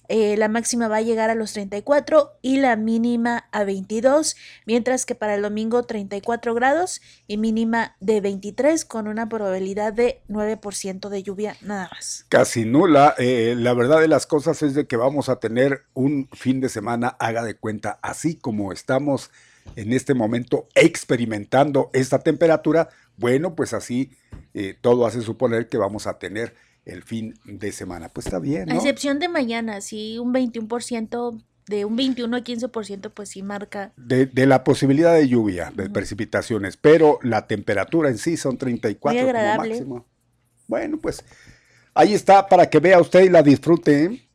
eh, 0.09 0.35
la 0.37 0.47
máxima 0.47 0.87
va 0.87 0.97
a 0.97 1.01
llegar 1.01 1.29
a 1.29 1.35
los 1.35 1.53
34 1.53 2.31
y 2.41 2.57
la 2.57 2.75
mínima 2.75 3.47
a 3.51 3.63
22, 3.63 4.35
mientras 4.65 5.05
que 5.05 5.13
para 5.13 5.35
el 5.35 5.43
domingo 5.43 5.83
34 5.83 6.55
grados 6.55 6.99
y 7.27 7.37
mínima 7.37 7.95
de 7.99 8.19
23 8.19 8.85
con 8.85 9.07
una 9.07 9.29
probabilidad 9.29 9.93
de 9.93 10.23
9% 10.27 11.09
de 11.09 11.21
lluvia 11.21 11.55
nada 11.61 11.89
más. 11.93 12.25
Casi 12.27 12.65
nula. 12.65 13.13
Eh, 13.19 13.53
la 13.55 13.75
verdad 13.75 14.01
de 14.01 14.07
las 14.07 14.25
cosas 14.25 14.63
es 14.63 14.73
de 14.73 14.87
que 14.87 14.97
vamos 14.97 15.29
a 15.29 15.35
tener 15.35 15.83
un 15.93 16.27
fin 16.33 16.59
de 16.59 16.69
semana, 16.69 17.09
haga 17.19 17.43
de 17.43 17.55
cuenta, 17.55 17.99
así 18.01 18.35
como 18.35 18.73
estamos 18.73 19.29
en 19.75 19.93
este 19.93 20.15
momento 20.15 20.67
experimentando 20.73 21.91
esta 21.93 22.17
temperatura, 22.17 22.89
bueno, 23.17 23.53
pues 23.53 23.73
así 23.73 24.11
eh, 24.55 24.75
todo 24.81 25.05
hace 25.05 25.21
suponer 25.21 25.69
que 25.69 25.77
vamos 25.77 26.07
a 26.07 26.17
tener 26.17 26.55
el 26.89 27.03
fin 27.03 27.35
de 27.45 27.71
semana. 27.71 28.09
Pues 28.09 28.27
está 28.27 28.39
bien. 28.39 28.71
A 28.71 28.75
excepción 28.75 29.19
de 29.19 29.29
mañana, 29.29 29.81
sí, 29.81 30.17
un 30.19 30.33
21%, 30.33 31.41
de 31.67 31.85
un 31.85 31.95
21 31.95 32.35
a 32.35 32.39
15%, 32.39 33.11
pues 33.13 33.29
sí 33.29 33.43
marca. 33.43 33.93
De, 33.95 34.25
de 34.25 34.45
la 34.47 34.63
posibilidad 34.63 35.13
de 35.13 35.27
lluvia, 35.27 35.71
de 35.75 35.89
precipitaciones, 35.89 36.77
pero 36.77 37.19
la 37.21 37.47
temperatura 37.47 38.09
en 38.09 38.17
sí 38.17 38.37
son 38.37 38.57
34 38.57 39.21
Muy 39.21 39.31
como 39.31 39.57
máximo. 39.57 40.05
Bueno, 40.67 40.97
pues 40.99 41.23
ahí 41.93 42.13
está 42.13 42.47
para 42.47 42.69
que 42.69 42.79
vea 42.79 42.99
usted 42.99 43.21
y 43.21 43.29
la 43.29 43.43
disfrute. 43.43 44.05
¿eh? 44.05 44.29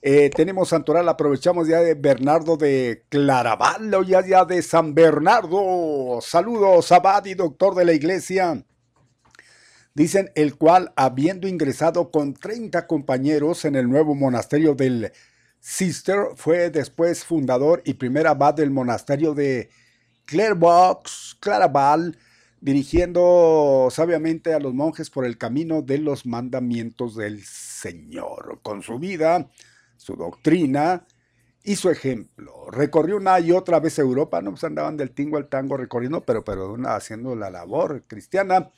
Eh, 0.00 0.30
tenemos 0.30 0.68
Santoral, 0.68 1.08
aprovechamos 1.08 1.66
ya 1.66 1.80
de 1.80 1.94
Bernardo 1.94 2.56
de 2.56 3.04
Claraval, 3.08 3.90
ya, 4.06 4.24
ya 4.24 4.44
de 4.44 4.62
San 4.62 4.94
Bernardo. 4.94 6.20
Saludos, 6.22 6.92
abad 6.92 7.24
y 7.24 7.34
doctor 7.34 7.74
de 7.74 7.84
la 7.84 7.92
iglesia. 7.92 8.64
Dicen 9.98 10.30
el 10.36 10.54
cual, 10.54 10.92
habiendo 10.94 11.48
ingresado 11.48 12.12
con 12.12 12.32
30 12.32 12.86
compañeros 12.86 13.64
en 13.64 13.74
el 13.74 13.88
nuevo 13.88 14.14
monasterio 14.14 14.76
del 14.76 15.10
Sister, 15.58 16.18
fue 16.36 16.70
después 16.70 17.24
fundador 17.24 17.82
y 17.84 17.94
primer 17.94 18.28
abad 18.28 18.54
del 18.54 18.70
monasterio 18.70 19.34
de 19.34 19.70
Clairbox, 20.24 21.38
Claraval, 21.40 22.16
dirigiendo 22.60 23.88
sabiamente 23.90 24.54
a 24.54 24.60
los 24.60 24.72
monjes 24.72 25.10
por 25.10 25.24
el 25.24 25.36
camino 25.36 25.82
de 25.82 25.98
los 25.98 26.26
mandamientos 26.26 27.16
del 27.16 27.42
Señor. 27.42 28.60
Con 28.62 28.84
su 28.84 29.00
vida, 29.00 29.50
su 29.96 30.14
doctrina 30.14 31.08
y 31.64 31.74
su 31.74 31.90
ejemplo. 31.90 32.70
Recorrió 32.70 33.16
una 33.16 33.40
y 33.40 33.50
otra 33.50 33.80
vez 33.80 33.98
Europa, 33.98 34.40
no 34.42 34.52
pues 34.52 34.62
andaban 34.62 34.96
del 34.96 35.10
tingo 35.10 35.38
al 35.38 35.48
tango 35.48 35.76
recorriendo, 35.76 36.20
pero, 36.20 36.44
pero 36.44 36.76
haciendo 36.86 37.34
la 37.34 37.50
labor 37.50 38.04
cristiana 38.06 38.70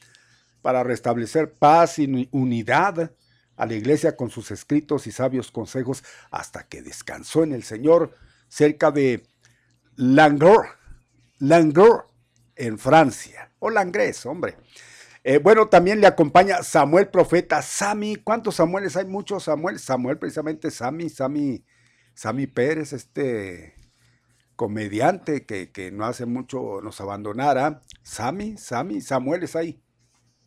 para 0.63 0.83
restablecer 0.83 1.53
paz 1.53 1.99
y 1.99 2.29
unidad 2.33 3.13
a 3.57 3.67
la 3.67 3.75
iglesia 3.75 4.17
con 4.17 4.31
sus 4.31 4.51
escritos 4.51 5.07
y 5.07 5.13
sabios 5.13 5.51
consejos 5.51 6.03
hasta 6.31 6.67
que 6.67 6.83
descansó 6.83 7.43
en 7.43 7.53
el 7.53 7.63
Señor 7.63 8.15
cerca 8.49 8.91
de 8.91 9.23
Langres, 9.97 10.71
Langres 11.39 12.05
en 12.57 12.79
Francia, 12.79 13.53
o 13.59 13.69
Langres, 13.69 14.25
hombre. 14.25 14.57
Eh, 15.23 15.39
bueno, 15.39 15.69
también 15.69 16.01
le 16.01 16.07
acompaña 16.07 16.63
Samuel 16.63 17.09
Profeta, 17.09 17.61
Sami, 17.61 18.17
¿cuántos 18.17 18.55
Samueles 18.55 18.97
hay? 18.97 19.05
Muchos 19.05 19.45
Samuel, 19.45 19.79
Samuel 19.79 20.19
precisamente, 20.19 20.71
Sami, 20.71 21.11
Sami, 21.11 21.63
Sami 22.15 22.47
Pérez, 22.47 22.95
este 22.95 23.75
comediante 24.57 25.45
que, 25.45 25.91
no 25.93 26.07
hace 26.07 26.25
mucho 26.25 26.81
nos 26.83 26.99
abandonara, 27.03 27.83
Sami, 28.03 28.57
Sami, 28.57 29.03
Samuel 29.03 29.43
es 29.43 29.57
ahí 29.57 29.83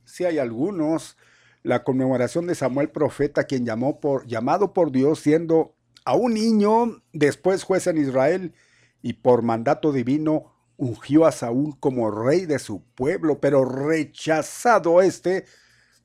si 0.05 0.25
hay 0.25 0.39
algunos, 0.39 1.17
la 1.63 1.84
conmemoración 1.84 2.47
de 2.47 2.55
Samuel 2.55 2.89
profeta, 2.89 3.45
quien 3.45 3.65
llamó 3.65 3.99
por, 3.99 4.27
llamado 4.27 4.73
por 4.73 4.91
Dios 4.91 5.19
siendo 5.19 5.75
a 6.05 6.15
un 6.15 6.34
niño, 6.34 7.01
después 7.13 7.63
juez 7.63 7.88
en 7.88 7.97
Israel, 7.97 8.53
y 9.01 9.13
por 9.13 9.41
mandato 9.41 9.91
divino 9.91 10.53
ungió 10.77 11.25
a 11.25 11.31
Saúl 11.31 11.80
como 11.80 12.11
rey 12.11 12.45
de 12.45 12.59
su 12.59 12.84
pueblo, 12.95 13.39
pero 13.39 13.65
rechazado 13.65 15.01
este 15.01 15.45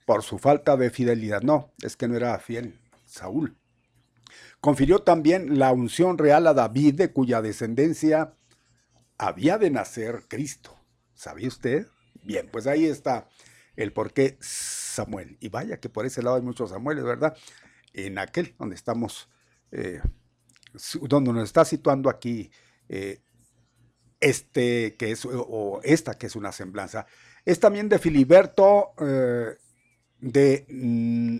por 0.04 0.22
su 0.22 0.38
falta 0.38 0.76
de 0.76 0.90
fidelidad. 0.90 1.42
No, 1.42 1.72
es 1.82 1.96
que 1.96 2.08
no 2.08 2.16
era 2.16 2.38
fiel 2.38 2.80
Saúl. 3.04 3.56
Confirió 4.60 5.00
también 5.00 5.58
la 5.58 5.72
unción 5.72 6.18
real 6.18 6.46
a 6.46 6.54
David, 6.54 6.94
de 6.94 7.12
cuya 7.12 7.42
descendencia 7.42 8.34
había 9.16 9.58
de 9.58 9.70
nacer 9.70 10.24
Cristo. 10.28 10.76
¿Sabía 11.14 11.48
usted? 11.48 11.86
Bien, 12.22 12.48
pues 12.50 12.66
ahí 12.66 12.84
está 12.86 13.28
el 13.78 13.92
por 13.92 14.12
qué 14.12 14.36
Samuel. 14.40 15.36
Y 15.40 15.48
vaya 15.48 15.78
que 15.78 15.88
por 15.88 16.04
ese 16.04 16.22
lado 16.22 16.36
hay 16.36 16.42
muchos 16.42 16.70
Samueles, 16.70 17.04
¿verdad? 17.04 17.36
En 17.92 18.18
aquel 18.18 18.54
donde 18.58 18.74
estamos, 18.74 19.30
eh, 19.70 20.00
donde 21.02 21.32
nos 21.32 21.44
está 21.44 21.64
situando 21.64 22.10
aquí 22.10 22.50
eh, 22.88 23.20
este 24.20 24.96
que 24.96 25.12
es, 25.12 25.24
o 25.24 25.80
esta 25.84 26.18
que 26.18 26.26
es 26.26 26.34
una 26.34 26.50
semblanza. 26.50 27.06
Es 27.44 27.60
también 27.60 27.88
de 27.88 28.00
Filiberto 28.00 28.94
eh, 29.00 29.56
de, 30.18 30.66
mm, 30.68 31.36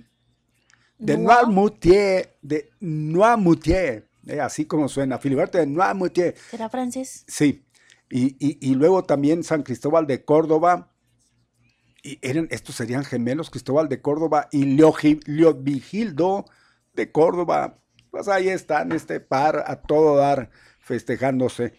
de 0.98 1.18
Noirmoutier, 1.18 2.36
de 2.40 2.70
Noirmoutier, 2.78 4.08
así 4.40 4.64
como 4.64 4.88
suena, 4.88 5.18
Filiberto 5.18 5.58
de 5.58 5.66
Noirmoutier. 5.66 6.36
¿Será 6.50 6.68
francés? 6.68 7.24
Sí. 7.26 7.64
Y, 8.10 8.36
y, 8.38 8.74
luego 8.74 9.04
también 9.04 9.44
San 9.44 9.62
Cristóbal 9.62 10.06
de 10.06 10.24
Córdoba, 10.24 10.90
estos 12.22 12.74
serían 12.76 13.04
gemelos, 13.04 13.50
Cristóbal 13.50 13.88
de 13.88 14.00
Córdoba 14.00 14.48
y 14.52 14.64
Leovigildo 15.26 16.44
de 16.94 17.12
Córdoba. 17.12 17.78
Pues 18.10 18.28
ahí 18.28 18.48
están, 18.48 18.92
este 18.92 19.20
par 19.20 19.64
a 19.66 19.82
todo 19.82 20.16
dar, 20.16 20.50
festejándose. 20.80 21.74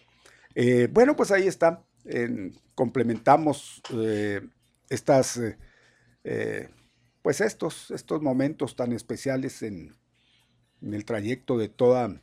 Eh, 0.54 0.88
bueno, 0.90 1.16
pues 1.16 1.30
ahí 1.30 1.46
está. 1.46 1.84
complementamos 2.74 3.82
eh, 3.94 4.40
estas, 4.88 5.40
eh, 6.24 6.68
pues 7.22 7.40
estos, 7.40 7.90
estos 7.90 8.22
momentos 8.22 8.76
tan 8.76 8.92
especiales 8.92 9.62
en, 9.62 9.94
el 10.82 11.04
trayecto 11.04 11.58
de 11.58 11.68
toda 11.68 12.22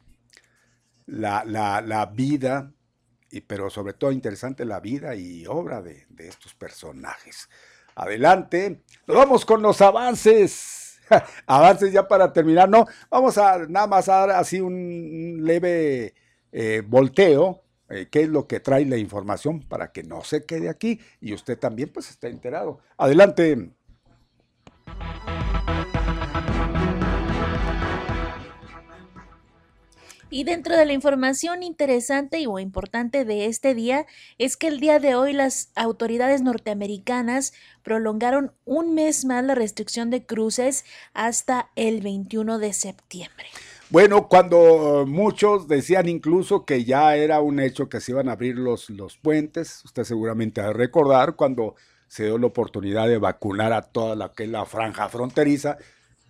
la, 1.05 2.11
vida, 2.11 2.73
y, 3.29 3.41
pero 3.41 3.69
sobre 3.69 3.93
todo 3.93 4.11
interesante 4.11 4.65
la 4.65 4.79
vida 4.79 5.15
y 5.15 5.45
obra 5.45 5.81
de 5.81 6.07
estos 6.17 6.55
personajes. 6.55 7.49
Adelante. 7.97 8.83
Vamos 9.07 9.43
con 9.43 9.63
los 9.63 9.81
avances. 9.81 10.99
avances 11.47 11.91
ya 11.91 12.07
para 12.07 12.31
terminar. 12.31 12.69
No, 12.69 12.85
vamos 13.09 13.39
a 13.39 13.65
nada 13.67 13.87
más 13.87 14.05
dar 14.05 14.29
así 14.29 14.61
un 14.61 15.39
leve 15.41 16.13
eh, 16.51 16.83
volteo. 16.85 17.63
Eh, 17.89 18.07
qué 18.11 18.23
es 18.23 18.29
lo 18.29 18.47
que 18.47 18.59
trae 18.59 18.85
la 18.85 18.97
información 18.97 19.61
para 19.61 19.91
que 19.91 20.03
no 20.03 20.23
se 20.23 20.45
quede 20.45 20.69
aquí 20.69 20.99
y 21.21 21.33
usted 21.33 21.57
también 21.57 21.89
pues 21.91 22.11
esté 22.11 22.27
enterado. 22.27 22.79
Adelante. 22.97 23.71
Y 30.29 30.43
dentro 30.43 30.75
de 30.75 30.85
la 30.85 30.91
información 30.91 31.63
interesante 31.63 32.39
y 32.39 32.47
o 32.47 32.59
importante 32.59 33.23
de 33.23 33.45
este 33.45 33.73
día 33.73 34.05
es 34.37 34.57
que 34.57 34.67
el 34.67 34.81
día 34.81 34.99
de 34.99 35.15
hoy 35.15 35.31
las 35.31 35.71
autoridades 35.75 36.41
norteamericanas 36.41 37.53
prolongaron 37.81 38.51
un 38.65 38.93
mes 38.93 39.23
más 39.23 39.45
la 39.45 39.55
restricción 39.55 40.09
de 40.09 40.25
cruces 40.25 40.83
hasta 41.13 41.69
el 41.75 42.01
21 42.01 42.59
de 42.59 42.73
septiembre. 42.73 43.45
Bueno, 43.89 44.27
cuando 44.27 45.05
muchos 45.07 45.69
decían 45.69 46.09
incluso 46.09 46.65
que 46.65 46.83
ya 46.83 47.15
era 47.15 47.39
un 47.39 47.61
hecho 47.61 47.87
que 47.87 48.01
se 48.01 48.11
iban 48.11 48.27
a 48.27 48.33
abrir 48.33 48.57
los, 48.57 48.89
los 48.89 49.15
puentes, 49.15 49.85
usted 49.85 50.03
seguramente 50.03 50.59
ha 50.59 50.67
de 50.67 50.73
recordar 50.73 51.37
cuando 51.37 51.75
se 52.09 52.25
dio 52.25 52.37
la 52.37 52.47
oportunidad 52.47 53.07
de 53.07 53.17
vacunar 53.17 53.71
a 53.71 53.81
toda 53.81 54.17
la 54.17 54.33
que 54.33 54.45
la 54.45 54.65
franja 54.65 55.07
fronteriza, 55.07 55.77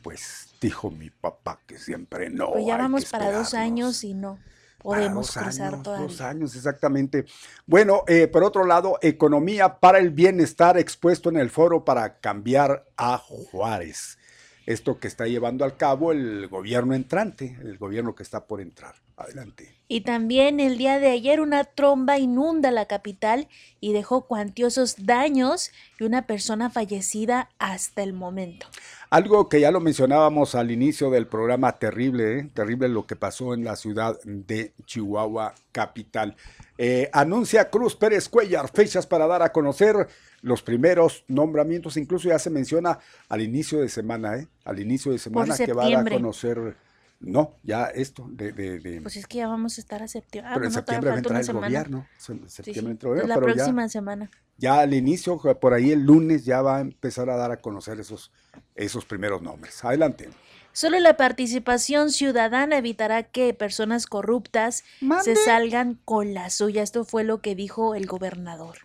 pues 0.04 0.47
dijo 0.60 0.92
mi 0.92 1.10
papá 1.10 1.60
que 1.66 1.78
siempre 1.78 2.30
no. 2.30 2.52
Pues 2.52 2.66
ya 2.66 2.78
vamos 2.78 3.06
para 3.06 3.32
dos 3.32 3.54
años 3.54 4.04
y 4.04 4.14
no 4.14 4.40
podemos 4.80 5.32
cruzar 5.32 5.74
años, 5.74 5.84
Dos 5.84 6.22
años, 6.22 6.56
exactamente. 6.56 7.26
Bueno, 7.66 8.04
eh, 8.08 8.28
por 8.28 8.44
otro 8.44 8.66
lado, 8.66 8.98
economía 9.02 9.80
para 9.80 10.00
el 10.00 10.12
bienestar 10.12 10.78
expuesto 10.78 11.30
en 11.30 11.38
el 11.38 11.50
foro 11.50 11.84
para 11.84 12.20
cambiar 12.20 12.86
a 12.96 13.18
Juárez. 13.18 14.18
esto 14.66 15.00
que 15.00 15.08
está 15.08 15.28
llevando 15.28 15.64
al 15.64 15.78
cabo 15.78 16.12
el 16.12 16.48
gobierno 16.50 16.94
entrante, 16.94 17.58
el 17.62 17.78
gobierno 17.78 18.16
que 18.16 18.24
está 18.24 18.48
por 18.48 18.60
entrar. 18.60 18.96
Adelante. 19.18 19.76
Y 19.88 20.02
también 20.02 20.60
el 20.60 20.78
día 20.78 21.00
de 21.00 21.10
ayer 21.10 21.42
una 21.42 21.64
tromba 21.64 22.20
inunda 22.20 22.70
la 22.70 22.86
capital 22.86 23.48
y 23.80 23.92
dejó 23.92 24.28
cuantiosos 24.28 25.08
daños 25.08 25.72
y 26.00 26.04
una 26.04 26.28
persona 26.28 26.70
fallecida 26.70 27.50
hasta 27.58 28.04
el 28.04 28.14
momento. 28.14 28.68
Algo 29.10 29.50
que 29.50 29.60
ya 29.60 29.72
lo 29.72 29.80
mencionábamos 29.80 30.54
al 30.54 30.70
inicio 30.70 31.10
del 31.10 31.26
programa, 31.26 31.80
terrible, 31.80 32.40
¿eh? 32.40 32.50
terrible 32.54 32.90
lo 32.90 33.08
que 33.08 33.16
pasó 33.16 33.56
en 33.56 33.64
la 33.64 33.76
ciudad 33.76 34.20
de 34.24 34.74
Chihuahua 34.86 35.56
capital. 35.72 36.36
Eh, 36.78 37.10
anuncia 37.12 37.72
Cruz 37.72 37.96
Pérez 37.96 38.30
Cuellar 38.30 38.70
fechas 38.70 39.08
para 39.08 39.26
dar 39.26 39.42
a 39.42 39.52
conocer 39.52 40.10
los 40.42 40.62
primeros 40.62 41.24
nombramientos, 41.28 41.98
incluso 41.98 42.30
ya 42.30 42.38
se 42.38 42.52
menciona 42.52 43.00
al 43.30 43.42
inicio 43.42 43.80
de 43.80 43.90
semana, 43.90 44.36
¿eh? 44.36 44.48
al 44.64 44.80
inicio 44.80 45.12
de 45.12 45.18
semana 45.18 45.58
que 45.58 45.74
va 45.74 45.86
a 45.86 45.90
dar 45.90 46.08
a 46.08 46.12
conocer 46.12 46.76
no, 47.20 47.56
ya 47.64 47.86
esto 47.86 48.28
de, 48.30 48.52
de, 48.52 49.02
Pues 49.02 49.18
es 49.18 49.26
que 49.26 49.40
ya 49.40 49.48
vamos 49.48 49.78
a 49.78 49.82
estar 49.82 50.04
a 50.04 50.08
septiembre. 50.08 50.52
Ah, 50.52 50.54
pero 50.56 50.66
en 50.68 50.72
septiembre 50.72 51.10
va 51.10 51.16
a 51.16 51.18
entrar 51.18 51.42
el 51.42 51.54
gobierno. 51.54 52.08
Septiembre 52.18 52.92
entra 52.92 53.10
el 53.10 53.16
gobierno, 53.16 53.36
la 53.36 53.42
próxima 53.42 53.90
semana. 53.90 54.30
Ya 54.58 54.80
al 54.80 54.94
inicio, 54.94 55.40
por 55.60 55.74
ahí 55.74 55.92
el 55.92 56.04
lunes, 56.04 56.46
ya 56.46 56.62
va 56.62 56.78
a 56.78 56.82
empezar 56.82 57.30
a 57.30 57.36
dar 57.36 57.52
a 57.52 57.58
conocer 57.58 58.00
esos, 58.00 58.32
esos 58.76 59.06
primeros 59.06 59.42
nombres. 59.42 59.84
Adelante. 59.84 60.30
Solo 60.74 61.00
la 61.00 61.18
participación 61.18 62.12
ciudadana 62.12 62.78
evitará 62.78 63.24
que 63.24 63.54
personas 63.56 64.06
corruptas 64.06 64.84
se 65.24 65.36
salgan 65.36 66.00
con 66.06 66.36
la 66.36 66.52
suya. 66.52 66.84
Esto 66.84 67.04
fue 67.04 67.24
lo 67.24 67.42
que 67.42 67.56
dijo 67.56 67.96
el 67.96 68.06
gobernador. 68.06 68.78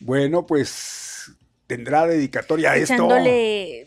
Bueno, 0.00 0.44
pues 0.44 1.32
tendrá 1.68 2.06
dedicatoria 2.06 2.72
a 2.72 2.76
esto. 2.76 3.08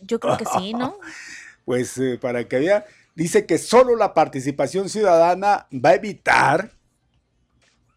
yo 0.03 0.19
creo 0.21 0.37
que 0.37 0.45
sí, 0.57 0.73
¿no? 0.73 0.99
pues 1.65 1.97
eh, 1.97 2.17
para 2.19 2.47
que 2.47 2.59
vea, 2.59 2.85
dice 3.17 3.47
que 3.47 3.57
solo 3.57 3.95
la 3.95 4.13
participación 4.13 4.89
ciudadana 4.89 5.67
va 5.73 5.89
a 5.89 5.95
evitar 5.95 6.69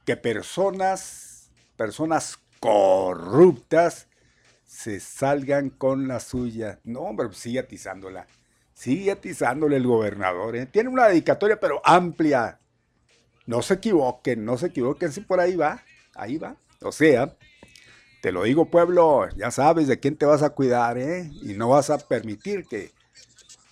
que 0.07 0.17
personas, 0.17 1.51
personas 1.77 2.39
corruptas 2.59 4.09
se 4.65 4.99
salgan 4.99 5.69
con 5.69 6.09
la 6.09 6.21
suya. 6.21 6.81
No, 6.85 7.01
hombre, 7.01 7.27
pues 7.27 7.39
sigue 7.39 7.59
atizándola. 7.59 8.27
Sigue 8.73 9.11
atizándole 9.11 9.77
el 9.77 9.87
gobernador. 9.87 10.57
¿eh? 10.57 10.65
Tiene 10.65 10.89
una 10.89 11.09
dedicatoria, 11.09 11.61
pero 11.61 11.83
amplia. 11.85 12.59
No 13.45 13.61
se 13.61 13.75
equivoquen, 13.75 14.43
no 14.47 14.57
se 14.57 14.69
equivoquen 14.69 15.13
si 15.13 15.21
por 15.21 15.39
ahí 15.39 15.55
va. 15.55 15.83
Ahí 16.15 16.39
va. 16.39 16.57
O 16.81 16.93
sea, 16.93 17.37
te 18.23 18.33
lo 18.33 18.45
digo, 18.45 18.71
pueblo, 18.71 19.29
ya 19.37 19.51
sabes 19.51 19.87
de 19.87 20.01
quién 20.01 20.17
te 20.17 20.25
vas 20.25 20.43
a 20.43 20.51
cuidar, 20.51 20.97
¿eh? 20.97 21.31
Y 21.43 21.53
no 21.53 21.69
vas 21.69 21.91
a 21.91 21.99
permitir 21.99 22.65
que 22.65 22.91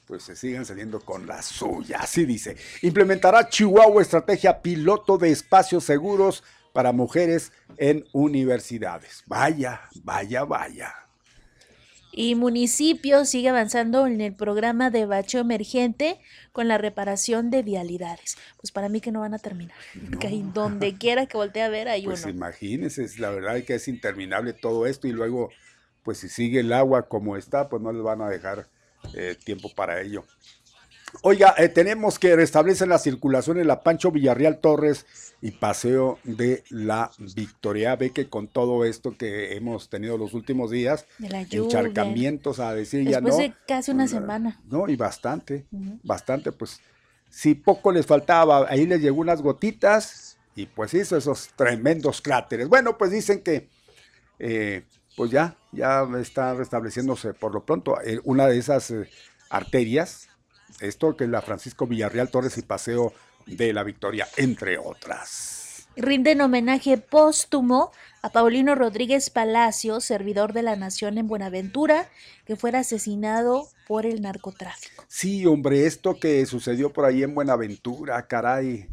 pues 0.08 0.22
se 0.22 0.34
siguen 0.34 0.64
saliendo 0.64 1.00
con 1.00 1.26
la 1.26 1.42
suya. 1.42 1.98
Así 2.00 2.24
dice. 2.24 2.56
Implementará 2.80 3.48
Chihuahua 3.48 4.00
estrategia 4.00 4.62
piloto 4.62 5.18
de 5.18 5.30
espacios 5.30 5.84
seguros 5.84 6.42
para 6.72 6.92
mujeres 6.92 7.52
en 7.76 8.04
universidades. 8.12 9.22
Vaya, 9.26 9.82
vaya, 10.02 10.44
vaya. 10.44 10.94
Y 12.10 12.34
municipio 12.34 13.26
sigue 13.26 13.50
avanzando 13.50 14.06
en 14.06 14.22
el 14.22 14.34
programa 14.34 14.90
de 14.90 15.04
bacho 15.04 15.38
emergente 15.38 16.18
con 16.52 16.66
la 16.66 16.78
reparación 16.78 17.50
de 17.50 17.62
vialidades. 17.62 18.38
Pues 18.56 18.72
para 18.72 18.88
mí 18.88 19.02
que 19.02 19.12
no 19.12 19.20
van 19.20 19.34
a 19.34 19.38
terminar. 19.38 19.76
Que 20.18 20.28
hay 20.28 20.42
donde 20.54 20.96
quiera 20.96 21.26
que 21.26 21.36
voltee 21.36 21.62
a 21.62 21.68
ver 21.68 21.86
hay 21.88 22.04
pues 22.04 22.24
uno. 22.24 22.32
imagínense, 22.32 23.06
la 23.18 23.30
verdad 23.30 23.58
es 23.58 23.64
que 23.64 23.74
es 23.74 23.86
interminable 23.88 24.54
todo 24.54 24.86
esto 24.86 25.06
y 25.06 25.12
luego, 25.12 25.50
pues 26.02 26.18
si 26.18 26.30
sigue 26.30 26.60
el 26.60 26.72
agua 26.72 27.08
como 27.08 27.36
está, 27.36 27.68
pues 27.68 27.82
no 27.82 27.92
les 27.92 28.02
van 28.02 28.22
a 28.22 28.28
dejar 28.28 28.68
eh, 29.14 29.36
tiempo 29.42 29.70
para 29.74 30.00
ello. 30.00 30.24
Oiga, 31.22 31.54
eh, 31.56 31.68
tenemos 31.68 32.18
que 32.18 32.36
restablecer 32.36 32.86
la 32.86 32.98
circulación 32.98 33.58
en 33.58 33.66
la 33.66 33.82
Pancho 33.82 34.10
Villarreal 34.10 34.58
Torres 34.58 35.06
y 35.40 35.52
Paseo 35.52 36.18
de 36.24 36.64
la 36.68 37.10
Victoria. 37.34 37.96
Ve 37.96 38.10
que 38.10 38.28
con 38.28 38.48
todo 38.48 38.84
esto 38.84 39.16
que 39.16 39.56
hemos 39.56 39.88
tenido 39.88 40.18
los 40.18 40.34
últimos 40.34 40.70
días, 40.70 41.06
encharcamientos 41.50 42.60
a 42.60 42.74
decir 42.74 43.08
ya 43.08 43.20
no. 43.20 43.34
de 43.34 43.54
casi 43.66 43.90
una 43.90 44.06
semana. 44.06 44.60
No, 44.68 44.88
y 44.88 44.96
bastante, 44.96 45.64
bastante, 46.02 46.52
pues 46.52 46.80
si 47.30 47.54
poco 47.54 47.92
les 47.92 48.06
faltaba, 48.06 48.66
ahí 48.68 48.86
les 48.86 49.00
llegó 49.00 49.20
unas 49.20 49.42
gotitas 49.42 50.38
y 50.54 50.66
pues 50.66 50.92
hizo 50.94 51.16
esos 51.16 51.48
tremendos 51.56 52.20
cráteres. 52.20 52.68
Bueno, 52.68 52.98
pues 52.98 53.10
dicen 53.10 53.42
que 53.42 53.68
eh, 54.38 54.84
pues 55.18 55.32
ya, 55.32 55.56
ya 55.72 56.06
está 56.20 56.54
restableciéndose 56.54 57.34
por 57.34 57.52
lo 57.52 57.64
pronto 57.64 58.00
eh, 58.02 58.20
una 58.22 58.46
de 58.46 58.56
esas 58.56 58.92
eh, 58.92 59.10
arterias, 59.50 60.28
esto 60.80 61.16
que 61.16 61.24
es 61.24 61.30
la 61.30 61.42
Francisco 61.42 61.88
Villarreal 61.88 62.30
Torres 62.30 62.56
y 62.56 62.62
Paseo 62.62 63.12
de 63.44 63.72
la 63.72 63.82
Victoria, 63.82 64.28
entre 64.36 64.78
otras. 64.78 65.88
Rinden 65.96 66.40
homenaje 66.40 66.98
póstumo 66.98 67.90
a 68.22 68.28
Paulino 68.28 68.76
Rodríguez 68.76 69.28
Palacio, 69.30 70.00
servidor 70.00 70.52
de 70.52 70.62
la 70.62 70.76
Nación 70.76 71.18
en 71.18 71.26
Buenaventura, 71.26 72.08
que 72.46 72.54
fuera 72.54 72.78
asesinado 72.78 73.66
por 73.88 74.06
el 74.06 74.22
narcotráfico. 74.22 75.02
Sí, 75.08 75.44
hombre, 75.46 75.86
esto 75.86 76.20
que 76.20 76.46
sucedió 76.46 76.92
por 76.92 77.06
ahí 77.06 77.24
en 77.24 77.34
Buenaventura, 77.34 78.24
caray, 78.28 78.86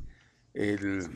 el 0.56 1.08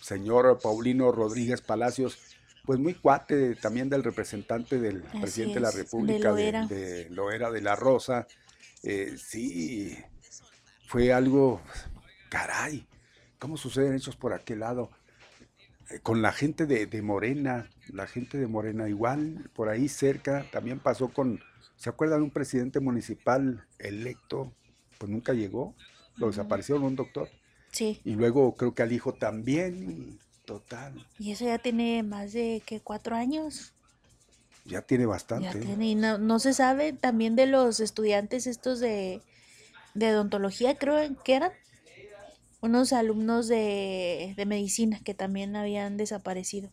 señor 0.00 0.58
Paulino 0.62 1.12
Rodríguez 1.12 1.60
Palacios 1.60 2.35
pues 2.66 2.80
muy 2.80 2.94
cuate 2.94 3.54
también 3.54 3.88
del 3.88 4.02
representante 4.02 4.78
del 4.80 5.02
presidente 5.02 5.54
de 5.54 5.60
la 5.60 5.70
República, 5.70 6.32
de 6.32 7.06
Loera 7.10 7.50
de, 7.50 7.60
la 7.60 7.76
Rosa. 7.76 8.26
Eh, 8.82 9.14
sí, 9.16 9.96
fue 10.86 11.12
algo, 11.12 11.62
caray, 12.28 12.86
¿cómo 13.38 13.56
suceden 13.56 13.94
hechos 13.94 14.16
por 14.16 14.34
aquel 14.34 14.60
lado? 14.60 14.90
Eh, 15.90 16.00
con 16.02 16.22
la 16.22 16.32
gente 16.32 16.66
de, 16.66 17.02
Morena, 17.02 17.70
la 17.88 18.08
gente 18.08 18.36
de 18.36 18.48
Morena 18.48 18.88
igual, 18.88 19.48
por 19.54 19.68
ahí 19.68 19.88
cerca, 19.88 20.44
también 20.50 20.80
pasó 20.80 21.08
con, 21.08 21.40
¿se 21.76 21.88
acuerdan 21.88 22.18
de 22.18 22.24
un 22.24 22.30
presidente 22.32 22.80
municipal 22.80 23.64
electo? 23.78 24.52
Pues 24.98 25.10
nunca 25.10 25.32
llegó, 25.32 25.74
lo 26.16 26.26
desaparecieron 26.26 26.82
un 26.82 26.96
doctor. 26.96 27.28
Sí. 27.70 28.00
Y 28.04 28.14
luego 28.14 28.56
creo 28.56 28.74
que 28.74 28.82
al 28.82 28.92
hijo 28.92 29.14
también, 29.14 30.18
Total. 30.46 31.04
Y 31.18 31.32
eso 31.32 31.44
ya 31.44 31.58
tiene 31.58 32.04
más 32.04 32.32
de 32.32 32.62
que 32.64 32.80
cuatro 32.80 33.16
años. 33.16 33.74
Ya 34.64 34.80
tiene 34.80 35.04
bastante. 35.04 35.44
Ya 35.44 35.52
tiene, 35.52 35.88
y 35.88 35.94
no, 35.96 36.38
se 36.38 36.54
sabe 36.54 36.92
también 36.92 37.36
de 37.36 37.46
los 37.46 37.80
estudiantes 37.80 38.46
estos 38.46 38.80
de, 38.80 39.20
de 39.94 40.14
odontología, 40.14 40.78
creo 40.78 40.96
que 41.22 41.34
eran. 41.34 41.52
Unos 42.60 42.92
alumnos 42.92 43.48
de, 43.48 44.34
de, 44.36 44.46
medicina 44.46 44.98
que 45.04 45.14
también 45.14 45.54
habían 45.56 45.96
desaparecido. 45.96 46.70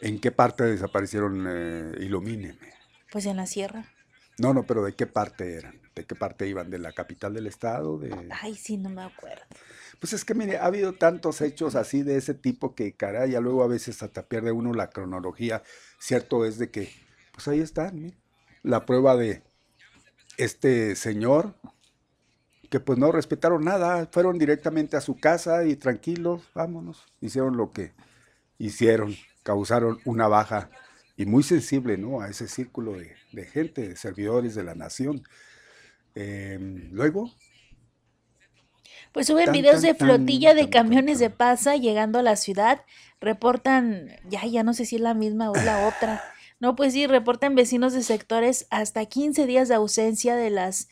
¿En 0.00 0.18
qué 0.18 0.32
parte 0.32 0.64
desaparecieron? 0.64 1.46
Eh, 1.48 1.92
ilumíneme. 2.00 2.72
Pues 3.12 3.26
en 3.26 3.36
la 3.36 3.46
sierra. 3.46 3.84
No, 4.38 4.54
no, 4.54 4.64
pero 4.64 4.82
¿de 4.82 4.94
qué 4.94 5.06
parte 5.06 5.56
eran? 5.56 5.80
¿De 5.94 6.04
qué 6.04 6.14
parte 6.14 6.48
iban? 6.48 6.70
¿De 6.70 6.78
la 6.78 6.92
capital 6.92 7.34
del 7.34 7.46
estado? 7.46 7.98
De... 7.98 8.28
Ay, 8.40 8.54
sí, 8.54 8.78
no 8.78 8.88
me 8.88 9.02
acuerdo. 9.02 9.44
Pues 10.02 10.14
es 10.14 10.24
que, 10.24 10.34
mire, 10.34 10.56
ha 10.56 10.64
habido 10.64 10.94
tantos 10.94 11.40
hechos 11.42 11.76
así 11.76 12.02
de 12.02 12.16
ese 12.16 12.34
tipo 12.34 12.74
que, 12.74 12.92
caray, 12.92 13.30
ya 13.30 13.40
luego 13.40 13.62
a 13.62 13.68
veces 13.68 14.02
hasta 14.02 14.26
pierde 14.26 14.50
uno 14.50 14.74
la 14.74 14.90
cronología. 14.90 15.62
Cierto 16.00 16.44
es 16.44 16.58
de 16.58 16.72
que, 16.72 16.90
pues 17.32 17.46
ahí 17.46 17.60
está, 17.60 17.92
la 18.64 18.84
prueba 18.84 19.14
de 19.14 19.44
este 20.38 20.96
señor, 20.96 21.54
que 22.68 22.80
pues 22.80 22.98
no 22.98 23.12
respetaron 23.12 23.64
nada, 23.64 24.08
fueron 24.10 24.38
directamente 24.38 24.96
a 24.96 25.00
su 25.00 25.20
casa 25.20 25.64
y 25.66 25.76
tranquilos, 25.76 26.42
vámonos, 26.52 27.06
hicieron 27.20 27.56
lo 27.56 27.70
que 27.70 27.92
hicieron, 28.58 29.14
causaron 29.44 30.00
una 30.04 30.26
baja 30.26 30.68
y 31.16 31.26
muy 31.26 31.44
sensible, 31.44 31.96
¿no? 31.96 32.22
A 32.22 32.28
ese 32.28 32.48
círculo 32.48 32.96
de, 32.96 33.44
gente, 33.44 33.90
de 33.90 33.94
servidores 33.94 34.56
de 34.56 34.64
la 34.64 34.74
nación. 34.74 35.22
Em, 36.16 36.90
luego, 36.90 37.30
pues 39.12 39.26
suben 39.26 39.52
videos 39.52 39.82
de 39.82 39.94
flotilla 39.94 40.54
de 40.54 40.70
camiones 40.70 41.18
de 41.18 41.30
pasa 41.30 41.76
llegando 41.76 42.18
a 42.18 42.22
la 42.22 42.36
ciudad. 42.36 42.82
Reportan, 43.20 44.08
ya, 44.28 44.44
ya 44.46 44.62
no 44.62 44.74
sé 44.74 44.86
si 44.86 44.96
es 44.96 45.02
la 45.02 45.14
misma 45.14 45.50
o 45.50 45.54
la 45.54 45.86
otra. 45.86 46.22
No, 46.60 46.76
pues 46.76 46.92
sí, 46.92 47.06
reportan 47.06 47.54
vecinos 47.54 47.92
de 47.92 48.02
sectores 48.02 48.66
hasta 48.70 49.04
15 49.04 49.46
días 49.46 49.68
de 49.68 49.74
ausencia 49.74 50.36
de 50.36 50.48
las, 50.48 50.88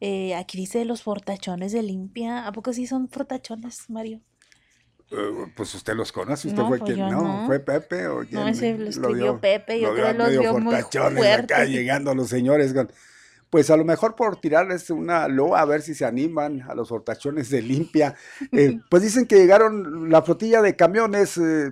eh, 0.00 0.34
aquí 0.34 0.58
dice 0.58 0.84
los 0.84 1.02
fortachones 1.02 1.72
de 1.72 1.82
limpia. 1.82 2.46
¿A 2.46 2.52
poco 2.52 2.72
sí 2.72 2.86
son 2.86 3.08
fortachones, 3.08 3.88
Mario? 3.88 4.20
Eh, 5.10 5.46
pues 5.56 5.74
usted 5.74 5.94
los 5.94 6.12
conoce, 6.12 6.48
usted 6.48 6.62
fue 6.64 6.78
pues 6.78 6.94
quien, 6.94 7.08
no, 7.08 7.46
fue 7.46 7.60
Pepe 7.60 8.06
o 8.08 8.20
quién 8.20 8.40
No, 8.40 8.48
ese 8.48 8.76
lo 8.76 8.88
escribió 8.88 9.40
Pepe, 9.40 9.80
yo 9.80 9.92
creo 9.92 10.06
que 10.08 10.14
los 10.14 10.30
vio 10.30 10.58
muy 10.58 10.74
fuerte. 10.82 11.54
acá 11.54 11.64
llegando 11.64 12.14
los 12.14 12.28
señores 12.28 12.72
con 12.72 12.90
pues 13.54 13.70
a 13.70 13.76
lo 13.76 13.84
mejor 13.84 14.16
por 14.16 14.40
tirarles 14.40 14.90
una 14.90 15.28
loa 15.28 15.60
a 15.60 15.64
ver 15.64 15.80
si 15.80 15.94
se 15.94 16.04
animan 16.04 16.62
a 16.62 16.74
los 16.74 16.90
hortachones 16.90 17.50
de 17.50 17.62
limpia. 17.62 18.16
Eh, 18.50 18.80
pues 18.90 19.04
dicen 19.04 19.28
que 19.28 19.36
llegaron 19.36 20.10
la 20.10 20.22
flotilla 20.22 20.60
de 20.60 20.74
camiones. 20.74 21.38
Eh, 21.38 21.70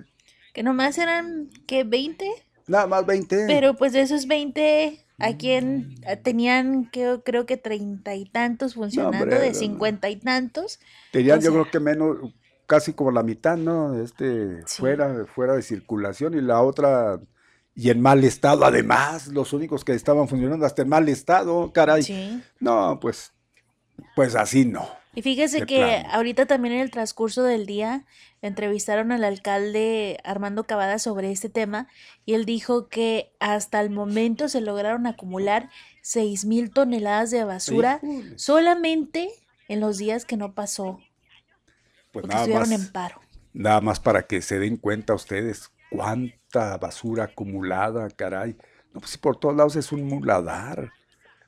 que 0.53 0.63
nomás 0.63 0.97
eran, 0.97 1.49
¿qué? 1.67 1.85
¿20? 1.85 2.23
Nada 2.67 2.87
más 2.87 3.05
20. 3.05 3.47
Pero 3.47 3.73
pues 3.73 3.91
de 3.91 3.99
esos 3.99 4.27
20, 4.27 4.97
Aquí 5.19 5.51
en, 5.51 5.95
tenían 6.23 6.89
que, 6.89 7.19
creo 7.25 7.45
que 7.45 7.57
treinta 7.57 8.15
y 8.15 8.29
tantos 8.29 8.75
funcionando, 8.75 9.35
de 9.35 9.53
cincuenta 9.53 10.09
y 10.09 10.15
tantos. 10.15 10.79
Tenían 11.11 11.41
yo 11.41 11.51
creo 11.51 11.69
que 11.69 11.81
menos, 11.81 12.33
casi 12.65 12.93
como 12.93 13.11
la 13.11 13.23
mitad, 13.23 13.57
¿no? 13.57 14.01
Este, 14.01 14.63
fuera, 14.67 15.25
fuera 15.25 15.53
de 15.53 15.61
circulación 15.61 16.33
y 16.33 16.39
la 16.39 16.61
otra, 16.61 17.19
y 17.75 17.89
en 17.89 18.01
mal 18.01 18.23
estado, 18.23 18.65
además, 18.65 19.27
los 19.27 19.53
únicos 19.53 19.83
que 19.83 19.93
estaban 19.93 20.27
funcionando 20.27 20.65
hasta 20.65 20.83
en 20.83 20.89
mal 20.89 21.09
estado, 21.09 21.71
caray. 21.73 22.43
No, 22.59 22.99
pues, 22.99 23.33
pues 24.15 24.35
así 24.35 24.65
no. 24.65 24.87
Y 25.15 25.21
fíjese 25.21 25.65
que 25.65 26.03
ahorita 26.11 26.47
también 26.47 26.75
en 26.75 26.81
el 26.81 26.89
transcurso 26.89 27.43
del 27.43 27.67
día 27.67 28.05
entrevistaron 28.41 29.11
al 29.11 29.23
alcalde 29.23 30.17
Armando 30.23 30.63
Cavada 30.63 30.97
sobre 30.97 31.31
este 31.31 31.49
tema 31.49 31.87
y 32.25 32.33
él 32.33 32.45
dijo 32.45 32.89
que 32.89 33.31
hasta 33.39 33.79
el 33.79 33.91
momento 33.91 34.49
se 34.49 34.59
lograron 34.59 35.05
acumular 35.05 35.69
seis 36.01 36.45
mil 36.45 36.71
toneladas 36.71 37.29
de 37.29 37.43
basura 37.43 38.01
solamente 38.37 39.29
en 39.67 39.79
los 39.79 39.99
días 39.99 40.25
que 40.25 40.35
no 40.35 40.53
pasó. 40.53 40.99
Pues 42.11 42.25
nada 42.25 42.47
más, 42.47 42.71
en 42.71 42.91
paro. 42.91 43.21
Nada 43.53 43.81
más 43.81 43.99
para 43.99 44.23
que 44.23 44.41
se 44.41 44.57
den 44.57 44.77
cuenta 44.77 45.13
ustedes 45.13 45.71
cuánta 45.93 46.77
basura 46.77 47.25
acumulada, 47.25 48.09
caray. 48.09 48.57
No, 48.93 48.99
pues 48.99 49.17
por 49.17 49.37
todos 49.37 49.55
lados 49.55 49.75
es 49.75 49.91
un 49.91 50.03
muladar. 50.03 50.91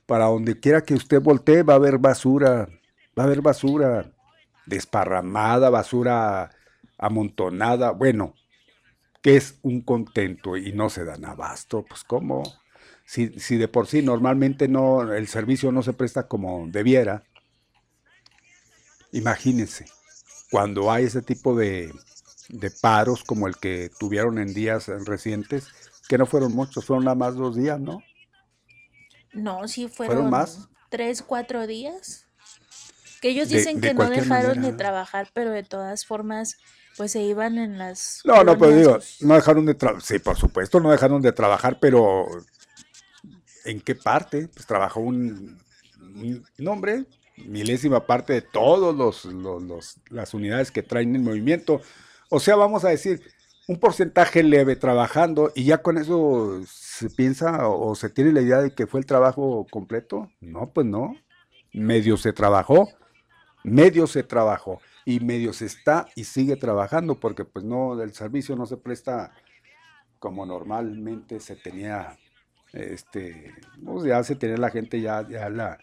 Para 0.06 0.26
donde 0.26 0.60
quiera 0.60 0.82
que 0.82 0.94
usted 0.94 1.22
voltee 1.22 1.64
va 1.64 1.74
a 1.74 1.78
haber 1.78 1.98
basura 1.98 2.68
va 3.18 3.24
a 3.24 3.26
haber 3.26 3.42
basura 3.42 4.12
desparramada, 4.66 5.70
basura 5.70 6.52
amontonada, 6.98 7.92
bueno, 7.92 8.36
que 9.22 9.38
es 9.38 9.58
un 9.62 9.82
contento 9.82 10.58
y 10.58 10.74
no 10.74 10.90
se 10.90 11.06
dan 11.06 11.26
abasto, 11.26 11.84
pues 11.84 12.04
cómo, 12.04 12.44
si, 13.06 13.40
si 13.40 13.58
de 13.58 13.68
por 13.68 13.88
sí 13.88 14.02
normalmente 14.02 14.68
no, 14.68 15.14
el 15.14 15.28
servicio 15.28 15.72
no 15.72 15.82
se 15.82 15.94
presta 15.94 16.28
como 16.28 16.68
debiera, 16.68 17.24
imagínense, 19.12 19.86
cuando 20.52 20.92
hay 20.92 21.06
ese 21.06 21.22
tipo 21.22 21.56
de, 21.56 21.94
de 22.50 22.72
paros 22.72 23.24
como 23.24 23.48
el 23.48 23.58
que 23.58 23.90
tuvieron 24.00 24.40
en 24.40 24.54
días 24.54 24.88
recientes, 25.06 25.68
que 26.08 26.18
no 26.18 26.26
fueron 26.26 26.54
muchos, 26.54 26.86
fueron 26.86 27.06
nada 27.06 27.16
más 27.16 27.36
dos 27.36 27.56
días, 27.56 27.80
¿no? 27.80 28.02
No, 29.34 29.68
sí 29.68 29.88
fueron, 29.88 30.16
¿Fueron 30.16 30.32
más. 30.32 30.70
Tres, 30.90 31.22
cuatro 31.22 31.68
días. 31.68 32.28
Que 33.22 33.30
ellos 33.30 33.50
dicen 33.50 33.82
que 33.82 33.94
no 33.94 34.10
dejaron 34.10 34.62
de 34.62 34.74
trabajar, 34.74 35.30
pero 35.34 35.52
de 35.52 35.64
todas 35.64 36.06
formas, 36.06 36.58
pues 36.98 37.12
se 37.12 37.22
iban 37.22 37.58
en 37.58 37.78
las... 37.78 38.22
No, 38.24 38.44
no, 38.44 38.58
pero 38.58 38.76
digo, 38.76 39.00
no 39.22 39.36
dejaron 39.36 39.66
de 39.66 39.74
trabajar, 39.74 40.04
sí, 40.04 40.20
por 40.20 40.38
supuesto, 40.38 40.80
no 40.80 40.92
dejaron 40.92 41.22
de 41.22 41.32
trabajar, 41.32 41.80
pero 41.80 42.28
¿en 43.66 43.82
qué 43.82 43.96
parte? 43.96 44.48
Pues 44.48 44.66
trabajó 44.66 45.02
un, 45.02 45.58
nombre, 46.58 47.06
milésima 47.38 48.06
parte 48.06 48.34
de 48.34 48.42
todos 48.42 48.96
los, 48.96 49.26
los, 49.26 49.98
las 50.10 50.34
unidades 50.34 50.72
que 50.72 50.84
traen 50.84 51.16
en 51.16 51.24
movimiento. 51.24 51.82
O 52.36 52.40
sea, 52.40 52.56
vamos 52.56 52.86
a 52.86 52.90
decir, 52.90 53.22
un 53.68 53.80
porcentaje 53.80 54.44
leve 54.44 54.76
trabajando 54.76 55.52
y 55.56 55.66
ya 55.66 55.82
con 55.82 55.98
eso 55.98 56.62
se 56.68 57.10
piensa 57.10 57.68
o 57.68 57.96
se 57.96 58.10
tiene 58.10 58.32
la 58.32 58.42
idea 58.42 58.62
de 58.62 58.74
que 58.74 58.88
fue 58.88 59.00
el 59.00 59.06
trabajo 59.06 59.66
completo. 59.72 60.30
No, 60.42 60.72
pues 60.72 60.86
no. 60.86 61.16
Medio 61.74 62.18
se 62.18 62.34
trabajó 62.34 62.90
medio 63.66 64.06
se 64.06 64.22
trabajó 64.22 64.80
y 65.06 65.20
medio 65.20 65.52
se 65.52 65.66
está 65.66 66.08
y 66.16 66.26
sigue 66.26 66.56
trabajando 66.56 67.20
porque 67.20 67.46
pues 67.46 67.66
no, 67.66 68.00
el 68.02 68.14
servicio 68.14 68.56
no 68.56 68.68
se 68.68 68.78
presta 68.78 69.32
como 70.20 70.46
normalmente 70.46 71.40
se 71.40 71.56
tenía, 71.56 72.18
este, 72.74 73.54
ya 74.06 74.24
se 74.24 74.36
tenía 74.36 74.58
la 74.58 74.70
gente 74.70 75.02
ya, 75.02 75.28
ya 75.28 75.50
la, 75.50 75.80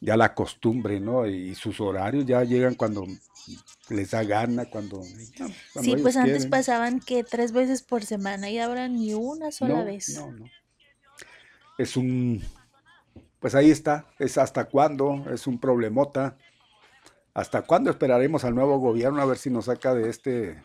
ya 0.00 0.16
la 0.16 0.34
costumbre, 0.34 1.00
¿no? 1.00 1.26
Y 1.26 1.54
sus 1.54 1.80
horarios 1.80 2.26
ya 2.26 2.44
llegan 2.44 2.74
cuando 2.74 3.06
les 3.88 4.10
da 4.10 4.24
gana, 4.24 4.66
cuando... 4.66 5.02
sí, 5.02 5.96
pues 6.02 6.16
antes 6.16 6.46
pasaban 6.46 7.00
que 7.00 7.24
tres 7.24 7.52
veces 7.52 7.82
por 7.82 8.04
semana 8.04 8.50
y 8.50 8.58
ahora 8.58 8.88
ni 8.88 9.14
una 9.14 9.52
sola 9.52 9.84
vez. 9.84 10.16
No, 10.16 10.32
no. 10.32 10.46
Es 11.78 11.96
un... 11.96 12.42
Pues 13.38 13.54
ahí 13.54 13.70
está, 13.70 14.06
es 14.18 14.38
hasta 14.38 14.64
cuándo, 14.64 15.24
es 15.32 15.46
un 15.46 15.60
problemota. 15.60 16.36
¿Hasta 17.34 17.62
cuándo 17.62 17.90
esperaremos 17.90 18.44
al 18.44 18.54
nuevo 18.54 18.78
gobierno 18.78 19.20
a 19.20 19.26
ver 19.26 19.36
si 19.36 19.50
nos 19.50 19.66
saca 19.66 19.94
de 19.94 20.08
este... 20.08 20.62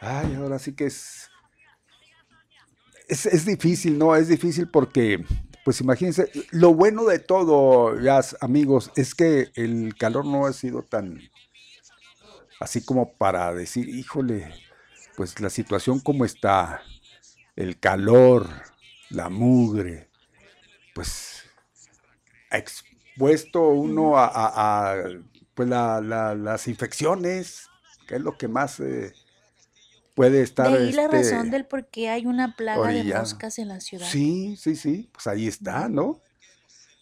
Ay, 0.00 0.34
ahora 0.34 0.58
sí 0.58 0.74
que 0.74 0.86
es... 0.86 1.30
Es, 3.08 3.46
difícil, 3.46 3.98
¿no? 3.98 4.14
Es 4.14 4.28
difícil 4.28 4.68
porque, 4.68 5.24
pues 5.68 5.82
imagínense, 5.82 6.32
lo 6.50 6.72
bueno 6.72 7.04
de 7.04 7.18
todo, 7.18 8.00
ya 8.00 8.22
amigos, 8.40 8.90
es 8.96 9.14
que 9.14 9.50
el 9.54 9.94
calor 9.98 10.24
no 10.24 10.46
ha 10.46 10.54
sido 10.54 10.82
tan 10.82 11.20
así 12.58 12.82
como 12.82 13.12
para 13.12 13.52
decir, 13.52 13.86
híjole, 13.86 14.50
pues 15.14 15.38
la 15.40 15.50
situación 15.50 16.00
como 16.00 16.24
está, 16.24 16.80
el 17.54 17.78
calor, 17.78 18.48
la 19.10 19.28
mugre, 19.28 20.08
pues 20.94 21.42
ha 22.50 22.56
expuesto 22.56 23.68
uno 23.68 24.14
a 24.16 24.96
pues 25.52 25.68
la, 25.68 26.00
las 26.00 26.66
infecciones, 26.66 27.68
que 28.06 28.14
es 28.14 28.22
lo 28.22 28.38
que 28.38 28.48
más 28.48 28.80
eh, 28.80 29.12
puede 30.18 30.42
estar. 30.42 30.68
De 30.68 30.78
ahí 30.78 30.92
la 30.92 31.04
este, 31.04 31.16
razón 31.16 31.50
del 31.52 31.64
por 31.64 31.86
qué 31.86 32.08
hay 32.08 32.26
una 32.26 32.56
plaga 32.56 32.88
de 32.88 33.04
moscas 33.04 33.56
en 33.60 33.68
la 33.68 33.78
ciudad. 33.78 34.04
Sí, 34.04 34.56
sí, 34.56 34.74
sí, 34.74 35.08
pues 35.12 35.28
ahí 35.28 35.46
está, 35.46 35.88
¿no? 35.88 36.20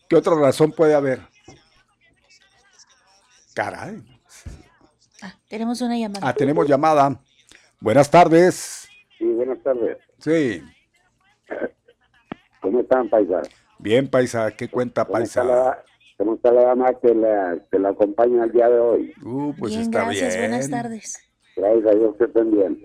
¿Qué 0.06 0.16
otra 0.16 0.34
razón 0.34 0.70
puede 0.70 0.94
haber? 0.94 1.20
Caray. 3.54 4.02
Ah, 5.22 5.34
tenemos 5.48 5.80
una 5.80 5.96
llamada. 5.96 6.28
Ah, 6.28 6.34
tenemos 6.34 6.68
llamada. 6.68 7.18
Buenas 7.80 8.10
tardes. 8.10 8.86
Sí, 9.16 9.24
buenas 9.24 9.62
tardes. 9.62 9.96
Sí. 10.18 10.62
¿Cómo 12.60 12.80
están, 12.80 13.08
paisa? 13.08 13.40
Bien, 13.78 14.08
paisa. 14.08 14.50
¿Qué 14.50 14.68
cuenta, 14.68 15.08
paisa? 15.08 15.82
¿Cómo 16.18 16.34
está 16.34 16.52
la 16.52 16.64
dama 16.64 16.92
que 17.00 17.14
la, 17.14 17.58
que 17.70 17.78
la 17.78 17.88
acompaña 17.90 18.44
el 18.44 18.52
día 18.52 18.68
de 18.68 18.78
hoy? 18.78 19.14
Uh, 19.24 19.54
pues 19.58 19.74
está 19.74 20.04
gracias, 20.04 20.36
buenas 20.36 20.68
tardes. 20.68 21.18
Gracias 21.56 21.86
a 21.86 21.98
Dios 21.98 22.14
que 22.18 22.24
estén 22.24 22.50
bien. 22.50 22.84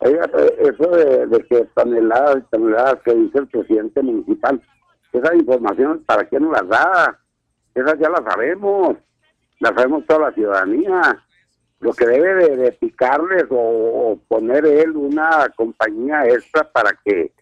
Eso 0.00 0.90
de, 0.90 1.46
que 1.48 1.64
toneladas 1.74 2.38
y 2.38 2.50
toneladas 2.50 2.96
que 3.04 3.14
dice 3.14 3.38
el 3.38 3.48
presidente 3.48 4.02
municipal, 4.02 4.60
esa 5.12 5.34
información, 5.34 6.02
¿para 6.04 6.24
quién 6.24 6.42
nos 6.42 6.52
las 6.52 6.68
da? 6.68 7.20
Esas 7.74 7.98
ya 7.98 8.10
las 8.10 8.24
sabemos, 8.24 8.96
las 9.60 9.74
sabemos 9.74 10.04
toda 10.06 10.28
la 10.28 10.32
ciudadanía. 10.32 11.24
Lo 11.80 11.92
que 11.92 12.06
debe 12.06 12.56
de, 12.56 12.72
picarles 12.72 13.44
o, 13.50 14.18
poner 14.28 14.66
él 14.66 14.96
una 14.96 15.48
compañía 15.56 16.24
extra 16.26 16.70
para 16.70 16.92
que 17.04 17.32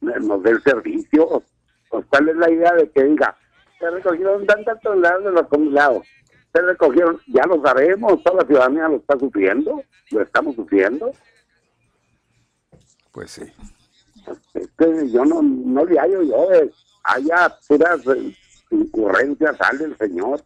nos 0.00 0.42
dé 0.42 0.50
el 0.50 0.62
servicio. 0.62 1.42
Pues, 1.88 2.04
¿Cuál 2.08 2.28
es 2.28 2.36
la 2.36 2.50
idea 2.50 2.72
de 2.72 2.90
que 2.90 3.04
diga, 3.04 3.36
se 3.82 3.90
recogieron 3.90 4.46
tantas 4.46 4.80
toneladas 4.80 5.24
de 5.24 5.30
los 5.32 5.42
acumulados. 5.42 6.06
Se 6.54 6.62
recogieron, 6.62 7.18
ya 7.26 7.44
lo 7.46 7.60
sabemos, 7.62 8.22
toda 8.22 8.42
la 8.42 8.46
ciudadanía 8.46 8.88
lo 8.88 8.96
está 8.96 9.18
sufriendo, 9.18 9.82
lo 10.10 10.22
estamos 10.22 10.54
sufriendo. 10.54 11.10
Pues 13.12 13.30
sí. 13.32 13.42
Es 14.54 14.68
que 14.78 15.10
yo 15.10 15.24
no, 15.24 15.42
no 15.42 15.84
le 15.84 15.98
hallo 15.98 16.22
yo, 16.22 16.52
eh, 16.52 16.70
haya 17.04 17.56
puras 17.68 18.00
eh, 18.06 18.36
incurrencias, 18.70 19.56
sale 19.56 19.84
el 19.84 19.96
señor. 19.98 20.44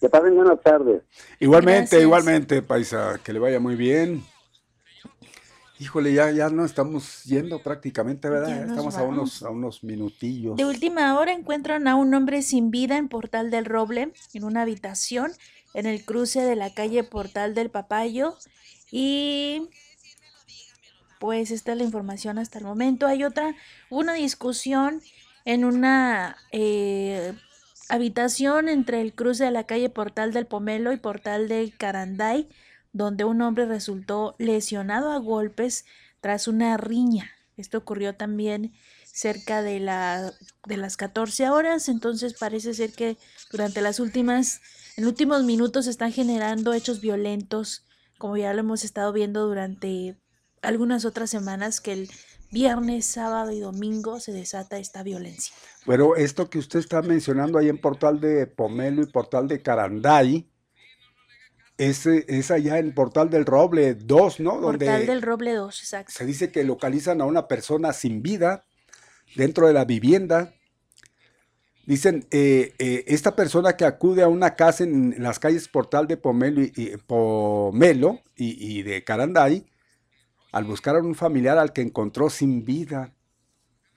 Que 0.00 0.08
pasen 0.08 0.34
buenas 0.36 0.60
tardes. 0.62 1.02
Igualmente, 1.40 2.00
igualmente, 2.00 2.60
Paisa, 2.62 3.18
que 3.24 3.32
le 3.32 3.38
vaya 3.38 3.60
muy 3.60 3.76
bien. 3.76 4.22
Híjole, 5.78 6.12
ya, 6.12 6.30
ya 6.30 6.50
no 6.50 6.64
estamos 6.64 7.24
yendo 7.24 7.62
prácticamente, 7.62 8.28
¿verdad? 8.28 8.68
Estamos 8.68 8.96
a 8.96 9.02
unos, 9.02 9.42
a 9.42 9.50
unos 9.50 9.82
minutillos. 9.82 10.56
De 10.56 10.64
última 10.64 11.18
hora 11.18 11.32
encuentran 11.32 11.88
a 11.88 11.96
un 11.96 12.14
hombre 12.14 12.42
sin 12.42 12.70
vida 12.70 12.96
en 12.96 13.08
Portal 13.08 13.50
del 13.50 13.64
Roble, 13.64 14.12
en 14.34 14.44
una 14.44 14.62
habitación, 14.62 15.32
en 15.72 15.86
el 15.86 16.04
cruce 16.04 16.42
de 16.42 16.54
la 16.54 16.72
calle 16.72 17.02
Portal 17.02 17.54
del 17.54 17.70
Papayo. 17.70 18.36
Y 18.92 19.68
pues 21.24 21.50
esta 21.50 21.72
es 21.72 21.78
la 21.78 21.84
información 21.84 22.36
hasta 22.36 22.58
el 22.58 22.66
momento. 22.66 23.06
Hay 23.06 23.24
otra, 23.24 23.56
una 23.88 24.12
discusión 24.12 25.00
en 25.46 25.64
una 25.64 26.36
eh, 26.52 27.32
habitación 27.88 28.68
entre 28.68 29.00
el 29.00 29.14
cruce 29.14 29.44
de 29.44 29.50
la 29.50 29.64
calle 29.64 29.88
Portal 29.88 30.34
del 30.34 30.44
Pomelo 30.44 30.92
y 30.92 30.98
Portal 30.98 31.48
del 31.48 31.74
Caranday 31.78 32.46
donde 32.92 33.24
un 33.24 33.40
hombre 33.40 33.64
resultó 33.64 34.36
lesionado 34.38 35.12
a 35.12 35.18
golpes 35.18 35.86
tras 36.20 36.46
una 36.46 36.76
riña. 36.76 37.30
Esto 37.56 37.78
ocurrió 37.78 38.14
también 38.16 38.74
cerca 39.06 39.62
de, 39.62 39.80
la, 39.80 40.30
de 40.66 40.76
las 40.76 40.98
14 40.98 41.48
horas, 41.48 41.88
entonces 41.88 42.34
parece 42.34 42.74
ser 42.74 42.92
que 42.92 43.16
durante 43.50 43.80
las 43.80 43.98
últimas, 43.98 44.60
en 44.98 45.06
últimos 45.06 45.42
minutos 45.42 45.86
están 45.86 46.12
generando 46.12 46.74
hechos 46.74 47.00
violentos, 47.00 47.86
como 48.18 48.36
ya 48.36 48.52
lo 48.52 48.60
hemos 48.60 48.84
estado 48.84 49.10
viendo 49.14 49.46
durante 49.46 50.18
algunas 50.64 51.04
otras 51.04 51.30
semanas, 51.30 51.80
que 51.80 51.92
el 51.92 52.10
viernes, 52.50 53.06
sábado 53.06 53.50
y 53.52 53.60
domingo 53.60 54.20
se 54.20 54.32
desata 54.32 54.78
esta 54.78 55.02
violencia. 55.02 55.54
Pero 55.86 56.16
esto 56.16 56.48
que 56.48 56.58
usted 56.58 56.78
está 56.78 57.02
mencionando 57.02 57.58
ahí 57.58 57.68
en 57.68 57.78
Portal 57.78 58.20
de 58.20 58.46
Pomelo 58.46 59.02
y 59.02 59.06
Portal 59.06 59.48
de 59.48 59.60
Caranday, 59.60 60.48
es, 61.76 62.06
es 62.06 62.50
allá 62.50 62.78
en 62.78 62.94
Portal 62.94 63.30
del 63.30 63.44
Roble 63.44 63.94
2, 63.94 64.40
¿no? 64.40 64.60
Portal 64.60 65.06
del 65.06 65.22
Roble 65.22 65.54
2, 65.54 65.80
exacto. 65.80 66.12
Se 66.14 66.24
dice 66.24 66.52
que 66.52 66.64
localizan 66.64 67.20
a 67.20 67.24
una 67.24 67.48
persona 67.48 67.92
sin 67.92 68.22
vida 68.22 68.64
dentro 69.34 69.66
de 69.66 69.72
la 69.72 69.84
vivienda. 69.84 70.54
Dicen, 71.86 72.26
eh, 72.30 72.72
eh, 72.78 73.04
esta 73.08 73.34
persona 73.34 73.76
que 73.76 73.84
acude 73.84 74.22
a 74.22 74.28
una 74.28 74.54
casa 74.54 74.84
en 74.84 75.16
las 75.18 75.38
calles 75.38 75.68
Portal 75.68 76.06
de 76.06 76.16
Pomelo 76.16 76.62
y, 76.62 76.96
Pomelo 77.06 78.20
y, 78.36 78.78
y 78.78 78.82
de 78.82 79.02
Caranday, 79.02 79.66
al 80.54 80.62
buscar 80.62 80.94
a 80.94 81.00
un 81.00 81.16
familiar 81.16 81.58
al 81.58 81.72
que 81.72 81.80
encontró 81.80 82.30
sin 82.30 82.64
vida, 82.64 83.12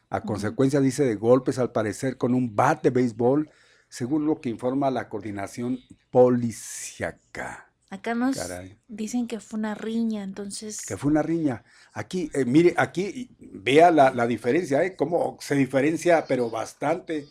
a 0.09 0.21
consecuencia, 0.21 0.79
dice, 0.79 1.03
de 1.03 1.13
golpes 1.13 1.59
al 1.59 1.71
parecer 1.71 2.17
con 2.17 2.33
un 2.33 2.55
bat 2.55 2.81
de 2.81 2.89
béisbol, 2.89 3.51
según 3.89 4.25
lo 4.25 4.41
que 4.41 4.49
informa 4.49 4.89
la 4.89 5.07
coordinación 5.07 5.77
policiaca. 6.09 7.71
Acá 7.91 8.15
nos 8.15 8.39
dicen 8.87 9.27
que 9.27 9.39
fue 9.39 9.59
una 9.59 9.75
riña, 9.75 10.23
entonces... 10.23 10.83
Que 10.83 10.97
fue 10.97 11.11
una 11.11 11.21
riña. 11.21 11.63
Aquí, 11.93 12.31
eh, 12.33 12.43
mire, 12.43 12.73
aquí 12.77 13.29
vea 13.39 13.91
la, 13.91 14.09
la 14.09 14.25
diferencia, 14.25 14.83
¿eh? 14.83 14.95
Cómo 14.95 15.37
se 15.39 15.53
diferencia, 15.53 16.25
pero 16.27 16.49
bastante. 16.49 17.27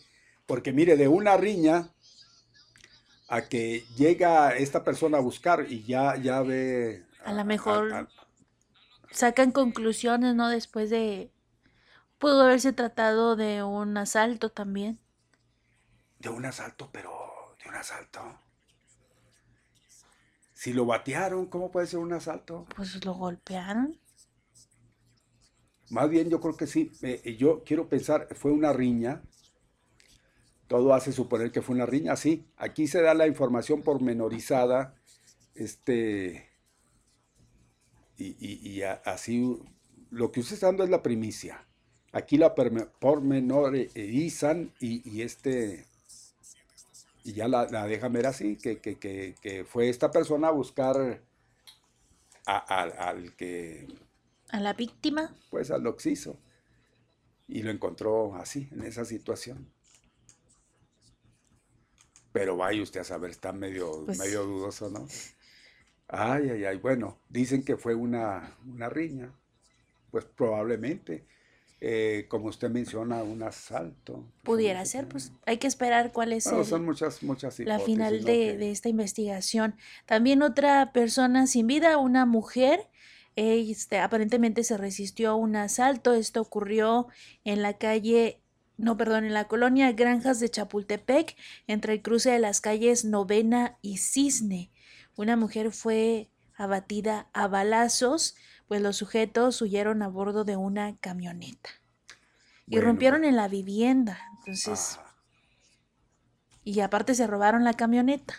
Porque 0.47 0.73
mire, 0.73 0.97
de 0.97 1.09
una 1.09 1.37
riña 1.37 1.91
a 3.29 3.43
que 3.43 3.85
llega 3.97 4.55
esta 4.55 4.85
persona 4.85 5.19
a 5.19 5.21
buscar 5.21 5.67
y 5.69 5.83
ya, 5.83 6.15
ya 6.15 6.43
ve... 6.43 7.05
A 7.25 7.33
lo 7.33 7.45
mejor 7.45 8.09
sacan 9.11 9.53
conclusiones, 9.53 10.35
¿no? 10.35 10.49
Después 10.49 10.91
de... 10.91 11.33
Pudo 12.19 12.43
haberse 12.43 12.73
tratado 12.73 13.37
de 13.37 13.63
un 13.63 13.97
asalto 13.97 14.51
también. 14.51 14.99
De 16.19 16.31
un 16.31 16.47
asalto, 16.47 16.89
pero 16.91 17.11
de 17.63 17.69
un 17.69 17.75
asalto. 17.75 18.41
Si 20.55 20.73
lo 20.73 20.87
batearon, 20.87 21.47
¿cómo 21.47 21.71
puede 21.71 21.87
ser 21.87 21.99
un 21.99 22.15
asalto? 22.15 22.67
Pues 22.75 23.05
lo 23.05 23.13
golpearon. 23.13 23.99
Más 25.91 26.09
bien 26.09 26.31
yo 26.31 26.41
creo 26.41 26.57
que 26.57 26.67
sí. 26.67 26.91
Eh, 27.03 27.37
yo 27.39 27.63
quiero 27.65 27.89
pensar, 27.89 28.29
fue 28.35 28.51
una 28.51 28.73
riña. 28.73 29.23
Todo 30.67 30.95
hace 30.95 31.13
suponer 31.13 31.53
que 31.53 31.63
fue 31.63 31.77
una 31.77 31.87
riña, 31.87 32.17
sí. 32.17 32.47
Aquí 32.57 32.89
se 32.89 33.03
da 33.03 33.15
la 33.15 33.27
información 33.27 33.83
pormenorizada. 33.83 34.95
Este, 35.55 36.51
y, 38.19 38.83
así, 38.83 39.59
lo 40.11 40.33
que 40.33 40.41
usted 40.41 40.55
está 40.55 40.67
dando 40.67 40.85
es 40.85 40.91
la 40.91 41.03
primicia. 41.03 41.67
Aquí 42.13 42.39
la 42.39 42.55
pormenorizan 42.55 44.73
y, 44.81 45.11
y 45.11 45.23
este, 45.23 45.87
y 47.27 47.33
ya 47.33 47.49
la, 47.49 47.67
la 47.67 47.89
dejan 47.89 48.13
ver 48.13 48.27
así, 48.27 48.57
que, 48.57 48.79
que, 48.79 48.97
que, 48.97 49.65
fue 49.65 49.89
esta 49.89 50.13
persona 50.13 50.49
a 50.49 50.53
buscar 50.53 51.21
al 52.47 53.35
que... 53.35 53.89
A 54.51 54.61
la 54.61 54.75
víctima. 54.75 55.35
Pues 55.51 55.73
al 55.73 55.85
oxiso. 55.89 56.37
Y 57.49 57.63
lo 57.63 57.73
encontró 57.73 58.37
así, 58.37 58.69
en 58.71 58.85
esa 58.85 59.05
situación. 59.05 59.69
Pero 62.33 62.57
vaya 62.57 62.81
usted 62.81 63.01
a 63.01 63.05
saber, 63.05 63.33
está 63.33 63.53
medio, 63.53 64.05
pues 64.05 64.19
medio 64.19 64.45
dudoso, 64.45 64.89
¿no? 64.89 65.09
Ay, 66.09 66.51
ay, 66.51 66.65
ay. 66.65 66.77
Bueno, 66.79 67.19
dicen 67.29 67.65
que 67.65 67.77
fue 67.77 67.95
una, 67.95 68.57
una 68.67 68.89
riña. 68.89 69.33
Pues 70.11 70.25
probablemente. 70.25 71.25
Eh, 71.79 72.25
como 72.29 72.47
usted 72.47 72.71
menciona, 72.71 73.23
un 73.23 73.43
asalto. 73.43 74.25
Pudiera 74.43 74.83
ser, 74.87 75.09
pues 75.09 75.33
hay 75.45 75.59
que 75.59 75.67
esperar 75.67 76.11
cuál 76.11 76.33
es 76.33 76.45
son 76.45 76.87
muchas, 76.87 77.23
muchas 77.23 77.59
la 77.61 77.79
final 77.79 78.25
de, 78.25 78.57
de, 78.57 78.71
esta 78.71 78.89
investigación. 78.89 79.77
También 80.07 80.41
otra 80.41 80.93
persona 80.93 81.47
sin 81.47 81.67
vida, 81.67 81.99
una 81.99 82.25
mujer, 82.25 82.89
este, 83.37 83.99
aparentemente 83.99 84.65
se 84.65 84.79
resistió 84.79 85.31
a 85.31 85.35
un 85.35 85.55
asalto. 85.55 86.15
Esto 86.15 86.41
ocurrió 86.41 87.09
en 87.45 87.61
la 87.61 87.75
calle 87.75 88.41
no, 88.79 88.97
perdón, 88.97 89.25
en 89.25 89.33
la 89.33 89.49
colonia 89.49 89.93
Granjas 89.93 90.39
de 90.39 90.51
Chapultepec, 90.51 91.35
entre 91.67 91.95
el 91.95 92.03
cruce 92.03 92.31
de 92.31 92.39
las 92.39 92.61
calles 92.61 93.05
Novena 93.05 93.79
y 93.81 93.99
Cisne. 93.99 94.71
Una 95.17 95.37
mujer 95.37 95.73
fue 95.73 96.31
abatida 96.57 97.29
a 97.33 97.49
balazos, 97.49 98.37
pues 98.69 98.83
los 98.83 98.97
sujetos 98.97 99.61
huyeron 99.63 100.03
a 100.03 100.09
bordo 100.09 100.45
de 100.45 100.57
una 100.57 100.97
camioneta. 100.99 101.71
Y 102.67 102.81
rompieron 102.81 103.25
en 103.25 103.37
la 103.37 103.49
vivienda. 103.49 104.19
Entonces. 104.39 104.99
Ah. 105.01 105.15
Y 106.65 106.81
aparte 106.81 107.15
se 107.15 107.27
robaron 107.27 107.65
la 107.65 107.75
camioneta. 107.75 108.35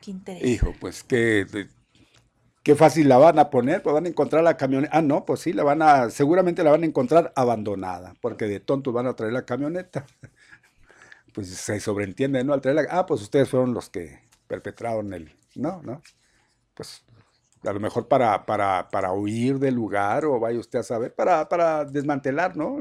Qué 0.00 0.10
interesante. 0.10 0.50
Hijo, 0.50 0.74
pues 0.80 1.04
qué, 1.04 1.46
qué 2.64 2.74
fácil 2.74 3.08
la 3.08 3.18
van 3.18 3.38
a 3.38 3.48
poner, 3.48 3.80
pues 3.82 3.94
van 3.94 4.06
a 4.06 4.08
encontrar 4.08 4.42
la 4.42 4.56
camioneta. 4.56 4.98
Ah, 4.98 5.02
no, 5.02 5.24
pues 5.24 5.40
sí, 5.40 5.52
la 5.52 5.62
van 5.62 5.82
a, 5.82 6.10
seguramente 6.10 6.64
la 6.64 6.72
van 6.72 6.82
a 6.82 6.86
encontrar 6.86 7.32
abandonada, 7.36 8.14
porque 8.20 8.46
de 8.46 8.58
tontos 8.58 8.92
van 8.92 9.06
a 9.06 9.14
traer 9.14 9.32
la 9.32 9.44
camioneta. 9.44 10.06
Pues 11.34 11.48
se 11.48 11.80
sobreentiende, 11.80 12.44
¿no? 12.44 12.52
Al 12.52 12.60
traerla, 12.60 12.86
ah, 12.90 13.06
pues 13.06 13.22
ustedes 13.22 13.48
fueron 13.48 13.72
los 13.72 13.88
que 13.88 14.20
perpetraron 14.52 15.14
el... 15.14 15.34
No, 15.54 15.80
no. 15.82 16.02
Pues 16.74 17.02
a 17.64 17.72
lo 17.72 17.80
mejor 17.80 18.06
para, 18.06 18.44
para, 18.44 18.90
para 18.90 19.12
huir 19.12 19.58
del 19.58 19.74
lugar 19.74 20.26
o 20.26 20.38
vaya 20.38 20.58
usted 20.58 20.80
a 20.80 20.82
saber, 20.82 21.14
para, 21.14 21.48
para 21.48 21.86
desmantelar, 21.86 22.54
¿no? 22.54 22.76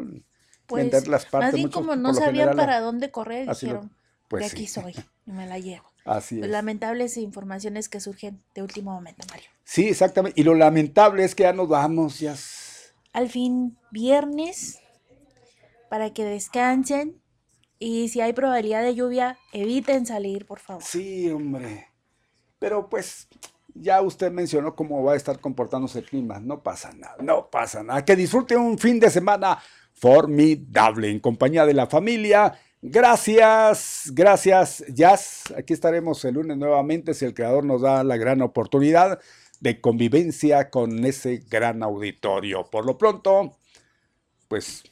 Pues, 0.65 0.84
Vender 0.84 1.07
las 1.07 1.26
partes. 1.26 1.48
Más 1.48 1.56
bien 1.56 1.69
como 1.69 1.95
no 1.95 2.14
sabían 2.14 2.57
para 2.57 2.81
dónde 2.81 3.10
correr, 3.10 3.48
dijeron, 3.48 3.89
pues 4.27 4.41
de 4.41 4.52
aquí 4.52 4.68
soy 4.68 4.93
y 5.26 5.31
me 5.31 5.48
la 5.48 5.60
llevo. 5.60 5.85
Así 6.03 6.39
pues 6.39 6.52
Lamentables 6.52 7.15
informaciones 7.15 7.88
que 7.88 8.02
surgen 8.02 8.43
de 8.53 8.64
último 8.64 8.91
momento, 8.91 9.26
Mario. 9.30 9.48
Sí, 9.64 9.88
exactamente. 9.88 10.41
Y 10.41 10.43
lo 10.43 10.56
lamentable 10.56 11.23
es 11.23 11.35
que 11.35 11.43
ya 11.43 11.53
nos 11.53 11.69
vamos, 11.69 12.19
ya. 12.19 12.35
Al 13.14 13.30
fin, 13.30 13.77
viernes, 13.91 14.80
para 15.89 16.11
que 16.11 16.26
descansen, 16.26 17.20
y 17.82 18.10
si 18.10 18.22
hay 18.22 18.32
probabilidad 18.32 18.84
de 18.84 18.94
lluvia, 18.94 19.40
eviten 19.53 20.06
salir, 20.06 20.45
por 20.45 20.60
favor. 20.60 20.84
Sí, 20.84 21.32
hombre. 21.32 21.88
Pero 22.60 22.88
pues 22.88 23.28
ya 23.74 23.99
usted 24.03 24.32
mencionó 24.32 24.76
cómo 24.76 25.03
va 25.03 25.14
a 25.14 25.16
estar 25.16 25.40
comportándose 25.40 25.98
el 25.98 26.06
clima. 26.06 26.40
No 26.40 26.62
pasa 26.62 26.94
nada, 26.94 27.16
no 27.24 27.49
pasa 27.49 27.82
nada. 27.82 28.06
Que 28.06 28.16
disfrute 28.16 28.56
un 28.56 28.78
fin 28.78 28.99
de 28.99 29.10
semana 29.10 29.58
formidable 29.94 31.10
en 31.10 31.20
compañía 31.20 31.66
de 31.66 31.74
la 31.74 31.88
familia. 31.88 32.53
Gracias, 32.84 34.12
gracias, 34.14 34.86
Jazz. 34.88 35.52
Aquí 35.58 35.74
estaremos 35.74 36.24
el 36.24 36.36
lunes 36.36 36.58
nuevamente 36.58 37.16
si 37.16 37.26
el 37.26 37.34
creador 37.34 37.66
nos 37.66 37.82
da 37.82 38.03
la 38.03 38.18
gran 38.18 38.44
oportunidad 38.44 39.20
de 39.60 39.82
convivencia 39.82 40.70
con 40.70 41.03
ese 41.03 41.38
gran 41.49 41.82
auditorio. 41.82 42.64
Por 42.70 42.86
lo 42.86 42.99
pronto, 42.99 43.58
pues 44.48 44.84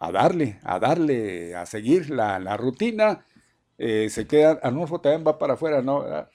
a 0.00 0.12
darle, 0.12 0.58
a 0.62 0.78
darle, 0.78 1.54
a 1.54 1.66
seguir 1.66 2.10
la, 2.10 2.38
la 2.38 2.56
rutina. 2.56 3.24
Eh, 3.76 4.08
se 4.10 4.26
queda, 4.26 4.58
Arnulfo 4.62 5.00
también 5.00 5.24
va 5.26 5.38
para 5.38 5.54
afuera, 5.54 5.82
¿no? 5.82 6.00
Ah, 6.02 6.28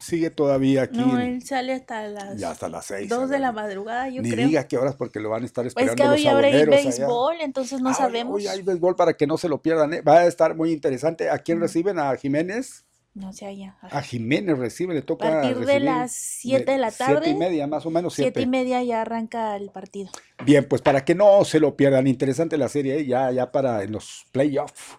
sigue 0.00 0.30
todavía 0.30 0.82
aquí. 0.82 0.98
No, 0.98 1.18
él 1.18 1.42
sale 1.42 1.72
hasta 1.72 2.06
las, 2.08 2.38
ya 2.38 2.50
hasta 2.50 2.68
las 2.68 2.86
seis. 2.86 3.08
Dos 3.08 3.28
de 3.30 3.38
la 3.38 3.52
madrugada, 3.52 4.08
yo 4.08 4.22
Ni 4.22 4.30
creo. 4.30 4.46
diga 4.46 4.68
qué 4.68 4.76
horas 4.76 4.94
porque 4.94 5.20
lo 5.20 5.30
van 5.30 5.42
a 5.42 5.46
estar 5.46 5.66
esperando. 5.66 5.94
Pues 5.96 6.08
que 6.08 6.08
hoy 6.14 6.26
habrá 6.26 6.48
béisbol, 6.50 7.40
entonces 7.40 7.80
no 7.80 7.94
sabemos. 7.94 8.34
Hoy 8.34 8.46
hay 8.46 8.62
béisbol 8.62 8.94
para 8.94 9.14
que 9.14 9.26
no 9.26 9.38
se 9.38 9.48
lo 9.48 9.62
pierdan. 9.62 9.94
¿eh? 9.94 10.02
Va 10.02 10.18
a 10.18 10.26
estar 10.26 10.54
muy 10.54 10.70
interesante. 10.72 11.30
¿A 11.30 11.38
quién 11.38 11.60
reciben? 11.60 11.98
¿A 11.98 12.14
Jiménez? 12.16 12.84
No 13.16 13.32
sé 13.32 13.46
allá. 13.46 13.78
A 13.80 14.02
Jiménez 14.02 14.58
recibe, 14.58 14.92
le 14.92 15.00
toca. 15.00 15.26
A 15.26 15.40
partir 15.40 15.64
de 15.64 15.80
las 15.80 16.12
7 16.12 16.70
de 16.70 16.76
la 16.76 16.90
tarde. 16.90 17.22
Siete 17.22 17.30
y 17.30 17.34
media, 17.34 17.66
más 17.66 17.86
o 17.86 17.90
menos. 17.90 18.12
Siete 18.12 18.42
y 18.42 18.46
media 18.46 18.82
ya 18.82 19.00
arranca 19.00 19.56
el 19.56 19.70
partido. 19.70 20.10
Bien, 20.44 20.66
pues 20.68 20.82
para 20.82 21.02
que 21.02 21.14
no 21.14 21.42
se 21.46 21.58
lo 21.58 21.76
pierdan, 21.76 22.06
interesante 22.06 22.58
la 22.58 22.68
serie, 22.68 22.98
¿eh? 22.98 23.06
ya, 23.06 23.32
ya 23.32 23.50
para 23.50 23.82
los 23.86 24.26
playoffs. 24.32 24.98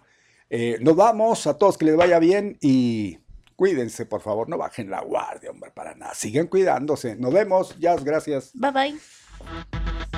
Eh, 0.50 0.78
nos 0.80 0.96
vamos, 0.96 1.46
a 1.46 1.56
todos 1.56 1.78
que 1.78 1.84
les 1.84 1.96
vaya 1.96 2.18
bien 2.18 2.58
y 2.60 3.18
cuídense, 3.54 4.04
por 4.04 4.20
favor, 4.20 4.48
no 4.48 4.58
bajen 4.58 4.90
la 4.90 5.00
guardia, 5.00 5.52
hombre, 5.52 5.70
para 5.70 5.94
nada. 5.94 6.12
Sigan 6.16 6.48
cuidándose. 6.48 7.14
Nos 7.14 7.32
vemos, 7.32 7.78
ya, 7.78 7.94
gracias. 7.94 8.50
Bye 8.52 8.72
bye. 8.72 10.17